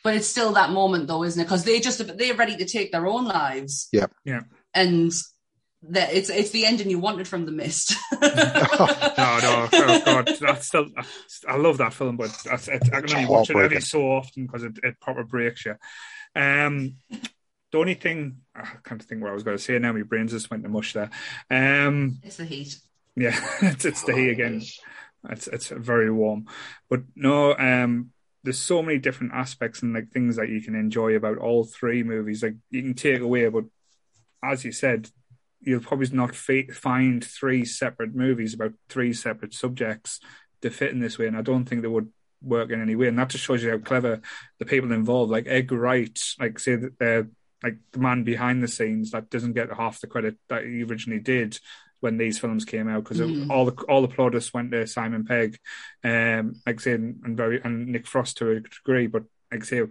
But 0.02 0.16
it's 0.16 0.26
still 0.26 0.52
that 0.54 0.70
moment, 0.70 1.06
though, 1.06 1.22
isn't 1.22 1.40
it? 1.40 1.44
Because 1.44 1.64
they 1.64 1.78
just 1.78 2.04
they're 2.16 2.34
ready 2.34 2.56
to 2.56 2.64
take 2.64 2.90
their 2.90 3.06
own 3.06 3.26
lives. 3.26 3.88
Yeah. 3.92 4.06
Yeah. 4.24 4.40
And 4.74 5.12
that 5.82 6.12
it's 6.12 6.28
it's 6.28 6.50
the 6.50 6.66
ending 6.66 6.90
you 6.90 6.98
wanted 6.98 7.26
from 7.26 7.46
the 7.46 7.52
mist. 7.52 7.94
no, 8.12 8.18
no, 8.20 9.68
oh 9.72 10.02
god, 10.04 10.30
that's 10.40 10.66
still 10.66 10.86
I 11.48 11.56
love 11.56 11.78
that 11.78 11.94
film, 11.94 12.16
but 12.16 12.30
that's, 12.44 12.68
it, 12.68 12.82
I 12.92 13.00
can 13.00 13.16
only 13.16 13.26
watch 13.26 13.50
it 13.50 13.56
every 13.56 13.80
so 13.80 14.02
often 14.02 14.46
because 14.46 14.62
it, 14.62 14.78
it 14.82 15.00
proper 15.00 15.24
breaks 15.24 15.64
you. 15.64 15.76
Um, 16.36 16.96
the 17.72 17.78
only 17.78 17.94
thing 17.94 18.38
I 18.54 18.66
can't 18.84 19.02
think 19.02 19.22
what 19.22 19.30
I 19.30 19.34
was 19.34 19.42
going 19.42 19.56
to 19.56 19.62
say 19.62 19.78
now. 19.78 19.92
My 19.92 20.02
brains 20.02 20.32
just 20.32 20.50
went 20.50 20.64
to 20.64 20.68
mush 20.68 20.92
there. 20.92 21.10
Um, 21.50 22.20
it's 22.22 22.36
the 22.36 22.44
heat. 22.44 22.76
Yeah, 23.16 23.38
it's, 23.62 23.84
it's 23.84 24.02
the 24.02 24.14
heat 24.14 24.30
again. 24.30 24.62
It's 25.30 25.46
it's 25.46 25.68
very 25.68 26.10
warm, 26.10 26.46
but 26.88 27.02
no. 27.16 27.56
Um, 27.56 28.10
there's 28.42 28.58
so 28.58 28.82
many 28.82 28.98
different 28.98 29.34
aspects 29.34 29.82
and 29.82 29.92
like 29.92 30.10
things 30.10 30.36
that 30.36 30.48
you 30.48 30.62
can 30.62 30.74
enjoy 30.74 31.14
about 31.14 31.38
all 31.38 31.64
three 31.64 32.02
movies. 32.02 32.42
Like 32.42 32.56
you 32.70 32.82
can 32.82 32.94
take 32.94 33.20
away, 33.20 33.48
but 33.48 33.64
as 34.42 34.64
you 34.64 34.72
said, 34.72 35.10
you'll 35.62 35.80
probably 35.80 36.08
not 36.12 36.34
find 36.34 37.24
three 37.24 37.64
separate 37.64 38.14
movies 38.14 38.54
about 38.54 38.72
three 38.88 39.12
separate 39.12 39.54
subjects 39.54 40.20
to 40.62 40.70
fit 40.70 40.90
in 40.90 41.00
this 41.00 41.18
way, 41.18 41.26
and 41.26 41.36
I 41.36 41.42
don't 41.42 41.64
think 41.64 41.82
they 41.82 41.88
would 41.88 42.10
work 42.42 42.70
in 42.70 42.80
any 42.80 42.96
way. 42.96 43.08
And 43.08 43.18
that 43.18 43.28
just 43.28 43.44
shows 43.44 43.62
you 43.62 43.70
how 43.70 43.78
clever 43.78 44.20
the 44.58 44.64
people 44.64 44.92
involved, 44.92 45.30
like 45.30 45.46
Edgar 45.46 45.78
Wright, 45.78 46.18
like 46.38 46.58
say 46.58 46.76
that, 46.76 47.00
uh, 47.00 47.28
like 47.62 47.76
the 47.92 47.98
man 47.98 48.24
behind 48.24 48.62
the 48.62 48.68
scenes 48.68 49.10
that 49.10 49.30
doesn't 49.30 49.52
get 49.52 49.72
half 49.72 50.00
the 50.00 50.06
credit 50.06 50.36
that 50.48 50.64
he 50.64 50.82
originally 50.82 51.20
did 51.20 51.58
when 52.00 52.16
these 52.16 52.38
films 52.38 52.64
came 52.64 52.88
out 52.88 53.04
because 53.04 53.20
mm. 53.20 53.50
all 53.50 53.66
the 53.66 53.72
all 53.82 54.00
the 54.00 54.08
plaudits 54.08 54.54
went 54.54 54.72
to 54.72 54.86
Simon 54.86 55.24
Pegg, 55.24 55.58
um, 56.02 56.54
like 56.66 56.80
say, 56.80 56.92
and 56.92 57.36
very 57.36 57.60
and 57.62 57.88
Nick 57.88 58.06
Frost 58.06 58.38
to 58.38 58.50
a 58.50 58.60
degree, 58.60 59.06
but 59.06 59.24
like 59.52 59.64
say 59.64 59.82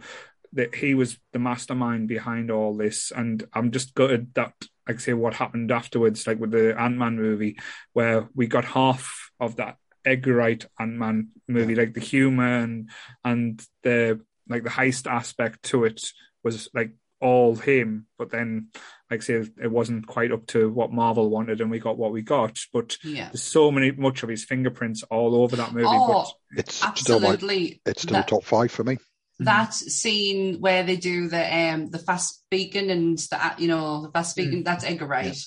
that 0.54 0.76
he 0.76 0.94
was 0.94 1.18
the 1.34 1.40
mastermind 1.40 2.08
behind 2.08 2.50
all 2.52 2.76
this, 2.76 3.12
and 3.16 3.44
I'm 3.54 3.72
just 3.72 3.94
gutted 3.94 4.34
that 4.36 4.54
like 4.88 5.00
say 5.00 5.14
what 5.14 5.36
happened 5.36 5.72
afterwards, 5.72 6.26
like 6.26 6.40
with 6.40 6.52
the 6.52 6.80
Ant 6.80 6.98
Man 6.98 7.16
movie, 7.16 7.60
where 7.94 8.28
we 8.34 8.48
got 8.48 8.66
half 8.66 9.30
of 9.40 9.58
that 9.58 9.78
Edgar 10.06 10.34
Wright 10.36 10.66
Ant 10.80 10.94
Man 10.94 11.30
movie, 11.48 11.76
like 11.76 11.94
the 11.94 12.00
humor 12.00 12.58
and 12.60 12.90
and 13.24 13.64
the 13.84 14.20
like 14.48 14.64
the 14.64 14.70
heist 14.72 15.06
aspect 15.10 15.62
to 15.64 15.86
it 15.86 16.02
was 16.44 16.70
like 16.74 16.92
all 17.22 17.54
him, 17.56 18.08
but 18.18 18.32
then, 18.32 18.70
like 19.12 19.20
I 19.20 19.24
say, 19.24 19.34
it 19.62 19.70
wasn't 19.70 20.08
quite 20.08 20.32
up 20.32 20.48
to 20.48 20.70
what 20.70 20.94
Marvel 20.94 21.30
wanted, 21.30 21.60
and 21.60 21.70
we 21.70 21.78
got 21.78 21.98
what 21.98 22.14
we 22.14 22.22
got. 22.22 22.58
But 22.72 22.98
Yeah. 23.04 23.26
there's 23.26 23.44
so 23.44 23.72
many, 23.72 23.92
much 23.92 24.24
of 24.24 24.30
his 24.30 24.46
fingerprints 24.46 25.04
all 25.04 25.36
over 25.36 25.58
that 25.58 25.74
movie. 25.74 25.86
Oh, 25.88 26.26
It's 26.56 26.76
still 26.96 27.20
my, 27.20 27.34
absolutely. 27.34 27.82
it's 27.86 28.04
still 28.04 28.14
That- 28.14 28.30
top 28.30 28.46
five 28.46 28.72
for 28.72 28.86
me. 28.86 28.98
That 29.40 29.74
scene 29.74 30.60
where 30.60 30.84
they 30.84 30.98
do 30.98 31.28
the 31.30 31.56
um 31.56 31.90
the 31.90 32.00
fast 32.00 32.40
speaking 32.44 32.90
and 32.92 33.18
the 33.18 33.54
you 33.58 33.68
know 33.68 34.02
the 34.04 34.12
fast 34.12 34.32
speaking 34.32 34.64
that's 34.64 34.84
Edgar 34.84 35.06
Wright. 35.08 35.38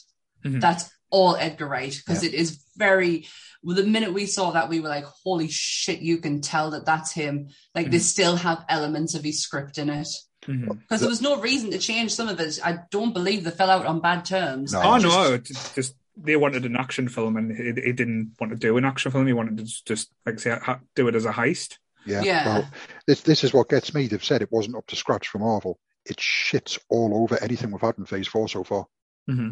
Mhm. 0.44 0.60
That's 0.60 0.90
all 1.10 1.36
Edgar 1.36 1.68
Wright 1.68 1.94
because 1.94 2.22
it 2.24 2.34
is 2.34 2.62
very. 2.76 3.26
Well, 3.64 3.76
the 3.76 3.84
minute 3.84 4.12
we 4.12 4.26
saw 4.26 4.50
that, 4.52 4.68
we 4.68 4.80
were 4.80 4.88
like, 4.88 5.04
"Holy 5.04 5.46
shit!" 5.48 6.00
You 6.00 6.18
can 6.18 6.40
tell 6.40 6.70
that 6.72 6.84
that's 6.84 7.12
him. 7.12 7.50
Like 7.76 7.90
they 7.92 7.98
still 8.00 8.34
have 8.36 8.64
elements 8.68 9.14
of 9.14 9.22
his 9.22 9.40
script 9.42 9.78
in 9.78 9.88
it 9.88 10.08
But, 10.44 10.50
Mhm. 10.56 10.80
because 10.80 11.00
there 11.00 11.08
was 11.08 11.22
no 11.22 11.40
reason 11.40 11.70
to 11.70 11.78
change 11.78 12.12
some 12.12 12.28
of 12.28 12.40
it. 12.40 12.58
I 12.64 12.78
don't 12.90 13.12
believe 13.14 13.44
they 13.44 13.52
fell 13.52 13.70
out 13.70 13.86
on 13.86 14.00
bad 14.00 14.24
terms. 14.24 14.72
No. 14.72 14.80
Oh 14.82 14.98
Just- 14.98 15.16
no, 15.16 15.34
it's 15.34 15.74
just 15.74 15.94
they 16.16 16.34
wanted 16.36 16.64
an 16.66 16.76
action 16.76 17.08
film, 17.08 17.36
and 17.36 17.56
he, 17.56 17.80
he 17.86 17.92
didn't 17.92 18.32
want 18.40 18.52
to 18.52 18.58
do 18.58 18.76
an 18.76 18.84
action 18.84 19.12
film. 19.12 19.26
He 19.28 19.32
wanted 19.32 19.58
to 19.58 19.62
just, 19.64 19.86
just 19.86 20.10
like 20.26 20.40
say 20.40 20.58
ha- 20.60 20.80
do 20.96 21.06
it 21.08 21.14
as 21.14 21.24
a 21.24 21.32
heist. 21.32 21.76
Yeah. 22.06 22.22
Yeah. 22.22 22.46
Well, 22.46 22.68
this 23.06 23.20
this 23.22 23.44
is 23.44 23.52
what 23.52 23.68
gets 23.68 23.94
me. 23.94 24.06
They've 24.06 24.24
said 24.24 24.42
it 24.42 24.52
wasn't 24.52 24.76
up 24.76 24.86
to 24.88 24.96
scratch 24.96 25.28
for 25.28 25.38
Marvel. 25.38 25.78
It 26.04 26.16
shits 26.16 26.78
all 26.88 27.22
over 27.22 27.38
anything 27.42 27.70
we've 27.70 27.80
had 27.80 27.96
in 27.98 28.06
Phase 28.06 28.26
Four 28.28 28.48
so 28.48 28.64
far. 28.64 28.86
hmm 29.28 29.50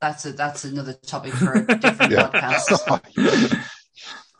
That's 0.00 0.24
a 0.26 0.32
that's 0.32 0.64
another 0.64 0.94
topic 0.94 1.32
for 1.32 1.52
a 1.54 1.66
different 1.78 2.12
Yeah. 2.12 2.28
podcast. 2.30 3.66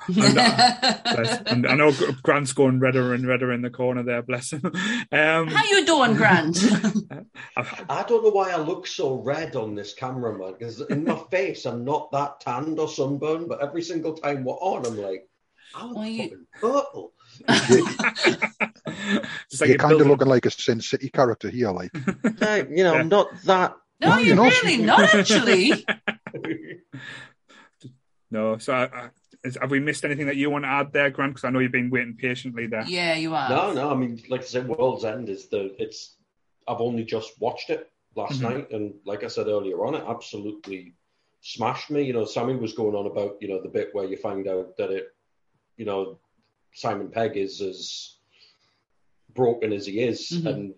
And, 0.09 0.35
Bless- 0.35 1.43
and 1.43 1.67
I 1.67 1.75
know 1.75 1.93
Gr- 1.93 2.11
Grant's 2.23 2.53
going 2.55 2.81
redder 2.81 3.13
and 3.15 3.27
redder 3.27 3.53
in 3.53 3.61
the 3.63 3.71
corner 3.71 4.03
there. 4.03 4.23
Bless 4.23 4.51
him. 4.53 4.63
Um, 4.65 5.47
How 5.49 5.63
you 5.65 5.85
doing, 5.85 6.15
Grant? 6.17 6.57
I've- 7.57 7.85
I 7.89 8.03
don't 8.05 8.25
know 8.25 8.31
why 8.31 8.51
I 8.51 8.57
look 8.57 8.87
so 8.87 9.21
red 9.23 9.55
on 9.57 9.75
this 9.75 9.93
camera, 9.95 10.37
man. 10.37 10.55
Because 10.59 10.81
in 10.81 11.05
my 11.05 11.23
face, 11.31 11.67
I'm 11.67 11.85
not 11.85 12.11
that 12.13 12.41
tanned 12.41 12.79
or 12.81 12.89
sunburned, 12.89 13.49
but 13.49 13.61
every 13.63 13.83
single 13.83 14.15
time 14.15 14.43
we're 14.43 14.55
on, 14.55 14.87
I'm 14.87 14.97
like, 14.97 15.29
I'm 15.75 15.95
Well, 15.95 16.07
you- 16.07 16.47
purple. 16.61 17.13
Like 17.49 17.69
You're 19.61 19.69
you're 19.69 19.79
kind 19.79 20.01
of 20.01 20.07
looking 20.07 20.29
like 20.29 20.47
a 20.47 20.51
Sin 20.51 20.81
City 20.81 21.09
character 21.11 21.49
here, 21.49 21.71
like. 21.71 21.91
Hey, 22.39 22.67
you 22.71 22.85
know, 22.85 22.93
Yeah. 22.95 23.01
I'm 23.01 23.09
not 23.09 23.29
that. 23.45 23.75
no, 24.01 24.11
No, 24.11 24.19
you're 24.19 24.35
you're 24.37 24.45
really 24.63 24.77
not 24.79 25.15
actually. 25.15 25.85
No, 28.31 28.59
so 28.59 28.73
I, 28.73 28.83
I, 28.85 29.11
is, 29.43 29.59
have 29.61 29.71
we 29.73 29.81
missed 29.81 30.05
anything 30.05 30.27
that 30.27 30.37
you 30.37 30.51
want 30.51 30.65
to 30.65 30.69
add 30.69 30.93
there, 30.93 31.11
Grant? 31.11 31.33
Because 31.35 31.45
I 31.45 31.51
know 31.51 31.59
you've 31.59 31.73
been 31.73 31.91
waiting 31.91 32.17
patiently 32.17 32.69
there. 32.69 32.85
Yeah, 32.87 33.15
you 33.17 33.35
are. 33.35 33.49
No, 33.49 33.73
no. 33.73 33.91
I 33.91 33.95
mean, 33.95 34.23
like 34.29 34.43
I 34.43 34.45
said, 34.45 34.69
World's 34.69 35.05
End 35.05 35.29
is 35.29 35.49
the. 35.49 35.75
It's. 35.83 36.17
I've 36.69 36.81
only 36.81 37.03
just 37.05 37.41
watched 37.41 37.71
it 37.71 37.91
last 38.15 38.41
Mhm. 38.41 38.43
night, 38.43 38.71
and 38.71 38.95
like 39.05 39.25
I 39.25 39.29
said 39.29 39.49
earlier 39.49 39.85
on, 39.85 39.97
it 39.97 40.05
absolutely 40.07 40.95
smashed 41.41 41.91
me. 41.91 42.03
You 42.05 42.13
know, 42.13 42.25
Sammy 42.25 42.55
was 42.55 42.75
going 42.75 42.95
on 42.95 43.07
about 43.07 43.39
you 43.41 43.49
know 43.49 43.61
the 43.61 43.69
bit 43.69 43.89
where 43.95 44.05
you 44.05 44.17
find 44.17 44.47
out 44.47 44.77
that 44.77 44.91
it, 44.91 45.09
you 45.81 45.87
know, 45.87 46.19
Simon 46.75 47.09
Pegg 47.09 47.39
is 47.39 47.63
as 47.63 48.17
broken 49.33 49.73
as 49.73 49.87
he 49.87 50.01
is, 50.01 50.29
Mhm. 50.31 50.47
and 50.47 50.75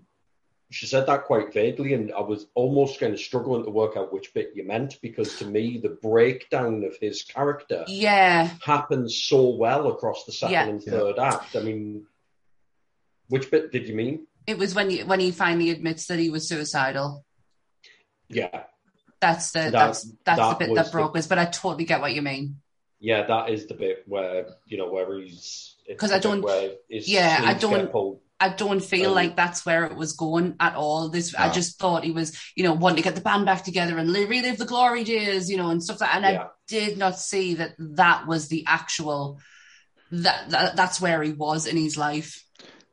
she 0.70 0.86
said 0.86 1.06
that 1.06 1.24
quite 1.24 1.52
vaguely, 1.52 1.92
and 1.92 2.12
I 2.12 2.20
was 2.20 2.46
almost 2.54 3.00
kind 3.00 3.12
of 3.12 3.18
struggling 3.18 3.64
to 3.64 3.70
work 3.70 3.96
out 3.96 4.12
which 4.12 4.32
bit 4.32 4.52
you 4.54 4.62
meant 4.64 5.00
because 5.02 5.36
to 5.40 5.44
me 5.44 5.78
the 5.78 5.88
breakdown 5.88 6.84
of 6.84 6.96
his 6.98 7.24
character 7.24 7.84
Yeah, 7.88 8.48
happens 8.62 9.16
so 9.20 9.48
well 9.50 9.88
across 9.88 10.24
the 10.24 10.30
second 10.32 10.52
Yeah. 10.52 10.68
and 10.68 10.82
third 10.82 11.18
act. 11.18 11.56
I 11.56 11.62
mean, 11.62 12.06
which 13.28 13.50
bit 13.50 13.72
did 13.72 13.88
you 13.88 13.94
mean? 13.96 14.28
it 14.46 14.58
was 14.58 14.74
when 14.74 14.90
you 14.90 15.04
when 15.06 15.20
he 15.20 15.30
finally 15.32 15.70
admits 15.70 16.06
that 16.06 16.18
he 16.20 16.28
was 16.30 16.48
suicidal. 16.48 17.24
Yeah, 18.28 18.64
That's 19.20 19.50
the 19.52 19.60
That- 19.60 19.72
that's 19.72 20.02
that's 20.24 20.38
that 20.38 20.50
the 20.50 20.58
bit 20.58 20.70
was 20.70 20.76
that 20.78 20.84
the- 20.86 20.90
broke 20.92 21.16
us. 21.16 21.26
But 21.28 21.38
I 21.38 21.44
totally 21.46 21.84
get 21.84 22.00
what 22.00 22.12
you 22.14 22.22
mean. 22.22 22.61
Yeah, 23.02 23.26
that 23.26 23.50
is 23.50 23.66
the 23.66 23.74
bit 23.74 24.04
where 24.06 24.46
you 24.66 24.78
know 24.78 24.88
where 24.90 25.18
he's 25.20 25.74
because 25.86 26.12
I 26.12 26.16
bit 26.16 26.22
don't- 26.22 26.42
Where 26.42 26.70
his 26.88 27.08
yeah, 27.08 27.40
I 27.44 27.54
don't- 27.54 28.20
I 28.40 28.48
don't 28.48 28.80
feel 28.82 29.10
Um, 29.10 29.14
like 29.14 29.36
that's 29.36 29.64
where 29.64 29.84
it 29.84 29.94
was 29.96 30.14
going 30.14 30.56
at 30.58 30.74
all. 30.74 31.08
This 31.10 31.32
I 31.32 31.48
just 31.52 31.78
thought 31.78 32.02
he 32.02 32.10
was, 32.10 32.36
you 32.56 32.64
know, 32.64 32.72
wanting 32.72 32.96
to 32.96 33.02
get 33.08 33.14
the 33.14 33.20
band 33.20 33.46
back 33.46 33.62
together 33.62 33.96
and 33.98 34.10
relive 34.12 34.58
the 34.58 34.64
glory 34.64 35.04
days, 35.04 35.48
you 35.48 35.56
know, 35.56 35.70
and 35.70 35.80
stuff 35.82 36.00
like. 36.00 36.10
that. 36.10 36.16
And 36.24 36.34
Yeah. 36.34 36.42
I 36.42 36.48
did 36.66 36.98
not 36.98 37.16
see 37.20 37.54
that 37.54 37.74
that 37.78 38.26
was 38.26 38.48
the 38.48 38.64
actual. 38.66 39.38
That, 40.10 40.50
that 40.50 40.76
that's 40.76 41.00
where 41.00 41.22
he 41.22 41.32
was 41.32 41.66
in 41.66 41.76
his 41.76 41.96
life. 41.96 42.44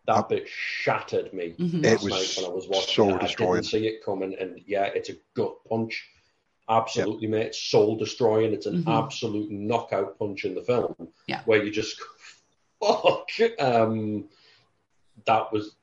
That 0.06 0.30
bit 0.30 0.48
shattered 0.48 1.34
me 1.34 1.56
Mhm. 1.60 1.84
It 1.84 2.02
was 2.02 2.14
night 2.14 2.34
when 2.38 2.46
I 2.52 2.54
was 2.54 2.68
watching. 2.68 2.94
so 2.96 3.10
it. 3.10 3.16
I 3.16 3.18
destroying. 3.26 3.54
didn't 3.62 3.66
see 3.72 3.88
it 3.88 4.04
coming, 4.06 4.36
and 4.40 4.60
yeah, 4.68 4.86
it's 4.86 5.10
a 5.10 5.16
gut 5.36 5.56
punch. 5.68 5.96
Absolutely, 6.70 7.28
mate. 7.28 7.56
Soul 7.56 7.98
destroying. 7.98 8.54
It's 8.54 8.68
an 8.68 8.84
Mhm. 8.84 9.04
absolute 9.06 9.50
knockout 9.52 10.20
punch 10.20 10.46
in 10.46 10.54
the 10.56 10.62
film. 10.62 10.96
Yeah. 11.28 11.42
Where 11.46 11.64
you 11.64 11.72
just 11.72 12.00
fuck. 12.80 13.28
Um, 13.60 14.30
that 15.26 15.52
was 15.52 15.76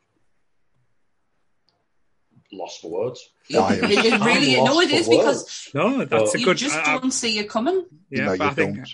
lost 2.53 2.81
for 2.81 2.91
words. 2.91 3.29
Yeah, 3.49 3.73
it, 3.73 3.83
it 3.85 4.05
it, 4.13 4.21
really 4.21 4.57
no, 4.57 4.65
lost 4.65 4.87
it 4.87 4.91
for 4.91 4.95
is 4.97 5.09
because. 5.09 5.71
No, 5.75 6.05
that's 6.05 6.35
a 6.35 6.39
good. 6.39 6.41
you 6.41 6.47
good. 6.47 6.57
just 6.57 6.77
I- 6.77 6.95
I- 6.95 6.99
don't 6.99 7.11
see 7.11 7.39
it 7.39 7.49
coming. 7.49 7.85
yeah, 8.11 8.27
No, 8.27 8.31
but 8.37 8.45
you 8.45 8.51
I 8.51 8.55
think 8.55 8.77
don't. 8.77 8.89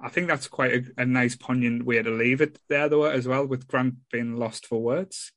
I 0.00 0.08
think 0.10 0.28
that's 0.28 0.48
quite 0.48 0.72
a, 0.74 1.02
a 1.02 1.06
nice, 1.06 1.34
poignant 1.34 1.84
way 1.86 2.00
to 2.02 2.10
leave 2.10 2.40
it 2.40 2.58
there, 2.68 2.88
though, 2.88 3.04
as 3.04 3.26
well, 3.26 3.46
with 3.46 3.66
Grant 3.66 3.94
being 4.10 4.36
lost 4.36 4.66
for 4.66 4.80
words. 4.80 5.32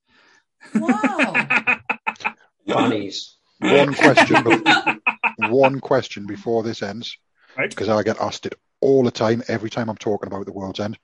Wow. 0.74 1.80
Fannies. 2.68 3.36
One 3.60 3.94
question, 3.94 4.44
be- 4.44 4.62
one 5.38 5.80
question 5.80 6.26
before 6.26 6.64
this 6.64 6.82
ends, 6.82 7.18
Right. 7.58 7.70
because 7.70 7.90
I 7.90 8.04
get 8.04 8.20
asked 8.20 8.46
it 8.46 8.56
all 8.82 9.04
the 9.04 9.12
time, 9.12 9.44
every 9.48 9.70
time 9.70 9.90
I'm 9.90 9.98
talking 9.98 10.28
about 10.28 10.46
the 10.46 10.54
world's 10.54 10.80
end. 10.80 10.98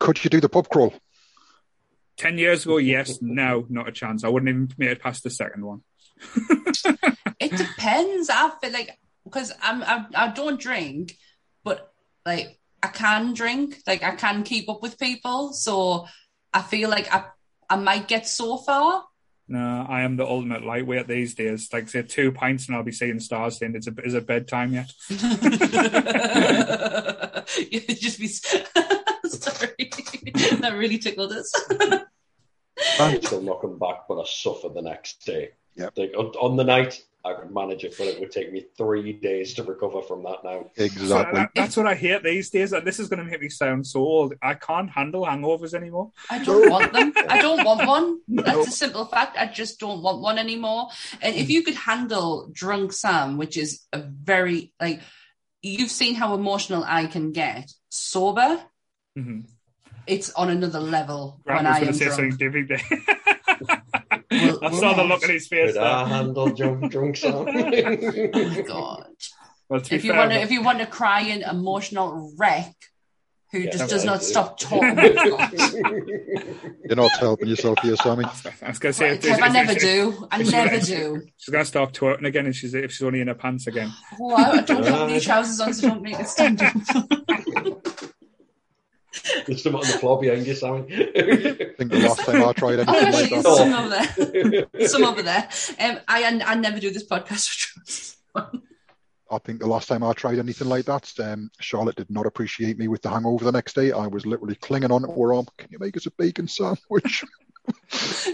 Could 0.00 0.22
you 0.22 0.30
do 0.30 0.40
the 0.40 0.48
pub 0.48 0.68
crawl? 0.68 0.94
Ten 2.16 2.38
years 2.38 2.64
ago, 2.64 2.78
yes. 2.78 3.20
Now, 3.20 3.64
not 3.68 3.88
a 3.88 3.92
chance. 3.92 4.24
I 4.24 4.28
wouldn't 4.28 4.48
even 4.48 4.68
make 4.78 4.90
it 4.90 5.02
past 5.02 5.22
the 5.22 5.30
second 5.30 5.64
one. 5.64 5.82
it 7.40 7.56
depends. 7.56 8.28
I 8.30 8.50
feel 8.60 8.72
like 8.72 8.98
because 9.24 9.52
I'm 9.62 9.82
I, 9.82 10.06
I 10.14 10.28
don't 10.28 10.60
drink, 10.60 11.16
but 11.62 11.92
like 12.26 12.58
I 12.82 12.88
can 12.88 13.34
drink. 13.34 13.80
Like 13.86 14.02
I 14.02 14.16
can 14.16 14.42
keep 14.42 14.68
up 14.68 14.82
with 14.82 14.98
people. 14.98 15.52
So 15.52 16.06
I 16.52 16.62
feel 16.62 16.88
like 16.90 17.12
I 17.12 17.26
I 17.70 17.76
might 17.76 18.08
get 18.08 18.26
so 18.26 18.56
far. 18.56 19.04
No, 19.50 19.86
I 19.88 20.02
am 20.02 20.16
the 20.16 20.26
ultimate 20.26 20.62
lightweight 20.62 21.08
these 21.08 21.34
days. 21.34 21.72
Like, 21.72 21.88
say, 21.88 22.02
two 22.02 22.30
pints 22.32 22.66
and 22.66 22.76
I'll 22.76 22.82
be 22.82 22.92
seeing 22.92 23.18
stars. 23.18 23.58
Then 23.58 23.74
it's 23.74 23.86
a, 23.86 23.94
is 24.04 24.12
it 24.12 24.26
bedtime 24.26 24.74
yet? 24.74 24.92
you 25.08 25.18
just 27.80 28.20
be 28.20 28.26
sorry. 29.28 29.70
that 30.60 30.74
really 30.76 30.98
tickled 30.98 31.32
us. 31.32 31.50
I'm 33.00 33.22
still 33.22 33.40
knocking 33.40 33.78
back, 33.78 34.06
but 34.06 34.20
I 34.20 34.24
suffer 34.26 34.68
the 34.68 34.82
next 34.82 35.24
day. 35.24 35.52
Yep. 35.76 35.92
Like 35.96 36.12
on, 36.16 36.26
on 36.26 36.56
the 36.56 36.64
night, 36.64 37.02
I 37.28 37.34
could 37.34 37.52
manage 37.54 37.84
it, 37.84 37.94
but 37.98 38.06
it 38.06 38.18
would 38.20 38.30
take 38.30 38.52
me 38.52 38.64
three 38.76 39.12
days 39.12 39.54
to 39.54 39.62
recover 39.62 40.00
from 40.02 40.22
that 40.24 40.42
now. 40.44 40.70
Exactly. 40.76 41.38
that- 41.40 41.50
that's 41.54 41.76
what 41.76 41.86
I 41.86 41.94
hate 41.94 42.22
these 42.22 42.50
days. 42.50 42.72
And 42.72 42.86
this 42.86 42.98
is 42.98 43.08
going 43.08 43.18
to 43.24 43.30
make 43.30 43.40
me 43.40 43.48
sound 43.48 43.86
so 43.86 44.00
old. 44.00 44.34
I 44.42 44.54
can't 44.54 44.90
handle 44.90 45.24
hangovers 45.26 45.74
anymore. 45.74 46.10
I 46.30 46.38
don't 46.42 46.68
want 46.74 46.92
them. 46.92 47.12
I 47.28 47.40
don't 47.40 47.64
want 47.64 47.86
one. 47.86 48.20
That's 48.28 48.68
a 48.68 48.70
simple 48.70 49.04
fact. 49.04 49.36
I 49.38 49.46
just 49.46 49.78
don't 49.78 50.02
want 50.02 50.20
one 50.20 50.38
anymore. 50.38 50.88
And 51.20 51.36
if 51.36 51.50
you 51.50 51.62
could 51.62 51.74
handle 51.76 52.48
drunk 52.52 52.92
Sam, 52.92 53.36
which 53.36 53.56
is 53.56 53.86
a 53.92 54.00
very 54.00 54.72
like 54.80 55.00
you've 55.62 55.90
seen 55.90 56.14
how 56.14 56.34
emotional 56.34 56.84
I 56.86 57.06
can 57.06 57.32
get 57.32 57.70
sober, 57.90 58.62
hmm 59.14 59.40
it's 60.06 60.30
on 60.32 60.48
another 60.48 60.80
level 60.80 61.38
Grant 61.44 61.64
when 61.64 61.66
I 61.66 61.80
going 61.80 61.88
am 61.88 61.92
to 61.92 61.98
say 61.98 62.04
drunk. 62.06 62.16
something 62.32 62.36
different 62.38 62.68
there. 62.70 63.82
Well, 64.30 64.40
I 64.62 64.70
saw 64.72 64.94
the 64.94 65.04
look 65.04 65.22
on 65.22 65.30
his 65.30 65.46
face 65.48 65.72
Could 65.74 65.82
I 65.82 65.98
there. 66.04 66.14
handle 66.16 66.48
drunk, 66.50 66.90
drunk 66.92 67.16
song? 67.24 67.48
Oh 67.48 68.62
God. 68.66 69.06
Well, 69.68 69.80
If 69.80 69.92
you 70.04 70.12
fair, 70.12 70.16
want 70.20 70.32
to, 70.32 70.40
if 70.40 70.50
you 70.50 70.62
want 70.62 70.80
a 70.80 70.86
crying 70.86 71.42
emotional 71.42 72.32
wreck 72.38 72.74
who 73.52 73.60
Yeah, 73.60 73.70
just 73.70 73.88
does 73.90 74.04
not 74.04 74.20
do. 74.20 74.26
stop 74.26 74.58
talking. 74.58 74.98
Oh 75.20 75.48
You're 76.84 76.96
not 76.96 77.10
helping 77.18 77.48
yourself 77.48 77.78
here, 77.82 77.96
Sammy. 77.96 78.24
I 78.24 78.68
was 78.68 78.78
going 78.78 78.92
to 78.92 78.92
say, 78.94 79.10
if- 79.10 79.20
Kev, 79.22 79.36
if- 79.36 79.42
I 79.42 79.48
never 79.48 79.72
if- 79.72 79.80
do. 79.80 80.26
I 80.30 80.42
never 80.42 80.78
do. 80.80 81.22
She's 81.36 81.52
going 81.52 81.62
to 81.64 81.68
start 81.68 81.92
twerking 81.92 82.26
again 82.26 82.46
if 82.46 82.56
she's 82.56 82.72
if 82.74 82.92
she's 82.92 83.02
only 83.02 83.20
in 83.20 83.28
her 83.28 83.34
pants 83.34 83.66
again. 83.66 83.90
Oh, 84.20 84.34
I 84.34 84.62
don't 84.62 84.84
have 84.86 85.08
any 85.10 85.20
trousers 85.20 85.60
on, 85.60 85.74
so 85.74 85.88
don't 85.88 86.02
make 86.02 86.18
it 86.18 86.28
stand 86.28 86.62
up. 86.62 86.74
There's 89.46 89.62
some 89.62 89.74
on 89.74 89.82
the 89.82 89.98
floor 89.98 90.20
behind 90.20 90.46
you, 90.46 90.54
Sammy. 90.54 90.84
I 90.92 91.74
think 91.78 91.90
the 91.92 92.00
last 92.08 92.20
time 92.24 92.42
I 92.44 92.52
tried 92.52 92.78
Oh, 92.80 92.92
anything 92.92 93.12
like 93.12 93.30
that, 93.30 93.44
some 93.56 93.72
over 93.74 94.66
there. 94.76 94.88
Some 94.88 95.04
over 95.04 95.22
there. 95.22 95.48
Um, 95.80 96.00
I 96.08 96.40
I 96.44 96.54
never 96.54 96.80
do 96.80 96.90
this 96.90 97.06
podcast 97.06 97.48
for. 98.32 98.50
I 99.30 99.36
think 99.44 99.60
the 99.60 99.66
last 99.66 99.88
time 99.88 100.02
I 100.02 100.14
tried 100.14 100.38
anything 100.38 100.68
like 100.68 100.86
that, 100.86 101.12
um, 101.20 101.50
Charlotte 101.60 101.96
did 101.96 102.08
not 102.10 102.24
appreciate 102.24 102.78
me 102.78 102.88
with 102.88 103.02
the 103.02 103.10
hangover 103.10 103.44
the 103.44 103.52
next 103.52 103.74
day. 103.74 103.92
I 103.92 104.06
was 104.06 104.24
literally 104.24 104.54
clinging 104.54 104.90
on 104.90 105.02
to 105.02 105.08
her 105.08 105.34
arm. 105.34 105.46
Can 105.58 105.68
you 105.70 105.78
make 105.78 105.96
us 105.98 106.06
a 106.06 106.10
bacon 106.12 106.48
sandwich? 106.48 107.24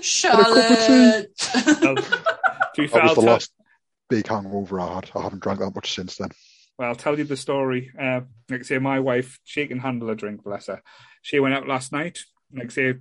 Charlotte. 0.01 1.31
Well, 1.55 1.97
to 1.97 2.83
be 2.83 2.87
fair, 2.87 3.01
That 3.01 3.05
was 3.09 3.15
the 3.17 3.21
last 3.23 3.53
big 4.09 4.29
hangover 4.29 4.79
I 4.81 4.95
had. 4.95 5.11
I 5.17 5.23
haven't 5.23 5.43
drank 5.43 5.59
that 5.61 5.75
much 5.75 5.95
since 5.95 6.17
then. 6.17 6.31
Well, 6.79 6.89
I'll 6.89 6.95
tell 6.97 7.17
you 7.19 7.25
the 7.25 7.37
story. 7.37 7.91
Uh, 7.99 8.23
like 8.51 8.61
I 8.61 8.65
say, 8.65 8.79
my 8.79 9.01
wife, 9.01 9.39
she 9.45 9.67
can 9.67 9.79
handle 9.79 10.11
a 10.11 10.17
drink, 10.17 10.43
bless 10.43 10.67
her. 10.67 10.83
She 11.23 11.39
went 11.41 11.55
out 11.55 11.69
last 11.69 11.93
night. 11.93 12.21
Like 12.53 12.67
I 12.67 12.71
say, 12.71 12.95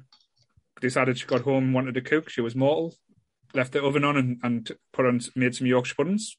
decided 0.81 1.17
she 1.17 1.25
got 1.25 1.41
home 1.41 1.65
and 1.65 1.73
wanted 1.73 1.95
to 1.95 2.01
cook. 2.01 2.29
She 2.29 2.41
was 2.41 2.55
mortal. 2.55 2.93
Left 3.53 3.71
the 3.71 3.83
oven 3.83 4.03
on 4.03 4.17
and, 4.17 4.39
and 4.43 4.71
put 4.91 5.05
on 5.05 5.21
made 5.35 5.55
some 5.55 5.67
Yorkshire 5.67 5.95
puddings. 5.95 6.37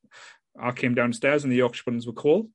I 0.61 0.71
came 0.71 0.95
downstairs 0.95 1.43
and 1.43 1.53
the 1.53 1.57
Yorkshire 1.57 1.83
puddings 1.85 2.07
were 2.07 2.13
cold. 2.13 2.49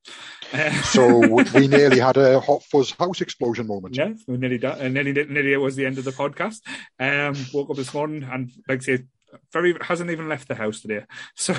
So 0.83 1.19
we 1.53 1.67
nearly 1.67 1.99
had 1.99 2.17
a 2.17 2.39
hot 2.39 2.63
fuzz 2.63 2.91
house 2.91 3.21
explosion 3.21 3.67
moment. 3.67 3.95
yeah, 3.95 4.13
we 4.27 4.37
nearly, 4.37 4.57
da- 4.57 4.77
uh, 4.79 4.87
nearly, 4.87 5.13
nearly 5.13 5.53
it 5.53 5.57
was 5.57 5.75
the 5.75 5.85
end 5.85 5.97
of 5.97 6.05
the 6.05 6.11
podcast. 6.11 6.61
Um, 6.99 7.35
woke 7.53 7.69
up 7.69 7.75
this 7.75 7.93
morning 7.93 8.23
and 8.23 8.49
like 8.67 8.79
I 8.79 8.83
say, 8.83 9.03
very 9.53 9.75
hasn't 9.81 10.09
even 10.09 10.27
left 10.29 10.47
the 10.47 10.55
house 10.55 10.81
today. 10.81 11.05
So, 11.35 11.53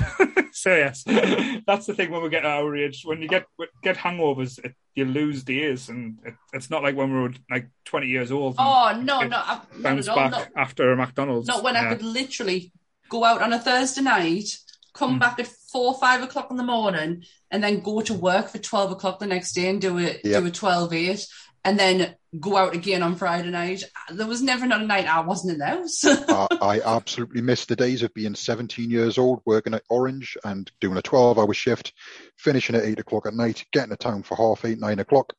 so 0.51 0.75
yes, 0.75 1.03
that's 1.67 1.85
the 1.85 1.93
thing 1.95 2.11
when 2.11 2.21
we 2.23 2.29
get 2.29 2.45
our 2.45 2.75
age. 2.75 3.01
When 3.03 3.21
you 3.21 3.27
get 3.27 3.45
get 3.83 3.97
hangovers, 3.97 4.63
it, 4.63 4.75
you 4.95 5.05
lose 5.05 5.43
days, 5.43 5.89
and 5.89 6.17
it, 6.25 6.33
it's 6.53 6.69
not 6.69 6.83
like 6.83 6.95
when 6.95 7.13
we 7.13 7.19
were 7.21 7.33
like 7.49 7.69
twenty 7.85 8.07
years 8.07 8.31
old. 8.31 8.55
Oh 8.59 8.99
no, 9.01 9.21
no, 9.21 9.37
I- 9.37 9.61
bounce 9.81 10.07
at 10.07 10.11
all. 10.11 10.15
back 10.17 10.31
Not, 10.31 10.47
after 10.55 10.91
a 10.91 10.97
McDonald's. 10.97 11.47
not 11.47 11.63
when 11.63 11.75
I 11.75 11.89
could 11.93 12.03
literally 12.03 12.71
go 13.09 13.23
out 13.23 13.41
on 13.41 13.53
a 13.53 13.59
Thursday 13.59 14.01
night, 14.01 14.57
come 14.93 15.15
Mm. 15.17 15.19
back 15.19 15.39
at 15.39 15.47
four, 15.71 15.97
five 15.99 16.21
o'clock 16.21 16.51
in 16.51 16.57
the 16.57 16.63
morning, 16.63 17.23
and 17.49 17.63
then 17.63 17.79
go 17.81 18.01
to 18.01 18.13
work 18.13 18.49
for 18.49 18.57
twelve 18.59 18.91
o'clock 18.91 19.19
the 19.19 19.27
next 19.27 19.53
day 19.53 19.69
and 19.69 19.81
do 19.81 19.97
a 19.97 20.19
Yep. 20.23 20.41
do 20.41 20.45
a 20.45 20.51
twelve 20.51 20.93
eight, 20.93 21.25
and 21.63 21.77
then 21.77 22.15
go 22.39 22.55
out 22.55 22.73
again 22.73 23.03
on 23.03 23.15
Friday 23.15 23.49
night. 23.49 23.83
There 24.09 24.27
was 24.27 24.41
never 24.41 24.65
not 24.65 24.81
a 24.81 24.85
night 24.85 25.07
I 25.07 25.19
wasn't 25.21 25.53
in 25.53 25.59
the 25.59 25.65
house. 25.65 26.03
I, 26.05 26.47
I 26.61 26.81
absolutely 26.81 27.41
missed 27.41 27.67
the 27.67 27.75
days 27.75 28.03
of 28.03 28.13
being 28.13 28.35
17 28.35 28.89
years 28.89 29.17
old, 29.17 29.41
working 29.45 29.73
at 29.73 29.83
Orange 29.89 30.37
and 30.43 30.71
doing 30.79 30.97
a 30.97 31.01
12 31.01 31.37
hour 31.37 31.53
shift, 31.53 31.93
finishing 32.37 32.75
at 32.75 32.83
8 32.83 32.99
o'clock 32.99 33.25
at 33.25 33.33
night, 33.33 33.65
getting 33.71 33.91
to 33.91 33.97
town 33.97 34.23
for 34.23 34.35
half 34.35 34.63
8, 34.65 34.79
9 34.79 34.99
o'clock, 34.99 35.33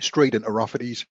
straight 0.00 0.34
into 0.34 0.50
Rafferty's, 0.50 1.06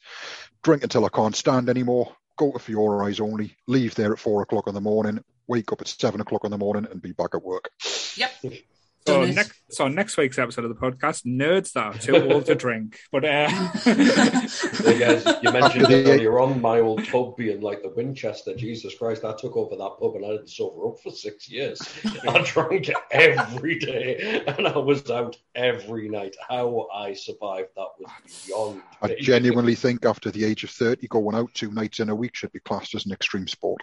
drink 0.64 0.84
until 0.84 1.06
I 1.06 1.10
can't 1.10 1.35
stand 1.35 1.69
anymore, 1.69 2.15
go 2.38 2.51
to 2.51 2.60
Fiora 2.60 3.07
Eyes 3.07 3.19
only, 3.19 3.56
leave 3.68 3.95
there 3.95 4.14
at 4.14 4.19
4 4.19 4.41
o'clock 4.41 4.68
in 4.68 4.73
the 4.73 4.81
morning, 4.81 5.23
wake 5.47 5.72
up 5.72 5.81
at 5.81 5.88
7 5.88 6.19
o'clock 6.22 6.43
in 6.43 6.51
the 6.51 6.57
morning 6.57 6.88
and 6.91 7.01
be 7.01 7.14
back 7.14 7.34
at 7.34 7.43
work. 7.43 7.69
yep. 8.15 8.31
So 9.10 9.22
Done 9.22 9.30
it. 9.30 9.36
next, 9.36 9.61
so 9.69 9.88
next 9.88 10.18
week's 10.18 10.38
episode 10.38 10.65
of 10.65 10.69
the 10.69 10.80
podcast, 10.80 11.26
nerds 11.26 11.73
that 11.73 11.84
are 11.84 11.98
too 11.98 12.15
old 12.31 12.45
to 12.45 12.53
drink. 12.53 12.99
But 13.11 13.26
uh, 13.26 13.49
Hey 13.49 14.99
guys, 14.99 15.26
you 15.41 15.52
mentioned 15.52 15.86
After 15.86 15.95
it 15.95 16.07
earlier 16.07 16.40
on 16.40 16.61
my 16.61 16.80
old 16.80 17.07
pub 17.07 17.36
being 17.36 17.61
like 17.61 17.81
the 17.81 17.90
Winchester. 17.90 18.56
Jesus 18.56 18.95
Christ, 18.95 19.26
I 19.26 19.34
took 19.36 19.57
over 19.57 19.76
that 19.76 19.98
pub 19.99 20.15
and 20.15 20.26
I 20.26 20.30
didn't 20.30 20.49
sober 20.49 20.90
up 20.90 20.99
for 21.02 21.11
six 21.11 21.49
years. 21.49 21.81
I 22.27 22.41
drank 22.45 22.91
every 23.10 23.80
day 23.80 24.44
and 24.45 24.68
I 24.68 24.77
was 24.77 25.10
out 25.10 25.36
every 25.56 26.07
night. 26.07 26.36
How 26.48 26.88
I 26.94 27.14
survived 27.14 27.69
that 27.76 27.88
was 27.99 28.45
beyond. 28.45 28.84
I 29.02 29.07
me. 29.07 29.15
genuinely 29.19 29.73
think 29.73 30.06
after 30.06 30.30
the 30.30 30.45
age 30.45 30.64
of 30.64 30.69
30, 30.69 31.07
going 31.07 31.36
out 31.36 31.52
two 31.56 31.72
nights 31.72 31.99
in 31.99 32.10
a 32.10 32.15
week 32.15 32.36
should 32.36 32.52
be 32.52 32.60
classed 32.60 32.94
as 32.94 33.07
an 33.07 33.11
extreme 33.11 33.48
sport. 33.48 33.81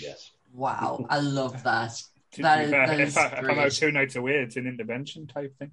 Yes. 0.00 0.30
Wow, 0.54 1.04
I 1.10 1.20
love 1.20 1.62
that. 1.64 1.92
To 2.32 2.42
That 2.42 2.58
be 2.58 2.64
is- 2.64 2.70
fair, 2.70 2.86
that 2.86 3.00
if, 3.00 3.08
is 3.08 3.16
I, 3.18 3.26
if 3.26 3.44
I'm 3.48 3.58
out 3.58 3.70
two 3.72 3.92
nights 3.92 4.16
away, 4.16 4.34
it's 4.34 4.56
an 4.56 4.66
intervention 4.66 5.26
type 5.26 5.54
thing. 5.58 5.70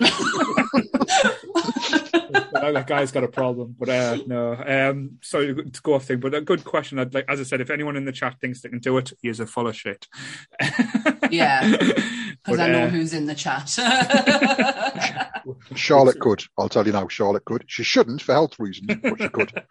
That 2.54 2.86
guy's 2.86 3.12
got 3.12 3.24
a 3.24 3.28
problem, 3.28 3.74
but 3.78 3.88
uh, 3.88 4.18
no. 4.26 4.54
Um, 4.54 5.18
sorry 5.22 5.54
to 5.54 5.82
go 5.82 5.94
off 5.94 6.06
thing, 6.06 6.18
but 6.20 6.34
a 6.34 6.40
good 6.40 6.64
question. 6.64 6.98
I'd 6.98 7.12
like, 7.12 7.26
as 7.28 7.38
I 7.40 7.42
said, 7.42 7.60
if 7.60 7.68
anyone 7.70 7.96
in 7.96 8.04
the 8.06 8.12
chat 8.12 8.36
thinks 8.40 8.62
they 8.62 8.68
can 8.70 8.78
do 8.78 8.96
it, 8.96 9.12
he 9.20 9.28
is 9.28 9.38
a 9.40 9.46
full 9.46 9.68
of 9.68 9.76
shit. 9.76 10.06
Yeah, 11.30 11.68
Because 12.44 12.60
I 12.60 12.68
know 12.68 12.84
uh, 12.84 12.88
who's 12.88 13.12
in 13.12 13.26
the 13.26 13.34
chat. 13.34 13.68
Charlotte 15.74 16.20
could. 16.20 16.44
I'll 16.58 16.68
tell 16.68 16.86
you 16.86 16.92
now, 16.92 17.06
Charlotte 17.08 17.44
could. 17.44 17.64
She 17.66 17.82
shouldn't 17.82 18.22
for 18.22 18.32
health 18.32 18.58
reasons, 18.58 18.94
but 19.02 19.20
she 19.20 19.28
could. 19.28 19.62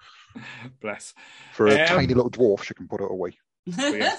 Bless. 0.81 1.13
For 1.53 1.67
a 1.67 1.81
Um, 1.81 1.87
tiny 1.87 2.13
little 2.13 2.31
dwarf, 2.31 2.63
she 2.63 2.73
can 2.73 2.87
put 2.87 3.01
it 3.01 3.09
away. 3.11 3.37
yeah. 3.65 4.15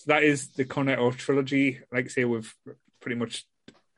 So 0.00 0.12
that 0.14 0.22
is 0.22 0.48
the 0.52 0.64
Cornetto 0.64 1.14
trilogy. 1.14 1.78
Like 1.92 2.06
I 2.06 2.08
say, 2.08 2.24
we've 2.24 2.54
pretty 3.02 3.16
much, 3.16 3.44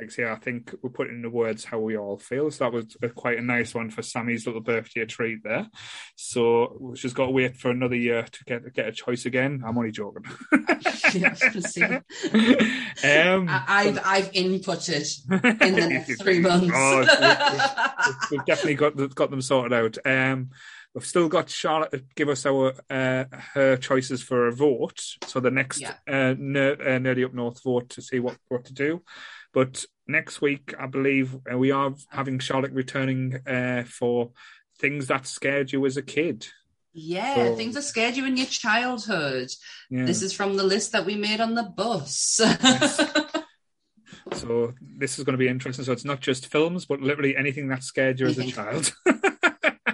like 0.00 0.08
I 0.08 0.12
say, 0.12 0.28
I 0.28 0.34
think 0.34 0.74
we 0.82 0.88
put 0.90 1.08
in 1.10 1.22
the 1.22 1.30
words 1.30 1.64
how 1.64 1.78
we 1.78 1.96
all 1.96 2.18
feel. 2.18 2.50
So 2.50 2.64
that 2.64 2.72
was 2.72 2.96
a, 3.00 3.08
quite 3.08 3.38
a 3.38 3.42
nice 3.42 3.72
one 3.72 3.88
for 3.88 4.02
Sammy's 4.02 4.44
little 4.44 4.60
birthday 4.62 5.04
treat 5.04 5.44
there. 5.44 5.68
So 6.16 6.76
we've 6.80 6.98
just 6.98 7.14
got 7.14 7.26
to 7.26 7.30
wait 7.30 7.56
for 7.56 7.70
another 7.70 7.94
year 7.94 8.24
to 8.24 8.44
get 8.46 8.74
get 8.74 8.88
a 8.88 8.92
choice 8.92 9.26
again. 9.26 9.62
I'm 9.64 9.78
only 9.78 9.92
joking. 9.92 10.24
Yeah, 11.14 11.28
I 11.28 11.30
was 11.30 11.40
gonna 11.40 11.62
say. 11.62 13.20
um, 13.20 13.46
I- 13.48 13.64
I've 13.68 13.98
I've 14.04 14.32
inputted 14.32 15.60
in 15.62 15.74
the 15.74 15.86
next 15.90 16.22
three 16.22 16.40
months. 16.40 16.70
Oh, 16.74 17.00
we've, 17.00 18.30
we've 18.30 18.44
definitely 18.46 18.74
got 18.76 19.14
got 19.14 19.30
them 19.30 19.42
sorted 19.42 19.72
out. 19.74 19.98
Um, 20.06 20.50
we've 20.94 21.06
still 21.06 21.28
got 21.28 21.48
Charlotte 21.48 21.90
to 21.92 22.02
give 22.16 22.28
us 22.28 22.44
our 22.46 22.74
uh, 22.90 23.24
her 23.54 23.76
choices 23.76 24.22
for 24.22 24.46
a 24.48 24.52
vote. 24.52 25.00
So 25.26 25.40
the 25.40 25.50
next 25.50 25.80
Yeah. 25.80 25.94
uh, 26.06 26.34
ner- 26.38 26.72
uh, 26.80 26.98
nerdy 26.98 27.24
up 27.24 27.34
north 27.34 27.62
vote 27.62 27.88
to 27.90 28.02
see 28.02 28.18
what 28.20 28.36
what 28.48 28.64
to 28.66 28.72
do. 28.74 29.02
But 29.54 29.84
next 30.06 30.40
week, 30.40 30.74
I 30.78 30.86
believe 30.86 31.36
uh, 31.50 31.56
we 31.58 31.70
are 31.70 31.94
having 32.10 32.38
Charlotte 32.38 32.72
returning 32.72 33.36
uh, 33.46 33.84
for 33.86 34.30
things 34.80 35.06
that 35.08 35.26
scared 35.26 35.72
you 35.72 35.84
as 35.86 35.96
a 35.96 36.02
kid. 36.02 36.46
yeah, 36.94 37.34
So- 37.34 37.56
things 37.56 37.74
that 37.74 37.82
scared 37.82 38.16
you 38.16 38.24
in 38.26 38.36
your 38.36 38.46
childhood. 38.46 39.48
Yeah. 39.90 40.04
This 40.06 40.22
is 40.22 40.32
from 40.32 40.56
the 40.56 40.64
list 40.64 40.92
that 40.92 41.06
we 41.06 41.16
made 41.16 41.40
on 41.40 41.54
the 41.54 41.62
bus. 41.64 42.40
so 44.34 44.74
this 44.98 45.18
is 45.18 45.24
going 45.24 45.34
to 45.34 45.38
be 45.38 45.48
interesting. 45.48 45.84
So 45.84 45.92
it's 45.92 46.04
not 46.04 46.20
just 46.20 46.46
films, 46.46 46.84
but 46.86 47.00
literally 47.00 47.36
anything 47.36 47.68
that 47.68 47.82
scared 47.84 48.20
you 48.20 48.26
as 48.26 48.38
a 48.38 48.46
child. 48.50 48.92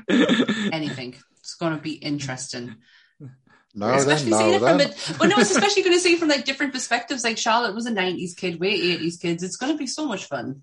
Anything. 0.09 1.17
It's 1.39 1.55
going 1.55 1.77
to 1.77 1.83
be 1.83 1.93
interesting. 1.93 2.77
Now 3.75 3.95
especially 3.95 4.31
then, 4.31 4.39
seeing 4.39 4.51
now 4.51 4.57
it 4.57 4.61
from 4.61 4.79
then. 4.79 4.91
it. 4.91 5.19
Well, 5.21 5.29
no, 5.29 5.37
it's 5.39 5.51
especially 5.51 5.83
going 5.83 5.95
to 5.95 6.01
see 6.01 6.15
it 6.15 6.19
from 6.19 6.29
like 6.29 6.45
different 6.45 6.73
perspectives. 6.73 7.23
Like 7.23 7.39
Charlotte 7.39 7.75
was 7.75 7.87
a 7.87 7.93
'90s 7.93 8.37
kid, 8.37 8.59
we're 8.59 8.99
'80s 8.99 9.21
kids. 9.21 9.43
It's 9.43 9.57
going 9.57 9.73
to 9.73 9.79
be 9.79 9.87
so 9.87 10.07
much 10.07 10.25
fun. 10.25 10.63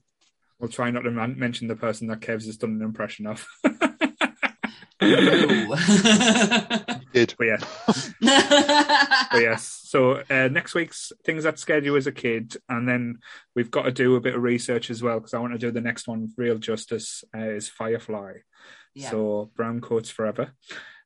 We'll 0.59 0.69
try 0.69 0.89
not 0.89 1.01
to 1.01 1.11
man- 1.11 1.38
mention 1.38 1.67
the 1.67 1.76
person 1.76 2.07
that 2.07 2.22
Kev's 2.22 2.45
has 2.45 2.57
done 2.57 2.72
an 2.72 2.81
impression 2.81 3.27
of. 3.27 3.47
No. 5.01 5.76
Did. 7.13 7.35
But 7.38 7.47
yeah, 7.47 7.57
but 9.31 9.41
yes. 9.41 9.81
So 9.84 10.23
uh, 10.30 10.47
next 10.49 10.73
week's 10.73 11.11
things 11.23 11.43
that 11.43 11.59
scared 11.59 11.85
you 11.85 11.95
as 11.97 12.07
a 12.07 12.11
kid, 12.11 12.55
and 12.69 12.88
then 12.88 13.19
we've 13.55 13.72
got 13.72 13.84
to 13.84 13.91
do 13.91 14.15
a 14.15 14.22
bit 14.22 14.35
of 14.35 14.41
research 14.41 14.89
as 14.89 15.03
well 15.03 15.19
because 15.19 15.34
I 15.34 15.39
want 15.39 15.53
to 15.53 15.59
do 15.59 15.72
the 15.72 15.81
next 15.81 16.07
one. 16.07 16.31
Real 16.38 16.57
justice 16.57 17.23
uh, 17.35 17.39
is 17.39 17.69
Firefly. 17.69 18.34
Yeah. 18.95 19.11
So 19.11 19.51
brown 19.55 19.81
coats 19.81 20.09
forever, 20.09 20.53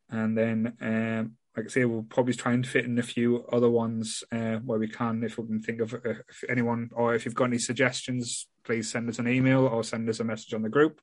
and 0.09 0.37
then 0.37 0.77
um, 0.81 1.35
like 1.59 1.65
I 1.65 1.69
say, 1.69 1.85
we'll 1.85 2.03
probably 2.03 2.33
try 2.33 2.53
and 2.53 2.65
fit 2.65 2.85
in 2.85 2.97
a 2.99 3.03
few 3.03 3.45
other 3.51 3.69
ones 3.69 4.23
uh, 4.31 4.57
where 4.57 4.79
we 4.79 4.87
can, 4.87 5.23
if 5.23 5.37
we 5.37 5.45
can 5.45 5.61
think 5.61 5.81
of 5.81 5.93
uh, 5.93 6.21
if 6.29 6.43
anyone 6.47 6.89
or 6.93 7.15
if 7.15 7.25
you've 7.25 7.35
got 7.35 7.45
any 7.45 7.57
suggestions, 7.57 8.47
please 8.63 8.89
send 8.89 9.09
us 9.09 9.19
an 9.19 9.27
email 9.27 9.65
or 9.65 9.83
send 9.83 10.07
us 10.07 10.19
a 10.19 10.23
message 10.23 10.53
on 10.53 10.61
the 10.61 10.69
group. 10.69 11.01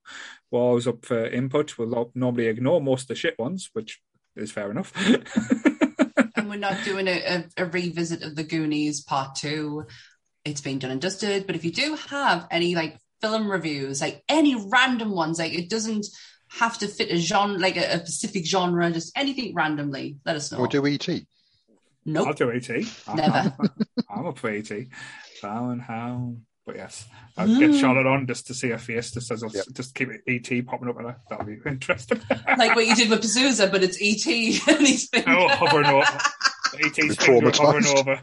We're 0.51 0.61
always 0.61 0.87
up 0.87 1.05
for 1.05 1.27
input. 1.27 1.77
We'll 1.77 2.11
normally 2.15 2.47
ignore 2.47 2.81
most 2.81 3.03
of 3.03 3.09
the 3.09 3.15
shit 3.17 3.39
ones, 3.39 3.71
which 3.73 4.01
is 4.35 4.53
fair 4.53 4.71
enough. 4.71 4.93
and 6.37 6.49
we're 6.49 6.57
not 6.57 6.85
doing 6.85 7.09
a, 7.09 7.45
a, 7.59 7.65
a 7.65 7.67
revisit 7.67 8.23
of 8.23 8.37
the 8.37 8.45
Goonies 8.45 9.03
part 9.03 9.35
two. 9.35 9.85
It's 10.45 10.61
been 10.61 10.79
done 10.79 10.93
and 10.93 11.01
dusted. 11.01 11.47
But 11.47 11.57
if 11.57 11.65
you 11.65 11.73
do 11.73 11.97
have 12.09 12.47
any 12.51 12.75
like 12.75 12.99
film 13.21 13.51
reviews, 13.51 14.01
like 14.01 14.23
any 14.29 14.55
random 14.55 15.11
ones, 15.11 15.39
like 15.39 15.53
it 15.53 15.69
doesn't 15.69 16.07
have 16.49 16.79
to 16.79 16.89
fit 16.89 17.11
a 17.11 17.17
genre, 17.17 17.59
like 17.59 17.77
a, 17.77 17.85
a 17.95 18.07
specific 18.07 18.47
genre, 18.47 18.91
just 18.91 19.17
anything 19.17 19.55
randomly, 19.55 20.17
let 20.25 20.37
us 20.37 20.53
know. 20.53 20.59
Or 20.59 20.69
do 20.69 20.87
ET. 20.87 21.09
ET? 21.09 22.27
I'll 22.27 22.33
do 22.33 22.53
ET. 22.53 22.69
Never. 23.15 23.55
I'm, 23.59 23.71
I'm 24.11 24.27
up 24.27 24.39
for 24.39 24.51
ET. 24.51 24.71
How 25.43 25.71
and 25.71 25.83
how. 25.83 26.35
But 26.65 26.77
yes, 26.77 27.07
I'll 27.37 27.59
get 27.61 27.77
Charlotte 27.77 28.07
on 28.07 28.27
just 28.27 28.49
to 28.49 28.55
see 28.55 28.71
her 28.71 28.79
face, 28.79 29.13
just 29.13 29.31
as 29.31 29.43
Yep. 29.43 29.67
just 29.73 29.95
keep 29.95 30.09
ET 30.27 30.67
popping 30.67 30.89
up, 30.89 30.99
and 30.99 31.15
that'll 31.31 31.47
be 31.47 31.59
interesting. 31.65 32.21
like 32.59 32.75
what 32.75 32.87
you 32.87 32.97
did 32.97 33.09
with 33.09 33.23
Pazuzu, 33.23 33.71
but 33.71 33.85
it's 33.85 33.99
ET 34.01 34.27
and 34.77 34.85
he's 34.85 35.09
been 35.09 35.23
oh, 35.29 35.47
hovering 35.49 35.87
over. 35.87 36.19
ET's 36.83 37.25
finger 37.25 37.53
hovering 37.55 37.87
over. 37.87 38.21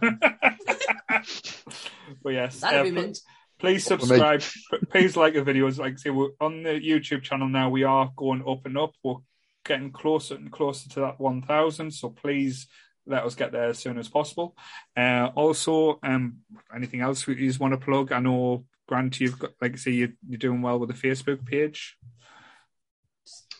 but 2.21 2.29
yes, 2.33 2.59
that'd 2.59 2.81
uh, 2.81 2.83
be 2.83 2.91
pl- 2.91 3.01
mint. 3.01 3.19
Please 3.63 3.89
What 3.89 4.01
for 4.01 4.05
me? 4.07 4.19
subscribe. 4.19 4.43
Please 4.89 5.15
like 5.15 5.33
the 5.35 5.41
videos. 5.41 5.77
Like 5.77 5.93
I 5.93 5.95
say, 5.95 6.09
we're 6.09 6.31
on 6.41 6.63
the 6.63 6.71
YouTube 6.71 7.21
channel 7.23 7.47
now. 7.47 7.69
We 7.69 7.83
are 7.83 8.11
going 8.17 8.43
up 8.45 8.65
and 8.65 8.77
up. 8.77 8.91
We're 9.03 9.15
getting 9.63 9.91
closer 9.91 10.35
and 10.35 10.51
closer 10.51 10.89
to 10.89 10.99
that 10.99 11.19
1,000. 11.19 11.91
So 11.91 12.09
please 12.09 12.67
let 13.05 13.23
us 13.23 13.35
get 13.35 13.53
there 13.53 13.69
as 13.69 13.79
soon 13.79 13.97
as 13.97 14.09
possible. 14.09 14.57
Uh, 14.97 15.29
also, 15.35 15.97
um, 16.03 16.39
anything 16.75 16.99
else 16.99 17.25
you 17.25 17.35
just 17.35 17.61
want 17.61 17.73
to 17.73 17.77
plug? 17.77 18.11
I 18.11 18.19
know, 18.19 18.65
Grant, 18.85 19.21
you've 19.21 19.39
got, 19.39 19.51
like 19.61 19.73
I 19.73 19.77
say, 19.77 19.91
you're, 19.91 20.13
you're 20.27 20.37
doing 20.37 20.61
well 20.61 20.77
with 20.77 20.89
the 20.89 21.07
Facebook 21.07 21.45
page. 21.45 21.97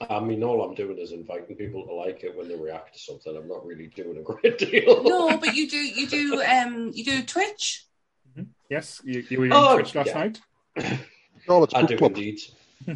I 0.09 0.19
mean, 0.19 0.43
all 0.43 0.63
I'm 0.63 0.75
doing 0.75 0.97
is 0.97 1.13
inviting 1.13 1.55
people 1.55 1.85
to 1.85 1.93
like 1.93 2.23
it 2.23 2.35
when 2.35 2.49
they 2.49 2.55
react 2.55 2.95
to 2.95 2.99
something. 2.99 3.38
I'm 3.38 3.47
not 3.47 3.65
really 3.65 3.88
doing 3.88 4.17
a 4.17 4.21
great 4.21 4.57
deal. 4.71 5.01
No, 5.03 5.38
but 5.38 5.55
you 5.55 5.69
do. 5.69 5.77
You 5.77 6.07
do. 6.07 6.43
Um, 6.43 6.91
you 6.93 7.05
do 7.05 7.23
Twitch. 7.23 7.85
Yes, 8.74 9.02
you, 9.06 9.24
you 9.30 9.40
were 9.40 9.45
on 9.45 9.52
oh, 9.54 9.76
Twitch 9.76 9.94
last 9.94 10.08
yeah. 10.08 10.18
night. 10.18 10.41
oh, 11.48 11.64
it's 11.64 11.76
I 11.76 11.84
do 11.84 11.95
club. 11.95 12.18
indeed. 12.18 12.40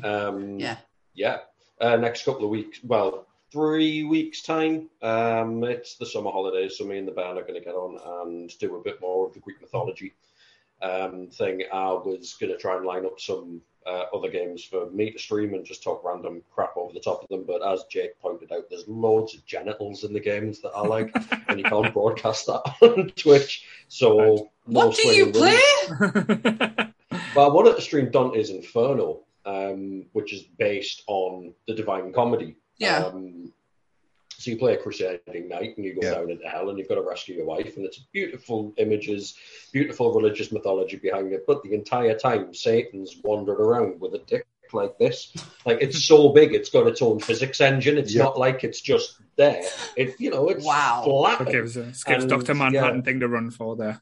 Um, 0.04 0.60
yeah. 0.60 0.78
Yeah. 1.14 1.38
Uh, 1.80 1.98
next 1.98 2.26
couple 2.26 2.46
of 2.46 2.50
weeks. 2.50 2.80
Well, 2.84 3.28
three 3.52 4.04
weeks' 4.04 4.42
time. 4.42 4.90
Um, 5.04 5.64
it's 5.64 5.96
the 5.96 6.06
summer 6.08 6.32
holidays, 6.32 6.80
so 6.80 6.86
me 6.86 6.98
and 6.98 7.08
the 7.08 7.12
band 7.12 7.38
are 7.38 7.44
going 7.44 7.54
to 7.54 7.64
get 7.64 7.76
on 7.76 8.00
and 8.26 8.52
do 8.58 8.76
a 8.76 8.82
bit 8.82 9.00
more 9.02 9.28
of 9.28 9.34
the 9.34 9.40
Greek 9.40 9.62
mythology 9.62 10.16
um, 10.82 11.28
thing. 11.28 11.62
I 11.72 11.90
was 11.92 12.36
going 12.40 12.52
to 12.52 12.58
try 12.58 12.76
and 12.76 12.86
line 12.86 13.06
up 13.06 13.20
some 13.20 13.62
uh, 13.88 14.06
other 14.14 14.30
games 14.30 14.64
for 14.64 14.90
me 14.92 15.12
to 15.12 15.20
stream 15.20 15.54
and 15.54 15.66
just 15.66 15.82
talk 15.82 16.04
random 16.04 16.44
crap 16.52 16.76
over 16.76 16.94
the 16.94 17.00
top 17.00 17.24
of 17.24 17.30
them. 17.30 17.46
But 17.48 17.66
as 17.66 17.86
Jake 17.90 18.20
pointed 18.20 18.52
out, 18.52 18.70
there's 18.70 18.88
loads 18.88 19.34
of 19.34 19.46
genitals 19.46 20.04
in 20.04 20.14
the 20.14 20.20
games 20.20 20.62
that 20.62 20.72
I 20.76 20.82
like, 20.82 21.16
and 21.48 21.60
you 21.60 21.64
can't 21.64 21.94
broadcast 21.94 22.46
that 22.48 22.62
on 22.82 23.10
Twitch. 23.16 23.66
So, 23.88 24.20
right. 24.20 24.42
what 24.66 24.96
do 24.96 25.08
you 25.08 25.32
play? 25.32 25.60
well, 27.36 27.50
I 27.50 27.54
wanted 27.54 27.76
to 27.76 27.82
stream 27.82 28.12
Dante's 28.12 28.50
Inferno, 28.50 29.22
um, 29.46 30.06
which 30.12 30.34
is 30.34 30.44
based 30.44 31.04
on 31.08 31.54
the 31.68 31.74
Divine 31.74 32.12
Comedy. 32.12 32.58
Yeah. 32.78 33.06
Um, 33.06 33.54
so 34.38 34.52
you 34.52 34.58
play 34.58 34.76
a 34.76 34.78
crusading 34.78 35.48
knight 35.50 35.76
and 35.78 35.86
you 35.86 35.96
go 36.00 36.08
yeah. 36.08 36.14
down 36.16 36.30
into 36.30 36.48
hell 36.48 36.70
and 36.70 36.78
you've 36.78 36.88
got 36.88 36.96
to 36.96 37.02
rescue 37.02 37.36
your 37.36 37.46
wife 37.46 37.76
and 37.76 37.86
it's 37.86 37.98
beautiful 38.14 38.72
images, 38.78 39.36
beautiful 39.74 40.14
religious 40.14 40.52
mythology 40.52 40.98
behind 40.98 41.34
it. 41.34 41.46
But 41.48 41.64
the 41.64 41.74
entire 41.74 42.18
time 42.18 42.54
Satan's 42.54 43.18
wandered 43.24 43.60
around 43.60 44.00
with 44.00 44.14
a 44.14 44.20
dick 44.20 44.46
like 44.74 44.98
this. 45.00 45.34
Like 45.66 45.80
it's 45.82 46.06
so 46.06 46.30
big, 46.30 46.54
it's 46.54 46.70
got 46.70 46.88
its 46.88 47.02
own 47.02 47.20
physics 47.20 47.62
engine. 47.62 47.98
It's 47.98 48.14
yep. 48.14 48.26
not 48.26 48.38
like 48.38 48.64
it's 48.64 48.82
just 48.82 49.18
there. 49.38 49.64
It 49.96 50.16
you 50.20 50.30
know 50.30 50.50
it's 50.50 50.66
wow. 50.66 51.04
flat. 51.04 51.42
It 51.42 51.52
gives, 51.52 52.04
gives 52.04 52.26
Doctor 52.26 52.54
Manhattan 52.54 52.98
yeah. 52.98 53.02
thing 53.02 53.20
to 53.22 53.28
run 53.28 53.50
for 53.50 53.76
there. 53.76 54.02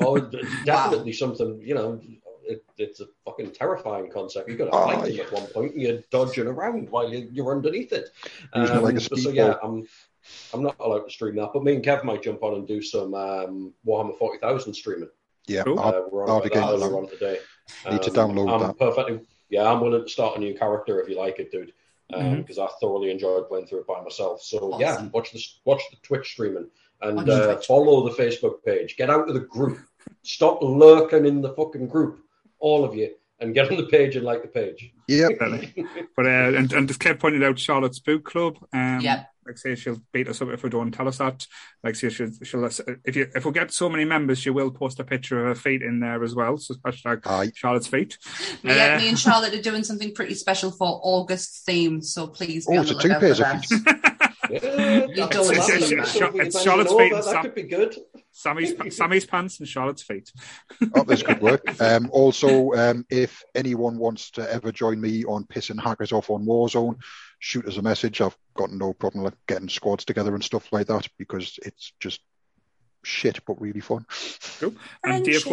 oh, 0.00 0.18
definitely 0.64 1.12
wow. 1.12 1.16
something. 1.16 1.60
You 1.62 1.74
know, 1.74 2.00
it, 2.46 2.64
it's 2.78 3.00
a 3.00 3.06
fucking 3.24 3.52
terrifying 3.52 4.10
concept. 4.10 4.48
You've 4.48 4.58
got 4.58 4.66
to 4.66 4.70
oh, 4.72 4.86
fight 4.86 5.12
yeah. 5.12 5.24
at 5.24 5.32
one 5.32 5.46
point, 5.46 5.72
and 5.74 5.82
you're 5.82 6.02
dodging 6.10 6.46
around 6.46 6.90
while 6.90 7.08
you're, 7.08 7.28
you're 7.30 7.50
underneath 7.52 7.92
it. 7.92 8.10
Um, 8.52 8.82
like 8.82 9.00
so 9.00 9.30
yeah, 9.30 9.54
I'm 9.62 9.86
I'm 10.52 10.62
not 10.62 10.76
allowed 10.80 11.04
to 11.04 11.10
stream 11.10 11.36
that, 11.36 11.50
but 11.52 11.64
me 11.64 11.74
and 11.74 11.84
Kev 11.84 12.04
might 12.04 12.22
jump 12.22 12.42
on 12.42 12.54
and 12.54 12.66
do 12.66 12.82
some 12.82 13.14
um, 13.14 13.72
Warhammer 13.86 14.16
Forty 14.18 14.38
Thousand 14.38 14.74
streaming. 14.74 15.10
Yeah, 15.46 15.62
uh, 15.66 15.74
I'll, 15.74 16.08
we're 16.10 16.24
on, 16.24 16.30
I'll 16.30 16.42
that 16.42 16.54
on 16.54 17.08
today. 17.08 17.38
Need 17.90 18.02
to 18.02 18.20
um, 18.20 18.30
download 18.30 18.52
I'm 18.52 18.60
that. 18.60 18.78
Perfectly. 18.78 19.20
Yeah, 19.50 19.70
I'm 19.70 19.80
willing 19.80 20.02
to 20.02 20.08
start 20.08 20.36
a 20.36 20.40
new 20.40 20.56
character 20.56 21.00
if 21.00 21.08
you 21.08 21.18
like 21.18 21.38
it, 21.38 21.50
dude. 21.50 21.72
Because 22.08 22.24
um, 22.24 22.44
mm-hmm. 22.44 22.60
I 22.60 22.68
thoroughly 22.80 23.10
enjoyed 23.10 23.48
playing 23.48 23.66
through 23.66 23.80
it 23.80 23.86
by 23.86 24.02
myself. 24.02 24.42
So 24.42 24.72
awesome. 24.72 24.80
yeah, 24.80 25.02
watch 25.12 25.32
the 25.32 25.42
watch 25.64 25.82
the 25.90 25.96
Twitch 26.02 26.30
streaming 26.30 26.68
and 27.02 27.28
uh, 27.28 27.56
follow 27.58 28.08
the 28.08 28.14
Facebook 28.14 28.64
page. 28.64 28.96
Get 28.96 29.10
out 29.10 29.28
of 29.28 29.34
the 29.34 29.40
group. 29.40 29.78
Stop 30.22 30.62
lurking 30.62 31.26
in 31.26 31.40
the 31.40 31.54
fucking 31.54 31.88
group 31.88 32.23
all 32.64 32.84
of 32.84 32.94
you, 32.94 33.10
and 33.40 33.54
get 33.54 33.70
on 33.70 33.76
the 33.76 33.86
page 33.86 34.16
and 34.16 34.24
like 34.24 34.42
the 34.42 34.48
page. 34.48 34.90
Yeah. 35.06 35.28
but 36.16 36.26
uh, 36.26 36.28
and, 36.28 36.72
and 36.72 36.90
as 36.90 36.96
Kev 36.96 37.20
pointed 37.20 37.44
out, 37.44 37.58
Charlotte's 37.58 37.98
Book 38.00 38.24
Club. 38.24 38.56
Um, 38.72 39.00
yeah. 39.00 39.24
Like 39.46 39.58
say 39.58 39.74
she'll 39.74 40.00
beat 40.10 40.26
us 40.28 40.40
up 40.40 40.48
if 40.48 40.62
we 40.62 40.70
don't 40.70 40.90
tell 40.90 41.06
us 41.06 41.18
that. 41.18 41.46
Like 41.82 41.96
say 41.96 42.08
she'll, 42.08 42.30
she'll 42.42 42.64
if 43.04 43.14
you 43.14 43.28
if 43.34 43.44
we 43.44 43.52
get 43.52 43.70
so 43.70 43.90
many 43.90 44.06
members, 44.06 44.38
she 44.38 44.48
will 44.48 44.70
post 44.70 44.98
a 44.98 45.04
picture 45.04 45.38
of 45.38 45.48
her 45.48 45.60
feet 45.60 45.82
in 45.82 46.00
there 46.00 46.24
as 46.24 46.34
well. 46.34 46.56
So 46.56 46.74
hashtag 46.76 47.26
Aye. 47.26 47.52
Charlotte's 47.54 47.86
feet. 47.86 48.16
Yeah, 48.62 48.94
uh, 48.94 48.98
me 48.98 49.10
and 49.10 49.18
Charlotte 49.18 49.52
are 49.52 49.60
doing 49.60 49.84
something 49.84 50.14
pretty 50.14 50.34
special 50.34 50.70
for 50.70 50.98
August 51.02 51.66
theme. 51.66 52.00
So 52.00 52.26
please. 52.26 52.66
Oh, 52.66 52.80
it's 52.80 52.90
a 52.92 52.98
two 52.98 53.10
pairs 53.10 53.40
of 53.40 53.62
feet. 53.62 53.80
yeah, 54.50 55.06
you 55.08 55.16
don't 55.16 55.30
it's, 55.34 56.14
it's 56.14 56.62
Charlotte's 56.62 56.94
feet. 56.94 57.12
That, 57.12 57.24
that 57.26 57.42
could 57.42 57.54
be 57.54 57.64
good. 57.64 57.98
Sammy's 58.34 58.74
Sammy's 58.96 59.24
pants 59.24 59.60
and 59.60 59.68
Charlotte's 59.68 60.02
feet. 60.02 60.30
oh, 60.94 61.04
that's 61.04 61.22
good 61.22 61.40
work. 61.40 61.62
Um, 61.84 62.08
also, 62.12 62.72
um, 62.72 63.04
if 63.10 63.42
anyone 63.54 63.98
wants 63.98 64.30
to 64.32 64.52
ever 64.52 64.72
join 64.72 65.00
me 65.00 65.24
on 65.24 65.44
pissing 65.44 65.80
hackers 65.80 66.12
off 66.12 66.30
on 66.30 66.46
Warzone, 66.46 66.96
shoot 67.38 67.66
us 67.66 67.76
a 67.76 67.82
message. 67.82 68.20
I've 68.20 68.36
got 68.54 68.70
no 68.70 68.92
problem 68.94 69.24
like 69.24 69.34
getting 69.46 69.68
squads 69.68 70.04
together 70.04 70.34
and 70.34 70.42
stuff 70.42 70.72
like 70.72 70.86
that 70.86 71.06
because 71.18 71.58
it's 71.62 71.92
just 72.00 72.20
shit 73.02 73.40
but 73.46 73.60
really 73.60 73.80
fun. 73.80 74.06
Cool. 74.60 74.74
And 75.04 75.24
Dave, 75.24 75.46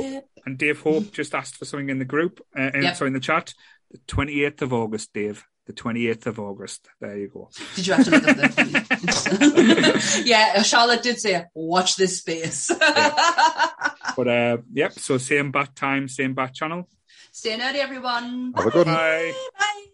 and 0.45 0.57
Dave 0.57 0.81
Hope 0.81 1.11
just 1.11 1.35
asked 1.35 1.57
for 1.57 1.65
something 1.65 1.89
in 1.89 1.99
the 1.99 2.05
group, 2.05 2.39
uh, 2.57 2.71
in, 2.73 2.83
yep. 2.83 2.95
sorry, 2.95 3.09
in 3.09 3.13
the 3.13 3.19
chat. 3.19 3.53
The 3.91 3.97
28th 4.07 4.61
of 4.61 4.73
August, 4.73 5.11
Dave 5.13 5.43
the 5.72 5.81
28th 5.81 6.26
of 6.27 6.39
August. 6.39 6.89
There 6.99 7.18
you 7.18 7.30
go. 7.30 7.49
Did 7.76 7.88
you 7.88 7.93
actually 7.93 8.19
look 8.19 8.27
up 8.27 8.35
the 8.56 10.23
Yeah, 10.26 10.61
Charlotte 10.61 11.03
did 11.03 11.19
say, 11.19 11.45
watch 11.53 11.95
this 11.95 12.19
space. 12.19 12.69
yeah. 12.69 13.15
But 14.15 14.27
uh, 14.27 14.57
yep, 14.73 14.93
so 14.93 15.18
same 15.18 15.52
bat 15.52 15.76
time, 15.76 16.07
same 16.07 16.34
bat 16.34 16.53
channel. 16.53 16.88
Stay 17.31 17.57
nerdy, 17.57 17.76
everyone. 17.76 18.53
Have 18.56 18.65
a 18.65 18.72
good 18.72 18.85
one. 18.88 18.95
Bye. 18.95 19.34
Bye. 19.57 19.85